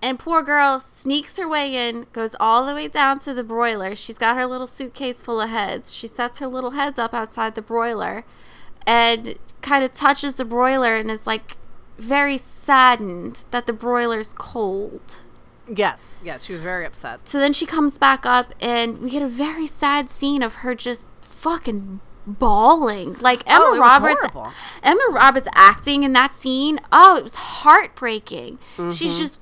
And 0.00 0.18
poor 0.18 0.42
girl 0.42 0.80
sneaks 0.80 1.36
her 1.36 1.46
way 1.46 1.76
in, 1.76 2.06
goes 2.14 2.34
all 2.40 2.64
the 2.64 2.74
way 2.74 2.88
down 2.88 3.18
to 3.18 3.34
the 3.34 3.44
broiler. 3.44 3.94
She's 3.94 4.16
got 4.16 4.36
her 4.36 4.46
little 4.46 4.66
suitcase 4.66 5.20
full 5.20 5.42
of 5.42 5.50
heads. 5.50 5.92
She 5.92 6.06
sets 6.06 6.38
her 6.38 6.46
little 6.46 6.70
heads 6.70 6.98
up 6.98 7.12
outside 7.12 7.54
the 7.54 7.60
broiler 7.60 8.24
and 8.86 9.38
kind 9.60 9.84
of 9.84 9.92
touches 9.92 10.36
the 10.36 10.46
broiler 10.46 10.96
and 10.96 11.10
is 11.10 11.26
like 11.26 11.58
very 11.98 12.38
saddened 12.38 13.44
that 13.50 13.66
the 13.66 13.74
broiler's 13.74 14.32
cold. 14.32 15.20
Yes. 15.72 16.16
Yes. 16.22 16.44
She 16.44 16.52
was 16.52 16.62
very 16.62 16.84
upset. 16.84 17.28
So 17.28 17.38
then 17.38 17.52
she 17.52 17.66
comes 17.66 17.98
back 17.98 18.26
up, 18.26 18.54
and 18.60 18.98
we 19.00 19.10
get 19.10 19.22
a 19.22 19.28
very 19.28 19.66
sad 19.66 20.10
scene 20.10 20.42
of 20.42 20.56
her 20.56 20.74
just 20.74 21.06
fucking 21.20 22.00
bawling. 22.26 23.14
Like 23.20 23.42
Emma 23.46 23.64
Oh, 23.68 23.78
Roberts, 23.78 24.20
horrible. 24.20 24.52
Emma 24.82 25.04
Roberts 25.10 25.48
acting 25.54 26.02
in 26.02 26.12
that 26.14 26.34
scene. 26.34 26.80
Oh, 26.92 27.16
it 27.16 27.22
was 27.22 27.34
heartbreaking. 27.34 28.58
Mm-hmm. 28.76 28.90
She's 28.90 29.18
just 29.18 29.40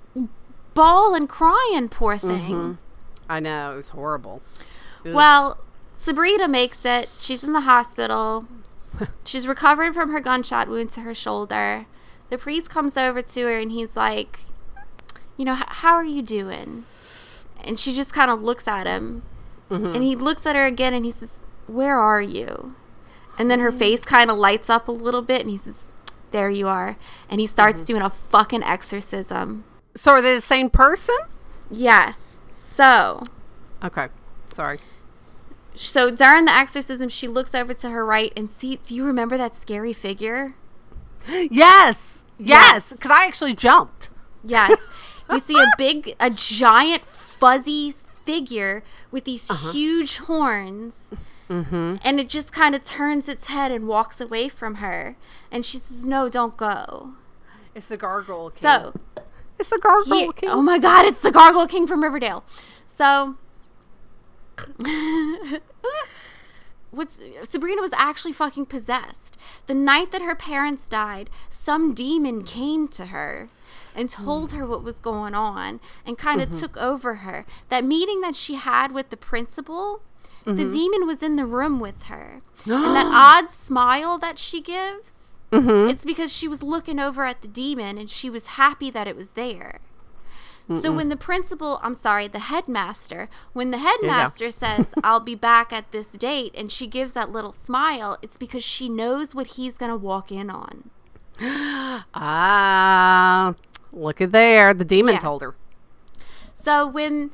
bawling, 0.75 1.27
crying. 1.27 1.89
Poor 1.89 2.17
thing. 2.19 2.79
I 3.29 3.41
know. 3.41 3.73
It 3.75 3.77
was 3.77 3.89
horrible. 3.91 4.43
Ugh. 5.07 5.15
Well, 5.15 5.59
Sabrina 5.95 6.49
makes 6.49 6.85
it. 6.85 7.09
She's 7.19 7.43
in 7.45 7.53
the 7.53 7.63
hospital. 7.63 8.47
She's 9.25 9.47
recovering 9.47 9.93
from 9.93 10.11
her 10.11 10.21
gunshot 10.21 10.69
wound 10.69 10.91
to 10.91 11.01
her 11.01 11.15
shoulder. 11.15 11.87
The 12.31 12.39
priest 12.39 12.69
comes 12.71 12.97
over 12.97 13.23
to 13.23 13.41
her 13.47 13.59
and 13.59 13.71
he's 13.73 13.97
like, 13.97 14.41
You 15.43 15.47
know, 15.47 15.55
"H- 15.55 15.65
how 15.83 15.95
are 15.95 16.05
you 16.05 16.23
doing? 16.23 16.85
And 17.65 17.77
she 17.77 17.93
just 17.93 18.15
kind 18.15 18.31
of 18.31 18.41
looks 18.41 18.69
at 18.69 18.87
him. 18.87 19.25
Mm-hmm. 19.73 19.87
And 19.87 20.05
he 20.05 20.15
looks 20.15 20.47
at 20.47 20.55
her 20.55 20.67
again 20.67 20.95
and 20.95 21.05
he 21.05 21.11
says, 21.11 21.41
Where 21.67 21.99
are 21.99 22.23
you? 22.23 22.77
And 23.37 23.51
then 23.51 23.59
her 23.59 23.71
mm-hmm. 23.71 23.79
face 23.81 24.05
kind 24.05 24.31
of 24.31 24.39
lights 24.39 24.71
up 24.71 24.87
a 24.87 24.93
little 24.93 25.21
bit 25.21 25.41
and 25.41 25.51
he 25.51 25.57
says, 25.57 25.87
There 26.31 26.49
you 26.49 26.69
are. 26.69 26.97
And 27.29 27.41
he 27.41 27.49
starts 27.49 27.79
mm-hmm. 27.79 27.87
doing 27.87 28.03
a 28.03 28.11
fucking 28.11 28.63
exorcism. 28.63 29.65
So 29.97 30.13
are 30.13 30.23
they 30.23 30.33
the 30.33 30.41
same 30.41 30.71
person? 30.71 31.17
Yes. 31.69 32.39
So 32.49 33.25
Okay. 33.83 34.11
Sorry. 34.55 34.79
So 35.75 36.13
during 36.13 36.45
the 36.45 36.55
exorcism, 36.55 37.09
she 37.09 37.27
looks 37.27 37.53
over 37.53 37.75
to 37.75 37.91
her 37.91 38.07
right 38.07 38.33
and 38.37 38.49
see. 38.49 38.77
Do 38.77 38.95
you 38.95 39.03
remember 39.03 39.37
that 39.39 39.57
scary 39.57 39.93
figure? 39.93 40.55
Yes. 41.27 41.51
Yes. 41.51 42.23
Yes. 42.39 42.93
Because 42.93 43.11
I 43.11 43.25
actually 43.25 43.55
jumped. 43.55 44.09
Yes. 44.45 44.79
We 45.33 45.39
see 45.41 45.59
a 45.59 45.67
big, 45.77 46.15
a 46.21 46.31
giant 46.31 47.05
fuzzy 47.07 47.95
figure 48.25 48.83
with 49.11 49.25
these 49.25 49.51
uh-huh. 49.51 49.73
huge 49.73 50.19
horns. 50.19 51.13
Mm-hmm. 51.49 51.97
And 52.03 52.21
it 52.21 52.29
just 52.29 52.53
kind 52.53 52.75
of 52.75 52.85
turns 52.85 53.29
its 53.29 53.49
head 53.49 53.71
and 53.73 53.87
walks 53.87 54.21
away 54.21 54.49
from 54.49 54.77
her. 54.77 55.17
And 55.51 55.67
she 55.67 55.79
says, 55.79 56.07
No, 56.07 56.29
don't 56.29 56.57
go. 56.57 57.15
It's 57.75 57.89
the 57.89 57.97
Gargoyle 57.97 58.51
King. 58.51 58.61
So, 58.61 58.95
it's 59.59 59.71
the 59.71 59.79
Gargoyle 59.79 60.19
he- 60.19 60.33
King. 60.33 60.51
oh 60.51 60.63
my 60.63 60.79
God, 60.79 61.05
it's 61.07 61.21
the 61.21 61.31
Gargoyle 61.31 61.67
King 61.67 61.87
from 61.87 62.03
Riverdale. 62.03 62.45
So, 62.87 63.37
what's 66.91 67.19
Sabrina 67.45 67.81
was 67.81 67.93
actually 67.95 68.33
fucking 68.33 68.67
possessed. 68.67 69.37
The 69.67 69.75
night 69.75 70.13
that 70.13 70.23
her 70.23 70.35
parents 70.35 70.87
died, 70.87 71.31
some 71.49 71.95
demon 71.95 72.45
came 72.45 72.89
to 72.89 73.07
her 73.07 73.49
and 73.95 74.09
told 74.11 74.53
her 74.53 74.67
what 74.67 74.83
was 74.83 74.99
going 74.99 75.35
on 75.35 75.81
and 76.07 76.17
kind 76.19 76.41
of 76.41 76.51
took 76.59 76.77
over 76.77 77.17
her. 77.17 77.45
That 77.69 77.85
meeting 77.85 78.21
that 78.23 78.35
she 78.37 78.55
had 78.55 78.93
with 78.93 79.11
the 79.11 79.17
principal, 79.17 80.03
the 80.45 80.65
demon 80.65 81.07
was 81.07 81.23
in 81.23 81.37
the 81.37 81.47
room 81.47 81.79
with 81.81 82.05
her. 82.05 82.41
and 82.67 82.97
that 82.97 83.07
odd 83.13 83.51
smile 83.51 84.19
that 84.19 84.39
she 84.39 84.61
gives, 84.61 85.39
it's 85.53 86.05
because 86.05 86.33
she 86.33 86.49
was 86.49 86.63
looking 86.63 86.99
over 86.99 87.25
at 87.25 87.43
the 87.43 87.49
demon 87.49 87.99
and 87.99 88.09
she 88.11 88.31
was 88.31 88.47
happy 88.49 88.91
that 88.91 89.07
it 89.07 89.17
was 89.17 89.33
there. 89.33 89.81
So 90.81 90.91
when 90.93 91.11
the 91.11 91.17
principal, 91.17 91.79
I'm 91.83 91.95
sorry, 91.95 92.29
the 92.29 92.39
headmaster, 92.39 93.29
when 93.53 93.73
the 93.73 93.79
headmaster 93.79 94.51
says, 94.51 94.95
I'll 95.05 95.21
be 95.21 95.35
back 95.35 95.71
at 95.73 95.91
this 95.93 96.13
date, 96.13 96.55
and 96.57 96.73
she 96.73 96.87
gives 96.87 97.13
that 97.13 97.31
little 97.31 97.53
smile, 97.53 98.17
it's 98.23 98.39
because 98.39 98.65
she 98.65 98.89
knows 98.89 99.35
what 99.35 99.49
he's 99.49 99.77
going 99.77 99.91
to 99.91 99.97
walk 99.99 100.33
in 100.33 100.49
on. 100.49 100.89
Ah, 102.15 103.55
look 103.93 104.21
at 104.21 104.33
there. 104.33 104.73
The 104.75 104.85
demon 104.85 105.15
Yeah. 105.15 105.21
told 105.21 105.43
her. 105.43 105.55
So 106.55 106.87
when 106.87 107.31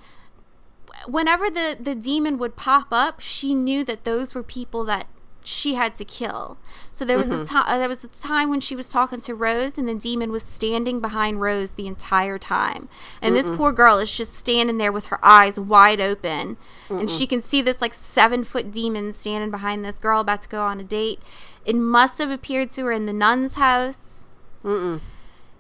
whenever 1.06 1.48
the 1.50 1.76
the 1.78 1.94
demon 1.94 2.38
would 2.38 2.56
pop 2.56 2.88
up, 2.90 3.20
she 3.20 3.54
knew 3.54 3.84
that 3.84 4.04
those 4.04 4.34
were 4.34 4.42
people 4.42 4.84
that 4.84 5.06
she 5.44 5.74
had 5.74 5.94
to 5.94 6.04
kill. 6.04 6.59
So 6.92 7.06
there 7.06 7.16
was 7.16 7.30
a 7.30 7.42
time 7.44 7.64
uh, 7.66 7.78
there 7.78 7.88
was 7.88 8.04
a 8.04 8.09
time 8.09 8.50
when 8.50 8.61
she 8.61 8.76
was 8.76 8.90
talking 8.90 9.20
to 9.22 9.34
Rose 9.34 9.78
and 9.78 9.88
the 9.88 9.94
demon 9.94 10.30
was 10.30 10.42
standing 10.42 11.00
behind 11.00 11.40
Rose 11.40 11.72
the 11.72 11.86
entire 11.86 12.38
time. 12.38 12.88
And 13.22 13.34
this 13.34 13.48
poor 13.48 13.72
girl 13.72 13.98
is 13.98 14.14
just 14.14 14.34
standing 14.34 14.76
there 14.76 14.92
with 14.92 15.06
her 15.06 15.18
eyes 15.24 15.59
wide 15.59 16.00
open. 16.00 16.59
And 16.90 17.11
she 17.11 17.26
can 17.26 17.40
see 17.40 17.62
this 17.62 17.80
like 17.80 17.92
7-foot 17.94 18.70
demon 18.70 19.12
standing 19.12 19.50
behind 19.50 19.84
this 19.84 19.98
girl 19.98 20.20
about 20.20 20.42
to 20.42 20.48
go 20.48 20.62
on 20.62 20.80
a 20.80 20.84
date. 20.84 21.20
It 21.64 21.76
must 21.76 22.18
have 22.18 22.30
appeared 22.30 22.68
to 22.70 22.84
her 22.84 22.92
in 22.92 23.06
the 23.06 23.12
nun's 23.14 23.54
house. 23.54 24.24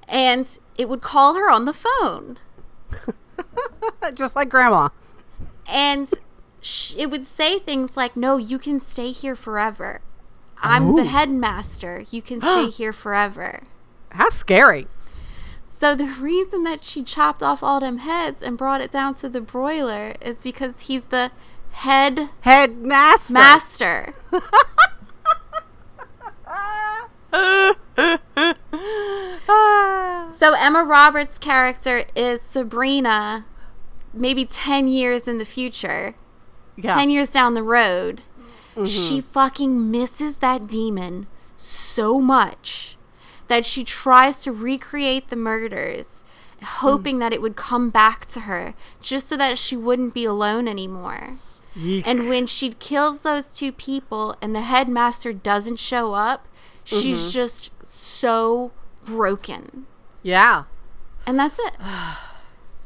And 0.08 0.48
it 0.76 0.88
would 0.88 1.00
call 1.02 1.34
her 1.34 1.50
on 1.50 1.64
the 1.66 1.72
phone. 1.74 2.38
Just 4.14 4.34
like 4.34 4.48
Grandma. 4.48 4.88
and 5.68 6.12
sh- 6.62 6.94
it 6.96 7.10
would 7.10 7.26
say 7.26 7.58
things 7.58 7.96
like, 7.96 8.16
"No, 8.16 8.36
you 8.38 8.58
can 8.58 8.80
stay 8.80 9.10
here 9.12 9.36
forever. 9.36 10.00
I'm 10.60 10.96
the 10.96 11.02
Oh. 11.02 11.06
headmaster. 11.06 12.04
You 12.10 12.22
can 12.22 12.40
stay 12.42 12.68
here 12.70 12.92
forever." 12.92 13.64
How 14.10 14.30
scary. 14.30 14.86
So 15.66 15.94
the 15.94 16.06
reason 16.06 16.64
that 16.64 16.82
she 16.82 17.02
chopped 17.04 17.42
off 17.42 17.62
all 17.62 17.78
them 17.80 17.98
heads 17.98 18.40
and 18.42 18.56
brought 18.58 18.80
it 18.80 18.90
down 18.90 19.14
to 19.16 19.28
the 19.28 19.40
broiler 19.42 20.14
is 20.20 20.38
because 20.38 20.80
he's 20.82 21.04
the 21.06 21.30
head 21.72 22.30
Headmaster. 22.40 23.32
master. 23.32 24.14
Emma 30.68 30.84
Roberts' 30.84 31.38
character 31.38 32.04
is 32.14 32.42
Sabrina, 32.42 33.46
maybe 34.12 34.44
10 34.44 34.86
years 34.86 35.26
in 35.26 35.38
the 35.38 35.46
future, 35.46 36.14
yeah. 36.76 36.94
10 36.94 37.08
years 37.08 37.32
down 37.32 37.54
the 37.54 37.62
road. 37.62 38.20
Mm-hmm. 38.76 38.84
She 38.84 39.22
fucking 39.22 39.90
misses 39.90 40.36
that 40.36 40.66
demon 40.66 41.26
so 41.56 42.20
much 42.20 42.98
that 43.46 43.64
she 43.64 43.82
tries 43.82 44.42
to 44.42 44.52
recreate 44.52 45.30
the 45.30 45.36
murders, 45.36 46.22
hoping 46.62 47.16
mm. 47.16 47.20
that 47.20 47.32
it 47.32 47.40
would 47.40 47.56
come 47.56 47.88
back 47.88 48.26
to 48.26 48.40
her 48.40 48.74
just 49.00 49.26
so 49.28 49.38
that 49.38 49.56
she 49.56 49.74
wouldn't 49.74 50.12
be 50.12 50.26
alone 50.26 50.68
anymore. 50.68 51.38
Yeek. 51.74 52.06
And 52.06 52.28
when 52.28 52.46
she 52.46 52.74
kills 52.74 53.22
those 53.22 53.48
two 53.48 53.72
people 53.72 54.36
and 54.42 54.54
the 54.54 54.60
headmaster 54.60 55.32
doesn't 55.32 55.78
show 55.78 56.12
up, 56.12 56.46
she's 56.84 57.20
mm-hmm. 57.20 57.30
just 57.30 57.70
so 57.86 58.72
broken. 59.06 59.86
Yeah. 60.22 60.64
And 61.26 61.38
that's 61.38 61.58
it. 61.58 61.74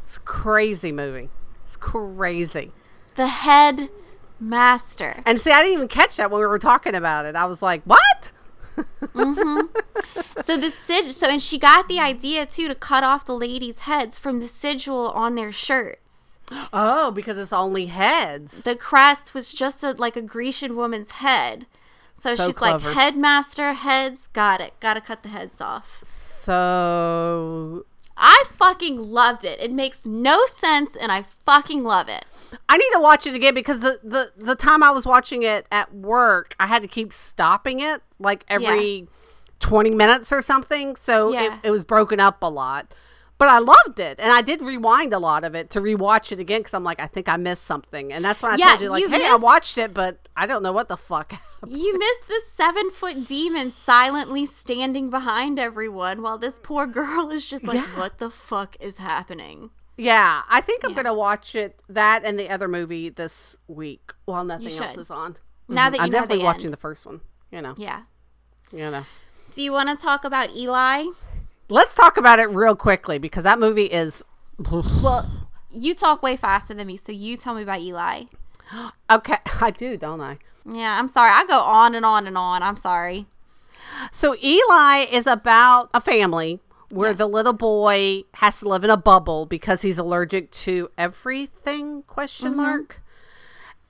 It's 0.04 0.18
a 0.18 0.20
crazy 0.20 0.92
movie. 0.92 1.30
It's 1.64 1.76
crazy. 1.78 2.72
The 3.14 3.28
head 3.28 3.88
master. 4.38 5.22
And 5.24 5.40
see, 5.40 5.50
I 5.50 5.62
didn't 5.62 5.72
even 5.72 5.88
catch 5.88 6.18
that 6.18 6.30
when 6.30 6.38
we 6.40 6.46
were 6.46 6.58
talking 6.58 6.94
about 6.94 7.24
it. 7.24 7.34
I 7.34 7.46
was 7.46 7.62
like, 7.62 7.82
what? 7.84 8.30
Mm-hmm. 8.76 9.60
So 10.44 10.56
the 10.58 10.70
sig 10.70 11.04
so 11.06 11.28
and 11.28 11.40
she 11.42 11.58
got 11.58 11.88
the 11.88 11.98
idea 12.00 12.44
too 12.44 12.68
to 12.68 12.74
cut 12.74 13.04
off 13.04 13.24
the 13.24 13.34
ladies' 13.34 13.80
heads 13.80 14.18
from 14.18 14.40
the 14.40 14.48
sigil 14.48 15.08
on 15.10 15.34
their 15.34 15.52
shirts. 15.52 16.36
Oh, 16.72 17.10
because 17.10 17.38
it's 17.38 17.52
only 17.52 17.86
heads. 17.86 18.64
The 18.64 18.76
crest 18.76 19.32
was 19.32 19.54
just 19.54 19.82
a, 19.82 19.92
like 19.92 20.16
a 20.16 20.22
Grecian 20.22 20.76
woman's 20.76 21.12
head. 21.12 21.66
So, 22.18 22.34
So 22.34 22.46
she's 22.48 22.54
clever. 22.56 22.86
like 22.88 22.96
headmaster 22.96 23.72
heads, 23.72 24.28
got 24.34 24.60
it. 24.60 24.74
Got 24.80 24.94
to 24.94 25.00
cut 25.00 25.22
the 25.22 25.30
heads 25.30 25.60
off. 25.60 26.00
So 26.44 27.84
I 28.16 28.44
fucking 28.46 28.98
loved 28.98 29.44
it. 29.44 29.58
It 29.60 29.72
makes 29.72 30.04
no 30.06 30.44
sense 30.46 30.96
and 30.96 31.10
I 31.10 31.24
fucking 31.46 31.84
love 31.84 32.08
it. 32.08 32.24
I 32.68 32.76
need 32.76 32.90
to 32.94 33.00
watch 33.00 33.26
it 33.26 33.34
again 33.34 33.54
because 33.54 33.80
the, 33.80 33.98
the, 34.02 34.32
the 34.36 34.54
time 34.54 34.82
I 34.82 34.90
was 34.90 35.06
watching 35.06 35.42
it 35.42 35.66
at 35.70 35.94
work, 35.94 36.54
I 36.60 36.66
had 36.66 36.82
to 36.82 36.88
keep 36.88 37.12
stopping 37.12 37.80
it 37.80 38.02
like 38.18 38.44
every 38.48 39.08
20 39.60 39.90
minutes 39.90 40.32
or 40.32 40.42
something. 40.42 40.96
So 40.96 41.32
Yeah. 41.32 41.54
it, 41.56 41.68
it 41.68 41.70
was 41.70 41.84
broken 41.84 42.20
up 42.20 42.42
a 42.42 42.50
lot. 42.50 42.92
But 43.42 43.48
I 43.48 43.58
loved 43.58 43.98
it. 43.98 44.20
And 44.20 44.30
I 44.30 44.40
did 44.40 44.62
rewind 44.62 45.12
a 45.12 45.18
lot 45.18 45.42
of 45.42 45.56
it 45.56 45.68
to 45.70 45.80
rewatch 45.80 46.30
it 46.30 46.38
again 46.38 46.60
because 46.60 46.74
I'm 46.74 46.84
like, 46.84 47.00
I 47.00 47.08
think 47.08 47.28
I 47.28 47.36
missed 47.36 47.64
something. 47.64 48.12
And 48.12 48.24
that's 48.24 48.40
when 48.40 48.52
I 48.52 48.54
Yeah, 48.56 48.66
told 48.66 48.82
you, 48.82 48.90
like, 48.90 49.00
you 49.00 49.08
hey, 49.08 49.26
I 49.26 49.34
watched 49.34 49.78
it, 49.78 49.92
but 49.92 50.28
I 50.36 50.46
don't 50.46 50.62
know 50.62 50.70
what 50.70 50.88
the 50.88 50.96
fuck 50.96 51.32
happened. 51.32 51.72
You 51.72 51.98
missed 51.98 52.28
the 52.28 52.40
seven 52.46 52.92
foot 52.92 53.26
demon 53.26 53.72
silently 53.72 54.46
standing 54.46 55.10
behind 55.10 55.58
everyone 55.58 56.22
while 56.22 56.38
this 56.38 56.60
poor 56.62 56.86
girl 56.86 57.30
is 57.32 57.44
just 57.44 57.64
like, 57.64 57.78
Yeah. 57.78 57.98
what 57.98 58.18
the 58.18 58.30
fuck 58.30 58.76
is 58.78 58.98
happening? 58.98 59.70
Yeah, 59.96 60.42
I 60.48 60.60
think 60.60 60.84
I'm 60.84 60.90
Yeah. 60.90 60.94
going 61.02 61.06
to 61.06 61.14
watch 61.14 61.56
it, 61.56 61.80
that 61.88 62.22
and 62.24 62.38
the 62.38 62.48
other 62.48 62.68
movie 62.68 63.08
this 63.08 63.56
week 63.66 64.12
while 64.24 64.44
nothing 64.44 64.68
else 64.68 64.96
is 64.96 65.10
on. 65.10 65.36
Now 65.66 65.86
mm-hmm. 65.86 65.90
that 65.90 65.98
you 65.98 66.04
I'm 66.04 66.10
definitely 66.10 66.38
the 66.38 66.44
watching 66.44 66.66
end. 66.66 66.74
the 66.74 66.76
first 66.76 67.04
one. 67.06 67.22
You 67.50 67.60
know, 67.60 67.74
Yeah. 67.76 68.02
you 68.70 68.88
know. 68.88 69.04
Do 69.52 69.62
you 69.62 69.72
want 69.72 69.88
to 69.88 69.96
talk 69.96 70.24
about 70.24 70.54
Eli? 70.54 71.06
Let's 71.72 71.94
talk 71.94 72.18
about 72.18 72.38
it 72.38 72.50
real 72.50 72.76
quickly 72.76 73.18
because 73.18 73.44
that 73.44 73.58
movie 73.58 73.86
is 73.86 74.22
Well, 75.02 75.30
you 75.70 75.94
talk 75.94 76.22
way 76.22 76.36
faster 76.36 76.74
than 76.74 76.86
me, 76.86 76.96
so 76.98 77.12
you 77.12 77.36
tell 77.38 77.54
me 77.54 77.62
about 77.62 77.80
Eli. 77.80 78.24
okay. 79.10 79.38
I 79.60 79.70
do, 79.70 79.96
don't 79.96 80.20
I? 80.20 80.38
Yeah, 80.70 80.98
I'm 80.98 81.08
sorry. 81.08 81.30
I 81.30 81.46
go 81.46 81.58
on 81.58 81.94
and 81.94 82.04
on 82.04 82.26
and 82.26 82.36
on. 82.36 82.62
I'm 82.62 82.76
sorry. 82.76 83.26
So 84.12 84.36
Eli 84.42 85.06
is 85.10 85.26
about 85.26 85.88
a 85.94 86.00
family 86.00 86.60
where 86.90 87.10
Yes. 87.10 87.18
the 87.18 87.26
little 87.26 87.54
boy 87.54 88.24
has 88.34 88.58
to 88.60 88.68
live 88.68 88.84
in 88.84 88.90
a 88.90 88.96
bubble 88.98 89.46
because 89.46 89.80
he's 89.80 89.98
allergic 89.98 90.50
to 90.50 90.90
everything 90.98 92.02
question 92.02 92.48
Mm-hmm. 92.52 92.60
mark. 92.60 93.02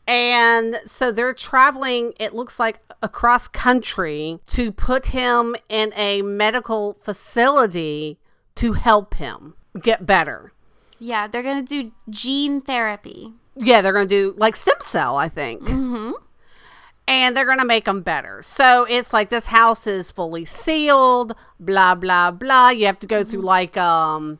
And 0.06 0.80
so 0.84 1.12
they're 1.12 1.32
traveling, 1.32 2.12
it 2.18 2.34
looks 2.34 2.58
like 2.58 2.80
across 3.02 3.46
country 3.46 4.40
to 4.48 4.72
put 4.72 5.06
him 5.06 5.54
in 5.68 5.92
a 5.94 6.22
medical 6.22 6.94
facility 6.94 8.18
to 8.56 8.72
help 8.72 9.14
him 9.14 9.54
get 9.80 10.04
better. 10.04 10.52
Yeah, 10.98 11.26
they're 11.28 11.42
going 11.42 11.64
to 11.64 11.82
do 11.82 11.92
gene 12.10 12.60
therapy. 12.60 13.32
Yeah, 13.56 13.80
they're 13.80 13.92
going 13.92 14.08
to 14.08 14.14
do 14.14 14.34
like 14.36 14.56
stem 14.56 14.74
cell, 14.80 15.16
I 15.16 15.28
think. 15.28 15.62
Mm-hmm. 15.62 16.12
And 17.08 17.36
they're 17.36 17.46
going 17.46 17.58
to 17.58 17.64
make 17.64 17.84
them 17.84 18.02
better. 18.02 18.42
So 18.42 18.84
it's 18.88 19.12
like 19.12 19.28
this 19.28 19.46
house 19.46 19.86
is 19.86 20.10
fully 20.10 20.44
sealed, 20.44 21.34
blah, 21.58 21.94
blah, 21.94 22.30
blah. 22.30 22.70
You 22.70 22.86
have 22.86 23.00
to 23.00 23.06
go 23.06 23.24
through 23.24 23.42
like, 23.42 23.76
um, 23.76 24.38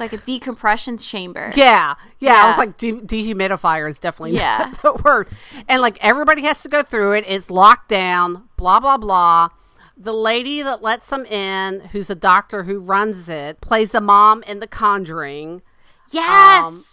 Like 0.00 0.12
a 0.12 0.16
decompression 0.18 0.96
chamber. 0.98 1.52
yeah, 1.56 1.94
yeah. 2.20 2.44
I 2.44 2.46
was 2.48 2.58
like, 2.58 2.76
de- 2.76 2.92
dehumidifier 2.92 3.88
is 3.88 3.98
definitely 3.98 4.36
Yeah. 4.36 4.72
the 4.82 4.92
word. 5.04 5.28
And 5.68 5.82
like 5.82 5.98
everybody 6.00 6.42
has 6.42 6.62
to 6.62 6.68
go 6.68 6.82
through 6.82 7.12
it. 7.12 7.24
It's 7.26 7.50
locked 7.50 7.88
down, 7.88 8.48
blah, 8.56 8.80
blah, 8.80 8.96
blah. 8.96 9.48
The 9.96 10.12
lady 10.14 10.62
that 10.62 10.80
lets 10.82 11.10
them 11.10 11.24
in, 11.26 11.80
who's 11.92 12.08
a 12.08 12.14
doctor 12.14 12.62
who 12.64 12.78
runs 12.78 13.28
it, 13.28 13.60
plays 13.60 13.90
the 13.90 14.00
mom 14.00 14.42
in 14.44 14.60
The 14.60 14.68
Conjuring. 14.68 15.62
Yes. 16.10 16.64
Um, 16.64 16.84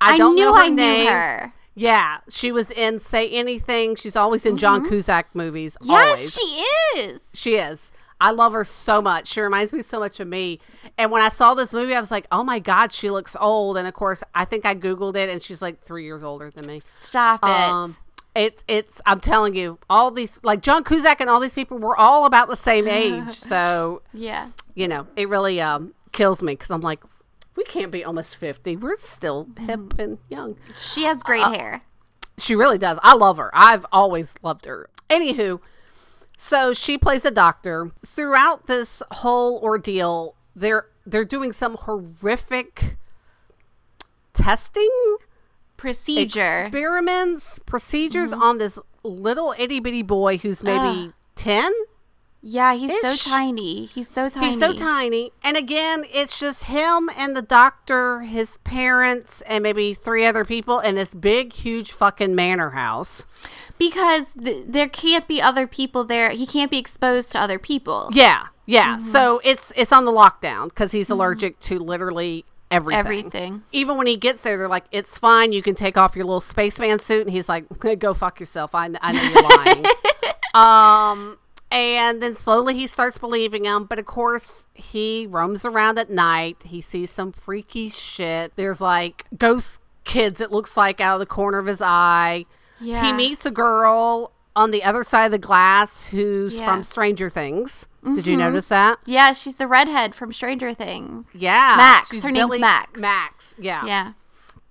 I 0.00 0.14
I, 0.14 0.18
don't 0.18 0.34
knew 0.34 0.44
know 0.46 0.54
her 0.54 0.62
I 0.62 0.68
knew 0.68 0.76
name. 0.76 1.08
her. 1.12 1.52
Yeah, 1.76 2.18
she 2.28 2.50
was 2.50 2.72
in 2.72 2.98
Say 2.98 3.28
Anything. 3.30 3.94
She's 3.94 4.16
always 4.16 4.44
in 4.44 4.56
John 4.56 4.88
Cusack 4.88 5.28
movies. 5.34 5.76
Mm-hmm. 5.80 5.90
Yes, 5.92 6.08
always. 6.08 6.34
she 6.34 7.00
is. 7.00 7.30
She 7.34 7.54
is. 7.54 7.92
I 8.20 8.30
love 8.32 8.52
her 8.52 8.64
so 8.64 9.00
much. 9.00 9.28
She 9.28 9.40
reminds 9.40 9.72
me 9.72 9.80
so 9.82 9.98
much 10.00 10.18
of 10.20 10.26
me. 10.28 10.58
And 10.96 11.10
when 11.12 11.22
I 11.22 11.28
saw 11.28 11.54
this 11.54 11.72
movie, 11.72 11.94
I 11.94 12.00
was 12.00 12.10
like, 12.10 12.26
oh 12.32 12.42
my 12.42 12.58
God, 12.58 12.90
she 12.92 13.10
looks 13.10 13.36
old. 13.40 13.76
And 13.76 13.86
of 13.86 13.94
course, 13.94 14.24
I 14.34 14.44
think 14.44 14.66
I 14.66 14.74
Googled 14.74 15.14
it 15.16 15.28
and 15.28 15.40
she's 15.42 15.62
like 15.62 15.80
three 15.82 16.04
years 16.04 16.22
older 16.24 16.50
than 16.50 16.66
me. 16.66 16.82
Stop 16.84 17.44
it. 17.44 17.48
Um, 17.48 17.96
it's, 18.34 18.62
it's, 18.68 19.00
I'm 19.06 19.20
telling 19.20 19.54
you, 19.54 19.78
all 19.88 20.10
these, 20.10 20.38
like 20.42 20.62
John 20.62 20.82
Cusack 20.84 21.20
and 21.20 21.30
all 21.30 21.40
these 21.40 21.54
people 21.54 21.78
were 21.78 21.96
all 21.96 22.24
about 22.26 22.48
the 22.48 22.56
same 22.56 22.86
age. 22.88 23.32
So, 23.32 24.02
yeah. 24.12 24.50
you 24.74 24.88
know, 24.88 25.06
it 25.16 25.28
really 25.28 25.60
um, 25.60 25.94
kills 26.12 26.42
me 26.42 26.52
because 26.54 26.70
I'm 26.70 26.80
like, 26.80 27.00
we 27.56 27.64
can't 27.64 27.90
be 27.90 28.04
almost 28.04 28.36
50. 28.36 28.76
We're 28.76 28.96
still 28.96 29.46
hip 29.58 29.78
Mm-hmm. 29.80 30.00
and 30.00 30.18
young. 30.28 30.56
She 30.76 31.04
has 31.04 31.22
great 31.22 31.44
Uh, 31.44 31.50
hair. 31.52 31.82
She 32.36 32.54
really 32.54 32.78
does. 32.78 32.98
I 33.02 33.14
love 33.14 33.36
her. 33.38 33.50
I've 33.52 33.84
always 33.90 34.34
loved 34.42 34.64
her. 34.66 34.88
Anywho, 35.10 35.58
so 36.38 36.72
she 36.72 36.96
plays 36.96 37.24
a 37.26 37.30
doctor. 37.30 37.90
Throughout 38.06 38.66
this 38.66 39.02
whole 39.10 39.58
ordeal, 39.58 40.34
they're 40.56 40.86
they're 41.04 41.24
doing 41.24 41.52
some 41.52 41.74
horrific 41.74 42.96
testing 44.32 45.16
Procedure. 45.76 46.62
experiments, 46.66 47.58
procedures 47.60 48.30
Mm-hmm. 48.30 48.42
on 48.42 48.58
this 48.58 48.78
little 49.04 49.54
itty 49.58 49.80
bitty 49.80 50.02
boy 50.02 50.38
who's 50.38 50.62
maybe 50.62 51.12
ten. 51.34 51.72
Yeah, 52.50 52.74
he's 52.74 52.98
so 53.02 53.14
tiny. 53.30 53.84
He's 53.84 54.08
so 54.08 54.30
tiny. 54.30 54.46
He's 54.48 54.58
so 54.58 54.72
tiny. 54.72 55.32
And 55.42 55.54
again, 55.54 56.04
it's 56.10 56.40
just 56.40 56.64
him 56.64 57.10
and 57.14 57.36
the 57.36 57.42
doctor, 57.42 58.20
his 58.22 58.56
parents, 58.58 59.42
and 59.42 59.62
maybe 59.62 59.92
three 59.92 60.24
other 60.24 60.46
people 60.46 60.80
in 60.80 60.94
this 60.94 61.12
big, 61.12 61.52
huge 61.52 61.92
fucking 61.92 62.34
manor 62.34 62.70
house. 62.70 63.26
Because 63.78 64.32
th- 64.32 64.64
there 64.66 64.88
can't 64.88 65.28
be 65.28 65.42
other 65.42 65.66
people 65.66 66.04
there. 66.04 66.30
He 66.30 66.46
can't 66.46 66.70
be 66.70 66.78
exposed 66.78 67.32
to 67.32 67.38
other 67.38 67.58
people. 67.58 68.08
Yeah, 68.14 68.46
yeah. 68.64 68.96
Mm-hmm. 68.96 69.08
So 69.08 69.42
it's 69.44 69.70
it's 69.76 69.92
on 69.92 70.06
the 70.06 70.12
lockdown 70.12 70.70
because 70.70 70.92
he's 70.92 71.10
allergic 71.10 71.60
to 71.60 71.78
literally 71.78 72.46
everything. 72.70 72.98
Everything. 72.98 73.62
Even 73.72 73.98
when 73.98 74.06
he 74.06 74.16
gets 74.16 74.40
there, 74.40 74.56
they're 74.56 74.68
like, 74.68 74.86
"It's 74.90 75.18
fine. 75.18 75.52
You 75.52 75.62
can 75.62 75.74
take 75.74 75.98
off 75.98 76.16
your 76.16 76.24
little 76.24 76.40
spaceman 76.40 76.98
suit," 76.98 77.26
and 77.26 77.30
he's 77.30 77.48
like, 77.48 77.66
"Go 77.98 78.14
fuck 78.14 78.40
yourself. 78.40 78.74
I, 78.74 78.88
I 79.02 79.12
know 79.12 79.22
you're 79.22 79.42
lying." 79.66 79.84
um, 80.54 81.38
and 81.70 82.22
then 82.22 82.34
slowly 82.34 82.74
he 82.74 82.86
starts 82.86 83.18
believing 83.18 83.64
him. 83.64 83.84
But 83.84 83.98
of 83.98 84.06
course, 84.06 84.64
he 84.74 85.26
roams 85.28 85.64
around 85.64 85.98
at 85.98 86.10
night. 86.10 86.56
He 86.64 86.80
sees 86.80 87.10
some 87.10 87.32
freaky 87.32 87.90
shit. 87.90 88.52
There's 88.56 88.80
like 88.80 89.26
ghost 89.36 89.80
kids. 90.04 90.40
It 90.40 90.50
looks 90.50 90.76
like 90.76 91.00
out 91.00 91.14
of 91.14 91.20
the 91.20 91.26
corner 91.26 91.58
of 91.58 91.66
his 91.66 91.82
eye. 91.82 92.46
Yeah. 92.80 93.04
He 93.04 93.12
meets 93.12 93.44
a 93.44 93.50
girl 93.50 94.32
on 94.56 94.70
the 94.70 94.82
other 94.82 95.02
side 95.04 95.26
of 95.26 95.32
the 95.32 95.38
glass 95.38 96.08
who's 96.08 96.56
Yeah. 96.56 96.66
from 96.66 96.82
Stranger 96.82 97.28
Things. 97.28 97.86
Did 98.02 98.26
you 98.26 98.32
mm-hmm. 98.32 98.46
notice 98.46 98.68
that? 98.68 98.98
Yeah, 99.04 99.32
she's 99.32 99.56
the 99.56 99.66
redhead 99.66 100.14
from 100.14 100.32
Stranger 100.32 100.72
Things. 100.72 101.26
Yeah. 101.34 101.74
Max. 101.76 102.22
Her 102.22 102.30
name's 102.30 102.58
Max. 102.58 102.98
Max. 102.98 103.54
Yeah. 103.58 103.84
Yeah. 103.84 104.12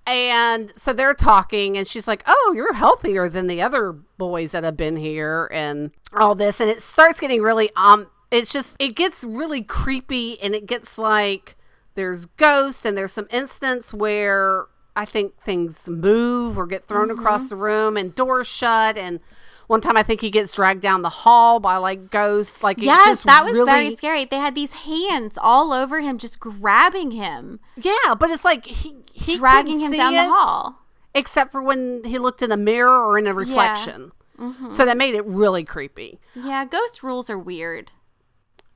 And 0.07 0.71
so 0.77 0.93
they're 0.93 1.13
talking, 1.13 1.77
and 1.77 1.85
she's 1.85 2.07
like, 2.07 2.23
Oh, 2.25 2.53
you're 2.55 2.73
healthier 2.73 3.27
than 3.29 3.47
the 3.47 3.61
other 3.61 3.91
boys 3.91 4.53
that 4.53 4.63
have 4.63 4.77
been 4.77 4.95
here, 4.95 5.47
and 5.53 5.91
all 6.15 6.33
this. 6.33 6.59
And 6.61 6.69
it 6.69 6.81
starts 6.81 7.19
getting 7.19 7.41
really, 7.41 7.69
um, 7.75 8.07
it's 8.31 8.51
just, 8.53 8.77
it 8.79 8.95
gets 8.95 9.23
really 9.25 9.61
creepy, 9.61 10.41
and 10.41 10.55
it 10.55 10.65
gets 10.65 10.97
like 10.97 11.57
there's 11.95 12.25
ghosts, 12.25 12.85
and 12.85 12.97
there's 12.97 13.11
some 13.11 13.27
instance 13.31 13.93
where 13.93 14.65
I 14.95 15.03
think 15.05 15.39
things 15.43 15.87
move 15.89 16.57
or 16.57 16.65
get 16.65 16.85
thrown 16.87 17.09
Mm-hmm. 17.09 17.19
across 17.19 17.49
the 17.49 17.55
room 17.57 17.97
and 17.97 18.15
doors 18.15 18.47
shut 18.47 18.97
and 18.97 19.19
one 19.67 19.81
time 19.81 19.95
I 19.97 20.03
think 20.03 20.21
he 20.21 20.29
gets 20.29 20.53
dragged 20.53 20.81
down 20.81 21.01
the 21.01 21.09
hall 21.09 21.59
by 21.59 21.77
like 21.77 22.09
ghosts 22.09 22.63
like 22.63 22.77
Yes, 22.81 23.23
that 23.23 23.43
was 23.43 23.53
really, 23.53 23.65
very 23.71 23.95
scary. 23.95 24.25
They 24.25 24.37
had 24.37 24.55
these 24.55 24.73
hands 24.73 25.37
all 25.39 25.71
over 25.73 25.99
him, 26.01 26.17
just 26.17 26.39
grabbing 26.39 27.11
him, 27.11 27.59
Yeah, 27.75 28.15
but 28.17 28.29
it's 28.29 28.45
like 28.45 28.65
he 28.65 28.95
he 29.13 29.37
dragging 29.37 29.79
him 29.79 29.91
down 29.91 30.13
it 30.13 30.23
the 30.23 30.29
hall. 30.29 30.79
except 31.13 31.51
for 31.51 31.61
when 31.61 32.03
he 32.05 32.17
looked 32.17 32.41
in 32.41 32.51
a 32.51 32.57
mirror 32.57 33.03
or 33.05 33.17
in 33.19 33.27
a 33.27 33.33
reflection. 33.33 34.11
Mm-hmm. 34.39 34.69
So 34.69 34.85
that 34.85 34.97
made 34.97 35.15
it 35.15 35.25
really 35.25 35.63
creepy. 35.63 36.19
Yeah, 36.35 36.63
ghost 36.65 37.01
rules 37.03 37.29
are 37.29 37.39
weird. 37.39 37.91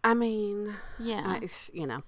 I 0.03 0.15
mean, 0.15 0.73
Yeah. 0.99 1.21
I, 1.25 1.47
you 1.71 1.85
know. 1.85 2.01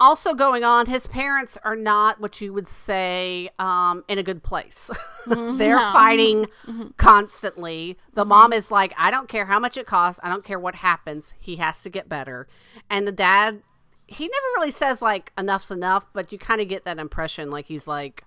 Also 0.00 0.32
going 0.32 0.62
on, 0.62 0.86
his 0.86 1.08
parents 1.08 1.58
are 1.64 1.74
not 1.74 2.20
what 2.20 2.40
you 2.40 2.52
would 2.52 2.68
say 2.68 3.50
um, 3.58 4.04
in 4.08 4.18
a 4.18 4.22
good 4.22 4.42
place. 4.42 4.90
Mm-hmm. 5.28 5.58
They're 5.58 5.76
No. 5.76 5.92
fighting 5.92 6.46
mm-hmm. 6.66 6.86
constantly. 6.96 7.98
The 8.14 8.22
mm-hmm. 8.22 8.28
mom 8.30 8.52
is 8.54 8.70
like, 8.70 8.94
I 8.96 9.10
don't 9.10 9.28
care 9.28 9.44
how 9.44 9.58
much 9.58 9.76
it 9.76 9.86
costs. 9.86 10.18
I 10.22 10.30
don't 10.30 10.42
care 10.42 10.58
what 10.58 10.76
happens. 10.76 11.34
He 11.38 11.56
has 11.56 11.82
to 11.82 11.90
get 11.90 12.08
better. 12.08 12.48
And 12.88 13.06
the 13.06 13.12
dad, 13.12 13.62
he 14.06 14.24
never 14.24 14.46
really 14.56 14.70
says 14.70 15.02
like 15.02 15.32
enough's 15.36 15.70
enough, 15.70 16.06
but 16.14 16.32
you 16.32 16.38
kind 16.38 16.62
of 16.62 16.68
get 16.68 16.86
that 16.86 16.98
impression 16.98 17.50
like 17.50 17.66
he's 17.66 17.86
like, 17.86 18.24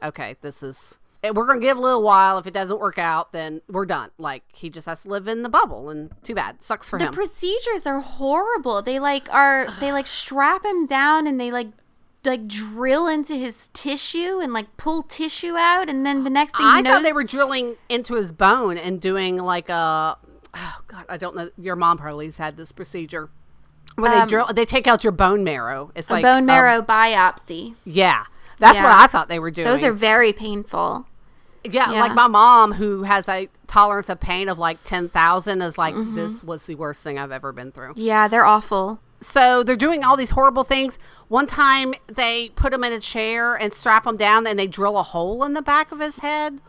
okay, 0.00 0.36
this 0.40 0.62
is. 0.62 0.98
We're 1.22 1.46
gonna 1.46 1.60
give 1.60 1.76
a 1.76 1.80
little 1.80 2.02
while. 2.02 2.38
If 2.38 2.46
it 2.46 2.54
doesn't 2.54 2.78
work 2.78 2.98
out, 2.98 3.32
then 3.32 3.60
we're 3.68 3.86
done. 3.86 4.10
Like 4.18 4.42
he 4.52 4.70
just 4.70 4.86
has 4.86 5.02
to 5.02 5.08
live 5.08 5.26
in 5.28 5.42
the 5.42 5.48
bubble, 5.48 5.90
and 5.90 6.10
too 6.22 6.34
bad. 6.34 6.62
Sucks 6.62 6.88
for 6.90 6.98
The 6.98 7.06
him. 7.06 7.10
The 7.10 7.16
procedures 7.16 7.86
are 7.86 8.00
horrible. 8.00 8.80
They 8.82 8.98
like 8.98 9.32
are 9.34 9.66
they 9.80 9.92
like 9.92 10.06
strap 10.06 10.64
him 10.64 10.86
down 10.86 11.26
and 11.26 11.40
they 11.40 11.50
like 11.50 11.68
like 12.24 12.48
drill 12.48 13.06
into 13.06 13.34
his 13.34 13.68
tissue 13.72 14.40
and 14.40 14.52
like 14.52 14.76
pull 14.76 15.02
tissue 15.04 15.54
out 15.56 15.88
and 15.88 16.04
then 16.04 16.24
the 16.24 16.30
next 16.30 16.56
thing 16.56 16.66
I 16.66 16.78
he 16.78 16.82
thought 16.82 17.02
they 17.04 17.12
were 17.12 17.22
drilling 17.22 17.76
into 17.88 18.14
his 18.14 18.32
bone 18.32 18.76
and 18.78 19.00
doing 19.00 19.36
like 19.36 19.68
a. 19.68 20.18
Oh 20.58 20.78
God, 20.88 21.04
I 21.08 21.16
don't 21.18 21.36
know. 21.36 21.50
Your 21.58 21.76
mom 21.76 21.98
probably's 21.98 22.38
had 22.38 22.56
this 22.56 22.72
procedure 22.72 23.28
where 23.96 24.10
they 24.10 24.26
drill. 24.26 24.46
They 24.52 24.64
take 24.64 24.86
out 24.86 25.04
your 25.04 25.12
bone 25.12 25.44
marrow. 25.44 25.92
It's 25.94 26.10
Um, 26.10 26.14
a 26.14 26.16
like 26.16 26.22
bone 26.24 26.38
um, 26.38 26.46
marrow 26.46 26.82
biopsy. 26.82 27.74
yeah, 27.84 28.24
that's 28.58 28.80
what 28.80 28.92
I 28.92 29.06
thought 29.06 29.28
they 29.28 29.38
were 29.38 29.50
doing. 29.50 29.66
Those 29.66 29.82
are 29.84 29.92
very 29.92 30.32
painful. 30.32 31.06
yeah, 31.64 31.90
yeah. 31.92 32.00
like 32.00 32.14
my 32.14 32.28
mom 32.28 32.72
who 32.74 33.02
has 33.02 33.28
a 33.28 33.48
tolerance 33.66 34.08
of 34.08 34.20
pain 34.20 34.48
of 34.48 34.58
like 34.58 34.78
ten 34.84 35.08
thousand 35.08 35.60
is 35.62 35.76
like 35.76 35.94
Mm-hmm. 35.94 36.16
this 36.16 36.44
was 36.44 36.64
the 36.64 36.74
worst 36.76 37.00
thing 37.00 37.18
I've 37.18 37.32
ever 37.32 37.52
been 37.52 37.72
through. 37.72 37.94
Yeah, 37.96 38.28
they're 38.28 38.44
awful. 38.46 39.00
So 39.20 39.62
they're 39.62 39.76
doing 39.76 40.04
all 40.04 40.16
these 40.16 40.30
horrible 40.30 40.62
things. 40.64 40.98
One 41.28 41.46
time 41.46 41.94
they 42.06 42.50
put 42.50 42.72
him 42.72 42.84
in 42.84 42.92
a 42.92 43.00
chair 43.00 43.54
and 43.54 43.72
strap 43.72 44.06
him 44.06 44.16
down, 44.16 44.46
and 44.46 44.58
they 44.58 44.66
drill 44.66 44.96
a 44.98 45.02
hole 45.02 45.42
in 45.44 45.54
the 45.54 45.62
back 45.62 45.90
of 45.90 46.00
his 46.00 46.18
head. 46.18 46.60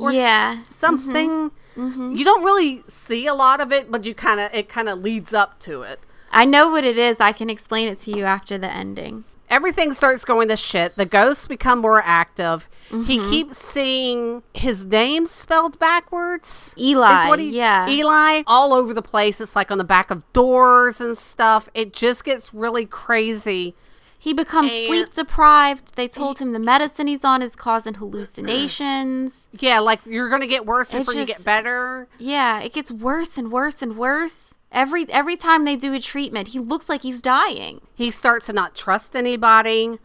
Or 0.00 0.12
Yeah. 0.12 0.54
Mm-hmm. 0.54 0.62
something. 0.62 1.50
You 1.76 2.24
don't 2.24 2.42
really 2.42 2.82
see 2.88 3.26
a 3.26 3.34
lot 3.34 3.60
of 3.60 3.70
it, 3.72 3.90
but 3.90 4.04
you 4.06 4.14
kind 4.14 4.40
of 4.40 4.54
it 4.54 4.66
kind 4.68 4.88
of 4.88 5.00
leads 5.00 5.34
up 5.34 5.58
to 5.60 5.82
it. 5.82 6.00
I 6.30 6.44
know 6.46 6.70
what 6.70 6.84
it 6.84 6.96
is. 6.96 7.20
I 7.20 7.32
can 7.32 7.50
explain 7.50 7.88
it 7.88 7.98
to 8.00 8.10
you 8.16 8.24
after 8.24 8.56
the 8.56 8.70
ending. 8.72 9.24
Everything 9.48 9.92
starts 9.92 10.24
going 10.24 10.48
to 10.48 10.56
shit. 10.56 10.96
The 10.96 11.04
ghosts 11.06 11.46
become 11.46 11.80
more 11.80 12.02
active. 12.02 12.68
He 12.88 13.18
Mm-hmm. 13.18 13.30
keeps 13.30 13.58
seeing 13.58 14.42
his 14.54 14.84
name 14.84 15.26
spelled 15.26 15.78
backwards. 15.78 16.72
Eli, 16.78 17.36
he- 17.36 17.56
yeah. 17.56 17.88
Eli, 17.88 18.42
all 18.46 18.72
over 18.72 18.92
the 18.94 19.02
place. 19.02 19.40
It's 19.40 19.56
like 19.56 19.70
on 19.70 19.78
the 19.78 19.84
back 19.84 20.10
of 20.10 20.22
doors 20.32 21.00
and 21.00 21.16
stuff. 21.18 21.68
It 21.74 21.92
just 21.92 22.24
gets 22.24 22.52
really 22.54 22.86
crazy. 22.86 23.74
He 24.18 24.32
becomes 24.32 24.72
And- 24.72 24.86
sleep 24.86 25.12
deprived. 25.12 25.94
They 25.96 26.08
told 26.08 26.38
him 26.40 26.52
the 26.52 26.58
medicine 26.58 27.06
he's 27.06 27.24
on 27.24 27.42
is 27.42 27.54
causing 27.54 27.94
hallucinations. 27.94 29.48
Yeah, 29.58 29.78
like 29.80 30.00
you're 30.06 30.28
gonna 30.28 30.46
get 30.46 30.66
worse 30.66 30.90
before 30.90 31.14
you 31.14 31.26
get 31.26 31.44
better. 31.44 32.08
Yeah, 32.18 32.60
it 32.60 32.72
gets 32.72 32.90
worse 32.90 33.36
and 33.38 33.50
worse 33.52 33.82
and 33.82 33.96
worse. 33.96 34.54
Every 34.72 35.06
every 35.10 35.36
time 35.36 35.64
they 35.64 35.76
do 35.76 35.94
a 35.94 36.00
treatment, 36.00 36.48
he 36.48 36.58
looks 36.58 36.88
like 36.88 37.02
he's 37.02 37.22
dying. 37.22 37.80
He 37.94 38.10
starts 38.10 38.46
to 38.46 38.52
not 38.52 38.74
trust 38.74 39.14
anybody. 39.16 39.98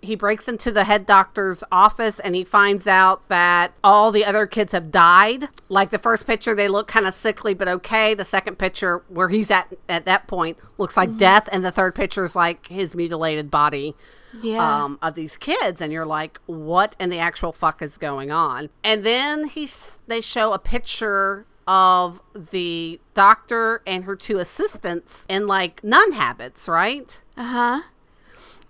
He 0.00 0.14
breaks 0.16 0.48
into 0.48 0.70
the 0.70 0.84
head 0.84 1.06
doctor's 1.06 1.64
office 1.72 2.20
and 2.20 2.34
he 2.34 2.44
finds 2.44 2.86
out 2.86 3.26
that 3.28 3.72
all 3.82 4.12
the 4.12 4.24
other 4.24 4.46
kids 4.46 4.72
have 4.72 4.90
died. 4.90 5.48
Like 5.68 5.90
the 5.90 5.98
first 5.98 6.26
picture, 6.26 6.54
they 6.54 6.68
look 6.68 6.88
kind 6.88 7.06
of 7.06 7.14
sickly 7.14 7.52
but 7.54 7.66
okay. 7.66 8.14
The 8.14 8.24
second 8.24 8.58
picture, 8.58 9.02
where 9.08 9.28
he's 9.28 9.50
at 9.50 9.74
at 9.88 10.04
that 10.04 10.28
point, 10.28 10.56
looks 10.78 10.96
like 10.96 11.16
death, 11.16 11.48
and 11.50 11.64
the 11.64 11.72
third 11.72 11.94
picture 11.94 12.22
is 12.22 12.36
like 12.36 12.68
his 12.68 12.94
mutilated 12.94 13.50
body. 13.50 13.94
Yeah. 14.42 14.84
um, 14.84 14.98
of 15.00 15.14
these 15.14 15.36
kids, 15.36 15.80
and 15.80 15.92
you're 15.92 16.04
like, 16.04 16.40
what 16.46 16.96
in 16.98 17.08
the 17.08 17.20
actual 17.20 17.52
fuck 17.52 17.80
is 17.80 17.96
going 17.96 18.32
on? 18.32 18.68
And 18.82 19.04
then 19.06 19.46
he 19.46 19.68
they 20.08 20.20
show 20.20 20.52
a 20.52 20.58
picture 20.58 21.46
of 21.66 22.20
the 22.34 23.00
doctor 23.14 23.82
and 23.86 24.04
her 24.04 24.16
two 24.16 24.38
assistants 24.38 25.24
in 25.28 25.46
like 25.46 25.82
nun 25.82 26.12
habits, 26.12 26.68
right? 26.68 27.20
Uh 27.36 27.44
huh. 27.44 27.82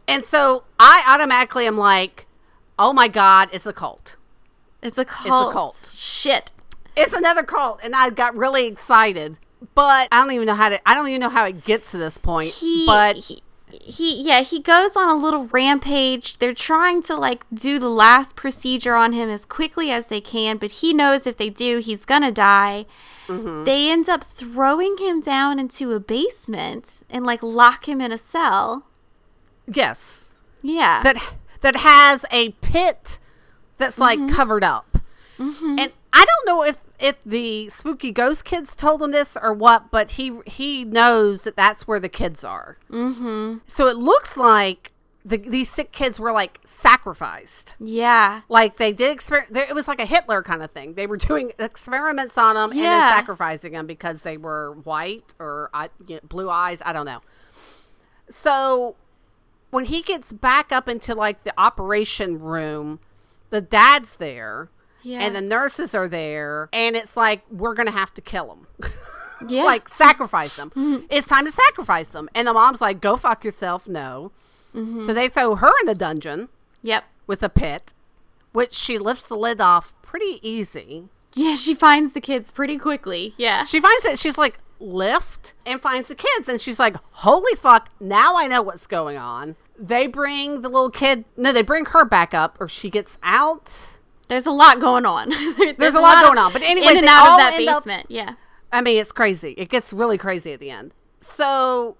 And 0.06 0.24
so 0.24 0.64
I 0.78 1.02
automatically 1.06 1.66
am 1.66 1.76
like, 1.78 2.26
oh 2.78 2.92
my 2.92 3.08
god, 3.08 3.48
it's 3.52 3.66
a 3.66 3.72
cult. 3.72 4.16
It's 4.82 4.98
a 4.98 5.04
cult. 5.04 5.26
It's 5.26 5.50
a 5.50 5.52
cult. 5.52 5.90
Shit. 5.94 6.52
It's 6.96 7.12
another 7.12 7.42
cult, 7.42 7.80
and 7.82 7.94
I 7.94 8.10
got 8.10 8.36
really 8.36 8.66
excited. 8.66 9.36
But 9.74 10.08
I 10.12 10.20
don't 10.20 10.32
even 10.32 10.46
know 10.46 10.54
how 10.54 10.68
to. 10.68 10.88
I 10.88 10.94
don't 10.94 11.08
even 11.08 11.20
know 11.20 11.30
how 11.30 11.46
it 11.46 11.64
gets 11.64 11.90
to 11.92 11.98
this 11.98 12.18
point. 12.18 12.52
He, 12.52 12.84
but 12.86 13.16
he, 13.16 13.42
he, 13.82 14.22
yeah, 14.22 14.40
he 14.42 14.60
goes 14.60 14.96
on 14.96 15.08
a 15.08 15.14
little 15.14 15.46
rampage. 15.46 16.38
They're 16.38 16.54
trying 16.54 17.02
to 17.02 17.16
like 17.16 17.44
do 17.52 17.78
the 17.78 17.88
last 17.88 18.36
procedure 18.36 18.94
on 18.94 19.12
him 19.12 19.28
as 19.28 19.44
quickly 19.44 19.90
as 19.90 20.08
they 20.08 20.20
can, 20.20 20.56
but 20.58 20.70
he 20.72 20.92
knows 20.92 21.26
if 21.26 21.36
they 21.36 21.50
do, 21.50 21.78
he's 21.78 22.04
gonna 22.04 22.32
die. 22.32 22.86
Mm-hmm. 23.26 23.64
They 23.64 23.90
end 23.90 24.08
up 24.08 24.24
throwing 24.24 24.98
him 24.98 25.20
down 25.20 25.58
into 25.58 25.92
a 25.92 26.00
basement 26.00 27.02
and 27.08 27.24
like 27.24 27.42
lock 27.42 27.88
him 27.88 28.00
in 28.00 28.12
a 28.12 28.18
cell. 28.18 28.86
yes, 29.66 30.26
Yeah. 30.62 31.02
that 31.02 31.34
that 31.62 31.76
has 31.76 32.24
a 32.30 32.50
pit 32.60 33.18
that's 33.78 33.98
like 33.98 34.18
Mm-hmm. 34.18 34.34
covered 34.34 34.64
up. 34.64 34.98
And 35.38 35.90
I 36.12 36.24
don't 36.24 36.46
know 36.46 36.62
if 36.62 36.78
if 37.04 37.22
the 37.24 37.68
spooky 37.68 38.12
ghost 38.12 38.44
kids 38.44 38.74
told 38.74 39.02
him 39.02 39.10
this 39.10 39.36
or 39.40 39.52
what, 39.52 39.90
but 39.90 40.12
he 40.12 40.40
he 40.46 40.84
knows 40.84 41.44
that 41.44 41.56
that's 41.56 41.86
where 41.86 42.00
the 42.00 42.08
kids 42.08 42.42
are. 42.44 42.78
Mm-hmm. 42.90 43.58
So 43.66 43.86
it 43.88 43.96
looks 43.96 44.36
like 44.36 44.90
the, 45.26 45.38
these 45.38 45.70
sick 45.70 45.90
kids 45.92 46.20
were 46.20 46.32
like 46.32 46.60
sacrificed. 46.64 47.74
yeah. 47.80 48.42
Like 48.48 48.76
they 48.76 48.92
did 48.92 49.16
exper- 49.16 49.48
there- 49.50 49.66
It 49.68 49.74
was 49.74 49.88
like 49.88 50.00
a 50.00 50.04
Hitler 50.06 50.42
kind 50.42 50.62
of 50.62 50.70
thing. 50.70 50.94
They 50.94 51.06
were 51.06 51.16
doing 51.30 51.52
experiments 51.58 52.36
on 52.36 52.54
them 52.56 52.70
and 52.72 52.80
then 52.80 53.12
sacrificing 53.12 53.72
them 53.72 53.86
because 53.86 54.20
they 54.22 54.36
were 54.36 54.72
white 54.84 55.34
or 55.38 55.70
you 56.06 56.16
know, 56.16 56.20
blue 56.24 56.50
eyes. 56.50 56.82
I 56.84 56.92
don't 56.92 57.06
know. 57.06 57.20
So 58.28 58.96
when 59.70 59.86
he 59.86 60.02
gets 60.02 60.32
back 60.32 60.72
up 60.72 60.88
into 60.88 61.14
like 61.14 61.44
the 61.44 61.52
operation 61.58 62.38
room, 62.38 63.00
the 63.50 63.60
dad's 63.60 64.16
there. 64.16 64.68
Yeah. 65.04 65.20
And 65.20 65.36
the 65.36 65.40
nurses 65.40 65.94
are 65.94 66.08
there, 66.08 66.68
and 66.72 66.96
it's 66.96 67.16
like 67.16 67.42
we're 67.50 67.74
gonna 67.74 67.90
have 67.92 68.12
to 68.14 68.20
kill 68.20 68.48
them. 68.48 68.90
Yeah. 69.46 69.64
like 69.64 69.90
sacrifice 69.90 70.56
them. 70.56 70.70
Mm-hmm. 70.70 71.06
It's 71.10 71.26
time 71.26 71.44
to 71.44 71.52
sacrifice 71.52 72.06
them, 72.08 72.30
and 72.34 72.48
the 72.48 72.54
mom's 72.54 72.80
like, 72.80 73.00
"Go 73.02 73.16
fuck 73.18 73.44
yourself." 73.44 73.86
No, 73.86 74.32
mm-hmm. 74.74 75.00
so 75.04 75.12
they 75.12 75.28
throw 75.28 75.56
her 75.56 75.70
in 75.82 75.86
the 75.86 75.94
dungeon 75.94 76.48
Yep. 76.80 77.04
with 77.26 77.42
a 77.42 77.50
pit, 77.50 77.92
which 78.52 78.72
she 78.72 78.96
lifts 78.96 79.24
the 79.24 79.36
lid 79.36 79.60
off 79.60 79.92
pretty 80.00 80.38
easy. 80.48 81.08
Yeah, 81.34 81.56
she 81.56 81.74
finds 81.74 82.14
the 82.14 82.20
kids 82.22 82.50
pretty 82.52 82.78
quickly. 82.78 83.34
Yeah. 83.36 83.64
She 83.64 83.80
finds 83.80 84.06
it. 84.06 84.18
She's 84.18 84.38
like, 84.38 84.60
lift 84.78 85.52
and 85.66 85.80
finds 85.80 86.08
the 86.08 86.14
kids. 86.14 86.48
And 86.48 86.60
she's 86.60 86.78
like, 86.78 86.96
holy 87.10 87.54
fuck, 87.56 87.90
now 88.00 88.36
I 88.36 88.46
know 88.46 88.62
what's 88.62 88.86
going 88.86 89.16
on. 89.16 89.56
They 89.78 90.06
bring 90.06 90.62
the 90.62 90.68
little 90.68 90.90
kid, 90.90 91.24
no, 91.36 91.52
they 91.52 91.62
bring 91.62 91.86
her 91.86 92.04
back 92.04 92.32
up, 92.32 92.56
or 92.60 92.68
she 92.68 92.88
gets 92.88 93.18
out. 93.22 93.93
There's 94.28 94.46
a 94.46 94.50
lot 94.50 94.80
going 94.80 95.06
on. 95.06 95.28
There's, 95.78 95.94
a 95.94 96.00
lot 96.00 96.18
of- 96.18 96.24
going 96.24 96.38
on, 96.38 96.52
but 96.52 96.62
anyways, 96.62 96.90
in 96.92 96.96
and 96.98 97.06
out 97.06 97.32
of 97.32 97.38
that 97.38 97.54
end 97.54 97.68
up- 97.68 97.84
basement. 97.84 98.06
yeah. 98.08 98.34
I 98.72 98.80
mean, 98.80 98.98
it's 99.00 99.12
crazy. 99.12 99.54
It 99.56 99.68
gets 99.68 99.92
really 99.92 100.18
crazy 100.18 100.52
at 100.52 100.58
the 100.60 100.70
end. 100.70 100.92
So 101.20 101.96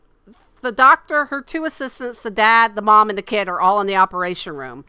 the 0.61 0.73
doctor, 0.73 1.27
her 1.27 1.41
two 1.41 1.65
assistants, 1.65 2.23
the 2.23 2.31
dad, 2.31 2.75
the 2.75 2.83
mom, 2.83 3.09
and 3.11 3.17
the 3.17 3.23
kid 3.23 3.49
are 3.49 3.61
all 3.61 3.81
in 3.81 3.87
the 3.87 3.95
operation 3.97 4.55
room. 4.57 4.85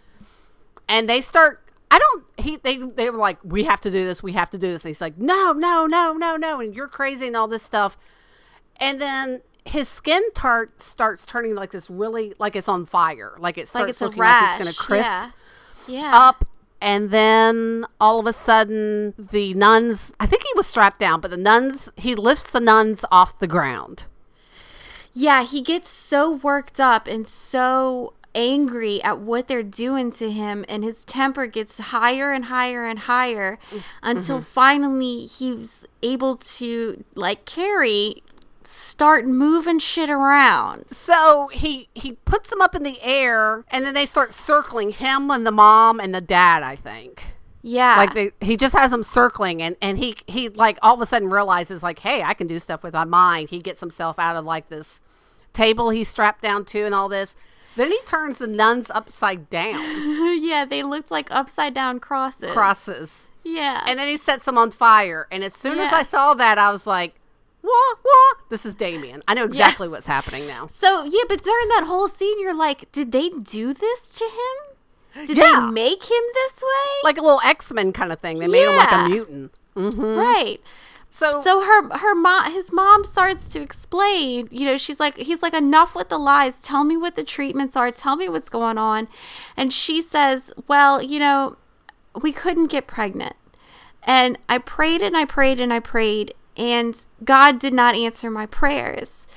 And 0.87 1.07
they 1.09 1.21
start 1.21 1.61
I 1.91 1.99
don't 1.99 2.25
he 2.37 2.57
they 2.57 2.77
they 2.77 3.09
were 3.09 3.17
like, 3.17 3.37
We 3.43 3.65
have 3.65 3.79
to 3.81 3.91
do 3.91 4.03
this, 4.05 4.23
we 4.23 4.33
have 4.33 4.49
to 4.51 4.57
do 4.57 4.71
this. 4.71 4.83
And 4.83 4.89
he's 4.89 5.01
like, 5.01 5.17
No, 5.17 5.51
no, 5.53 5.85
no, 5.85 6.13
no, 6.13 6.35
no, 6.37 6.59
and 6.59 6.73
you're 6.75 6.87
crazy 6.87 7.27
and 7.27 7.35
all 7.37 7.47
this 7.47 7.63
stuff. 7.63 7.97
And 8.77 8.99
then 9.01 9.41
his 9.63 9.87
skin 9.87 10.21
tart 10.33 10.81
starts 10.81 11.25
turning 11.25 11.53
like 11.55 11.71
this 11.71 11.89
really 11.89 12.33
like 12.39 12.55
it's 12.55 12.67
on 12.69 12.85
fire. 12.85 13.35
Like 13.37 13.57
it 13.59 13.67
starts 13.67 13.81
Like 13.83 13.89
it's 13.89 14.01
looking 14.01 14.19
rash. 14.21 14.59
like 14.59 14.67
it's 14.67 14.77
gonna 14.79 14.87
crisp 14.87 15.33
Yeah. 15.87 16.01
Yeah. 16.01 16.11
up 16.17 16.47
and 16.81 17.09
then 17.09 17.85
all 17.99 18.19
of 18.19 18.27
a 18.27 18.33
sudden 18.33 19.13
the 19.17 19.53
nuns 19.53 20.13
i 20.19 20.25
think 20.25 20.43
he 20.43 20.51
was 20.55 20.67
strapped 20.67 20.99
down 20.99 21.19
but 21.21 21.31
the 21.31 21.37
nuns 21.37 21.89
he 21.95 22.15
lifts 22.15 22.51
the 22.51 22.59
nuns 22.59 23.05
off 23.11 23.39
the 23.39 23.47
ground. 23.47 24.05
Yeah, 25.13 25.45
he 25.45 25.61
gets 25.61 25.89
so 25.89 26.29
worked 26.29 26.79
up 26.79 27.07
and 27.07 27.25
so 27.25 28.13
angry 28.33 29.01
at 29.01 29.17
what 29.17 29.47
they're 29.47 29.63
doing 29.63 30.11
to 30.11 30.29
him 30.29 30.65
and 30.67 30.83
his 30.83 31.05
temper 31.05 31.47
gets 31.47 31.77
higher 31.77 32.33
and 32.33 32.45
higher 32.45 32.83
and 32.83 32.99
higher 32.99 33.57
mm, 33.71 33.81
until 34.03 34.39
mm-hmm. 34.39 34.43
finally 34.43 35.19
he's 35.25 35.85
able 36.03 36.35
to 36.35 37.05
like 37.15 37.45
Carrie 37.45 38.21
start 38.65 39.25
moving 39.25 39.79
shit 39.79 40.09
around. 40.09 40.85
So 40.91 41.47
he 41.53 41.89
he 41.93 42.13
puts 42.13 42.49
them 42.49 42.61
up 42.61 42.75
in 42.75 42.83
the 42.83 43.01
air, 43.01 43.63
and 43.69 43.85
then 43.85 43.93
they 43.93 44.05
start 44.05 44.33
circling 44.33 44.91
him 44.91 45.29
and 45.31 45.45
the 45.45 45.51
mom 45.51 45.99
and 45.99 46.13
the 46.13 46.21
dad. 46.21 46.63
I 46.63 46.75
think. 46.75 47.23
Yeah. 47.61 47.97
Like 47.97 48.13
they, 48.13 48.31
he 48.41 48.57
just 48.57 48.75
has 48.75 48.91
them 48.91 49.01
circling, 49.03 49.61
and 49.61 49.75
and 49.81 49.97
he 49.97 50.15
he 50.27 50.49
like 50.49 50.77
all 50.83 50.93
of 50.93 51.01
a 51.01 51.05
sudden 51.05 51.29
realizes 51.29 51.81
like, 51.81 51.99
hey, 51.99 52.21
I 52.21 52.33
can 52.35 52.45
do 52.47 52.59
stuff 52.59 52.83
with 52.83 52.93
my 52.93 53.05
mind. 53.05 53.49
He 53.49 53.59
gets 53.59 53.79
himself 53.79 54.19
out 54.19 54.35
of 54.35 54.45
like 54.45 54.69
this 54.69 54.99
table 55.53 55.89
he's 55.89 56.07
strapped 56.07 56.41
down 56.41 56.65
to, 56.65 56.83
and 56.85 56.93
all 56.93 57.09
this. 57.09 57.35
Then 57.75 57.91
he 57.91 57.99
turns 58.05 58.37
the 58.37 58.47
nuns 58.47 58.89
upside 58.91 59.49
down, 59.49 59.81
yeah, 60.41 60.63
they 60.63 60.81
looked 60.81 61.11
like 61.11 61.27
upside 61.29 61.73
down 61.73 61.99
crosses. 61.99 62.51
crosses, 62.51 63.27
Yeah. 63.43 63.83
and 63.85 63.99
then 63.99 64.07
he 64.07 64.15
sets 64.17 64.45
them 64.45 64.57
on 64.57 64.71
fire. 64.71 65.27
And 65.29 65.43
as 65.43 65.53
soon 65.53 65.79
as 65.79 65.91
I 65.91 66.03
saw 66.03 66.33
that, 66.35 66.57
I 66.57 66.71
was 66.71 66.87
like, 66.87 67.15
wah 67.65 67.95
wah. 68.03 68.41
This 68.49 68.65
is 68.65 68.75
Damien. 68.75 69.23
I 69.27 69.33
know 69.33 69.43
exactly 69.45 69.87
Yes. 69.87 69.91
what's 69.91 70.07
happening 70.07 70.47
now. 70.47 70.67
so 70.67 71.03
yeah, 71.03 71.23
but 71.27 71.41
during 71.43 71.67
that 71.69 71.83
whole 71.87 72.07
scene, 72.07 72.39
you're 72.39 72.53
like, 72.55 72.91
did 72.91 73.11
they 73.11 73.29
do 73.29 73.73
this 73.73 74.13
to 74.19 74.23
him? 74.25 75.27
Did 75.27 75.37
Yeah. 75.37 75.59
they 75.61 75.71
make 75.71 76.03
him 76.03 76.23
this 76.33 76.61
way? 76.61 76.91
Like 77.03 77.17
a 77.17 77.21
little 77.21 77.41
X 77.43 77.71
Men 77.73 77.91
kind 77.93 78.11
of 78.11 78.19
thing. 78.19 78.39
They 78.39 78.47
made 78.47 78.65
him 78.67 78.75
like 78.75 78.91
a 78.91 79.09
mutant. 79.09 79.51
hmm 79.73 80.15
right. 80.17 80.57
So, 81.09 81.41
So 81.43 81.61
her 81.61 81.97
her 81.97 82.13
mom 82.13 82.51
his 82.51 82.73
mom 82.73 83.05
starts 83.05 83.49
to 83.53 83.61
explain, 83.61 84.49
you 84.51 84.65
know, 84.65 84.75
she's 84.75 84.99
like 84.99 85.15
he's 85.17 85.41
like 85.41 85.53
enough 85.53 85.95
with 85.95 86.09
the 86.09 86.17
lies. 86.17 86.59
Tell 86.59 86.83
me 86.83 86.97
what 86.97 87.15
the 87.15 87.23
treatments 87.23 87.77
are. 87.77 87.89
Tell 87.91 88.17
me 88.17 88.27
what's 88.27 88.49
going 88.49 88.77
on. 88.77 89.07
And 89.55 89.71
she 89.71 90.01
says, 90.01 90.51
"Well, 90.67 91.01
you 91.01 91.19
know, 91.19 91.55
we 92.21 92.33
couldn't 92.33 92.67
get 92.67 92.85
pregnant." 92.87 93.37
And 94.03 94.37
I 94.49 94.57
prayed 94.57 95.01
and 95.01 95.15
I 95.15 95.23
prayed 95.23 95.61
and 95.61 95.71
I 95.71 95.79
prayed 95.79 96.33
and 96.57 97.03
God 97.23 97.59
did 97.59 97.73
not 97.73 97.95
answer 97.95 98.29
my 98.29 98.45
prayers. 98.45 99.27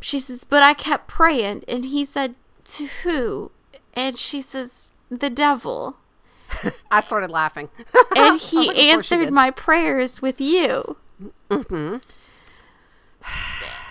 She 0.00 0.18
says, 0.18 0.44
"But 0.44 0.62
I 0.62 0.74
kept 0.74 1.08
praying." 1.08 1.64
And 1.68 1.84
he 1.84 2.04
said, 2.04 2.34
"To 2.64 2.86
who?" 3.02 3.50
And 3.94 4.18
she 4.18 4.42
says, 4.42 4.92
"The 5.10 5.30
devil." 5.30 5.96
I 6.90 7.00
started 7.00 7.30
laughing. 7.30 7.70
And 8.16 8.40
he 8.40 8.70
she 8.72 8.90
answered 8.90 9.30
my 9.30 9.50
prayers 9.50 10.22
with 10.22 10.40
you. 10.40 10.96
Mm-hmm. 11.50 11.96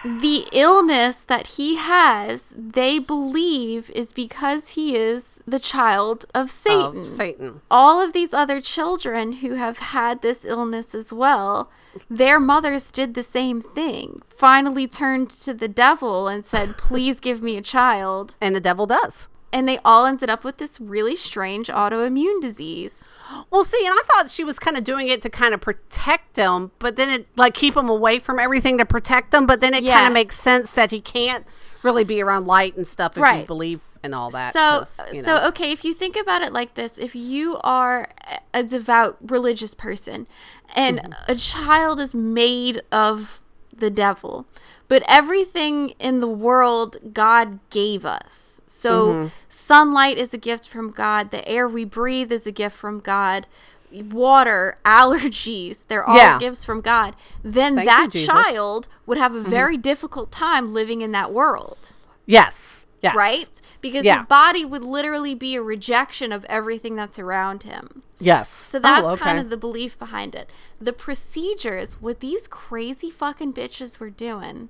The 0.06 0.46
illness 0.52 1.24
that 1.24 1.48
he 1.48 1.78
has, 1.78 2.54
they 2.56 3.00
believe, 3.00 3.90
is 3.90 4.14
because 4.14 4.72
he 4.72 4.96
is 4.96 5.42
the 5.48 5.60
child 5.60 6.26
of 6.36 6.52
Satan. 6.52 7.06
Of 7.06 7.10
Satan. 7.10 7.62
All 7.72 8.00
of 8.00 8.14
these 8.14 8.32
other 8.32 8.62
children 8.62 9.34
who 9.34 9.54
have 9.54 9.80
had 9.80 10.22
this 10.22 10.46
illness 10.46 10.94
as 10.94 11.12
well, 11.12 11.72
their 12.10 12.40
mothers 12.40 12.92
did 12.92 13.14
the 13.14 13.24
same 13.24 13.62
thing. 13.62 14.22
Finally 14.28 14.88
turned 14.88 15.30
to 15.30 15.54
the 15.54 15.68
devil 15.68 16.28
and 16.28 16.46
said, 16.46 16.78
Please 16.78 17.20
give 17.20 17.42
me 17.42 17.58
a 17.58 17.62
child. 17.62 18.36
And 18.42 18.56
the 18.56 18.60
devil 18.60 18.86
does. 18.86 19.28
And 19.52 19.68
they 19.68 19.80
all 19.86 20.06
ended 20.06 20.30
up 20.30 20.44
with 20.44 20.58
this 20.58 20.80
really 20.82 21.16
strange 21.16 21.68
autoimmune 21.68 22.42
disease. 22.42 23.06
Well, 23.50 23.64
see, 23.64 23.86
and 23.86 23.94
I 23.94 24.02
thought 24.06 24.30
she 24.30 24.44
was 24.44 24.60
kind 24.60 24.78
of 24.78 24.84
doing 24.84 25.08
it 25.08 25.22
to 25.24 25.30
kind 25.30 25.54
of 25.54 25.62
protect 25.62 26.36
them, 26.36 26.72
but 26.78 26.96
then 26.96 27.10
it 27.10 27.28
like 27.36 27.54
keep 27.54 27.74
them 27.74 27.90
away 27.90 28.20
from 28.20 28.38
everything 28.38 28.78
to 28.78 28.86
protect 28.86 29.32
them. 29.32 29.46
But 29.46 29.62
then 29.62 29.74
it 29.74 29.84
kind 29.96 30.08
of 30.08 30.14
makes 30.14 30.40
sense 30.40 30.72
that 30.72 30.92
he 30.92 31.02
can't 31.02 31.46
really 31.82 32.04
be 32.04 32.22
around 32.22 32.48
light 32.48 32.76
and 32.76 32.86
stuff 32.86 33.18
if 33.18 33.22
you 33.42 33.46
believe 33.46 33.82
in 34.06 34.14
all 34.14 34.30
that. 34.32 34.54
So, 34.54 34.86
you 35.12 35.22
so 35.24 35.44
okay, 35.48 35.72
if 35.72 35.84
you 35.84 35.94
think 35.94 36.16
about 36.16 36.42
it 36.42 36.54
like 36.54 36.76
this, 36.76 36.98
if 36.98 37.16
you 37.16 37.58
are 37.64 38.10
a 38.54 38.64
devout 38.64 39.18
religious 39.22 39.74
person 39.74 40.28
and 40.76 41.00
Mm-hmm. 41.00 41.32
a 41.32 41.36
child 41.36 42.00
is 42.00 42.16
made 42.16 42.82
of 42.92 43.42
the 43.78 43.90
devil, 43.90 44.46
but 44.88 45.04
everything 45.08 45.90
in 46.00 46.20
the 46.22 46.28
world 46.28 46.98
God 47.14 47.60
gave 47.70 48.06
us. 48.06 48.62
So, 48.68 49.14
Mm-hmm. 49.14 49.28
sunlight 49.50 50.18
is 50.18 50.34
a 50.34 50.38
gift 50.38 50.68
from 50.70 50.92
God, 50.92 51.32
the 51.32 51.48
air 51.48 51.68
we 51.68 51.86
breathe 51.86 52.32
is 52.32 52.46
a 52.48 52.52
gift 52.52 52.76
from 52.78 53.00
God. 53.00 53.48
Water, 53.92 54.78
allergies, 54.86 55.84
they're 55.88 56.06
all 56.06 56.18
Yeah. 56.18 56.40
gifts 56.40 56.66
from 56.66 56.82
God. 56.82 57.16
Then 57.44 57.76
Thank 57.76 57.88
that 57.88 58.14
you, 58.14 58.22
Mm-hmm. 58.22 58.54
child 58.54 58.88
would 59.06 59.18
have 59.18 59.34
a 59.36 59.42
very 59.42 59.78
difficult 59.78 60.32
time 60.32 60.74
living 60.74 61.02
in 61.02 61.12
that 61.14 61.32
world 61.32 61.92
yes, 62.26 62.85
yes, 63.06 63.16
right? 63.16 63.62
Because 63.82 64.04
Yeah. 64.06 64.18
his 64.20 64.26
body 64.28 64.66
would 64.66 64.84
literally 64.84 65.36
be 65.36 65.56
a 65.56 65.62
rejection 65.62 66.32
of 66.32 66.46
everything 66.46 66.96
that's 66.96 67.18
around 67.20 67.64
him. 67.64 68.04
yes. 68.20 68.50
So 68.50 68.78
oh, 68.78 68.82
that's 68.82 69.08
Oh, 69.08 69.18
kind 69.18 69.40
of 69.40 69.50
the 69.50 69.58
belief 69.58 69.98
behind 70.00 70.36
it. 70.36 70.50
The 70.80 70.94
procedures, 70.94 71.96
what 72.02 72.20
these 72.20 72.48
crazy 72.48 73.10
fucking 73.12 73.54
bitches 73.54 74.00
were 74.00 74.10
doing, 74.10 74.70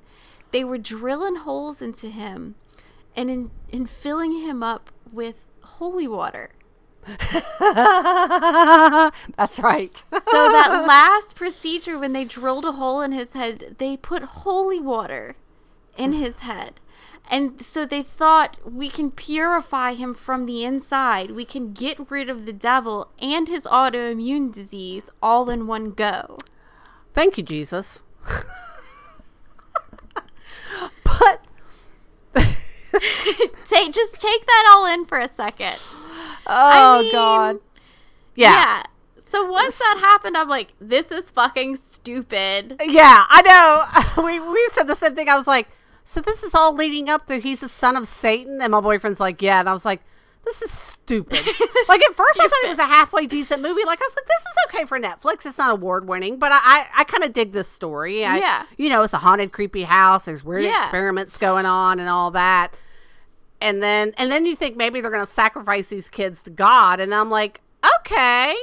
they 0.52 0.64
were 0.64 0.78
drilling 0.78 1.36
holes 1.38 1.82
into 1.82 2.08
him 2.10 2.56
and 3.16 3.30
in, 3.30 3.52
in 3.70 3.86
filling 3.86 4.34
him 4.42 4.62
up 4.64 4.92
with 5.12 5.48
holy 5.62 6.08
water. 6.08 6.52
That's 9.38 9.60
right. 9.60 9.96
So 9.96 10.50
that 10.50 10.86
last 10.88 11.36
procedure, 11.36 12.00
when 12.00 12.14
they 12.14 12.24
drilled 12.26 12.66
a 12.66 12.74
hole 12.74 13.02
in 13.02 13.12
his 13.12 13.34
head, 13.34 13.76
they 13.78 13.96
put 13.98 14.24
holy 14.24 14.80
water 14.80 15.36
in 15.98 16.14
his 16.14 16.40
head. 16.42 16.80
And 17.30 17.60
so 17.64 17.86
they 17.86 18.04
thought 18.04 18.60
we 18.64 18.90
can 18.90 19.10
purify 19.12 19.94
him 19.96 20.14
from 20.14 20.46
the 20.46 20.64
inside. 20.64 21.32
We 21.32 21.44
can 21.46 21.74
get 21.74 22.10
rid 22.12 22.30
of 22.30 22.46
the 22.46 22.54
devil 22.54 23.10
and 23.20 23.48
his 23.48 23.64
autoimmune 23.66 24.54
disease 24.54 25.10
all 25.24 25.50
in 25.50 25.66
one 25.68 25.92
go. 25.92 26.38
Thank 27.14 27.38
you, 27.38 27.44
Jesus. 27.44 28.04
but 31.04 31.42
Take 33.66 33.94
just 33.94 34.22
take 34.22 34.46
that 34.46 34.72
all 34.74 34.86
in 34.86 35.06
for 35.06 35.20
a 35.20 35.28
second. 35.28 35.78
oh 36.48 37.00
mean, 37.02 37.12
god, 37.12 37.60
Yeah. 38.36 38.52
yeah. 38.52 38.84
So 39.28 39.50
once 39.50 39.78
that 39.80 39.98
happened, 40.00 40.38
I'm 40.38 40.48
like, 40.48 40.70
this 40.80 41.12
is 41.12 41.30
fucking 41.32 41.76
stupid. 41.78 42.78
Yeah, 42.86 43.26
I 43.28 43.42
know. 43.42 44.24
We 44.24 44.40
we 44.40 44.70
said 44.72 44.88
the 44.88 44.96
same 44.96 45.14
thing. 45.16 45.28
I 45.28 45.36
was 45.36 45.48
like, 45.48 45.68
so 46.06 46.22
this 46.22 46.42
is 46.44 46.56
all 46.56 46.74
leading 46.74 47.10
up 47.10 47.28
to 47.28 47.40
he's 47.40 47.60
the 47.60 47.68
son 47.70 47.98
of 47.98 48.08
Satan, 48.08 48.62
and 48.62 48.72
my 48.72 48.80
boyfriend's 48.80 49.20
like, 49.20 49.42
yeah, 49.42 49.60
and 49.60 49.68
I 49.68 49.74
was 49.74 49.84
like, 49.84 50.02
this 50.46 50.62
is 50.62 50.72
stupid. 50.72 51.40
This 51.76 51.90
like 51.90 52.02
at 52.02 52.14
first, 52.14 52.40
I 52.40 52.44
thought 52.48 52.64
it 52.64 52.70
was 52.70 52.78
a 52.80 52.86
halfway 52.86 53.28
decent 53.28 53.62
movie. 53.62 53.84
Like 53.86 54.00
I 54.02 54.06
was 54.08 54.16
like, 54.16 54.26
this 54.28 54.42
is 54.42 54.56
okay 54.70 54.86
for 54.86 54.98
Netflix. 55.00 55.46
It's 55.46 55.58
not 55.58 55.72
award 55.72 56.08
winning, 56.08 56.38
but 56.40 56.52
I 56.54 56.60
I, 56.64 56.86
I 57.02 57.04
kind 57.04 57.24
of 57.24 57.34
dig 57.34 57.52
this 57.52 57.68
story. 57.68 58.26
I, 58.26 58.38
Yeah. 58.38 58.66
you 58.78 58.88
know, 58.90 59.02
it's 59.04 59.14
a 59.14 59.18
haunted, 59.18 59.52
creepy 59.52 59.84
house. 59.84 60.26
There's 60.26 60.44
weird 60.44 60.64
Yeah. 60.64 60.84
experiments 60.86 61.38
going 61.38 61.66
on 61.66 62.00
and 62.00 62.08
all 62.08 62.32
that. 62.32 62.76
And 63.62 63.84
then 63.84 64.14
and 64.18 64.32
then 64.32 64.46
you 64.46 64.56
think 64.56 64.78
maybe 64.78 65.02
they're 65.02 65.12
gonna 65.12 65.26
sacrifice 65.26 65.88
these 65.90 66.08
kids 66.10 66.42
to 66.44 66.50
God, 66.50 67.00
and 67.00 67.14
I'm 67.14 67.30
like, 67.30 67.62
okay, 68.00 68.56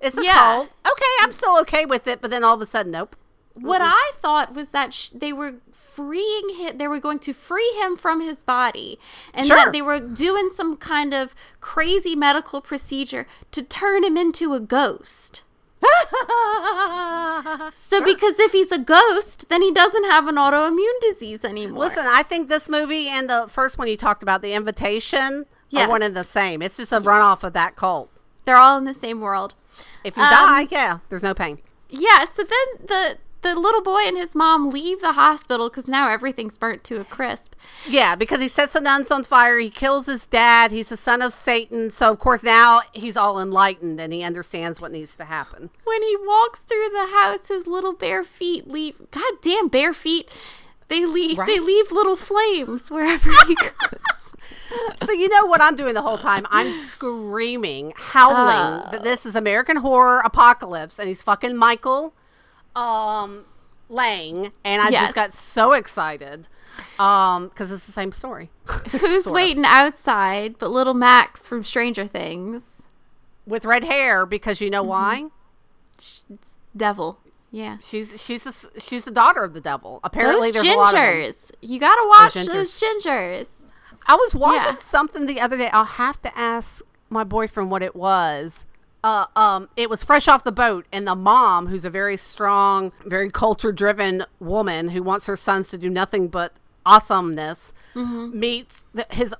it's 0.00 0.16
a 0.16 0.22
Yeah. 0.24 0.34
cult. 0.34 0.68
Okay, 0.86 1.12
I'm 1.20 1.32
still 1.32 1.58
okay 1.62 1.86
with 1.86 2.06
it. 2.06 2.20
But 2.20 2.30
then 2.30 2.44
all 2.44 2.54
of 2.54 2.62
a 2.62 2.66
sudden, 2.66 2.92
nope. 2.92 3.16
What 3.60 3.80
I 3.82 4.12
thought 4.20 4.54
was 4.54 4.70
that 4.70 4.92
sh- 4.94 5.10
they 5.10 5.32
were 5.32 5.54
freeing 5.72 6.48
him, 6.56 6.78
they 6.78 6.88
were 6.88 6.98
going 7.00 7.18
to 7.20 7.32
free 7.32 7.72
him 7.80 7.96
from 7.96 8.20
his 8.20 8.42
body, 8.44 8.98
and 9.34 9.46
Sure. 9.46 9.56
that 9.56 9.72
they 9.72 9.82
were 9.82 10.00
doing 10.00 10.50
some 10.54 10.76
kind 10.76 11.12
of 11.14 11.34
crazy 11.60 12.14
medical 12.16 12.60
procedure 12.60 13.26
to 13.52 13.62
turn 13.62 14.04
him 14.04 14.16
into 14.16 14.54
a 14.54 14.60
ghost. 14.60 15.42
So, 17.72 18.02
because 18.04 18.38
if 18.38 18.52
he's 18.52 18.70
a 18.72 18.78
ghost, 18.78 19.48
then 19.48 19.62
he 19.62 19.72
doesn't 19.72 20.04
have 20.04 20.26
an 20.28 20.34
autoimmune 20.36 21.00
disease 21.00 21.44
anymore. 21.44 21.84
Listen, 21.84 22.04
I 22.06 22.22
think 22.22 22.48
this 22.48 22.68
movie 22.68 23.08
and 23.08 23.28
the 23.30 23.46
first 23.48 23.78
one 23.78 23.88
you 23.88 23.96
talked 23.96 24.22
about, 24.22 24.42
The 24.42 24.52
Invitation, 24.52 25.46
Yes. 25.70 25.86
are 25.86 25.90
one 25.90 26.02
and 26.02 26.14
the 26.16 26.24
same. 26.24 26.62
It's 26.62 26.76
just 26.76 26.92
a 26.92 27.00
runoff 27.00 27.42
of 27.44 27.52
that 27.54 27.76
cult. 27.76 28.10
they're 28.44 28.56
all 28.56 28.76
in 28.78 28.84
the 28.84 28.94
same 28.94 29.20
world. 29.20 29.54
If 30.02 30.16
you 30.16 30.22
Um, 30.22 30.30
die, 30.30 30.68
yeah, 30.70 30.98
there's 31.08 31.22
no 31.22 31.34
pain. 31.34 31.58
Yeah. 31.88 32.24
So 32.24 32.42
then 32.42 32.86
the 32.86 33.18
the 33.42 33.54
little 33.54 33.82
boy 33.82 34.00
and 34.06 34.16
his 34.16 34.34
mom 34.34 34.70
leave 34.70 35.00
the 35.00 35.12
hospital 35.12 35.68
because 35.70 35.88
now 35.88 36.10
everything's 36.10 36.58
burnt 36.58 36.84
to 36.84 37.00
a 37.00 37.04
crisp. 37.04 37.54
Yeah, 37.88 38.14
because 38.14 38.40
he 38.40 38.48
sets 38.48 38.74
the 38.74 38.80
nuns 38.80 39.10
on 39.10 39.24
fire. 39.24 39.58
He 39.58 39.70
kills 39.70 40.06
his 40.06 40.26
dad. 40.26 40.72
He's 40.72 40.90
the 40.90 40.96
son 40.96 41.22
of 41.22 41.32
Satan. 41.32 41.90
So, 41.90 42.10
of 42.10 42.18
course, 42.18 42.42
now 42.42 42.82
he's 42.92 43.16
all 43.16 43.40
enlightened 43.40 44.00
and 44.00 44.12
he 44.12 44.22
understands 44.22 44.80
what 44.80 44.92
needs 44.92 45.16
to 45.16 45.24
happen. 45.24 45.70
when 45.84 46.02
he 46.02 46.16
walks 46.16 46.60
through 46.60 46.90
the 46.90 47.08
house, 47.12 47.48
his 47.48 47.66
little 47.66 47.92
bare 47.94 48.24
feet 48.24 48.68
leave. 48.68 48.96
God 49.10 49.34
damn, 49.42 49.68
bare 49.68 49.94
feet! 49.94 50.28
They 50.88 51.06
leave. 51.06 51.38
They 51.46 51.60
leave 51.60 51.92
little 51.92 52.16
flames 52.16 52.90
wherever 52.90 53.30
he 53.46 53.54
goes. 53.54 54.34
so, 55.04 55.12
you 55.12 55.28
know 55.28 55.46
what 55.46 55.60
I'm 55.60 55.76
doing 55.76 55.94
the 55.94 56.02
whole 56.02 56.18
time? 56.18 56.46
I'm 56.50 56.72
screaming, 56.72 57.92
howling 57.96 58.86
Oh. 58.86 58.90
that 58.90 59.02
this 59.04 59.24
is 59.24 59.36
American 59.36 59.76
Horror 59.76 60.20
Apocalypse 60.24 60.98
and 60.98 61.08
he's 61.08 61.22
fucking 61.22 61.56
Michael. 61.56 62.12
Um, 62.80 63.44
Lang, 63.88 64.52
and 64.64 64.80
I 64.82 64.88
Yes. 64.90 65.02
just 65.02 65.14
got 65.14 65.32
so 65.32 65.72
excited 65.72 66.48
um 66.98 67.48
because 67.48 67.70
it's 67.70 67.84
the 67.86 67.92
same 67.92 68.12
story. 68.12 68.50
Who's 68.92 69.24
Sort 69.24 69.26
of. 69.26 69.32
waiting 69.32 69.64
outside 69.66 70.56
but 70.58 70.70
little 70.70 70.94
Max 70.94 71.46
from 71.46 71.62
Stranger 71.62 72.06
Things? 72.06 72.82
with 73.46 73.64
red 73.64 73.82
hair 73.84 74.24
because 74.26 74.60
you 74.60 74.70
know 74.70 74.82
Mm-hmm. 74.82 74.88
why? 74.90 75.24
It's 75.98 76.56
devil. 76.76 77.18
Yeah. 77.50 77.78
She's 77.82 78.20
she's 78.22 78.46
a, 78.46 78.52
she's 78.78 79.04
the 79.04 79.10
daughter 79.10 79.42
of 79.42 79.54
the 79.54 79.60
devil. 79.60 79.98
Apparently, 80.04 80.52
those 80.52 80.62
there's 80.62 80.74
a 80.74 80.78
lot 80.78 80.88
of 80.88 80.92
them. 80.94 81.04
gingers. 81.04 81.50
You 81.60 81.80
gotta 81.80 82.06
watch 82.08 82.34
gingers. 82.34 82.46
those 82.46 82.80
gingers. 82.80 83.48
I 84.06 84.14
was 84.14 84.34
watching 84.36 84.74
Yeah. 84.74 84.76
something 84.76 85.26
the 85.26 85.40
other 85.40 85.56
day. 85.56 85.68
I'll 85.70 85.84
have 85.84 86.22
to 86.22 86.38
ask 86.38 86.82
my 87.08 87.24
boyfriend 87.24 87.70
what 87.72 87.82
it 87.82 87.96
was. 87.96 88.66
Uh, 89.02 89.24
um, 89.34 89.68
it 89.76 89.88
was 89.88 90.04
fresh 90.04 90.28
off 90.28 90.44
the 90.44 90.52
boat, 90.52 90.84
and 90.92 91.06
the 91.06 91.14
mom, 91.14 91.68
who's 91.68 91.84
a 91.86 91.90
very 91.90 92.16
strong, 92.18 92.92
very 93.06 93.30
culture-driven 93.30 94.24
woman 94.40 94.90
who 94.90 95.02
wants 95.02 95.26
her 95.26 95.36
sons 95.36 95.70
to 95.70 95.78
do 95.78 95.88
nothing 95.88 96.28
but 96.28 96.52
awesomeness, 96.84 97.72
meets 97.94 98.84
the, 98.94 99.06
his 99.10 99.34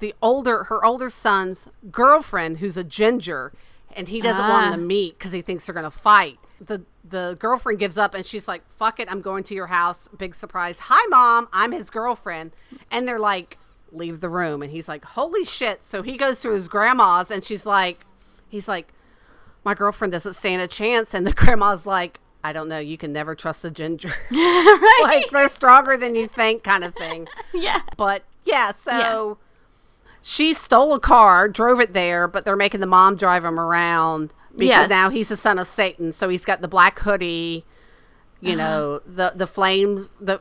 the 0.00 0.14
older 0.22 0.64
her 0.64 0.84
older 0.84 1.10
son's 1.10 1.68
girlfriend, 1.90 2.58
who's 2.58 2.76
a 2.76 2.84
ginger, 2.84 3.52
and 3.94 4.08
he 4.08 4.20
doesn't 4.20 4.46
want 4.48 4.66
Ah. 4.66 4.70
them 4.72 4.80
to 4.80 4.86
meet 4.86 5.18
because 5.18 5.32
he 5.32 5.42
thinks 5.42 5.66
they're 5.66 5.74
gonna 5.74 5.90
fight. 5.90 6.38
The 6.60 6.82
the 7.02 7.36
girlfriend 7.40 7.78
gives 7.78 7.96
up, 7.98 8.14
and 8.14 8.24
she's 8.24 8.46
like, 8.46 8.62
"Fuck 8.76 9.00
it, 9.00 9.10
I'm 9.10 9.20
going 9.22 9.44
to 9.44 9.54
your 9.54 9.68
house." 9.68 10.08
Big 10.16 10.34
surprise. 10.34 10.78
Hi, 10.84 11.06
mom. 11.08 11.48
I'm 11.52 11.72
his 11.72 11.88
girlfriend, 11.90 12.52
and 12.90 13.08
they're 13.08 13.18
like, 13.18 13.56
"Leave 13.92 14.20
the 14.20 14.28
room," 14.28 14.62
and 14.62 14.70
he's 14.70 14.88
like, 14.88 15.04
"Holy 15.04 15.44
shit!" 15.44 15.84
So 15.84 16.02
he 16.02 16.16
goes 16.18 16.40
to 16.42 16.50
his 16.50 16.68
grandma's, 16.68 17.30
and 17.30 17.42
she's 17.42 17.64
like, 17.66 18.00
"He's 18.50 18.68
like, 18.68 18.92
my 19.64 19.72
girlfriend 19.74 20.12
doesn't 20.12 20.34
stand 20.34 20.60
a 20.60 20.68
chance," 20.68 21.14
and 21.14 21.26
the 21.26 21.32
grandma's 21.40 21.86
like. 21.86 22.20
I 22.42 22.54
don't 22.54 22.68
know. 22.70 22.78
You 22.78 22.96
can 22.96 23.12
never 23.12 23.34
trust 23.34 23.66
a 23.66 23.70
ginger. 23.70 24.08
right? 24.30 25.00
like 25.02 25.28
they're 25.28 25.46
stronger 25.50 25.98
than 25.98 26.14
you 26.14 26.26
think, 26.26 26.62
kind 26.62 26.84
of 26.84 26.94
thing. 26.94 27.28
yeah. 27.52 27.82
But 27.98 28.22
yeah, 28.46 28.70
so 28.70 29.36
she 30.22 30.54
stole 30.54 30.94
a 30.94 31.00
car, 31.00 31.50
drove 31.50 31.80
it 31.80 31.92
there, 31.92 32.26
but 32.26 32.46
they're 32.46 32.56
making 32.56 32.80
the 32.80 32.86
mom 32.86 33.16
drive 33.16 33.44
him 33.44 33.60
around 33.60 34.32
because 34.52 34.68
Yes. 34.68 34.88
now 34.88 35.10
he's 35.10 35.28
the 35.28 35.36
son 35.36 35.58
of 35.58 35.66
Satan. 35.66 36.14
So 36.14 36.30
he's 36.30 36.46
got 36.46 36.62
the 36.62 36.66
black 36.68 36.98
hoodie, 37.00 37.66
you 38.40 38.54
uh-huh. 38.54 38.56
know, 38.56 38.98
the 39.04 39.34
the 39.36 39.46
flames, 39.46 40.08
the 40.18 40.40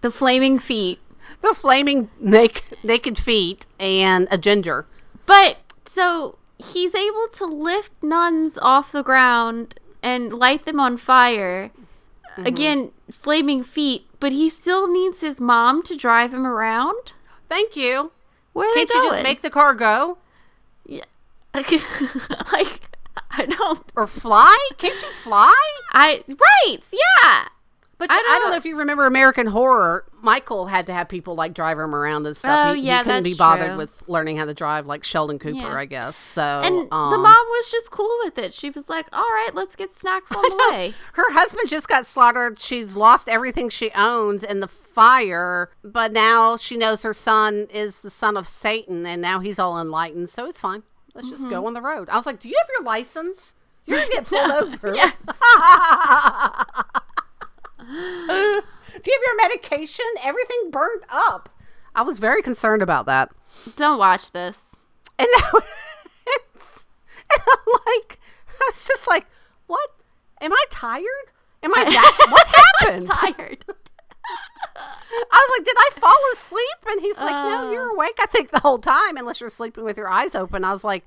The 0.00 0.10
flaming 0.10 0.58
feet. 0.58 0.98
the 1.42 1.52
flaming 1.52 2.08
naked 2.18 2.78
naked 2.82 3.18
feet, 3.18 3.66
and 3.78 4.28
a 4.30 4.38
ginger. 4.38 4.86
But 5.26 5.58
so 5.84 6.38
he's 6.58 6.94
able 6.94 7.28
to 7.32 7.44
lift 7.44 7.92
nuns 8.02 8.58
off 8.60 8.92
the 8.92 9.02
ground 9.02 9.78
and 10.02 10.32
light 10.32 10.64
them 10.64 10.78
on 10.78 10.96
fire. 10.96 11.70
Mm-hmm. 12.32 12.46
Again, 12.46 12.90
flaming 13.12 13.62
feet, 13.62 14.06
but 14.20 14.32
he 14.32 14.48
still 14.48 14.90
needs 14.90 15.20
his 15.20 15.40
mom 15.40 15.82
to 15.84 15.96
drive 15.96 16.34
him 16.34 16.46
around. 16.46 17.12
Thank 17.48 17.76
you. 17.76 18.12
Where 18.52 18.70
are 18.70 18.74
Can't 18.74 18.90
you 18.90 19.10
just 19.10 19.22
make 19.22 19.42
the 19.42 19.50
car 19.50 19.74
go 19.74 20.18
Yeah. 20.86 21.04
like 21.54 22.80
I 23.30 23.46
don't 23.46 23.84
or 23.96 24.06
fly? 24.06 24.56
Can't 24.78 25.00
you 25.00 25.12
fly? 25.22 25.56
I 25.92 26.24
right, 26.28 26.78
yeah. 26.92 27.48
I 28.10 28.14
I 28.18 28.22
don't 28.22 28.40
don't, 28.42 28.50
know. 28.52 28.56
if 28.56 28.64
you 28.64 28.76
remember 28.76 29.06
American 29.06 29.46
Horror. 29.46 30.04
Michael 30.22 30.66
had 30.66 30.86
to 30.86 30.94
have 30.94 31.08
people 31.08 31.34
like 31.34 31.52
drive 31.52 31.78
him 31.78 31.94
around 31.94 32.26
and 32.26 32.34
stuff. 32.36 32.68
Oh, 32.68 32.72
he, 32.72 32.82
yeah, 32.82 32.98
he 32.98 33.04
couldn't 33.04 33.22
be 33.24 33.34
bothered 33.34 33.68
true. 33.70 33.76
with 33.78 34.08
learning 34.08 34.38
how 34.38 34.46
to 34.46 34.54
drive 34.54 34.86
like 34.86 35.04
Sheldon 35.04 35.38
Cooper, 35.38 35.58
Yeah. 35.58 35.74
I 35.76 35.84
guess. 35.84 36.16
So 36.16 36.40
And 36.42 36.88
the 36.90 36.94
um, 36.94 37.22
mom 37.22 37.24
was 37.24 37.70
just 37.70 37.90
cool 37.90 38.16
with 38.24 38.38
it. 38.38 38.54
She 38.54 38.70
was 38.70 38.88
like, 38.88 39.06
"All 39.12 39.20
right, 39.22 39.50
let's 39.54 39.76
get 39.76 39.94
snacks 39.94 40.32
on 40.36 40.42
the 40.42 40.66
way." 40.70 40.94
Her 41.12 41.32
husband 41.32 41.68
just 41.68 41.88
got 41.88 42.06
slaughtered. 42.06 42.58
She's 42.58 42.96
lost 42.96 43.28
everything 43.28 43.68
she 43.68 43.90
owns 43.94 44.42
in 44.42 44.60
the 44.60 44.68
fire, 44.68 45.70
but 45.82 46.12
now 46.12 46.56
she 46.56 46.76
knows 46.76 47.02
her 47.02 47.12
son 47.12 47.66
is 47.72 47.98
the 48.00 48.10
son 48.10 48.36
of 48.36 48.48
Satan, 48.48 49.04
and 49.04 49.20
now 49.20 49.40
he's 49.40 49.58
all 49.58 49.78
enlightened. 49.80 50.30
So 50.30 50.46
it's 50.46 50.60
fine. 50.60 50.84
Let's 51.14 51.28
just 51.28 51.42
Mm-hmm. 51.42 51.50
go 51.50 51.66
on 51.66 51.74
the 51.74 51.82
road. 51.82 52.08
I 52.08 52.16
was 52.16 52.24
like, 52.26 52.40
"Do 52.40 52.48
you 52.48 52.56
have 52.60 52.68
your 52.78 52.82
license? 52.84 53.54
You're 53.86 53.98
gonna 53.98 54.10
get 54.10 54.26
pulled 54.26 54.50
over." 54.84 54.94
Yes. 54.96 55.12
Do 59.02 59.10
you 59.10 59.18
have 59.18 59.22
your 59.26 59.36
medication? 59.36 60.04
Everything 60.22 60.70
burned 60.70 61.02
up. 61.10 61.48
I 61.94 62.02
was 62.02 62.18
very 62.18 62.42
concerned 62.42 62.82
about 62.82 63.06
that. 63.06 63.30
Don't 63.76 63.98
watch 63.98 64.32
this. 64.32 64.76
And 65.18 65.28
now 65.38 65.60
it's 66.26 66.86
and 67.32 67.42
I'm 67.46 67.72
like, 67.86 68.18
I 68.60 68.70
was 68.72 68.86
just 68.86 69.06
like, 69.08 69.26
what? 69.66 69.90
Am 70.40 70.52
I 70.52 70.64
tired? 70.70 71.32
Am 71.62 71.72
I 71.74 71.84
that? 71.90 72.26
what 72.30 72.46
happened? 72.46 73.08
Tired. 73.10 73.64
I 74.76 75.46
was 75.48 75.58
like, 75.58 75.64
did 75.66 75.76
I 75.78 75.90
fall 76.00 76.18
asleep? 76.34 76.78
And 76.88 77.00
he's 77.00 77.16
like, 77.18 77.30
no, 77.30 77.68
Uh. 77.68 77.72
you're 77.72 77.94
awake. 77.94 78.16
I 78.20 78.26
think 78.26 78.50
the 78.50 78.58
whole 78.60 78.78
time, 78.78 79.16
unless 79.16 79.40
you're 79.40 79.48
sleeping 79.50 79.84
with 79.84 79.96
your 79.96 80.08
eyes 80.08 80.34
open. 80.34 80.64
I 80.64 80.72
was 80.72 80.82
like, 80.84 81.04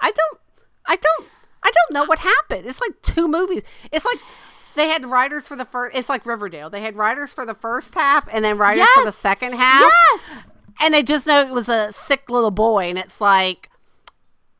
I 0.00 0.10
don't, 0.10 0.40
I 0.86 0.96
don't, 0.96 1.26
I 1.62 1.70
don't 1.70 1.92
know 1.94 2.04
what 2.04 2.20
happened. 2.20 2.66
It's 2.66 2.80
like 2.80 3.00
two 3.02 3.28
movies. 3.28 3.62
It's 3.92 4.04
like 4.04 4.18
they 4.74 4.88
had 4.88 5.06
writers 5.06 5.46
for 5.48 5.56
the 5.56 5.64
first. 5.64 5.96
It's 5.96 6.08
like 6.08 6.24
Riverdale. 6.26 6.70
They 6.70 6.80
had 6.82 6.96
writers 6.96 7.32
for 7.32 7.44
the 7.46 7.54
first 7.54 7.94
half 7.94 8.26
and 8.32 8.44
then 8.44 8.56
writers 8.58 8.88
for 8.94 9.04
the 9.04 9.12
second 9.12 9.54
half. 9.54 9.80
Yes. 9.82 10.52
and 10.80 10.92
they 10.94 11.02
just 11.02 11.26
know 11.26 11.40
it 11.40 11.50
was 11.50 11.68
a 11.68 11.92
sick 11.92 12.28
little 12.30 12.50
boy 12.50 12.88
and 12.88 12.98
it's 12.98 13.20
like 13.20 13.68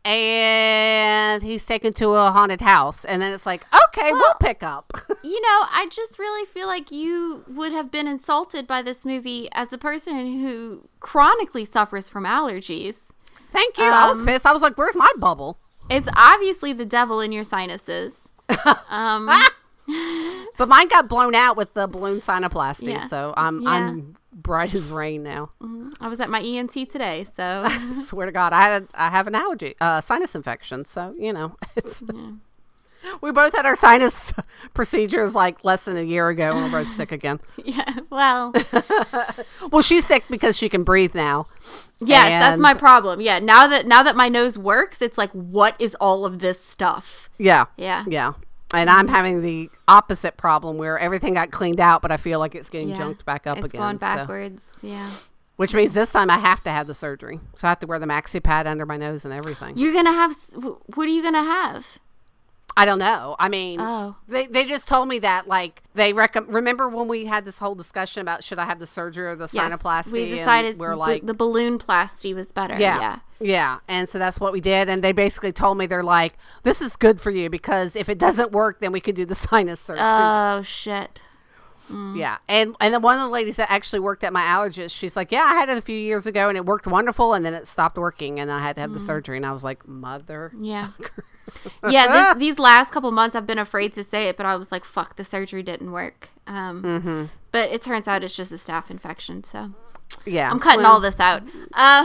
and 0.04 1.42
he's 1.42 1.64
taken 1.64 1.92
to 1.94 2.10
a 2.14 2.30
haunted 2.32 2.60
house 2.60 3.04
and 3.04 3.22
then 3.22 3.32
it's 3.32 3.46
like 3.46 3.64
okay 3.72 4.10
we'll 4.10 4.20
Well- 4.20 4.36
pick 4.40 4.62
up 4.62 4.92
You 5.24 5.40
know, 5.40 5.66
I 5.70 5.86
just 5.88 6.18
really 6.18 6.44
feel 6.46 6.66
like 6.66 6.90
you 6.90 7.44
would 7.46 7.70
have 7.72 7.92
been 7.92 8.08
insulted 8.08 8.66
by 8.66 8.82
this 8.82 9.04
movie 9.04 9.48
as 9.52 9.72
a 9.72 9.78
person 9.78 10.40
who 10.40 10.88
chronically 10.98 11.64
suffers 11.64 12.08
from 12.08 12.24
allergies. 12.24 13.12
thank 13.52 13.78
you 13.78 13.84
i 13.84 14.08
was 14.08 14.18
Um, 14.18 14.26
pissed 14.26 14.44
i 14.46 14.52
was 14.52 14.62
like 14.62 14.76
where's 14.76 14.96
my 14.96 15.10
bubble 15.16 15.58
It's 15.88 16.08
obviously 16.16 16.72
the 16.72 16.84
devil 16.86 17.20
in 17.20 17.30
your 17.32 17.44
sinuses. 17.44 18.28
Um, 18.90 19.30
but 20.56 20.68
mine 20.68 20.88
got 20.88 21.08
blown 21.08 21.34
out 21.34 21.56
with 21.56 21.72
the 21.74 21.86
balloon 21.86 22.20
sinuplasty 22.20 22.88
Yeah. 22.90 23.06
so 23.06 23.34
i'm 23.36 23.60
Yeah. 23.62 23.68
i'm 23.70 24.16
bright 24.32 24.74
as 24.74 24.90
rain 24.90 25.22
now 25.22 25.50
I 26.00 26.08
was 26.08 26.18
at 26.20 26.30
my 26.30 26.40
ENT 26.40 26.72
today, 26.88 27.22
so 27.24 27.42
I 27.66 27.92
swear 27.92 28.26
to 28.26 28.32
god 28.32 28.52
i 28.52 28.62
had 28.62 28.88
i 28.94 29.10
have 29.10 29.26
an 29.26 29.34
allergy 29.34 29.74
uh 29.80 30.00
sinus 30.00 30.34
infection 30.34 30.84
so 30.84 31.14
you 31.18 31.32
know 31.32 31.56
it's 31.76 32.02
we 33.20 33.32
both 33.32 33.54
had 33.56 33.66
our 33.66 33.74
sinus 33.76 34.32
procedures 34.74 35.34
like 35.34 35.64
less 35.64 35.84
than 35.84 35.96
a 35.96 36.02
year 36.02 36.28
ago 36.28 36.52
and 36.52 36.64
we're 36.72 36.80
both 36.84 36.88
sick 36.92 37.12
again 37.12 37.40
yeah. 37.64 37.98
Well, 38.10 38.52
well 39.70 39.82
she's 39.82 40.06
sick 40.06 40.24
because 40.30 40.56
she 40.56 40.68
can 40.68 40.84
breathe 40.84 41.14
now 41.14 41.46
yes, 42.04 42.28
that's 42.30 42.60
my 42.60 42.74
problem. 42.74 43.20
Yeah, 43.20 43.38
now 43.38 43.66
that 43.66 43.86
now 43.86 44.02
that 44.02 44.16
my 44.16 44.28
nose 44.28 44.58
works, 44.58 45.00
it's 45.02 45.16
like, 45.16 45.30
what 45.32 45.76
is 45.78 45.94
all 46.00 46.24
of 46.24 46.40
this 46.40 46.58
stuff? 46.62 47.30
Yeah. 47.38 47.66
Yeah. 47.76 48.04
Yeah. 48.08 48.32
And 48.74 48.88
I'm 48.88 49.08
having 49.08 49.42
the 49.42 49.70
opposite 49.88 50.36
problem 50.36 50.78
where 50.78 50.98
everything 50.98 51.34
got 51.34 51.50
cleaned 51.50 51.80
out, 51.80 52.00
but 52.02 52.10
I 52.10 52.16
feel 52.16 52.38
like 52.38 52.54
it's 52.54 52.70
getting 52.70 52.88
Yeah. 52.88 52.96
junked 52.98 53.24
back 53.24 53.46
up 53.46 53.58
It's 53.58 53.66
again. 53.66 53.80
gone 53.80 53.94
so- 53.96 54.00
backwards. 54.00 54.66
Yeah. 54.82 55.08
which 55.56 55.74
means 55.74 55.92
this 55.94 56.10
time 56.10 56.28
I 56.30 56.38
have 56.38 56.62
to 56.64 56.70
have 56.70 56.86
the 56.88 56.94
surgery. 56.94 57.38
So 57.54 57.68
I 57.68 57.70
have 57.70 57.78
to 57.80 57.86
wear 57.86 57.98
the 58.00 58.06
maxi 58.06 58.42
pad 58.42 58.66
under 58.66 58.84
my 58.86 58.96
nose 58.96 59.24
and 59.24 59.32
everything. 59.32 59.76
You're 59.76 59.92
gonna 59.92 60.10
have. 60.12 60.34
What 60.56 61.06
are 61.06 61.10
you 61.10 61.22
gonna 61.22 61.44
have? 61.44 61.98
I 62.76 62.84
don't 62.86 62.98
know. 62.98 63.36
I 63.38 63.48
mean, 63.48 63.78
Oh. 63.80 64.16
they, 64.28 64.46
they 64.46 64.64
just 64.64 64.88
told 64.88 65.08
me 65.08 65.18
that, 65.18 65.46
like, 65.46 65.82
they 65.94 66.12
recommend. 66.12 66.54
Remember 66.54 66.88
when 66.88 67.06
we 67.06 67.26
had 67.26 67.44
this 67.44 67.58
whole 67.58 67.74
discussion 67.74 68.22
about 68.22 68.42
should 68.42 68.58
I 68.58 68.64
have 68.64 68.78
the 68.78 68.86
surgery 68.86 69.26
or 69.26 69.36
the 69.36 69.46
sinuplasty? 69.46 70.12
We 70.12 70.22
And 70.22 70.30
decided 70.30 70.78
we're 70.78 70.90
the- 70.90 70.96
like, 70.96 71.26
the, 71.26 71.34
balloon 71.34 71.78
plasty 71.78 72.32
was 72.34 72.50
better. 72.50 72.78
Yeah. 72.78 72.98
Yeah. 72.98 73.18
Yeah. 73.40 73.78
And 73.88 74.08
so 74.08 74.18
that's 74.18 74.40
what 74.40 74.52
we 74.52 74.60
did. 74.60 74.88
And 74.88 75.02
they 75.04 75.12
basically 75.12 75.52
told 75.52 75.76
me, 75.76 75.86
they're 75.86 76.02
like, 76.02 76.34
this 76.62 76.80
is 76.80 76.96
good 76.96 77.20
for 77.20 77.30
you 77.30 77.50
because 77.50 77.94
if 77.96 78.08
it 78.08 78.18
doesn't 78.18 78.52
work, 78.52 78.80
then 78.80 78.92
we 78.92 79.00
can 79.00 79.14
do 79.14 79.26
the 79.26 79.34
sinus 79.34 79.80
surgery. 79.80 80.04
Oh 80.06 80.62
shit. 80.62 81.20
Mm. 81.90 82.16
Yeah, 82.16 82.38
and 82.48 82.76
and 82.80 82.94
then 82.94 83.02
one 83.02 83.16
of 83.16 83.22
the 83.22 83.28
ladies 83.28 83.56
that 83.56 83.70
actually 83.70 83.98
worked 83.98 84.22
at 84.22 84.32
my 84.32 84.42
allergist, 84.42 84.94
she's 84.96 85.16
like, 85.16 85.32
"Yeah, 85.32 85.42
I 85.42 85.54
had 85.54 85.68
it 85.68 85.76
a 85.76 85.82
few 85.82 85.98
years 85.98 86.26
ago, 86.26 86.48
and 86.48 86.56
it 86.56 86.64
worked 86.64 86.86
wonderful, 86.86 87.34
and 87.34 87.44
then 87.44 87.54
it 87.54 87.66
stopped 87.66 87.98
working, 87.98 88.38
and 88.38 88.52
I 88.52 88.60
had 88.60 88.76
to 88.76 88.80
have 88.82 88.92
the 88.92 89.00
mm. 89.00 89.06
surgery." 89.06 89.36
And 89.36 89.44
I 89.44 89.50
was 89.50 89.64
like, 89.64 89.86
"Mother." 89.86 90.52
Yeah. 90.58 90.90
yeah. 91.88 92.34
This, 92.34 92.34
these 92.38 92.58
last 92.58 92.92
couple 92.92 93.10
months, 93.10 93.34
I've 93.36 93.46
been 93.46 93.58
afraid 93.58 93.92
to 93.94 94.04
say 94.04 94.28
it, 94.28 94.36
but 94.36 94.46
I 94.46 94.56
was 94.56 94.70
like, 94.72 94.84
"Fuck, 94.84 95.16
the 95.16 95.24
surgery 95.24 95.62
didn't 95.62 95.92
work." 95.92 96.30
Um, 96.46 96.82
Mm-hmm. 96.82 97.24
But 97.52 97.70
it 97.70 97.82
turns 97.82 98.08
out 98.08 98.24
it's 98.24 98.34
just 98.34 98.50
a 98.52 98.54
staph 98.56 98.90
infection. 98.90 99.44
So 99.44 99.72
Yeah, 100.24 100.50
I'm 100.50 100.58
cutting 100.58 100.84
all 100.86 101.00
this 101.00 101.20
out. 101.20 101.42
Uh, 101.74 102.04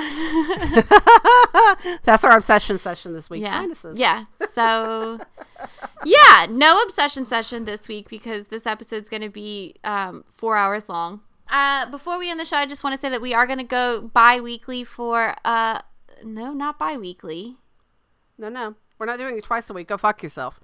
That's 2.03 2.23
our 2.23 2.35
obsession 2.37 2.79
session 2.79 3.13
this 3.13 3.29
week. 3.29 3.41
yeah. 3.43 3.61
Sinuses. 3.61 3.97
Yeah. 3.97 4.25
So 4.51 5.19
yeah, 6.05 6.47
no 6.49 6.81
obsession 6.81 7.25
session 7.25 7.65
this 7.65 7.87
week 7.87 8.09
because 8.09 8.47
this 8.47 8.65
episode's 8.67 9.09
going 9.09 9.21
to 9.23 9.29
be 9.29 9.75
um, 9.83 10.23
four 10.31 10.57
hours 10.57 10.89
long. 10.89 11.21
Uh, 11.49 11.89
before 11.89 12.19
we 12.19 12.29
end 12.29 12.39
the 12.39 12.45
show, 12.45 12.57
I 12.57 12.65
just 12.65 12.83
want 12.83 12.93
to 12.95 12.99
say 12.99 13.07
that 13.09 13.21
we 13.21 13.33
are 13.33 13.45
going 13.47 13.59
to 13.59 13.63
go 13.63 14.01
bi-weekly 14.13 14.83
for 14.83 15.33
uh, 15.45 15.79
no, 16.23 16.51
not 16.53 16.77
bi-weekly. 16.77 17.57
No, 18.37 18.49
no, 18.49 18.75
we're 18.99 19.05
not 19.05 19.19
doing 19.19 19.37
it 19.37 19.43
twice 19.43 19.69
a 19.69 19.73
week. 19.73 19.87
Go 19.87 19.97
fuck 19.97 20.21
yourself. 20.23 20.59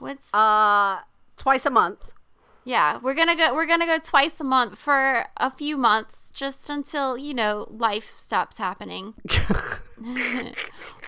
What's 0.00 0.32
Uh, 0.32 0.98
twice 1.36 1.66
a 1.66 1.70
month. 1.70 2.12
Yeah, 2.68 2.98
we're 3.02 3.14
gonna 3.14 3.34
go. 3.34 3.54
We're 3.54 3.64
gonna 3.64 3.86
go 3.86 3.98
twice 3.98 4.38
a 4.40 4.44
month 4.44 4.78
for 4.78 5.24
a 5.38 5.50
few 5.50 5.78
months, 5.78 6.30
just 6.34 6.68
until 6.68 7.16
you 7.16 7.32
know 7.32 7.66
life 7.70 8.12
stops 8.18 8.58
happening. 8.58 9.14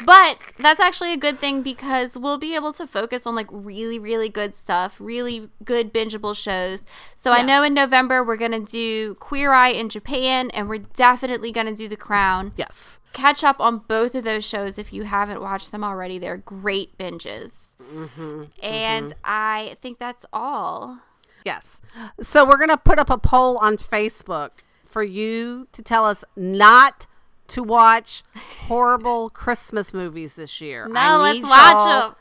but 0.07 0.39
that's 0.59 0.81
actually 0.81 1.13
a 1.13 1.19
good 1.19 1.39
thing 1.39 1.61
because 1.61 2.17
we'll 2.17 2.39
be 2.39 2.55
able 2.55 2.73
to 2.73 2.87
focus 2.87 3.27
on 3.27 3.35
like 3.35 3.47
really, 3.51 3.99
really 3.99 4.31
good 4.31 4.55
stuff, 4.55 4.97
really 4.99 5.51
good 5.63 5.93
bingeable 5.93 6.35
shows. 6.35 6.83
So 7.15 7.31
I 7.31 7.43
know 7.43 7.63
in 7.63 7.75
November 7.75 8.25
we're 8.25 8.39
gonna 8.39 8.61
do 8.61 9.15
Queer 9.17 9.53
Eye 9.53 9.69
in 9.69 9.91
Japan, 9.91 10.51
and 10.55 10.67
we're 10.67 10.79
definitely 10.79 11.53
gonna 11.53 11.77
do 11.77 11.89
The 11.89 11.97
Crown. 11.97 12.55
yes. 12.57 12.99
Catch 13.13 13.45
up 13.45 13.61
on 13.61 13.79
both 13.87 14.15
of 14.15 14.25
those 14.25 14.47
shows 14.47 14.79
if 14.79 14.95
you 14.95 15.03
haven't 15.03 15.43
watched 15.43 15.73
them 15.73 15.85
already. 15.85 16.19
They're 16.19 16.39
great 16.39 16.97
binges. 16.97 17.75
Mm-hmm. 17.83 18.45
And 18.63 19.07
mm-hmm. 19.09 19.19
I 19.25 19.77
think 19.83 19.99
that's 19.99 20.25
all. 20.33 21.01
Yes. 21.45 21.81
So 22.21 22.45
we're 22.45 22.57
going 22.57 22.69
to 22.71 22.77
put 22.77 22.99
up 22.99 23.11
a 23.11 23.19
poll 23.19 23.57
on 23.59 23.77
Facebook 23.77 24.51
for 24.85 25.03
you 25.03 25.69
to 25.73 25.83
tell 25.83 26.05
us 26.05 26.25
not 26.37 27.07
to 27.49 27.63
watch 27.63 28.23
horrible 28.67 29.31
Christmas 29.35 29.93
movies 29.93 30.35
this 30.35 30.61
year. 30.61 30.87
No, 30.87 31.01
I 31.01 31.17
let's 31.17 31.43
watch 31.43 32.15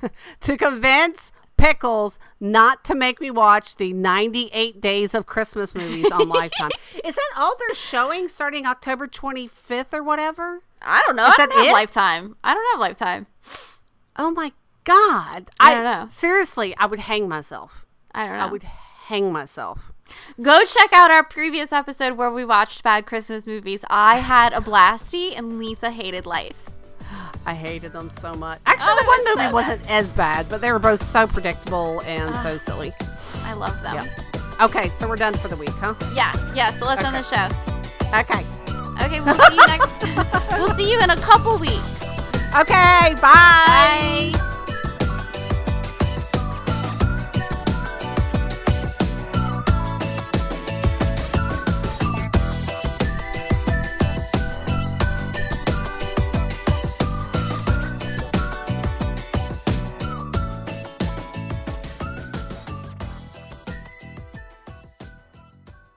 them. 0.00 0.10
To 0.42 0.56
convince 0.56 1.32
Pickles 1.56 2.20
not 2.38 2.84
to 2.84 2.94
make 2.94 3.20
me 3.20 3.32
watch 3.32 3.74
the 3.76 3.92
98 3.92 4.80
Days 4.80 5.12
of 5.12 5.26
Christmas 5.26 5.74
movies 5.74 6.08
on 6.12 6.28
Lifetime. 6.28 6.70
Is 7.04 7.16
that 7.16 7.30
all 7.36 7.56
they're 7.58 7.74
showing 7.74 8.28
starting 8.28 8.64
October 8.64 9.08
25th 9.08 9.92
or 9.92 10.04
whatever? 10.04 10.62
I 10.80 11.02
don't 11.04 11.16
know. 11.16 11.26
Is 11.26 11.34
I 11.34 11.36
don't 11.38 11.48
that 11.48 11.56
have 11.58 11.66
it? 11.66 11.72
Lifetime. 11.72 12.36
I 12.44 12.54
don't 12.54 12.66
have 12.72 12.80
Lifetime. 12.80 13.26
Oh 14.16 14.30
my 14.30 14.52
God. 14.84 15.50
I 15.58 15.74
don't 15.74 15.82
know. 15.82 16.06
Seriously, 16.08 16.76
I 16.78 16.86
would 16.86 17.00
hang 17.00 17.28
myself. 17.28 17.84
I 18.18 18.26
don't 18.26 18.38
know. 18.38 18.44
I 18.44 18.50
would 18.50 18.64
hang 18.64 19.32
myself. 19.32 19.92
Go 20.42 20.64
check 20.64 20.92
out 20.92 21.10
our 21.10 21.22
previous 21.22 21.72
episode 21.72 22.16
where 22.16 22.30
we 22.30 22.44
watched 22.44 22.82
bad 22.82 23.06
Christmas 23.06 23.46
movies. 23.46 23.84
I 23.88 24.18
had 24.18 24.52
a 24.52 24.60
blasty 24.60 25.36
and 25.38 25.58
Lisa 25.58 25.90
hated 25.90 26.26
life. 26.26 26.68
I 27.46 27.54
hated 27.54 27.92
them 27.92 28.10
so 28.10 28.34
much. 28.34 28.60
Actually, 28.66 28.92
Oh, 28.92 28.96
the 29.00 29.06
one 29.06 29.18
was 29.20 29.28
so 29.28 29.42
movie 29.42 29.54
wasn't 29.54 29.90
as 29.90 30.12
bad, 30.12 30.48
but 30.50 30.60
they 30.60 30.72
were 30.72 30.78
both 30.78 31.02
so 31.02 31.26
predictable 31.26 32.00
and 32.00 32.34
so 32.36 32.58
silly. 32.58 32.92
I 33.44 33.54
love 33.54 33.80
them. 33.82 33.94
Yeah. 33.96 34.64
Okay, 34.64 34.88
so 34.90 35.08
we're 35.08 35.16
done 35.16 35.34
for 35.34 35.48
the 35.48 35.56
week, 35.56 35.70
huh? 35.70 35.94
Yeah. 36.12 36.32
Yeah. 36.54 36.76
So 36.78 36.84
let's 36.86 37.04
end 37.04 37.14
the 37.14 37.22
show. 37.22 37.46
Okay. 38.18 38.44
Okay. 39.04 39.20
We'll 39.20 39.38
see 39.38 39.54
you 39.54 39.66
next. 39.66 40.52
we'll 40.58 40.74
see 40.74 40.90
you 40.90 41.00
in 41.00 41.10
a 41.10 41.16
couple 41.16 41.58
weeks. 41.58 41.94
Okay, 42.56 43.14
bye. 43.20 44.32
Bye. 44.32 44.54